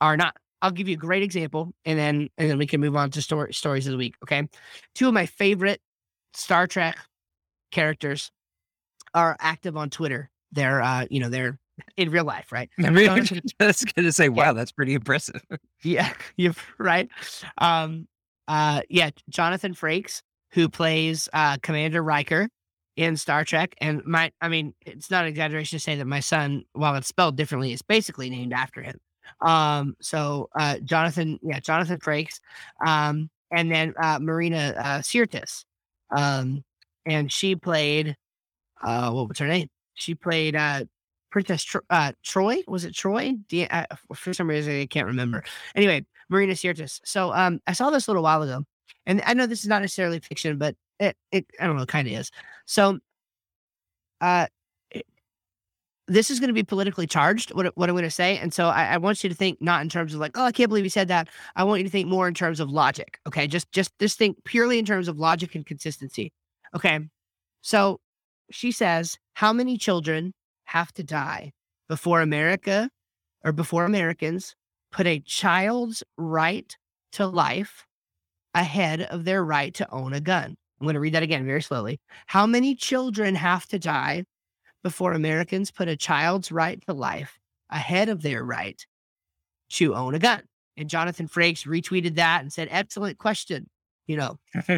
are 0.00 0.16
not 0.16 0.36
i'll 0.62 0.72
give 0.72 0.88
you 0.88 0.94
a 0.94 0.98
great 0.98 1.22
example 1.22 1.72
and 1.84 1.96
then 1.96 2.28
and 2.36 2.50
then 2.50 2.58
we 2.58 2.66
can 2.66 2.80
move 2.80 2.96
on 2.96 3.08
to 3.08 3.22
story, 3.22 3.54
stories 3.54 3.86
of 3.86 3.92
the 3.92 3.98
week 3.98 4.16
okay? 4.24 4.48
Two 4.96 5.06
of 5.06 5.14
my 5.14 5.26
favorite 5.26 5.80
star 6.34 6.66
trek 6.66 6.98
characters 7.70 8.32
are 9.14 9.36
active 9.38 9.76
on 9.76 9.90
twitter 9.90 10.28
they're 10.50 10.82
uh 10.82 11.06
you 11.08 11.20
know 11.20 11.28
they're 11.28 11.58
in 11.96 12.10
real 12.10 12.24
life 12.24 12.52
right 12.52 12.70
I 12.78 12.90
mean, 12.90 13.06
Jonathan- 13.06 13.40
I 13.60 13.66
was 13.66 13.84
gonna 13.84 14.12
say, 14.12 14.28
wow, 14.28 14.52
that's 14.52 14.72
pretty 14.72 14.94
impressive. 14.94 15.40
yeah, 15.82 16.12
you're 16.36 16.54
right. 16.78 17.08
Um, 17.58 18.08
uh, 18.48 18.82
yeah, 18.88 19.10
Jonathan 19.28 19.74
Frakes, 19.74 20.22
who 20.50 20.68
plays 20.68 21.28
uh, 21.32 21.56
Commander 21.62 22.02
Riker 22.02 22.48
in 22.96 23.16
Star 23.16 23.44
Trek, 23.44 23.74
and 23.80 24.02
my, 24.06 24.32
I 24.40 24.48
mean, 24.48 24.74
it's 24.86 25.10
not 25.10 25.24
an 25.24 25.28
exaggeration 25.28 25.78
to 25.78 25.82
say 25.82 25.96
that 25.96 26.06
my 26.06 26.20
son, 26.20 26.64
while 26.72 26.94
it's 26.94 27.08
spelled 27.08 27.36
differently, 27.36 27.72
is 27.72 27.82
basically 27.82 28.30
named 28.30 28.52
after 28.52 28.82
him. 28.82 28.98
Um, 29.40 29.96
so 30.00 30.48
uh, 30.58 30.78
Jonathan, 30.84 31.38
yeah, 31.42 31.60
Jonathan 31.60 31.98
Frakes, 31.98 32.40
um, 32.86 33.28
and 33.50 33.70
then 33.70 33.92
uh, 34.00 34.18
Marina 34.20 34.74
uh, 34.78 34.98
Sirtis, 35.00 35.64
um, 36.16 36.64
and 37.04 37.30
she 37.30 37.54
played, 37.56 38.16
uh, 38.82 39.10
what 39.10 39.28
was 39.28 39.38
her 39.38 39.46
name? 39.46 39.68
She 39.94 40.14
played 40.14 40.56
uh, 40.56 40.84
Princess 41.36 41.64
Tro- 41.64 41.82
uh, 41.90 42.12
Troi. 42.24 42.66
Was 42.66 42.86
it 42.86 42.94
Troi? 42.94 43.36
D- 43.48 43.66
uh, 43.66 43.84
for 44.14 44.32
some 44.32 44.48
reason, 44.48 44.80
I 44.80 44.86
can't 44.86 45.06
remember. 45.06 45.44
Anyway, 45.74 46.06
Marina 46.30 46.54
Sirtis. 46.54 46.98
So 47.04 47.30
um, 47.34 47.60
I 47.66 47.74
saw 47.74 47.90
this 47.90 48.06
a 48.06 48.10
little 48.10 48.22
while 48.22 48.40
ago, 48.40 48.64
and 49.04 49.20
I 49.26 49.34
know 49.34 49.44
this 49.44 49.60
is 49.60 49.66
not 49.66 49.82
necessarily 49.82 50.18
fiction, 50.18 50.56
but 50.56 50.76
it, 50.98 51.14
it 51.32 51.44
I 51.60 51.66
don't 51.66 51.76
know, 51.76 51.82
it 51.82 51.90
kind 51.90 52.08
of 52.08 52.14
is. 52.14 52.30
So, 52.64 53.00
uh, 54.22 54.46
it, 54.90 55.04
this 56.08 56.30
is 56.30 56.40
going 56.40 56.48
to 56.48 56.54
be 56.54 56.62
politically 56.62 57.06
charged. 57.06 57.52
What 57.52 57.66
what 57.76 57.90
I'm 57.90 57.94
going 57.96 58.04
to 58.04 58.10
say, 58.10 58.38
and 58.38 58.54
so 58.54 58.68
I, 58.68 58.94
I 58.94 58.96
want 58.96 59.22
you 59.22 59.28
to 59.28 59.36
think 59.36 59.60
not 59.60 59.82
in 59.82 59.90
terms 59.90 60.14
of 60.14 60.20
like, 60.20 60.38
oh, 60.38 60.44
I 60.44 60.52
can't 60.52 60.70
believe 60.70 60.84
you 60.84 60.90
said 60.90 61.08
that. 61.08 61.28
I 61.54 61.64
want 61.64 61.80
you 61.80 61.84
to 61.84 61.90
think 61.90 62.08
more 62.08 62.26
in 62.28 62.32
terms 62.32 62.60
of 62.60 62.70
logic. 62.70 63.20
Okay, 63.26 63.46
just 63.46 63.70
just 63.72 63.92
just 63.98 64.16
think 64.16 64.42
purely 64.44 64.78
in 64.78 64.86
terms 64.86 65.06
of 65.06 65.18
logic 65.18 65.54
and 65.54 65.66
consistency. 65.66 66.32
Okay, 66.74 66.98
so 67.60 68.00
she 68.50 68.72
says, 68.72 69.18
how 69.34 69.52
many 69.52 69.76
children 69.76 70.32
have 70.66 70.92
to 70.94 71.02
die 71.02 71.52
before 71.88 72.20
America 72.20 72.90
or 73.44 73.52
before 73.52 73.84
Americans 73.84 74.54
put 74.92 75.06
a 75.06 75.20
child's 75.20 76.02
right 76.16 76.76
to 77.12 77.26
life 77.26 77.86
ahead 78.54 79.02
of 79.02 79.24
their 79.24 79.44
right 79.44 79.74
to 79.74 79.90
own 79.90 80.12
a 80.12 80.20
gun? 80.20 80.56
I'm 80.80 80.84
going 80.84 80.94
to 80.94 81.00
read 81.00 81.14
that 81.14 81.22
again 81.22 81.46
very 81.46 81.62
slowly. 81.62 82.00
How 82.26 82.46
many 82.46 82.74
children 82.74 83.34
have 83.34 83.66
to 83.68 83.78
die 83.78 84.24
before 84.82 85.12
Americans 85.12 85.70
put 85.70 85.88
a 85.88 85.96
child's 85.96 86.52
right 86.52 86.80
to 86.86 86.92
life 86.92 87.38
ahead 87.70 88.08
of 88.08 88.22
their 88.22 88.44
right 88.44 88.84
to 89.70 89.94
own 89.94 90.14
a 90.14 90.18
gun? 90.18 90.42
And 90.76 90.90
Jonathan 90.90 91.28
Frakes 91.28 91.66
retweeted 91.66 92.16
that 92.16 92.42
and 92.42 92.52
said, 92.52 92.68
excellent 92.70 93.18
question. 93.18 93.68
You 94.06 94.18
know, 94.18 94.38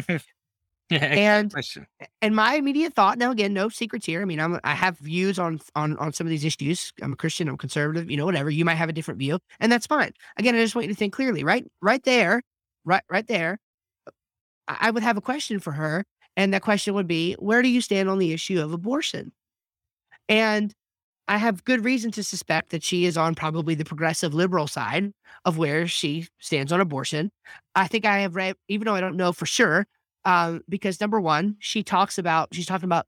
and 1.01 1.51
question. 1.51 1.85
and 2.21 2.35
my 2.35 2.55
immediate 2.55 2.93
thought 2.93 3.17
now 3.17 3.29
again 3.31 3.53
no 3.53 3.69
secrets 3.69 4.05
here 4.05 4.21
i 4.21 4.25
mean 4.25 4.39
i'm 4.39 4.59
i 4.63 4.73
have 4.73 4.97
views 4.97 5.37
on 5.37 5.59
on 5.75 5.95
on 5.97 6.11
some 6.11 6.25
of 6.25 6.31
these 6.31 6.43
issues 6.43 6.91
i'm 7.03 7.13
a 7.13 7.15
christian 7.15 7.47
i'm 7.47 7.57
conservative 7.57 8.09
you 8.09 8.17
know 8.17 8.25
whatever 8.25 8.49
you 8.49 8.65
might 8.65 8.75
have 8.75 8.89
a 8.89 8.93
different 8.93 9.19
view 9.19 9.37
and 9.59 9.71
that's 9.71 9.85
fine. 9.85 10.11
Again 10.37 10.55
i 10.55 10.59
just 10.59 10.75
want 10.75 10.87
you 10.87 10.93
to 10.93 10.97
think 10.97 11.13
clearly 11.13 11.43
right 11.43 11.65
right 11.81 12.03
there 12.03 12.41
right 12.85 13.03
right 13.09 13.27
there 13.27 13.59
i 14.67 14.77
I 14.81 14.91
would 14.91 15.03
have 15.03 15.17
a 15.17 15.21
question 15.21 15.59
for 15.59 15.73
her 15.73 16.05
and 16.35 16.53
that 16.53 16.61
question 16.61 16.93
would 16.93 17.07
be 17.07 17.33
where 17.33 17.61
do 17.61 17.69
you 17.69 17.81
stand 17.81 18.09
on 18.09 18.19
the 18.19 18.31
issue 18.33 18.61
of 18.61 18.73
abortion? 18.73 19.31
And 20.27 20.73
i 21.27 21.37
have 21.37 21.63
good 21.65 21.83
reason 21.83 22.11
to 22.11 22.23
suspect 22.23 22.71
that 22.71 22.83
she 22.83 23.05
is 23.05 23.17
on 23.17 23.35
probably 23.35 23.75
the 23.75 23.85
progressive 23.85 24.33
liberal 24.33 24.67
side 24.67 25.11
of 25.45 25.57
where 25.59 25.87
she 25.87 26.27
stands 26.39 26.71
on 26.71 26.81
abortion. 26.81 27.31
I 27.75 27.87
think 27.87 28.05
i 28.05 28.19
have 28.19 28.35
read 28.35 28.55
even 28.67 28.85
though 28.85 28.95
i 28.95 29.01
don't 29.01 29.17
know 29.17 29.31
for 29.33 29.45
sure 29.45 29.85
um, 30.25 30.61
because 30.67 30.99
number 30.99 31.19
one, 31.19 31.55
she 31.59 31.83
talks 31.83 32.17
about 32.17 32.49
she's 32.51 32.65
talking 32.65 32.85
about 32.85 33.07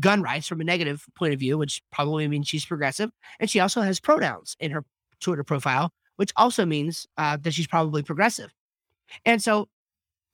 gun 0.00 0.22
rights 0.22 0.48
from 0.48 0.60
a 0.60 0.64
negative 0.64 1.04
point 1.14 1.32
of 1.32 1.38
view, 1.38 1.56
which 1.58 1.82
probably 1.92 2.26
means 2.28 2.48
she's 2.48 2.64
progressive, 2.64 3.10
and 3.40 3.48
she 3.48 3.60
also 3.60 3.82
has 3.82 4.00
pronouns 4.00 4.56
in 4.60 4.70
her 4.70 4.84
Twitter 5.20 5.44
profile, 5.44 5.92
which 6.16 6.32
also 6.36 6.66
means 6.66 7.06
uh, 7.18 7.36
that 7.40 7.52
she's 7.54 7.66
probably 7.66 8.02
progressive. 8.02 8.52
And 9.24 9.42
so, 9.42 9.68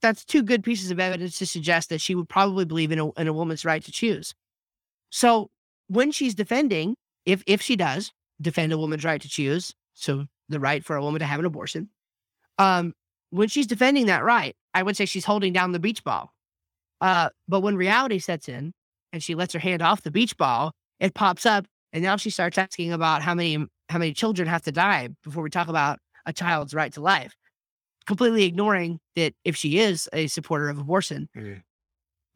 that's 0.01 0.25
two 0.25 0.43
good 0.43 0.65
pieces 0.65 0.91
of 0.91 0.99
evidence 0.99 1.39
to 1.39 1.47
suggest 1.47 1.89
that 1.89 2.01
she 2.01 2.15
would 2.15 2.29
probably 2.29 2.65
believe 2.65 2.91
in 2.93 2.99
a, 2.99 3.11
in 3.13 3.29
a 3.29 3.33
woman's 3.33 3.65
right 3.65 3.83
to 3.85 3.93
choose. 3.93 4.35
So 5.11 5.51
when 5.87 6.11
she's 6.11 6.35
defending, 6.35 6.97
if 7.25 7.43
if 7.47 7.63
she 7.63 7.77
does 7.77 8.13
defend 8.41 8.73
a 8.73 8.79
woman's 8.79 9.05
right 9.05 9.21
to 9.21 9.29
choose, 9.29 9.75
so 9.95 10.27
the 10.49 10.59
right 10.59 10.85
for 10.85 10.97
a 10.97 11.03
woman 11.03 11.21
to 11.21 11.27
have 11.27 11.39
an 11.39 11.47
abortion, 11.47 11.89
um, 12.59 12.95
when 13.33 13.49
she's 13.49 13.67
defending 13.67 14.07
that 14.07 14.23
right, 14.25 14.55
I 14.75 14.83
would 14.83 14.97
say 14.97 15.05
she's 15.07 15.25
holding 15.25 15.53
down 15.53 15.73
the 15.73 15.79
beach 15.81 16.05
ball. 16.05 16.33
Uh, 17.01 17.31
but 17.49 17.61
when 17.61 17.77
reality 17.77 18.19
sets 18.19 18.49
in 18.49 18.73
and 19.13 19.23
she 19.23 19.35
lets 19.35 19.53
her 19.55 19.59
hand 19.59 19.83
off 19.83 20.03
the 20.03 20.11
beach 20.11 20.37
ball, 20.37 20.73
it 21.01 21.15
pops 21.15 21.45
up, 21.47 21.67
and 21.93 22.03
now 22.03 22.17
she 22.17 22.31
starts 22.31 22.59
asking 22.59 22.93
about 22.93 23.23
how 23.23 23.35
many 23.35 23.57
how 23.89 23.99
many 23.99 24.13
children 24.13 24.47
have 24.49 24.63
to 24.63 24.73
die 24.73 25.09
before 25.25 25.43
we 25.43 25.51
talk 25.51 25.69
about 25.69 25.99
a 26.27 26.33
child's 26.33 26.73
right 26.73 26.93
to 26.93 27.01
life, 27.01 27.35
completely 28.07 28.45
ignoring 28.45 29.01
that 29.17 29.35
if 29.45 29.57
she 29.57 29.79
is 29.79 30.09
a 30.13 30.27
supporter 30.29 30.69
of 30.69 30.79
abortion, 30.79 31.29
Mm. 31.37 31.63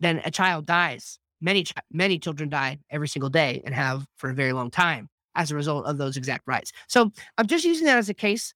then 0.01 0.21
a 0.25 0.31
child 0.31 0.67
dies. 0.67 1.19
Many 1.41 1.65
chi- 1.65 1.81
many 1.91 2.19
children 2.19 2.49
die 2.49 2.79
every 2.91 3.09
single 3.09 3.31
day 3.31 3.63
and 3.65 3.75
have 3.75 4.07
for 4.17 4.31
a 4.31 4.35
very 4.35 4.53
long 4.53 4.71
time 4.71 5.09
as 5.35 5.51
a 5.51 5.55
result 5.55 5.87
of 5.87 5.99
those 5.99 6.17
exact 6.17 6.45
rights. 6.47 6.73
So 6.89 7.11
I'm 7.39 7.47
just 7.47 7.65
using 7.65 7.87
that 7.87 7.99
as 7.99 8.09
a 8.09 8.15
case 8.15 8.53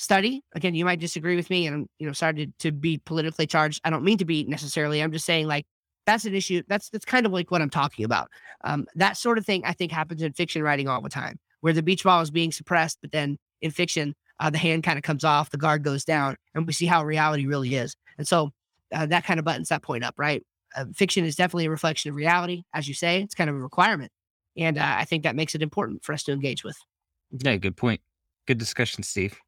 study. 0.00 0.42
Again, 0.54 0.74
you 0.74 0.84
might 0.84 0.98
disagree 0.98 1.36
with 1.36 1.50
me, 1.50 1.66
and 1.66 1.76
I'm 1.76 1.86
you 1.98 2.06
know 2.06 2.12
sorry 2.12 2.34
to, 2.34 2.46
to 2.60 2.72
be 2.72 2.98
politically 2.98 3.46
charged. 3.46 3.80
I 3.84 3.90
don't 3.90 4.04
mean 4.04 4.18
to 4.18 4.24
be 4.24 4.44
necessarily. 4.44 5.02
I'm 5.02 5.12
just 5.12 5.26
saying 5.26 5.46
like 5.46 5.66
that's 6.06 6.24
an 6.24 6.34
issue. 6.34 6.62
That's 6.68 6.88
that's 6.88 7.04
kind 7.04 7.26
of 7.26 7.32
like 7.32 7.50
what 7.50 7.62
I'm 7.62 7.70
talking 7.70 8.04
about. 8.04 8.28
Um, 8.64 8.86
that 8.94 9.16
sort 9.16 9.38
of 9.38 9.46
thing 9.46 9.62
I 9.64 9.72
think 9.72 9.92
happens 9.92 10.22
in 10.22 10.32
fiction 10.32 10.62
writing 10.62 10.88
all 10.88 11.02
the 11.02 11.10
time, 11.10 11.38
where 11.60 11.74
the 11.74 11.82
beach 11.82 12.02
ball 12.02 12.22
is 12.22 12.30
being 12.30 12.50
suppressed, 12.50 12.98
but 13.02 13.12
then 13.12 13.36
in 13.60 13.70
fiction 13.70 14.14
uh, 14.40 14.48
the 14.48 14.58
hand 14.58 14.82
kind 14.82 14.96
of 14.96 15.02
comes 15.02 15.22
off, 15.22 15.50
the 15.50 15.58
guard 15.58 15.84
goes 15.84 16.04
down, 16.04 16.36
and 16.54 16.66
we 16.66 16.72
see 16.72 16.86
how 16.86 17.04
reality 17.04 17.46
really 17.46 17.74
is. 17.74 17.94
And 18.16 18.26
so 18.26 18.50
uh, 18.92 19.06
that 19.06 19.24
kind 19.24 19.38
of 19.38 19.44
buttons 19.44 19.68
that 19.68 19.82
point 19.82 20.02
up, 20.02 20.14
right? 20.16 20.42
Uh, 20.74 20.86
fiction 20.94 21.24
is 21.24 21.36
definitely 21.36 21.66
a 21.66 21.70
reflection 21.70 22.10
of 22.10 22.16
reality, 22.16 22.62
as 22.72 22.88
you 22.88 22.94
say. 22.94 23.22
It's 23.22 23.34
kind 23.34 23.50
of 23.50 23.56
a 23.56 23.60
requirement, 23.60 24.10
and 24.56 24.78
uh, 24.78 24.94
I 24.96 25.04
think 25.04 25.24
that 25.24 25.36
makes 25.36 25.54
it 25.54 25.62
important 25.62 26.04
for 26.04 26.14
us 26.14 26.22
to 26.24 26.32
engage 26.32 26.64
with. 26.64 26.78
Yeah, 27.30 27.56
good 27.56 27.76
point. 27.76 28.00
Good 28.46 28.58
discussion, 28.58 29.02
Steve. 29.02 29.38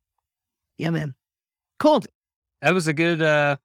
Yeah, 0.82 0.90
man. 0.90 1.14
Cool. 1.78 2.02
That 2.60 2.74
was 2.74 2.86
a 2.88 2.92
good 2.92 3.22
uh 3.22 3.56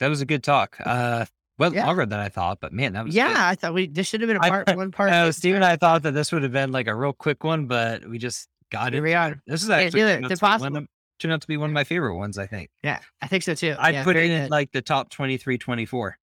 that 0.00 0.08
was 0.08 0.20
a 0.20 0.24
good 0.26 0.42
talk. 0.42 0.76
Uh 0.84 1.26
well 1.58 1.74
Yeah. 1.74 1.86
longer 1.86 2.06
than 2.06 2.18
I 2.20 2.28
thought, 2.28 2.58
but 2.60 2.72
man, 2.72 2.92
that 2.94 3.04
was 3.04 3.14
Yeah, 3.14 3.28
good. 3.28 3.36
I 3.36 3.54
thought 3.56 3.74
we 3.74 3.86
this 3.88 4.06
should 4.08 4.20
have 4.20 4.28
been 4.28 4.36
a 4.36 4.40
part 4.40 4.74
one 4.76 4.90
part. 4.92 5.10
Uh, 5.12 5.26
two. 5.26 5.32
Steve 5.32 5.54
and 5.56 5.64
I 5.64 5.76
thought 5.76 6.02
that 6.02 6.12
this 6.12 6.32
would 6.32 6.42
have 6.42 6.52
been 6.52 6.72
like 6.72 6.86
a 6.86 6.94
real 6.94 7.12
quick 7.12 7.44
one, 7.44 7.66
but 7.66 8.08
we 8.08 8.18
just 8.18 8.48
got 8.70 8.92
Here 8.92 9.00
it. 9.00 9.08
we 9.08 9.14
are. 9.14 9.40
This 9.46 9.62
is 9.62 9.70
actually 9.70 10.00
it. 10.02 10.24
It's 10.24 10.24
out 10.24 10.28
to 10.28 10.28
be 10.28 10.28
one 10.28 10.32
impossible. 10.32 10.76
of- 10.78 10.88
turned 11.18 11.34
out 11.34 11.40
to 11.42 11.46
be 11.46 11.56
one 11.56 11.70
of 11.70 11.74
my 11.74 11.84
favorite 11.84 12.16
ones, 12.16 12.36
I 12.38 12.46
think. 12.46 12.70
Yeah, 12.82 12.98
I 13.20 13.26
think 13.28 13.42
so 13.44 13.54
too. 13.54 13.76
I'd 13.78 13.94
yeah, 13.94 14.02
put 14.04 14.16
it 14.16 14.30
in 14.30 14.42
good. 14.42 14.50
like 14.50 14.72
the 14.72 14.82
top 14.82 15.08
23, 15.10 15.58
24. 15.58 16.18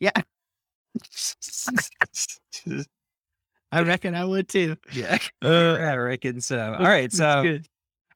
Yeah. 0.00 0.10
I 3.72 3.82
reckon 3.82 4.14
I 4.14 4.24
would 4.24 4.48
too. 4.48 4.76
yeah. 4.92 5.18
Uh, 5.42 5.72
I 5.80 5.96
reckon 5.96 6.40
so. 6.40 6.74
All 6.78 6.84
right. 6.84 7.12
So. 7.12 7.58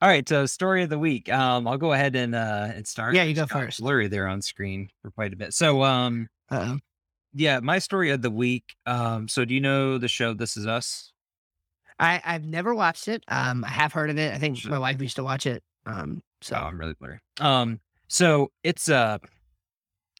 All 0.01 0.09
right. 0.09 0.29
So 0.29 0.47
story 0.47 0.83
of 0.83 0.89
the 0.91 0.99
week. 0.99 1.31
Um, 1.33 1.67
I'll 1.69 1.77
go 1.79 1.93
ahead 1.93 2.17
and 2.17 2.35
uh 2.35 2.69
and 2.75 2.87
start. 2.87 3.15
Yeah, 3.15 3.25
you 3.25 3.35
go 3.35 3.47
first. 3.47 3.81
Blurry 3.81 4.09
there 4.09 4.27
on 4.27 4.43
screen 4.43 4.89
for 5.03 5.11
quite 5.11 5.33
a 5.33 5.37
bit. 5.37 5.53
So 5.55 5.83
um 5.83 6.29
Uh-oh. 6.51 6.79
yeah, 7.35 7.61
my 7.61 7.79
story 7.79 8.11
of 8.11 8.23
the 8.23 8.31
week. 8.31 8.75
Um, 8.87 9.29
so 9.29 9.45
do 9.45 9.55
you 9.55 9.61
know 9.61 9.99
the 9.99 10.09
show 10.09 10.35
This 10.35 10.57
Is 10.57 10.67
Us? 10.67 11.13
I 11.99 12.21
I've 12.25 12.45
never 12.45 12.75
watched 12.75 13.09
it. 13.09 13.23
Um, 13.29 13.65
I 13.65 13.69
have 13.69 13.93
heard 13.93 14.11
of 14.11 14.19
it. 14.19 14.33
I 14.35 14.39
think 14.39 14.65
my 14.67 14.79
wife 14.79 15.01
used 15.03 15.17
to 15.17 15.25
watch 15.25 15.47
it. 15.47 15.63
Um, 15.87 16.23
so 16.41 16.57
So 16.57 16.61
I'm 16.63 16.79
really 16.79 16.95
blurry. 16.95 17.19
Um, 17.41 17.81
so 18.09 18.51
it's 18.65 18.89
uh 18.89 19.19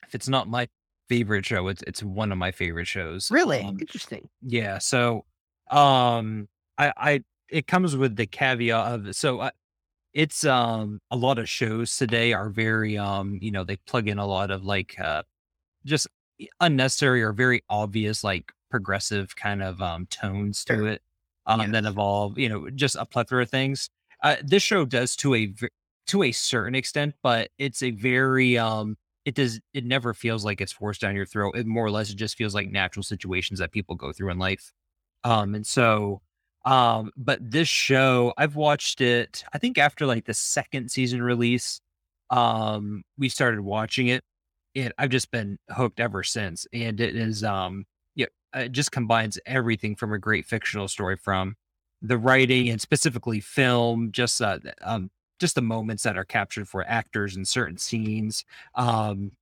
if 0.07 0.15
it's 0.15 0.29
not 0.29 0.49
my 0.49 0.69
favorite 1.09 1.47
show, 1.47 1.69
it's 1.69 1.83
it's 1.87 2.03
one 2.03 2.33
of 2.33 2.39
my 2.39 2.51
favorite 2.53 2.87
shows. 2.87 3.31
really 3.31 3.61
Um, 3.63 3.79
interesting. 3.81 4.29
yeah. 4.43 4.79
So 4.79 5.25
um 5.71 6.49
I 6.77 6.93
I 6.97 7.21
it 7.49 7.67
comes 7.67 7.97
with 7.97 8.17
the 8.17 8.27
caveat 8.27 8.93
of 8.93 9.17
so 9.17 9.41
I, 9.41 9.51
it's 10.15 10.45
um 10.45 11.01
a 11.11 11.17
lot 11.17 11.39
of 11.39 11.49
shows 11.49 11.97
today 11.97 12.33
are 12.33 12.51
very 12.51 12.99
um 12.99 13.39
you 13.43 13.51
know 13.51 13.65
they 13.65 13.77
plug 13.77 14.09
in 14.09 14.19
a 14.19 14.27
lot 14.27 14.51
of 14.51 14.65
like 14.65 14.99
uh 15.01 15.23
just 15.87 16.07
unnecessary 16.61 17.23
or 17.23 17.33
very 17.33 17.63
obvious 17.71 18.25
like 18.25 18.53
progressive 18.71 19.37
kind 19.37 19.63
of 19.63 19.81
um 19.83 20.07
tones 20.07 20.65
to 20.65 20.87
it 20.87 21.03
um 21.47 21.71
Yes. 21.71 21.73
that 21.73 21.85
evolve 21.87 22.39
you 22.39 22.49
know 22.49 22.71
just 22.71 22.97
a 22.97 23.07
plethora 23.07 23.43
of 23.45 23.51
things. 23.51 23.91
Uh 24.23 24.37
this 24.43 24.63
show 24.63 24.85
does 24.85 25.17
to 25.17 25.35
a 25.35 25.55
to 26.07 26.23
a 26.25 26.33
certain 26.33 26.75
extent 26.75 27.15
but 27.23 27.51
it's 27.59 27.83
a 27.83 27.91
very 27.93 28.59
um 28.59 28.97
it 29.25 29.35
does 29.35 29.61
it 29.75 29.85
never 29.85 30.15
feels 30.15 30.45
like 30.45 30.61
it's 30.61 30.73
forced 30.73 31.01
down 31.01 31.15
your 31.17 31.27
throat. 31.27 31.57
It 31.57 31.67
more 31.67 31.85
or 31.87 31.91
less 31.91 32.11
it 32.11 32.17
just 32.17 32.37
feels 32.37 32.55
like 32.55 32.71
natural 32.71 33.03
situations 33.03 33.61
that 33.61 33.73
people 33.73 33.95
go 33.97 34.13
through 34.13 34.31
in 34.31 34.39
life. 34.39 34.73
Um 35.25 35.55
and 35.55 35.67
so 35.67 36.23
um 36.65 37.11
but 37.17 37.39
this 37.41 37.69
show 37.69 38.33
i've 38.37 38.57
watched 38.57 39.01
it 39.01 39.45
i 39.53 39.59
think 39.59 39.79
after 39.79 40.05
like 40.07 40.25
the 40.27 40.35
second 40.35 40.91
season 40.91 41.23
release 41.23 41.81
um 42.31 43.03
we 43.19 43.29
started 43.29 43.61
watching 43.61 44.09
it 44.09 44.23
and 44.75 44.93
i've 44.99 45.11
just 45.11 45.31
been 45.31 45.59
hooked 45.71 46.01
ever 46.01 46.23
since 46.23 46.67
and 46.73 47.01
it 47.01 47.17
is 47.17 47.43
um 47.43 47.85
yeah 48.15 48.27
it 48.55 48.73
just 48.73 48.93
combines 48.93 49.39
everything 49.47 49.97
from 49.97 50.13
a 50.13 50.19
great 50.19 50.45
fictional 50.45 50.87
story 50.87 51.17
from 51.17 51.57
the 52.03 52.19
writing 52.19 52.69
and 52.69 52.81
specifically 52.81 53.41
film 53.41 54.11
just 54.13 54.41
uh 54.43 54.59
um 54.83 55.11
just 55.39 55.55
the 55.55 55.63
moments 55.63 56.03
that 56.03 56.19
are 56.19 56.25
captured 56.25 56.69
for 56.69 56.87
actors 56.87 57.37
in 57.37 57.45
certain 57.45 57.79
scenes 57.79 58.45
um 58.75 59.33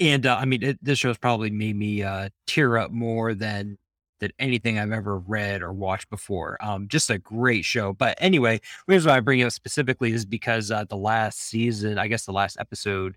and 0.00 0.24
uh, 0.24 0.36
i 0.40 0.46
mean 0.46 0.62
it, 0.62 0.78
this 0.82 0.98
show's 0.98 1.18
probably 1.18 1.50
made 1.50 1.76
me 1.76 2.02
uh 2.02 2.28
tear 2.46 2.78
up 2.78 2.90
more 2.90 3.34
than 3.34 3.76
than 4.20 4.30
anything 4.38 4.78
i've 4.78 4.92
ever 4.92 5.18
read 5.18 5.62
or 5.62 5.72
watched 5.72 6.08
before 6.10 6.56
um 6.60 6.88
just 6.88 7.10
a 7.10 7.18
great 7.18 7.64
show 7.64 7.92
but 7.92 8.16
anyway 8.20 8.58
the 8.86 8.94
reason 8.94 9.10
why 9.10 9.16
i 9.16 9.20
bring 9.20 9.40
it 9.40 9.44
up 9.44 9.52
specifically 9.52 10.12
is 10.12 10.24
because 10.24 10.70
uh 10.70 10.84
the 10.84 10.96
last 10.96 11.40
season 11.40 11.98
i 11.98 12.06
guess 12.06 12.24
the 12.24 12.32
last 12.32 12.56
episode 12.58 13.16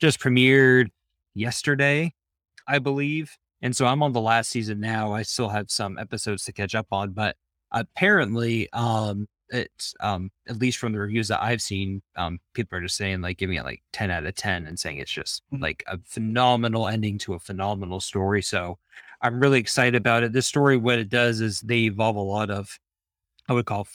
just 0.00 0.20
premiered 0.20 0.88
yesterday 1.34 2.12
i 2.66 2.78
believe 2.78 3.36
and 3.60 3.74
so 3.76 3.86
i'm 3.86 4.02
on 4.02 4.12
the 4.12 4.20
last 4.20 4.50
season 4.50 4.80
now 4.80 5.12
i 5.12 5.22
still 5.22 5.48
have 5.48 5.70
some 5.70 5.98
episodes 5.98 6.44
to 6.44 6.52
catch 6.52 6.74
up 6.74 6.86
on 6.92 7.10
but 7.10 7.36
apparently, 7.72 8.70
um, 8.72 9.26
it's 9.52 9.94
um 10.00 10.30
at 10.48 10.58
least 10.58 10.78
from 10.78 10.92
the 10.92 10.98
reviews 11.00 11.28
that 11.28 11.42
I've 11.42 11.62
seen, 11.62 12.02
um, 12.16 12.40
people 12.54 12.78
are 12.78 12.82
just 12.82 12.96
saying 12.96 13.20
like 13.20 13.38
giving 13.38 13.56
it 13.56 13.64
like 13.64 13.82
10 13.92 14.10
out 14.10 14.24
of 14.26 14.34
10 14.34 14.66
and 14.66 14.78
saying 14.78 14.98
it's 14.98 15.10
just 15.12 15.42
Mhm. 15.52 15.60
like 15.62 15.84
a 15.86 15.98
phenomenal 16.04 16.88
ending 16.88 17.18
to 17.18 17.34
a 17.34 17.38
phenomenal 17.38 18.00
story. 18.00 18.42
So 18.42 18.78
I'm 19.20 19.38
really 19.40 19.60
excited 19.60 19.94
about 19.96 20.22
it. 20.24 20.32
This 20.32 20.46
story, 20.48 20.76
what 20.76 20.98
it 20.98 21.08
does 21.08 21.40
is 21.40 21.60
they 21.60 21.80
evolve 21.84 22.16
a 22.16 22.20
lot 22.20 22.50
of 22.50 22.78
I 23.48 23.52
would 23.54 23.66
call 23.66 23.86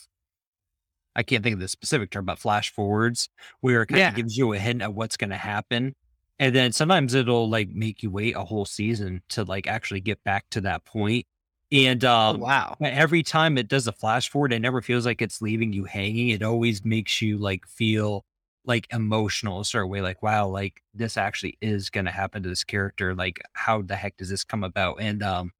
I 1.16 1.22
can't 1.24 1.42
think 1.42 1.54
of 1.54 1.60
the 1.60 1.68
specific 1.68 2.10
term, 2.10 2.24
but 2.26 2.38
flash 2.38 2.72
forwards 2.72 3.28
where 3.60 3.82
it 3.82 3.86
kind 3.88 3.98
Yeah. 3.98 4.08
of 4.10 4.14
gives 4.14 4.36
you 4.36 4.52
a 4.52 4.58
hint 4.58 4.82
of 4.82 4.94
what's 4.94 5.16
gonna 5.16 5.36
happen. 5.36 5.94
And 6.38 6.54
then 6.54 6.70
sometimes 6.72 7.14
it'll 7.14 7.48
like 7.50 7.70
make 7.70 8.02
you 8.04 8.10
wait 8.10 8.36
a 8.36 8.44
whole 8.44 8.64
season 8.64 9.22
to 9.30 9.42
like 9.44 9.66
actually 9.66 10.00
get 10.00 10.22
back 10.22 10.48
to 10.50 10.60
that 10.62 10.84
point. 10.84 11.26
And 11.70 12.02
Oh, 12.04 12.10
um 12.14 12.40
wow. 12.40 12.76
every 12.80 13.22
time 13.22 13.58
it 13.58 13.68
does 13.68 13.86
a 13.86 13.92
flash 13.92 14.30
forward, 14.30 14.52
it 14.52 14.60
never 14.60 14.80
feels 14.80 15.04
like 15.04 15.20
it's 15.20 15.42
leaving 15.42 15.72
you 15.72 15.84
hanging. 15.84 16.30
It 16.30 16.42
always 16.42 16.84
makes 16.84 17.20
you 17.20 17.36
like 17.38 17.66
feel 17.66 18.24
like 18.64 18.86
emotional 18.92 19.60
a 19.60 19.64
certain 19.64 19.90
way, 19.90 20.00
like, 20.00 20.22
wow, 20.22 20.46
like 20.48 20.82
this 20.94 21.16
actually 21.16 21.58
is 21.60 21.90
gonna 21.90 22.10
happen 22.10 22.42
to 22.42 22.48
this 22.48 22.64
character. 22.64 23.14
Like, 23.14 23.40
how 23.52 23.82
the 23.82 23.96
heck 23.96 24.16
does 24.16 24.30
this 24.30 24.44
come 24.44 24.64
about? 24.64 24.96
And 25.00 25.22
um 25.22 25.52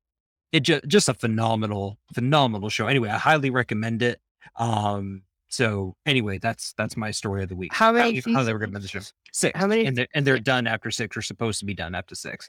it 0.53 0.61
just 0.61 0.87
just 0.89 1.09
a 1.11 1.15
phenomenal, 1.15 1.99
phenomenal 2.15 2.71
show. 2.71 2.87
Anyway, 2.87 3.11
I 3.11 3.19
highly 3.19 3.51
recommend 3.51 4.03
it. 4.03 4.21
Um 4.57 5.23
so 5.51 5.95
anyway, 6.07 6.39
that's 6.39 6.73
that's 6.79 6.97
my 6.97 7.11
story 7.11 7.43
of 7.43 7.49
the 7.51 7.57
week. 7.57 7.73
How 7.75 7.93
many 7.93 8.03
highly 8.03 8.21
seasons? 8.23 8.53
recommend 8.53 8.85
the 8.85 8.89
show. 8.89 9.01
Six. 9.33 9.59
How 9.59 9.67
many- 9.67 9.85
and 9.87 9.97
they're 9.97 10.09
and 10.15 10.27
they're 10.27 10.39
done 10.39 10.67
after 10.67 10.91
six 10.91 11.17
or 11.19 11.23
supposed 11.23 11.59
to 11.61 11.67
be 11.67 11.75
done 11.75 11.95
after 11.95 12.15
six. 12.15 12.49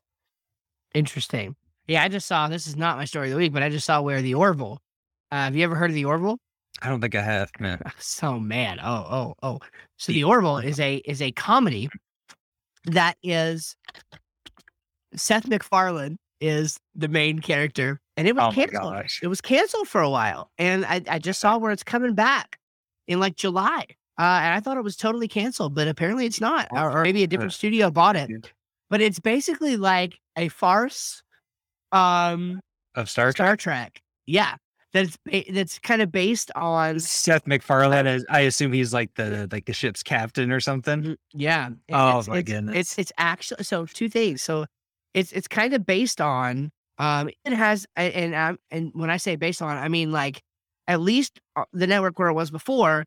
Interesting. 0.93 1.55
Yeah, 1.89 2.03
I 2.03 2.07
just 2.07 2.27
saw 2.27 2.47
this 2.47 2.67
is 2.67 2.77
not 2.77 2.97
my 2.97 3.05
story 3.05 3.29
of 3.29 3.31
the 3.31 3.37
week, 3.37 3.51
but 3.51 3.63
I 3.63 3.69
just 3.69 3.83
saw 3.83 3.99
where 3.99 4.21
the 4.21 4.35
Orville. 4.35 4.79
Uh, 5.31 5.37
have 5.45 5.55
you 5.55 5.63
ever 5.63 5.73
heard 5.73 5.89
of 5.89 5.95
the 5.95 6.05
Orville? 6.05 6.37
I 6.83 6.87
don't 6.87 7.01
think 7.01 7.15
I 7.15 7.21
have, 7.23 7.49
man. 7.59 7.81
So 7.99 8.39
man, 8.39 8.79
oh 8.79 9.07
oh 9.09 9.35
oh. 9.41 9.59
So 9.97 10.11
the 10.11 10.23
Orville 10.23 10.59
is 10.59 10.79
a 10.79 10.97
is 10.97 11.19
a 11.19 11.31
comedy 11.31 11.89
that 12.85 13.17
is 13.23 13.75
Seth 15.15 15.47
MacFarlane 15.47 16.19
is 16.39 16.79
the 16.93 17.07
main 17.07 17.39
character, 17.39 17.99
and 18.17 18.27
it 18.27 18.35
was 18.35 18.45
Oh 18.45 18.51
canceled. 18.51 18.93
It 19.23 19.27
was 19.27 19.41
canceled 19.41 19.87
for 19.87 20.01
a 20.01 20.09
while, 20.11 20.51
and 20.59 20.85
I 20.85 21.01
I 21.09 21.17
just 21.17 21.39
saw 21.39 21.57
where 21.57 21.71
it's 21.71 21.83
coming 21.83 22.13
back 22.13 22.59
in 23.07 23.19
like 23.19 23.35
July. 23.35 23.85
Uh, 24.19 24.39
and 24.43 24.53
I 24.53 24.59
thought 24.59 24.77
it 24.77 24.83
was 24.83 24.95
totally 24.95 25.27
canceled, 25.27 25.73
but 25.73 25.87
apparently 25.87 26.27
it's 26.27 26.41
not, 26.41 26.67
or, 26.71 26.91
or 26.91 27.03
maybe 27.03 27.23
a 27.23 27.27
different 27.27 27.53
studio 27.53 27.89
bought 27.89 28.15
it. 28.15 28.29
But 28.91 29.01
it's 29.01 29.19
basically 29.19 29.75
like 29.77 30.19
a 30.35 30.49
farce, 30.49 31.23
um, 31.91 32.59
Of 32.95 33.09
Star 33.09 33.27
Trek. 33.33 33.35
Star 33.35 33.57
Trek. 33.57 34.01
Yeah, 34.25 34.55
that's 34.93 35.17
that's 35.51 35.79
kind 35.79 36.01
of 36.01 36.11
based 36.11 36.51
on 36.55 36.99
Seth 36.99 37.45
MacFarlane 37.45 38.07
is 38.07 38.25
I 38.29 38.41
assume 38.41 38.73
he's 38.73 38.93
like 38.93 39.13
the 39.15 39.47
like 39.51 39.65
the 39.65 39.73
ship's 39.73 40.03
captain 40.03 40.51
or 40.51 40.59
something. 40.59 41.03
Mhm, 41.03 41.15
Yeah. 41.33 41.69
Oh, 41.91 42.19
it's, 42.19 42.27
my 42.27 42.37
it's, 42.39 42.51
goodness. 42.51 42.75
It's 42.75 42.97
it's 42.97 43.11
actually 43.17 43.63
so 43.63 43.85
two 43.85 44.09
things. 44.09 44.41
So 44.41 44.65
it's 45.13 45.31
it's 45.31 45.47
kind 45.47 45.73
of 45.73 45.85
based 45.85 46.21
on 46.21 46.71
um 46.97 47.29
it 47.45 47.53
has 47.53 47.85
and 47.95 48.33
um 48.35 48.57
and 48.71 48.91
when 48.93 49.09
I 49.09 49.17
say 49.17 49.35
based 49.35 49.61
on 49.61 49.77
I 49.77 49.87
mean 49.89 50.11
like 50.11 50.41
at 50.87 51.01
least 51.01 51.39
uh, 51.55 51.65
the 51.71 51.87
network 51.87 52.17
where 52.17 52.29
it 52.29 52.33
was 52.33 52.51
before 52.51 53.05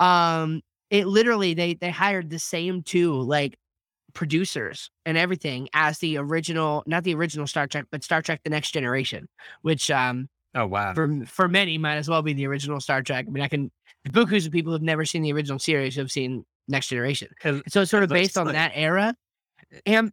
um 0.00 0.60
it 0.90 1.06
literally 1.06 1.54
they 1.54 1.74
they 1.74 1.90
hired 1.90 2.30
the 2.30 2.38
same 2.38 2.82
two 2.82 3.20
like 3.22 3.54
producers 4.14 4.90
and 5.06 5.16
everything 5.18 5.68
as 5.72 5.98
the 5.98 6.16
original 6.18 6.82
not 6.86 7.04
the 7.04 7.14
original 7.14 7.46
Star 7.46 7.66
Trek 7.66 7.86
but 7.90 8.04
Star 8.04 8.22
Trek 8.22 8.40
the 8.44 8.50
Next 8.50 8.72
Generation 8.72 9.28
which 9.62 9.90
um 9.90 10.28
Oh 10.54 10.66
wow. 10.66 10.94
for 10.94 11.24
for 11.26 11.46
many 11.48 11.78
might 11.78 11.94
as 11.96 12.08
well 12.08 12.22
be 12.22 12.32
the 12.32 12.46
original 12.46 12.80
Star 12.80 13.02
Trek. 13.02 13.26
I 13.28 13.30
mean, 13.30 13.42
I 13.44 13.46
can 13.48 13.70
the 14.04 14.10
bukus 14.10 14.46
of 14.46 14.52
people 14.52 14.72
who've 14.72 14.82
never 14.82 15.04
seen 15.04 15.22
the 15.22 15.32
original 15.32 15.60
series 15.60 15.94
who 15.94 16.00
have 16.00 16.10
seen 16.10 16.44
Next 16.66 16.88
Generation. 16.88 17.28
So 17.42 17.60
it's 17.64 17.90
sort 17.90 18.02
of 18.02 18.08
based 18.08 18.36
on 18.36 18.46
like- 18.46 18.54
that 18.54 18.72
era. 18.74 19.14
And 19.86 20.10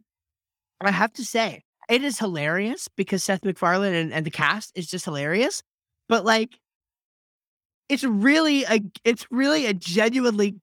I 0.80 0.92
have 0.92 1.12
to 1.14 1.24
say, 1.24 1.64
it 1.88 2.04
is 2.04 2.20
hilarious 2.20 2.86
because 2.96 3.24
Seth 3.24 3.44
MacFarlane 3.44 3.94
and, 3.94 4.12
and 4.12 4.24
the 4.24 4.30
cast 4.30 4.70
is 4.76 4.86
just 4.86 5.04
hilarious. 5.06 5.62
But 6.08 6.24
like, 6.24 6.56
it's 7.88 8.04
really 8.04 8.62
a 8.64 8.80
it's 9.04 9.26
really 9.32 9.66
a 9.66 9.74
genuinely 9.74 10.54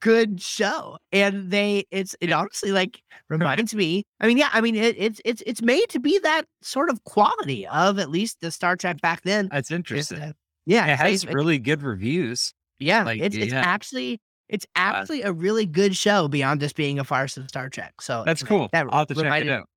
good 0.00 0.40
show, 0.40 0.98
and 1.12 1.50
they 1.50 1.84
it's 1.90 2.14
it 2.20 2.30
honestly 2.32 2.72
like 2.72 3.02
reminds 3.28 3.74
me. 3.74 4.04
I 4.20 4.26
mean, 4.26 4.36
yeah, 4.38 4.50
I 4.52 4.60
mean 4.60 4.74
it, 4.76 4.96
it's 4.98 5.20
it's 5.24 5.42
it's 5.46 5.62
made 5.62 5.88
to 5.90 6.00
be 6.00 6.18
that 6.20 6.44
sort 6.62 6.90
of 6.90 7.02
quality 7.04 7.66
of 7.66 7.98
at 7.98 8.10
least 8.10 8.38
the 8.40 8.50
Star 8.50 8.76
Trek 8.76 9.00
back 9.00 9.22
then. 9.22 9.48
That's 9.50 9.70
It's, 9.70 9.76
interesting. 9.76 10.20
uh, 10.20 10.32
yeah, 10.66 10.86
it 10.86 10.98
has 10.98 11.22
it's- 11.24 11.34
really 11.34 11.58
good 11.58 11.82
reviews. 11.82 12.52
yeah, 12.78 13.04
like, 13.04 13.20
it's 13.20 13.36
it's 13.36 13.52
yeah. 13.52 13.60
actually 13.60 14.20
it's 14.48 14.66
actually 14.76 15.22
a 15.22 15.32
really 15.32 15.64
good 15.66 15.96
show 15.96 16.28
beyond 16.28 16.60
just 16.60 16.76
being 16.76 16.98
a 16.98 17.04
farce 17.04 17.36
of 17.38 17.48
Star 17.48 17.68
Trek. 17.70 17.94
So 18.00 18.24
That's 18.26 18.42
cool. 18.42 18.68
That 18.72 18.86
I'll 18.90 18.98
have 19.00 19.08
to 19.08 19.14
check 19.14 19.22
it 19.22 19.26
reminded, 19.26 19.52
out. 19.52 19.68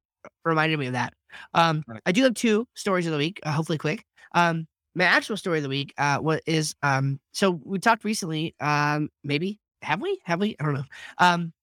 reminded 0.43 0.77
me 0.79 0.87
of 0.87 0.93
that. 0.93 1.13
Um, 1.53 1.83
Right. 1.87 2.01
I 2.05 2.11
do 2.11 2.23
have 2.23 2.33
two 2.33 2.67
stories 2.75 3.05
of 3.05 3.13
the 3.13 3.17
week, 3.17 3.39
uh, 3.43 3.51
hopefully 3.53 3.77
quick. 3.77 4.03
Um, 4.33 4.67
my 4.93 5.05
actual 5.05 5.37
story 5.37 5.59
of 5.59 5.63
the 5.63 5.69
week, 5.69 5.93
uh, 5.97 6.17
what 6.17 6.41
is 6.45 6.75
um, 6.83 7.19
so 7.31 7.61
we 7.63 7.79
talked 7.79 8.03
recently. 8.03 8.55
Um, 8.59 9.07
maybe 9.23 9.57
have 9.81 10.01
we? 10.01 10.19
Have 10.25 10.39
we? 10.39 10.55
I 10.59 10.63
don't 10.63 10.73
know. 10.73 10.83
Um, 11.17 11.53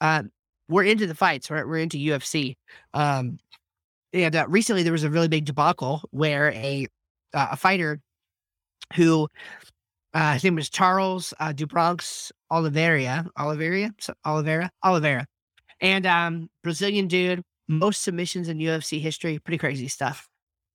uh, 0.00 0.22
we're 0.68 0.84
into 0.84 1.06
the 1.06 1.14
fights. 1.14 1.50
Right, 1.50 1.66
we're 1.66 1.78
into 1.78 1.96
UFC. 1.98 2.56
Um, 2.94 3.38
and 4.12 4.34
uh, 4.34 4.46
recently 4.48 4.82
there 4.82 4.92
was 4.92 5.04
a 5.04 5.10
really 5.10 5.28
big 5.28 5.44
debacle 5.44 6.02
where 6.10 6.52
a 6.52 6.86
uh, 7.34 7.48
a 7.52 7.56
fighter 7.56 8.00
who 8.94 9.28
uh, 10.14 10.34
his 10.34 10.44
name 10.44 10.54
was 10.54 10.70
Charles 10.70 11.34
uh, 11.40 11.52
do 11.52 11.66
Bronx 11.66 12.32
Oliveira, 12.50 13.26
Oliveira, 13.38 13.90
Oliveira, 14.24 14.70
Oliveira, 14.84 15.26
and 15.80 16.06
um, 16.06 16.48
Brazilian 16.62 17.06
dude, 17.08 17.42
most 17.68 18.02
submissions 18.02 18.48
in 18.48 18.58
UFC 18.58 19.00
history, 19.00 19.38
pretty 19.38 19.58
crazy 19.58 19.88
stuff, 19.88 20.28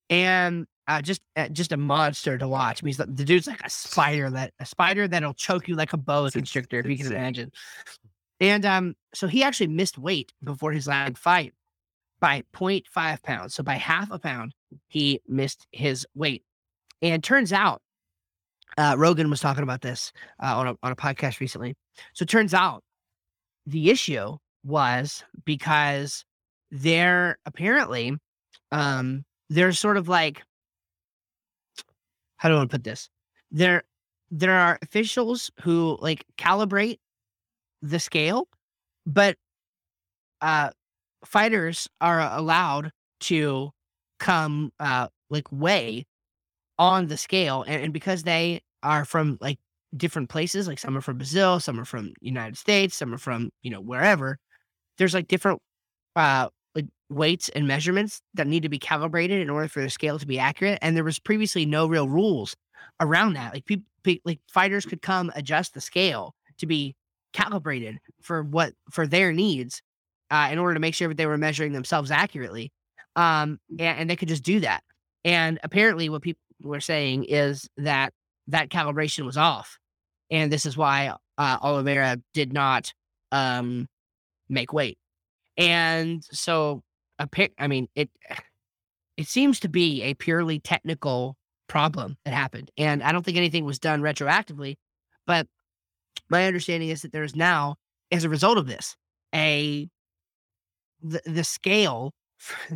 and 0.09 0.67
uh, 0.87 1.01
just 1.01 1.21
uh, 1.35 1.47
just 1.49 1.71
a 1.71 1.77
monster 1.77 2.37
to 2.37 2.47
watch. 2.47 2.81
I 2.81 2.85
mean, 2.85 2.89
he's 2.89 2.99
like- 2.99 3.15
the 3.15 3.23
dude's 3.25 3.47
like 3.47 3.61
a 3.65 3.69
spider 3.69 4.29
that 4.31 4.53
a 4.59 4.65
spider 4.65 5.07
that'll 5.07 5.33
choke 5.33 5.67
you 5.67 5.75
like 5.75 5.93
a 5.93 5.97
boa 5.97 6.31
constrictor, 6.31 6.79
if 6.79 6.87
you 6.87 6.97
can 6.97 7.07
imagine. 7.07 7.51
And 8.39 8.65
um, 8.65 8.95
so 9.13 9.27
he 9.27 9.43
actually 9.43 9.67
missed 9.67 9.97
weight 9.97 10.33
before 10.43 10.71
his 10.71 10.87
last 10.87 11.17
fight 11.17 11.53
by 12.19 12.43
0.5 12.53 13.23
pounds. 13.23 13.53
So 13.53 13.63
by 13.63 13.75
half 13.75 14.09
a 14.11 14.19
pound, 14.19 14.53
he 14.87 15.21
missed 15.27 15.67
his 15.71 16.07
weight. 16.15 16.43
And 17.01 17.23
turns 17.23 17.53
out, 17.53 17.81
uh, 18.77 18.95
Rogan 18.97 19.29
was 19.29 19.41
talking 19.41 19.63
about 19.63 19.81
this 19.81 20.11
uh, 20.41 20.57
on 20.57 20.67
a 20.67 20.75
on 20.81 20.91
a 20.91 20.95
podcast 20.95 21.39
recently. 21.39 21.75
So 22.13 22.25
turns 22.25 22.53
out 22.53 22.83
the 23.65 23.89
issue 23.89 24.37
was 24.63 25.23
because 25.45 26.23
they're 26.71 27.37
apparently 27.45 28.15
um 28.71 29.25
they're 29.49 29.73
sort 29.73 29.97
of 29.97 30.07
like 30.07 30.41
how 32.41 32.49
do 32.49 32.57
I 32.57 32.65
put 32.65 32.83
this? 32.83 33.09
There 33.51 33.83
there 34.31 34.53
are 34.53 34.79
officials 34.81 35.51
who 35.61 35.97
like 36.01 36.25
calibrate 36.39 36.99
the 37.81 37.99
scale, 37.99 38.47
but 39.05 39.37
uh 40.41 40.69
fighters 41.25 41.87
are 42.01 42.21
allowed 42.37 42.91
to 43.21 43.71
come 44.19 44.71
uh 44.79 45.07
like 45.29 45.47
weigh 45.51 46.05
on 46.79 47.07
the 47.07 47.17
scale 47.17 47.63
and, 47.67 47.83
and 47.85 47.93
because 47.93 48.23
they 48.23 48.61
are 48.83 49.05
from 49.05 49.37
like 49.41 49.59
different 49.97 50.29
places 50.29 50.67
like 50.67 50.79
some 50.79 50.97
are 50.97 51.01
from 51.01 51.17
brazil 51.17 51.59
some 51.59 51.79
are 51.79 51.85
from 51.85 52.13
united 52.21 52.57
states 52.57 52.95
some 52.95 53.13
are 53.13 53.17
from 53.19 53.51
you 53.63 53.71
know 53.71 53.81
wherever 53.81 54.37
there's 54.97 55.13
like 55.13 55.27
different 55.27 55.61
uh 56.15 56.49
weights 57.11 57.49
and 57.49 57.67
measurements 57.67 58.21
that 58.33 58.47
need 58.47 58.63
to 58.63 58.69
be 58.69 58.79
calibrated 58.79 59.41
in 59.41 59.49
order 59.49 59.67
for 59.67 59.81
the 59.81 59.89
scale 59.89 60.17
to 60.17 60.25
be 60.25 60.39
accurate 60.39 60.79
and 60.81 60.95
there 60.95 61.03
was 61.03 61.19
previously 61.19 61.65
no 61.65 61.85
real 61.85 62.07
rules 62.07 62.55
around 62.99 63.33
that 63.33 63.53
like 63.53 63.65
people 63.65 63.85
like 64.25 64.39
fighters 64.47 64.85
could 64.85 65.01
come 65.01 65.31
adjust 65.35 65.73
the 65.73 65.81
scale 65.81 66.33
to 66.57 66.65
be 66.65 66.95
calibrated 67.33 67.99
for 68.21 68.43
what 68.43 68.73
for 68.89 69.05
their 69.05 69.31
needs 69.31 69.81
uh, 70.29 70.47
in 70.51 70.57
order 70.57 70.73
to 70.73 70.79
make 70.79 70.95
sure 70.95 71.09
that 71.09 71.17
they 71.17 71.25
were 71.25 71.37
measuring 71.37 71.73
themselves 71.73 72.11
accurately 72.11 72.71
um 73.15 73.59
and, 73.71 73.99
and 73.99 74.09
they 74.09 74.15
could 74.15 74.29
just 74.29 74.43
do 74.43 74.59
that. 74.61 74.83
And 75.23 75.59
apparently 75.63 76.09
what 76.09 76.21
people 76.21 76.41
were 76.63 76.79
saying 76.79 77.25
is 77.25 77.69
that 77.77 78.13
that 78.47 78.69
calibration 78.69 79.25
was 79.25 79.37
off 79.37 79.77
and 80.29 80.51
this 80.51 80.65
is 80.65 80.77
why 80.77 81.13
uh, 81.37 81.57
Oliveira 81.61 82.17
did 82.33 82.53
not 82.53 82.93
um 83.31 83.87
make 84.49 84.73
weight. 84.73 84.97
And 85.57 86.23
so 86.31 86.81
a 87.21 87.27
pick 87.27 87.53
i 87.57 87.67
mean 87.67 87.87
it 87.95 88.09
it 89.17 89.27
seems 89.27 89.59
to 89.59 89.69
be 89.69 90.01
a 90.03 90.13
purely 90.15 90.59
technical 90.59 91.37
problem 91.67 92.17
that 92.25 92.33
happened 92.33 92.71
and 92.77 93.01
i 93.03 93.11
don't 93.11 93.23
think 93.23 93.37
anything 93.37 93.63
was 93.63 93.79
done 93.79 94.01
retroactively 94.01 94.75
but 95.25 95.47
my 96.29 96.45
understanding 96.45 96.89
is 96.89 97.01
that 97.01 97.11
there 97.11 97.23
is 97.23 97.35
now 97.35 97.75
as 98.11 98.23
a 98.23 98.29
result 98.29 98.57
of 98.57 98.67
this 98.67 98.95
a 99.33 99.87
the, 101.01 101.21
the 101.25 101.43
scale 101.43 102.13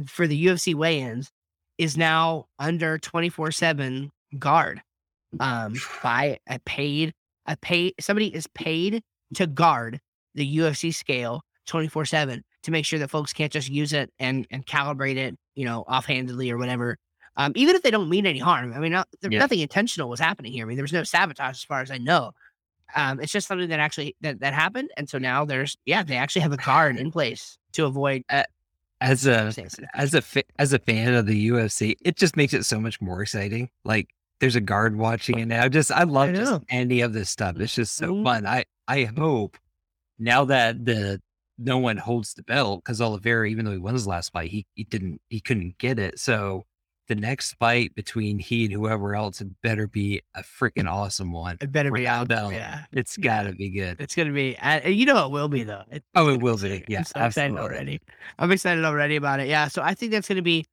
for 0.07 0.27
the 0.27 0.45
UFC 0.45 0.75
weigh-ins 0.75 1.31
is 1.77 1.97
now 1.97 2.45
under 2.59 2.97
24/7 2.99 4.09
guard 4.37 4.81
um, 5.39 5.75
by 6.03 6.39
a 6.47 6.59
paid 6.59 7.13
a 7.45 7.57
paid 7.57 7.93
somebody 7.99 8.33
is 8.33 8.47
paid 8.47 9.03
to 9.33 9.47
guard 9.47 9.99
the 10.35 10.57
UFC 10.57 10.93
scale 10.93 11.41
24 11.65 12.05
7 12.05 12.43
to 12.65 12.71
make 12.71 12.85
sure 12.85 12.99
that 12.99 13.09
folks 13.09 13.33
can't 13.33 13.51
just 13.51 13.69
use 13.69 13.93
it 13.93 14.11
and 14.19 14.45
and 14.51 14.65
calibrate 14.65 15.15
it, 15.17 15.37
you 15.55 15.65
know, 15.65 15.83
offhandedly 15.87 16.51
or 16.51 16.57
whatever. 16.57 16.97
Um, 17.37 17.51
even 17.55 17.75
if 17.75 17.81
they 17.83 17.91
don't 17.91 18.09
mean 18.09 18.25
any 18.25 18.39
harm. 18.39 18.71
I 18.73 18.79
mean, 18.79 18.93
not, 18.93 19.07
there, 19.21 19.29
Yeah. 19.31 19.39
nothing 19.39 19.59
intentional 19.59 20.07
was 20.09 20.21
happening 20.21 20.53
here. 20.53 20.63
I 20.65 20.67
mean, 20.67 20.77
there 20.77 20.83
was 20.83 20.93
no 20.93 21.03
sabotage 21.03 21.55
as 21.57 21.63
far 21.65 21.81
as 21.81 21.91
I 21.91 21.97
know. 21.97 22.31
Um, 22.95 23.19
it's 23.19 23.31
just 23.31 23.47
something 23.47 23.67
that 23.69 23.79
actually 23.79 24.15
that, 24.21 24.39
that 24.39 24.53
happened, 24.53 24.89
and 24.95 25.09
so 25.09 25.17
now 25.17 25.43
there's 25.43 25.75
yeah, 25.85 26.03
they 26.03 26.15
actually 26.17 26.43
have 26.43 26.53
a 26.53 26.57
guard 26.57 26.97
in 26.97 27.11
place 27.11 27.57
to 27.73 27.85
avoid. 27.85 28.23
As 29.01 29.27
a 29.27 29.53
as 29.93 30.13
a 30.13 30.21
fa- 30.21 30.43
as 30.57 30.71
a 30.71 30.79
fan 30.79 31.13
of 31.13 31.25
the 31.25 31.49
UFC, 31.49 31.95
it 32.01 32.15
just 32.15 32.37
makes 32.37 32.53
it 32.53 32.63
so 32.63 32.79
much 32.79 33.01
more 33.01 33.21
exciting. 33.21 33.69
Like 33.83 34.07
there's 34.39 34.55
a 34.55 34.61
guard 34.61 34.95
watching 34.95 35.39
it 35.39 35.47
now. 35.47 35.67
Just 35.67 35.91
I 35.91 36.03
love 36.03 36.29
I 36.29 36.33
just 36.33 36.61
any 36.69 37.01
of 37.01 37.11
this 37.11 37.29
stuff. 37.29 37.59
It's 37.59 37.75
just 37.75 37.95
so 37.95 38.13
Mhm. 38.13 38.23
fun. 38.23 38.45
I 38.47 38.63
I 38.87 39.03
hope 39.03 39.57
now 40.17 40.45
that 40.45 40.85
the 40.85 41.21
no 41.57 41.77
one 41.77 41.97
holds 41.97 42.33
the 42.33 42.43
belt 42.43 42.83
because 42.83 43.01
Oliveira, 43.01 43.47
even 43.47 43.65
though 43.65 43.71
he 43.71 43.77
won 43.77 43.93
his 43.93 44.07
last 44.07 44.31
fight, 44.31 44.51
he 44.51 44.65
he 44.75 44.83
didn't 44.83 45.21
he 45.29 45.39
couldn't 45.39 45.77
get 45.77 45.99
it. 45.99 46.19
So 46.19 46.65
the 47.07 47.15
next 47.15 47.53
fight 47.59 47.93
between 47.93 48.39
he 48.39 48.65
and 48.65 48.73
whoever 48.73 49.15
else 49.15 49.39
it 49.39 49.47
better 49.61 49.87
be 49.87 50.21
a 50.33 50.41
freaking 50.41 50.91
awesome 50.91 51.31
one. 51.31 51.55
It 51.61 51.71
better 51.71 51.91
be 51.91 52.07
out. 52.07 52.29
Yeah, 52.31 52.85
It's 52.91 53.15
got 53.31 53.43
to 53.43 53.53
be 53.53 53.69
good. 53.69 53.97
it's 54.01 54.15
gonna 54.15 54.31
be. 54.33 54.57
Uh, 54.57 54.87
you 54.87 55.05
know, 55.05 55.25
it 55.25 55.31
will 55.31 55.47
be 55.47 55.63
though. 55.63 55.83
Oh, 56.15 56.29
it 56.29 56.41
will 56.41 56.57
be. 56.57 56.83
Yeah, 56.87 56.99
I'm 56.99 57.03
so 57.05 57.25
excited 57.25 57.57
already. 57.57 58.01
I'm 58.39 58.51
excited 58.51 58.83
already 58.83 59.15
about 59.17 59.39
it. 59.39 59.47
Yeah, 59.47 59.67
so 59.67 59.81
I 59.83 59.93
think 59.93 60.11
that's 60.13 60.27
going 60.27 60.37
to 60.37 60.41
be 60.41 60.65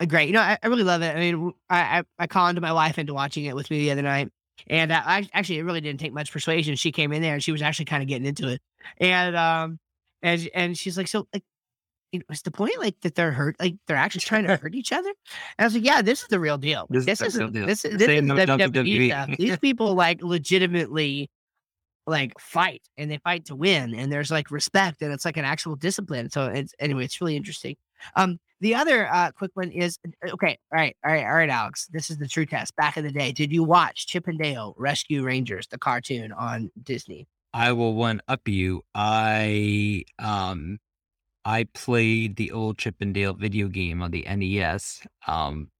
a 0.00 0.06
great. 0.06 0.28
You 0.28 0.32
know, 0.32 0.40
I, 0.40 0.56
I 0.62 0.66
really 0.68 0.82
love 0.82 1.02
it. 1.02 1.14
I 1.14 1.20
mean, 1.20 1.52
I, 1.68 1.98
I 1.98 2.02
I 2.20 2.26
conned 2.26 2.58
my 2.60 2.72
wife 2.72 2.98
into 2.98 3.12
watching 3.14 3.44
it 3.44 3.54
with 3.54 3.70
me 3.70 3.80
the 3.80 3.90
other 3.90 4.02
night, 4.02 4.30
and 4.68 4.90
uh, 4.90 5.02
I 5.04 5.28
actually 5.34 5.58
it 5.58 5.64
really 5.64 5.82
didn't 5.82 6.00
take 6.00 6.14
much 6.14 6.32
persuasion. 6.32 6.74
She 6.76 6.90
came 6.90 7.12
in 7.12 7.20
there 7.20 7.34
and 7.34 7.42
she 7.42 7.52
was 7.52 7.60
actually 7.60 7.84
kind 7.84 8.02
of 8.02 8.08
getting 8.08 8.26
into 8.26 8.48
it, 8.48 8.62
and 8.98 9.36
um, 9.36 9.78
and 10.26 10.48
and 10.54 10.78
she's 10.78 10.96
like, 10.98 11.08
so 11.08 11.26
like. 11.32 11.44
You 12.12 12.20
know, 12.20 12.24
is 12.30 12.42
the 12.42 12.52
point 12.52 12.78
like 12.78 12.94
that 13.00 13.16
they're 13.16 13.32
hurt? 13.32 13.56
Like 13.58 13.74
they're 13.88 13.96
actually 13.96 14.20
trying 14.20 14.46
to 14.46 14.56
hurt 14.56 14.76
each 14.76 14.92
other? 14.92 15.08
And 15.08 15.16
I 15.58 15.64
was 15.64 15.74
like, 15.74 15.84
"Yeah, 15.84 16.02
this 16.02 16.22
is 16.22 16.28
the 16.28 16.38
real 16.38 16.56
deal. 16.56 16.86
This 16.88 17.04
This, 17.04 17.20
is 17.20 17.34
the 17.34 17.40
isn't 17.40 17.52
deal. 17.52 17.66
this. 17.66 17.84
is- 17.84 17.98
This 17.98 18.08
is 18.08 18.22
WWE 18.22 18.46
WWE. 18.46 19.06
stuff. 19.08 19.36
These 19.36 19.58
people 19.58 19.92
like 19.94 20.22
legitimately 20.22 21.28
like 22.06 22.32
fight 22.38 22.82
and 22.96 23.10
they 23.10 23.18
fight 23.18 23.44
to 23.46 23.56
win 23.56 23.92
and 23.92 24.12
there's 24.12 24.30
like 24.30 24.52
respect 24.52 25.02
and 25.02 25.12
it's 25.12 25.24
like 25.24 25.36
an 25.36 25.44
actual 25.44 25.74
discipline 25.74 26.30
so 26.30 26.46
it's 26.46 26.72
anyway 26.78 27.04
it's 27.04 27.20
really 27.20 27.34
interesting 27.36 27.74
um 28.14 28.38
the 28.60 28.76
other 28.76 29.08
uh 29.12 29.32
quick 29.32 29.50
one 29.54 29.72
is 29.72 29.98
okay 30.24 30.56
all 30.72 30.78
right 30.78 30.96
all 31.04 31.12
right 31.12 31.24
all 31.26 31.34
right 31.34 31.50
alex 31.50 31.88
this 31.92 32.08
is 32.08 32.16
the 32.18 32.28
true 32.28 32.46
test 32.46 32.76
back 32.76 32.96
in 32.96 33.02
the 33.04 33.10
day 33.10 33.32
did 33.32 33.50
you 33.50 33.64
watch 33.64 34.06
Chip 34.06 34.28
'n 34.28 34.36
Dale 34.36 34.72
rescue 34.78 35.24
rangers 35.24 35.66
the 35.66 35.78
cartoon 35.78 36.30
on 36.30 36.70
disney 36.80 37.26
I 37.56 37.72
will 37.72 37.94
one 37.94 38.20
up 38.28 38.46
you. 38.48 38.82
I 38.94 40.04
um 40.18 40.78
I 41.42 41.64
played 41.72 42.36
the 42.36 42.52
old 42.52 42.76
Chip 42.76 42.96
'n 43.00 43.14
Dale 43.14 43.32
video 43.32 43.68
game 43.68 44.02
on 44.02 44.10
the 44.10 44.26
NES. 44.28 45.06
Um 45.26 45.70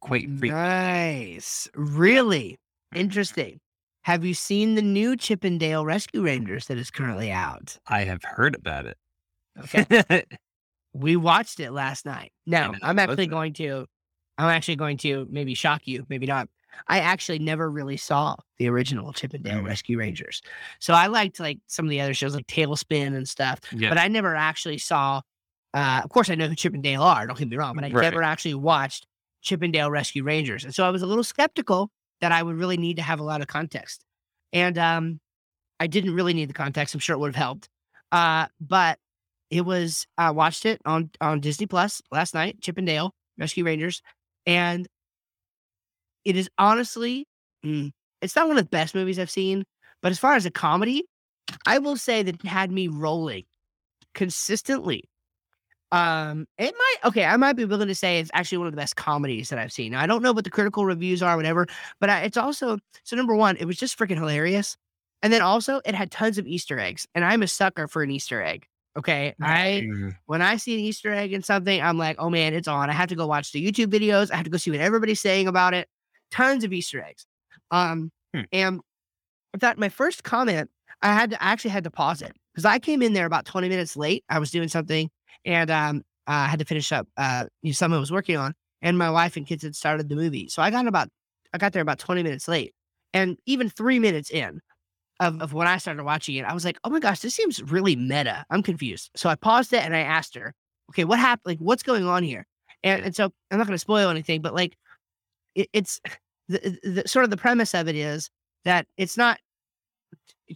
quite 0.00 0.28
frequently. 0.30 0.50
nice 0.50 1.68
really 1.74 2.58
interesting 2.94 3.60
have 4.04 4.24
you 4.24 4.34
seen 4.34 4.76
the 4.76 4.82
new 4.82 5.16
Chip 5.16 5.44
'n 5.44 5.58
Dale 5.58 5.84
rescue 5.84 6.22
rangers 6.22 6.66
that 6.68 6.78
is 6.78 6.92
currently 6.92 7.32
out 7.32 7.76
I 7.88 8.04
have 8.04 8.22
heard 8.22 8.54
about 8.54 8.86
it. 8.86 8.96
okay 9.58 10.24
We 10.92 11.16
watched 11.16 11.60
it 11.60 11.72
last 11.72 12.06
night. 12.06 12.32
No, 12.46 12.74
I'm 12.82 12.98
actually 12.98 13.28
going 13.28 13.52
to. 13.54 13.86
I'm 14.38 14.48
actually 14.48 14.76
going 14.76 14.96
to 14.98 15.26
maybe 15.30 15.54
shock 15.54 15.82
you, 15.86 16.04
maybe 16.08 16.26
not. 16.26 16.48
I 16.88 17.00
actually 17.00 17.38
never 17.38 17.70
really 17.70 17.96
saw 17.96 18.36
the 18.58 18.68
original 18.68 19.12
Chip 19.12 19.34
'n 19.34 19.42
Dale 19.42 19.58
Mm. 19.60 19.66
Rescue 19.66 19.98
Rangers, 19.98 20.42
so 20.78 20.94
I 20.94 21.06
liked 21.08 21.40
like 21.40 21.58
some 21.66 21.84
of 21.86 21.90
the 21.90 22.00
other 22.00 22.14
shows 22.14 22.34
like 22.34 22.46
TaleSpin 22.46 23.14
and 23.16 23.28
stuff. 23.28 23.60
yeah. 23.72 23.88
But 23.88 23.98
I 23.98 24.08
never 24.08 24.34
actually 24.36 24.78
saw. 24.78 25.20
Uh, 25.72 26.00
of 26.02 26.10
course, 26.10 26.28
I 26.30 26.34
know 26.34 26.48
who 26.48 26.54
Chip 26.56 26.74
'n 26.74 26.80
Dale 26.82 27.02
are. 27.02 27.26
Don't 27.26 27.38
get 27.38 27.48
me 27.48 27.56
wrong, 27.56 27.74
but 27.76 27.84
I 27.84 27.90
Right. 27.90 28.02
never 28.02 28.22
actually 28.22 28.54
watched 28.54 29.06
Chip 29.42 29.62
'n 29.62 29.70
Dale 29.70 29.90
Rescue 29.90 30.24
Rangers, 30.24 30.64
and 30.64 30.74
so 30.74 30.84
I 30.86 30.90
was 30.90 31.02
a 31.02 31.06
little 31.06 31.24
skeptical 31.24 31.90
that 32.20 32.32
I 32.32 32.42
would 32.42 32.56
really 32.56 32.76
need 32.76 32.96
to 32.96 33.02
have 33.02 33.20
a 33.20 33.22
lot 33.22 33.40
of 33.40 33.46
context. 33.46 34.04
And 34.52 34.76
um, 34.76 35.20
I 35.78 35.86
didn't 35.86 36.14
really 36.14 36.34
need 36.34 36.48
the 36.50 36.54
context. 36.54 36.94
I'm 36.94 37.00
sure 37.00 37.14
it 37.14 37.18
would 37.20 37.34
have 37.34 37.42
helped. 37.42 37.68
Uh, 38.12 38.46
but 38.60 38.98
it 39.50 39.62
was 39.62 40.06
I 40.18 40.30
watched 40.32 40.66
it 40.66 40.80
on 40.84 41.10
on 41.20 41.40
Disney 41.40 41.66
Plus 41.66 42.02
last 42.10 42.34
night, 42.34 42.60
Chip 42.60 42.76
'n 42.78 42.84
Dale 42.84 43.14
Rescue 43.38 43.64
Rangers, 43.64 44.02
and 44.46 44.88
it 46.24 46.36
is 46.36 46.48
honestly, 46.58 47.26
mm, 47.64 47.90
it's 48.20 48.36
not 48.36 48.48
one 48.48 48.58
of 48.58 48.64
the 48.64 48.68
best 48.68 48.94
movies 48.94 49.18
I've 49.18 49.30
seen. 49.30 49.64
But 50.02 50.12
as 50.12 50.18
far 50.18 50.34
as 50.34 50.46
a 50.46 50.50
comedy, 50.50 51.04
I 51.66 51.78
will 51.78 51.96
say 51.96 52.22
that 52.22 52.36
it 52.36 52.46
had 52.46 52.70
me 52.70 52.88
rolling 52.88 53.44
consistently. 54.14 55.04
Um, 55.92 56.46
it 56.56 56.72
might 56.78 57.08
okay. 57.08 57.24
I 57.24 57.36
might 57.36 57.54
be 57.54 57.64
willing 57.64 57.88
to 57.88 57.94
say 57.94 58.20
it's 58.20 58.30
actually 58.32 58.58
one 58.58 58.68
of 58.68 58.72
the 58.72 58.76
best 58.76 58.94
comedies 58.94 59.48
that 59.48 59.58
I've 59.58 59.72
seen. 59.72 59.92
Now, 59.92 60.00
I 60.00 60.06
don't 60.06 60.22
know 60.22 60.32
what 60.32 60.44
the 60.44 60.50
critical 60.50 60.84
reviews 60.84 61.20
are, 61.20 61.36
whatever, 61.36 61.66
but 61.98 62.08
I, 62.08 62.20
it's 62.22 62.36
also 62.36 62.78
so 63.02 63.16
number 63.16 63.34
one, 63.34 63.56
it 63.56 63.64
was 63.64 63.76
just 63.76 63.98
freaking 63.98 64.16
hilarious, 64.16 64.76
and 65.22 65.32
then 65.32 65.42
also 65.42 65.80
it 65.84 65.96
had 65.96 66.12
tons 66.12 66.38
of 66.38 66.46
Easter 66.46 66.78
eggs, 66.78 67.08
and 67.14 67.24
I'm 67.24 67.42
a 67.42 67.48
sucker 67.48 67.88
for 67.88 68.04
an 68.04 68.10
Easter 68.12 68.40
egg. 68.40 68.66
Okay, 68.96 69.34
I 69.40 69.80
Mm, 69.80 70.16
when 70.26 70.42
I 70.42 70.56
see 70.56 70.74
an 70.74 70.80
Easter 70.80 71.12
egg 71.12 71.32
in 71.32 71.42
something, 71.42 71.82
I'm 71.82 71.98
like, 71.98 72.16
oh 72.20 72.30
man, 72.30 72.54
it's 72.54 72.68
on. 72.68 72.88
I 72.88 72.92
have 72.92 73.08
to 73.08 73.16
go 73.16 73.26
watch 73.26 73.50
the 73.50 73.64
YouTube 73.64 73.86
videos. 73.86 74.30
I 74.30 74.36
have 74.36 74.44
to 74.44 74.50
go 74.50 74.58
see 74.58 74.70
what 74.70 74.78
everybody's 74.80 75.20
saying 75.20 75.48
about 75.48 75.74
it. 75.74 75.88
Tons 76.30 76.64
of 76.64 76.72
Easter 76.72 77.02
eggs. 77.02 77.26
Um, 77.70 78.10
Hmm. 78.32 78.42
and 78.52 78.80
I 79.54 79.58
thought 79.58 79.78
my 79.78 79.88
first 79.88 80.22
comment, 80.22 80.70
I 81.02 81.12
had 81.12 81.30
to 81.30 81.42
I 81.42 81.50
actually 81.50 81.70
had 81.70 81.84
to 81.84 81.90
pause 81.90 82.22
it 82.22 82.32
because 82.52 82.64
I 82.64 82.78
came 82.78 83.02
in 83.02 83.12
there 83.12 83.26
about 83.26 83.44
20 83.44 83.68
minutes 83.68 83.96
late. 83.96 84.24
I 84.28 84.38
was 84.38 84.50
doing 84.50 84.68
something 84.68 85.10
and 85.44 85.70
um 85.70 86.02
I 86.26 86.46
had 86.46 86.60
to 86.60 86.64
finish 86.64 86.92
up 86.92 87.08
uh 87.16 87.46
you 87.62 87.70
know, 87.70 87.74
something 87.74 87.96
I 87.96 88.00
was 88.00 88.12
working 88.12 88.36
on, 88.36 88.54
and 88.82 88.96
my 88.98 89.10
wife 89.10 89.36
and 89.36 89.46
kids 89.46 89.64
had 89.64 89.74
started 89.74 90.08
the 90.08 90.14
movie. 90.16 90.48
So 90.48 90.62
I 90.62 90.70
got 90.70 90.86
about 90.86 91.08
I 91.52 91.58
got 91.58 91.72
there 91.72 91.82
about 91.82 91.98
20 91.98 92.22
minutes 92.22 92.46
late. 92.46 92.72
And 93.12 93.36
even 93.46 93.68
three 93.68 93.98
minutes 93.98 94.30
in, 94.30 94.60
of, 95.18 95.42
of 95.42 95.52
when 95.52 95.66
I 95.66 95.78
started 95.78 96.04
watching 96.04 96.36
it, 96.36 96.44
I 96.44 96.54
was 96.54 96.64
like, 96.64 96.78
oh 96.84 96.90
my 96.90 97.00
gosh, 97.00 97.20
this 97.20 97.34
seems 97.34 97.60
really 97.62 97.96
meta. 97.96 98.44
I'm 98.50 98.62
confused. 98.62 99.10
So 99.16 99.28
I 99.28 99.34
paused 99.34 99.72
it 99.72 99.84
and 99.84 99.96
I 99.96 100.00
asked 100.00 100.36
her, 100.36 100.54
okay, 100.90 101.04
what 101.04 101.18
happened? 101.18 101.46
Like, 101.46 101.58
what's 101.58 101.82
going 101.82 102.06
on 102.06 102.22
here? 102.22 102.46
And, 102.84 103.04
and 103.04 103.16
so 103.16 103.32
I'm 103.50 103.58
not 103.58 103.66
going 103.66 103.74
to 103.74 103.78
spoil 103.78 104.10
anything, 104.10 104.42
but 104.42 104.54
like, 104.54 104.76
it, 105.54 105.68
it's 105.72 106.00
the, 106.48 106.78
the 106.82 107.02
sort 107.08 107.24
of 107.24 107.30
the 107.30 107.36
premise 107.36 107.74
of 107.74 107.88
it 107.88 107.96
is 107.96 108.30
that 108.64 108.86
it's 108.96 109.16
not 109.16 109.38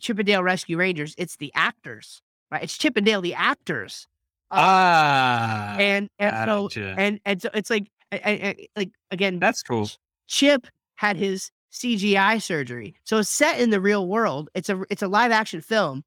Chip 0.00 0.18
'n 0.18 0.24
Dale 0.24 0.42
Rescue 0.42 0.76
Rangers, 0.76 1.14
it's 1.18 1.36
the 1.36 1.52
actors, 1.54 2.20
right? 2.50 2.62
It's 2.62 2.76
Chip 2.76 2.96
'n 2.96 3.04
Dale, 3.04 3.20
the 3.20 3.34
actors. 3.34 4.06
Ah, 4.50 5.76
And, 5.78 6.08
and 6.18 6.32
so, 6.48 6.68
and, 6.98 7.20
and 7.24 7.42
so 7.42 7.50
it's 7.54 7.70
like, 7.70 7.88
I, 8.12 8.16
I, 8.24 8.30
I- 8.30 8.66
like, 8.76 8.90
again, 9.10 9.38
that's 9.38 9.62
cool. 9.62 9.88
Chip 10.26 10.66
had 10.96 11.16
his 11.16 11.50
CGI 11.72 12.40
surgery. 12.40 12.94
So 13.04 13.18
it's 13.18 13.28
set 13.28 13.58
in 13.60 13.70
the 13.70 13.80
real 13.80 14.06
world. 14.06 14.48
It's 14.54 14.68
a 14.68 14.82
it's 14.90 15.02
a 15.02 15.08
live 15.08 15.32
action 15.32 15.60
film, 15.60 16.04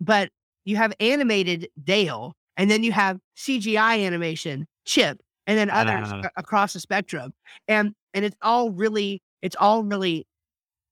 but 0.00 0.30
you 0.64 0.76
have 0.76 0.92
animated 1.00 1.68
Dale, 1.82 2.34
and 2.56 2.70
then 2.70 2.82
you 2.82 2.92
have 2.92 3.20
CGI 3.36 4.06
animation 4.06 4.66
Chip, 4.86 5.20
and 5.50 5.58
then 5.58 5.70
others 5.70 6.10
a- 6.12 6.30
across 6.36 6.72
the 6.72 6.80
spectrum. 6.80 7.32
And 7.68 7.92
and 8.14 8.24
it's 8.24 8.36
all 8.42 8.70
really 8.70 9.20
it's 9.42 9.56
all 9.58 9.82
really 9.84 10.26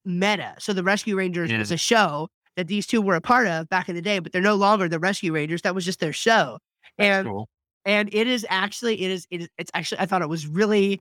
meta. 0.05 0.55
So 0.59 0.73
the 0.73 0.83
Rescue 0.83 1.17
Rangers 1.17 1.51
Yeah. 1.51 1.59
was 1.59 1.71
a 1.73 1.77
show 1.77 2.29
that 2.57 2.67
these 2.67 2.87
two 2.87 3.01
were 3.01 3.15
a 3.15 3.21
part 3.21 3.47
of 3.47 3.69
back 3.69 3.89
in 3.89 3.95
the 3.95 4.03
day, 4.03 4.19
but 4.19 4.33
they're 4.33 4.43
no 4.43 4.55
longer 4.57 4.89
the 4.89 4.99
Rescue 4.99 5.33
Rangers. 5.33 5.63
That 5.63 5.75
was 5.75 5.85
just 5.85 6.01
their 6.01 6.13
show. 6.13 6.59
That's 6.99 7.19
and 7.19 7.29
cool. 7.29 7.49
and 7.85 8.09
it 8.13 8.27
is 8.27 8.45
actually 8.49 9.01
it 9.03 9.11
is 9.11 9.27
it 9.31 9.43
is 9.43 9.49
it's 9.59 9.71
actually 9.75 10.01
I 10.01 10.07
thought 10.07 10.23
it 10.23 10.29
was 10.29 10.47
really 10.47 11.01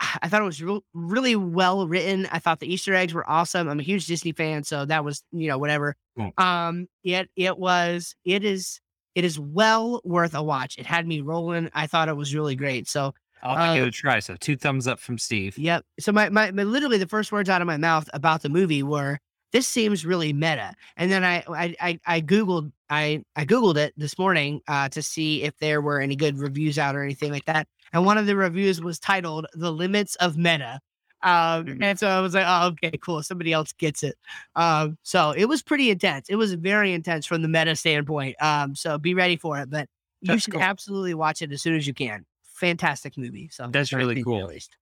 I 0.22 0.28
thought 0.28 0.40
it 0.42 0.46
was 0.46 0.62
real, 0.62 0.82
really 0.94 1.36
well 1.36 1.86
written. 1.86 2.26
I 2.32 2.38
thought 2.38 2.58
the 2.60 2.72
Easter 2.72 2.94
eggs 2.94 3.14
were 3.14 3.28
awesome. 3.30 3.68
I'm 3.68 3.78
a 3.80 3.82
huge 3.84 4.06
Disney 4.06 4.32
fan, 4.32 4.64
so 4.64 4.84
that 4.86 5.04
was 5.04 5.22
you 5.30 5.48
know 5.48 5.58
whatever. 5.58 5.94
Cool. 6.16 6.32
Um, 6.38 6.86
it 7.04 7.28
it 7.36 7.58
was 7.58 8.14
it 8.24 8.44
is 8.44 8.80
it 9.14 9.24
is 9.24 9.38
well 9.38 10.00
worth 10.04 10.34
a 10.34 10.42
watch. 10.42 10.78
It 10.78 10.86
had 10.86 11.06
me 11.06 11.20
rolling. 11.20 11.70
I 11.74 11.86
thought 11.86 12.08
it 12.08 12.16
was 12.16 12.34
really 12.34 12.56
great. 12.56 12.88
So 12.88 13.14
I'll 13.42 13.56
uh, 13.56 13.74
give 13.74 13.84
it 13.84 13.88
a 13.88 13.90
try. 13.90 14.20
So 14.20 14.36
two 14.36 14.56
thumbs 14.56 14.86
up 14.86 15.00
from 15.00 15.18
Steve. 15.18 15.56
Yep. 15.58 15.84
So 15.98 16.12
my, 16.12 16.28
my 16.28 16.50
my 16.50 16.62
literally 16.62 16.98
the 16.98 17.08
first 17.08 17.32
words 17.32 17.48
out 17.48 17.60
of 17.60 17.66
my 17.66 17.76
mouth 17.76 18.08
about 18.12 18.42
the 18.42 18.48
movie 18.48 18.82
were 18.82 19.18
this 19.52 19.66
seems 19.66 20.06
really 20.06 20.32
meta. 20.32 20.74
And 20.96 21.10
then 21.10 21.24
I 21.24 21.44
I 21.48 21.74
I, 21.80 22.00
I 22.06 22.20
googled 22.20 22.72
I 22.88 23.22
I 23.36 23.44
googled 23.44 23.76
it 23.76 23.94
this 23.96 24.18
morning 24.18 24.60
uh, 24.68 24.88
to 24.90 25.02
see 25.02 25.42
if 25.42 25.56
there 25.58 25.80
were 25.80 26.00
any 26.00 26.16
good 26.16 26.38
reviews 26.38 26.78
out 26.78 26.96
or 26.96 27.02
anything 27.02 27.32
like 27.32 27.46
that. 27.46 27.66
And 27.92 28.04
one 28.06 28.18
of 28.18 28.26
the 28.26 28.36
reviews 28.36 28.80
was 28.80 28.98
titled 28.98 29.46
"The 29.54 29.72
Limits 29.72 30.14
of 30.16 30.36
Meta." 30.36 30.80
Um, 31.22 31.66
Mhm. 31.66 31.82
and 31.82 31.98
so 31.98 32.08
I 32.08 32.20
was 32.20 32.34
like, 32.34 32.46
oh, 32.46 32.68
okay, 32.68 32.96
cool. 32.98 33.22
Somebody 33.22 33.52
else 33.52 33.72
gets 33.72 34.02
it. 34.02 34.16
Um, 34.56 34.96
so 35.02 35.32
it 35.32 35.44
was 35.46 35.62
pretty 35.62 35.90
intense. 35.90 36.28
It 36.28 36.36
was 36.36 36.54
very 36.54 36.92
intense 36.92 37.26
from 37.26 37.42
the 37.42 37.48
meta 37.48 37.76
standpoint. 37.76 38.36
Um, 38.42 38.74
so 38.74 38.96
be 38.98 39.14
ready 39.14 39.36
for 39.36 39.58
it. 39.58 39.68
But 39.70 39.88
you 40.22 40.28
That's 40.28 40.42
should 40.44 40.54
cool. 40.54 40.62
absolutely 40.62 41.14
watch 41.14 41.42
it 41.42 41.52
as 41.52 41.60
soon 41.62 41.76
as 41.76 41.86
you 41.86 41.94
can. 41.94 42.24
Fantastic 42.54 43.16
movie. 43.18 43.48
So 43.52 43.68
That's 43.70 43.92
really 43.92 44.22
cool. 44.22 44.40
At 44.42 44.48
least. 44.48 44.76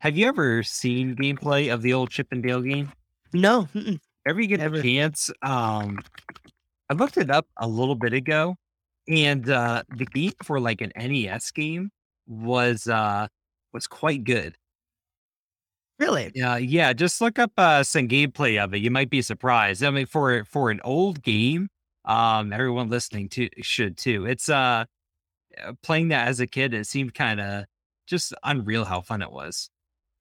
Have 0.00 0.16
you 0.16 0.26
ever 0.26 0.62
seen 0.62 1.14
gameplay 1.16 1.72
of 1.72 1.82
the 1.82 1.92
old 1.92 2.10
Chip 2.10 2.28
and 2.32 2.42
Dale 2.42 2.60
game? 2.62 2.90
No. 3.32 3.68
mm-mm. 3.74 4.00
Ever 4.26 4.40
you 4.40 4.46
get 4.48 4.60
Never. 4.60 4.76
a 4.76 4.82
chance, 4.82 5.30
um, 5.42 5.98
I 6.90 6.94
looked 6.94 7.16
it 7.16 7.30
up 7.30 7.46
a 7.56 7.66
little 7.66 7.94
bit 7.94 8.12
ago, 8.12 8.56
and 9.08 9.48
uh, 9.48 9.82
the 9.96 10.04
game 10.06 10.32
for 10.42 10.60
like 10.60 10.80
an 10.80 10.92
NES 10.96 11.50
game 11.52 11.90
was 12.26 12.86
uh 12.86 13.26
was 13.72 13.86
quite 13.86 14.22
good. 14.24 14.56
Really? 16.02 16.32
Yeah, 16.34 16.56
yeah. 16.56 16.92
Just 16.92 17.20
look 17.20 17.38
up 17.38 17.52
uh, 17.56 17.84
some 17.84 18.08
gameplay 18.08 18.62
of 18.62 18.74
it. 18.74 18.78
You 18.78 18.90
might 18.90 19.08
be 19.08 19.22
surprised. 19.22 19.84
I 19.84 19.90
mean, 19.90 20.06
for 20.06 20.44
for 20.44 20.72
an 20.72 20.80
old 20.82 21.22
game, 21.22 21.68
um, 22.04 22.52
everyone 22.52 22.90
listening 22.90 23.28
to 23.30 23.48
should 23.60 23.96
too. 23.96 24.26
It's 24.26 24.48
uh 24.48 24.84
uh, 25.64 25.72
playing 25.84 26.08
that 26.08 26.26
as 26.26 26.40
a 26.40 26.48
kid. 26.48 26.74
It 26.74 26.88
seemed 26.88 27.14
kind 27.14 27.40
of 27.40 27.66
just 28.08 28.34
unreal 28.42 28.84
how 28.84 29.00
fun 29.00 29.22
it 29.22 29.30
was. 29.30 29.70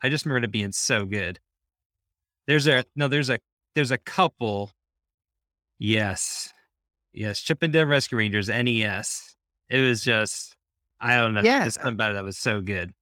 I 0.04 0.10
just 0.10 0.24
remember 0.24 0.46
it 0.46 0.52
being 0.52 0.72
so 0.72 1.04
good. 1.06 1.40
There's 2.46 2.68
a 2.68 2.86
no. 2.96 3.08
There's 3.08 3.32
a 3.32 3.40
there's 3.74 3.90
a 3.90 3.98
couple. 3.98 4.70
Yes, 5.80 6.54
yes. 7.12 7.42
Chip 7.42 7.64
and 7.64 7.74
Dale 7.74 7.88
Rescue 7.88 8.20
Rangers 8.20 8.50
NES. 8.50 9.36
It 9.68 9.80
was 9.80 10.04
just 10.04 10.56
I 11.00 11.16
don't 11.16 11.34
know. 11.34 11.42
Yeah. 11.42 11.68
Something 11.70 11.94
about 11.94 12.12
it 12.12 12.14
that 12.14 12.24
was 12.24 12.38
so 12.38 12.62
good. 12.62 12.94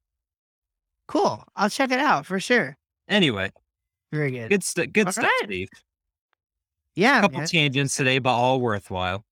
Cool. 1.10 1.44
I'll 1.56 1.72
check 1.72 1.92
it 1.92 2.00
out 2.00 2.28
for 2.28 2.40
sure. 2.40 2.78
Anyway, 3.08 3.52
Very 4.14 4.30
good. 4.30 4.50
good 4.50 4.64
stuff. 4.64 4.86
Good 4.94 5.08
All 5.08 5.12
stuff, 5.12 5.24
right. 5.26 5.42
Steve. 5.46 5.70
Yeah. 6.96 7.18
A 7.18 7.22
couple 7.22 7.40
man. 7.40 7.48
tangents 7.48 7.96
today, 7.96 8.20
but 8.20 8.30
all 8.30 8.62
worthwhile. 8.62 9.26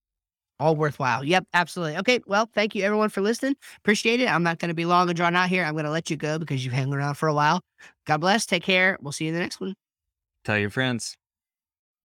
all 0.59 0.75
worthwhile. 0.75 1.23
Yep, 1.23 1.45
absolutely. 1.53 1.97
Okay, 1.97 2.19
well, 2.25 2.49
thank 2.55 2.73
you 2.73 2.81
everyone 2.83 3.09
for 3.09 3.21
listening. 3.21 3.55
Appreciate 3.77 4.19
it. 4.19 4.27
I'm 4.27 4.41
not 4.41 4.57
going 4.57 4.69
to 4.69 4.73
be 4.75 4.85
long 4.85 5.07
and 5.07 5.15
drawn 5.15 5.35
out 5.35 5.49
here. 5.49 5.63
I'm 5.63 5.73
going 5.73 5.85
to 5.85 5.91
let 5.91 6.09
you 6.09 6.17
go 6.17 6.39
because 6.39 6.65
you've 6.65 6.73
hung 6.73 6.91
around 6.91 7.13
for 7.13 7.27
a 7.29 7.33
while. 7.33 7.61
God 8.07 8.17
bless. 8.21 8.47
Take 8.47 8.63
care. 8.63 8.97
We'll 8.99 9.11
see 9.11 9.25
you 9.25 9.29
in 9.29 9.35
the 9.35 9.41
next 9.41 9.61
one. 9.61 9.75
Tell 10.45 10.57
your 10.57 10.71
friends. 10.71 11.15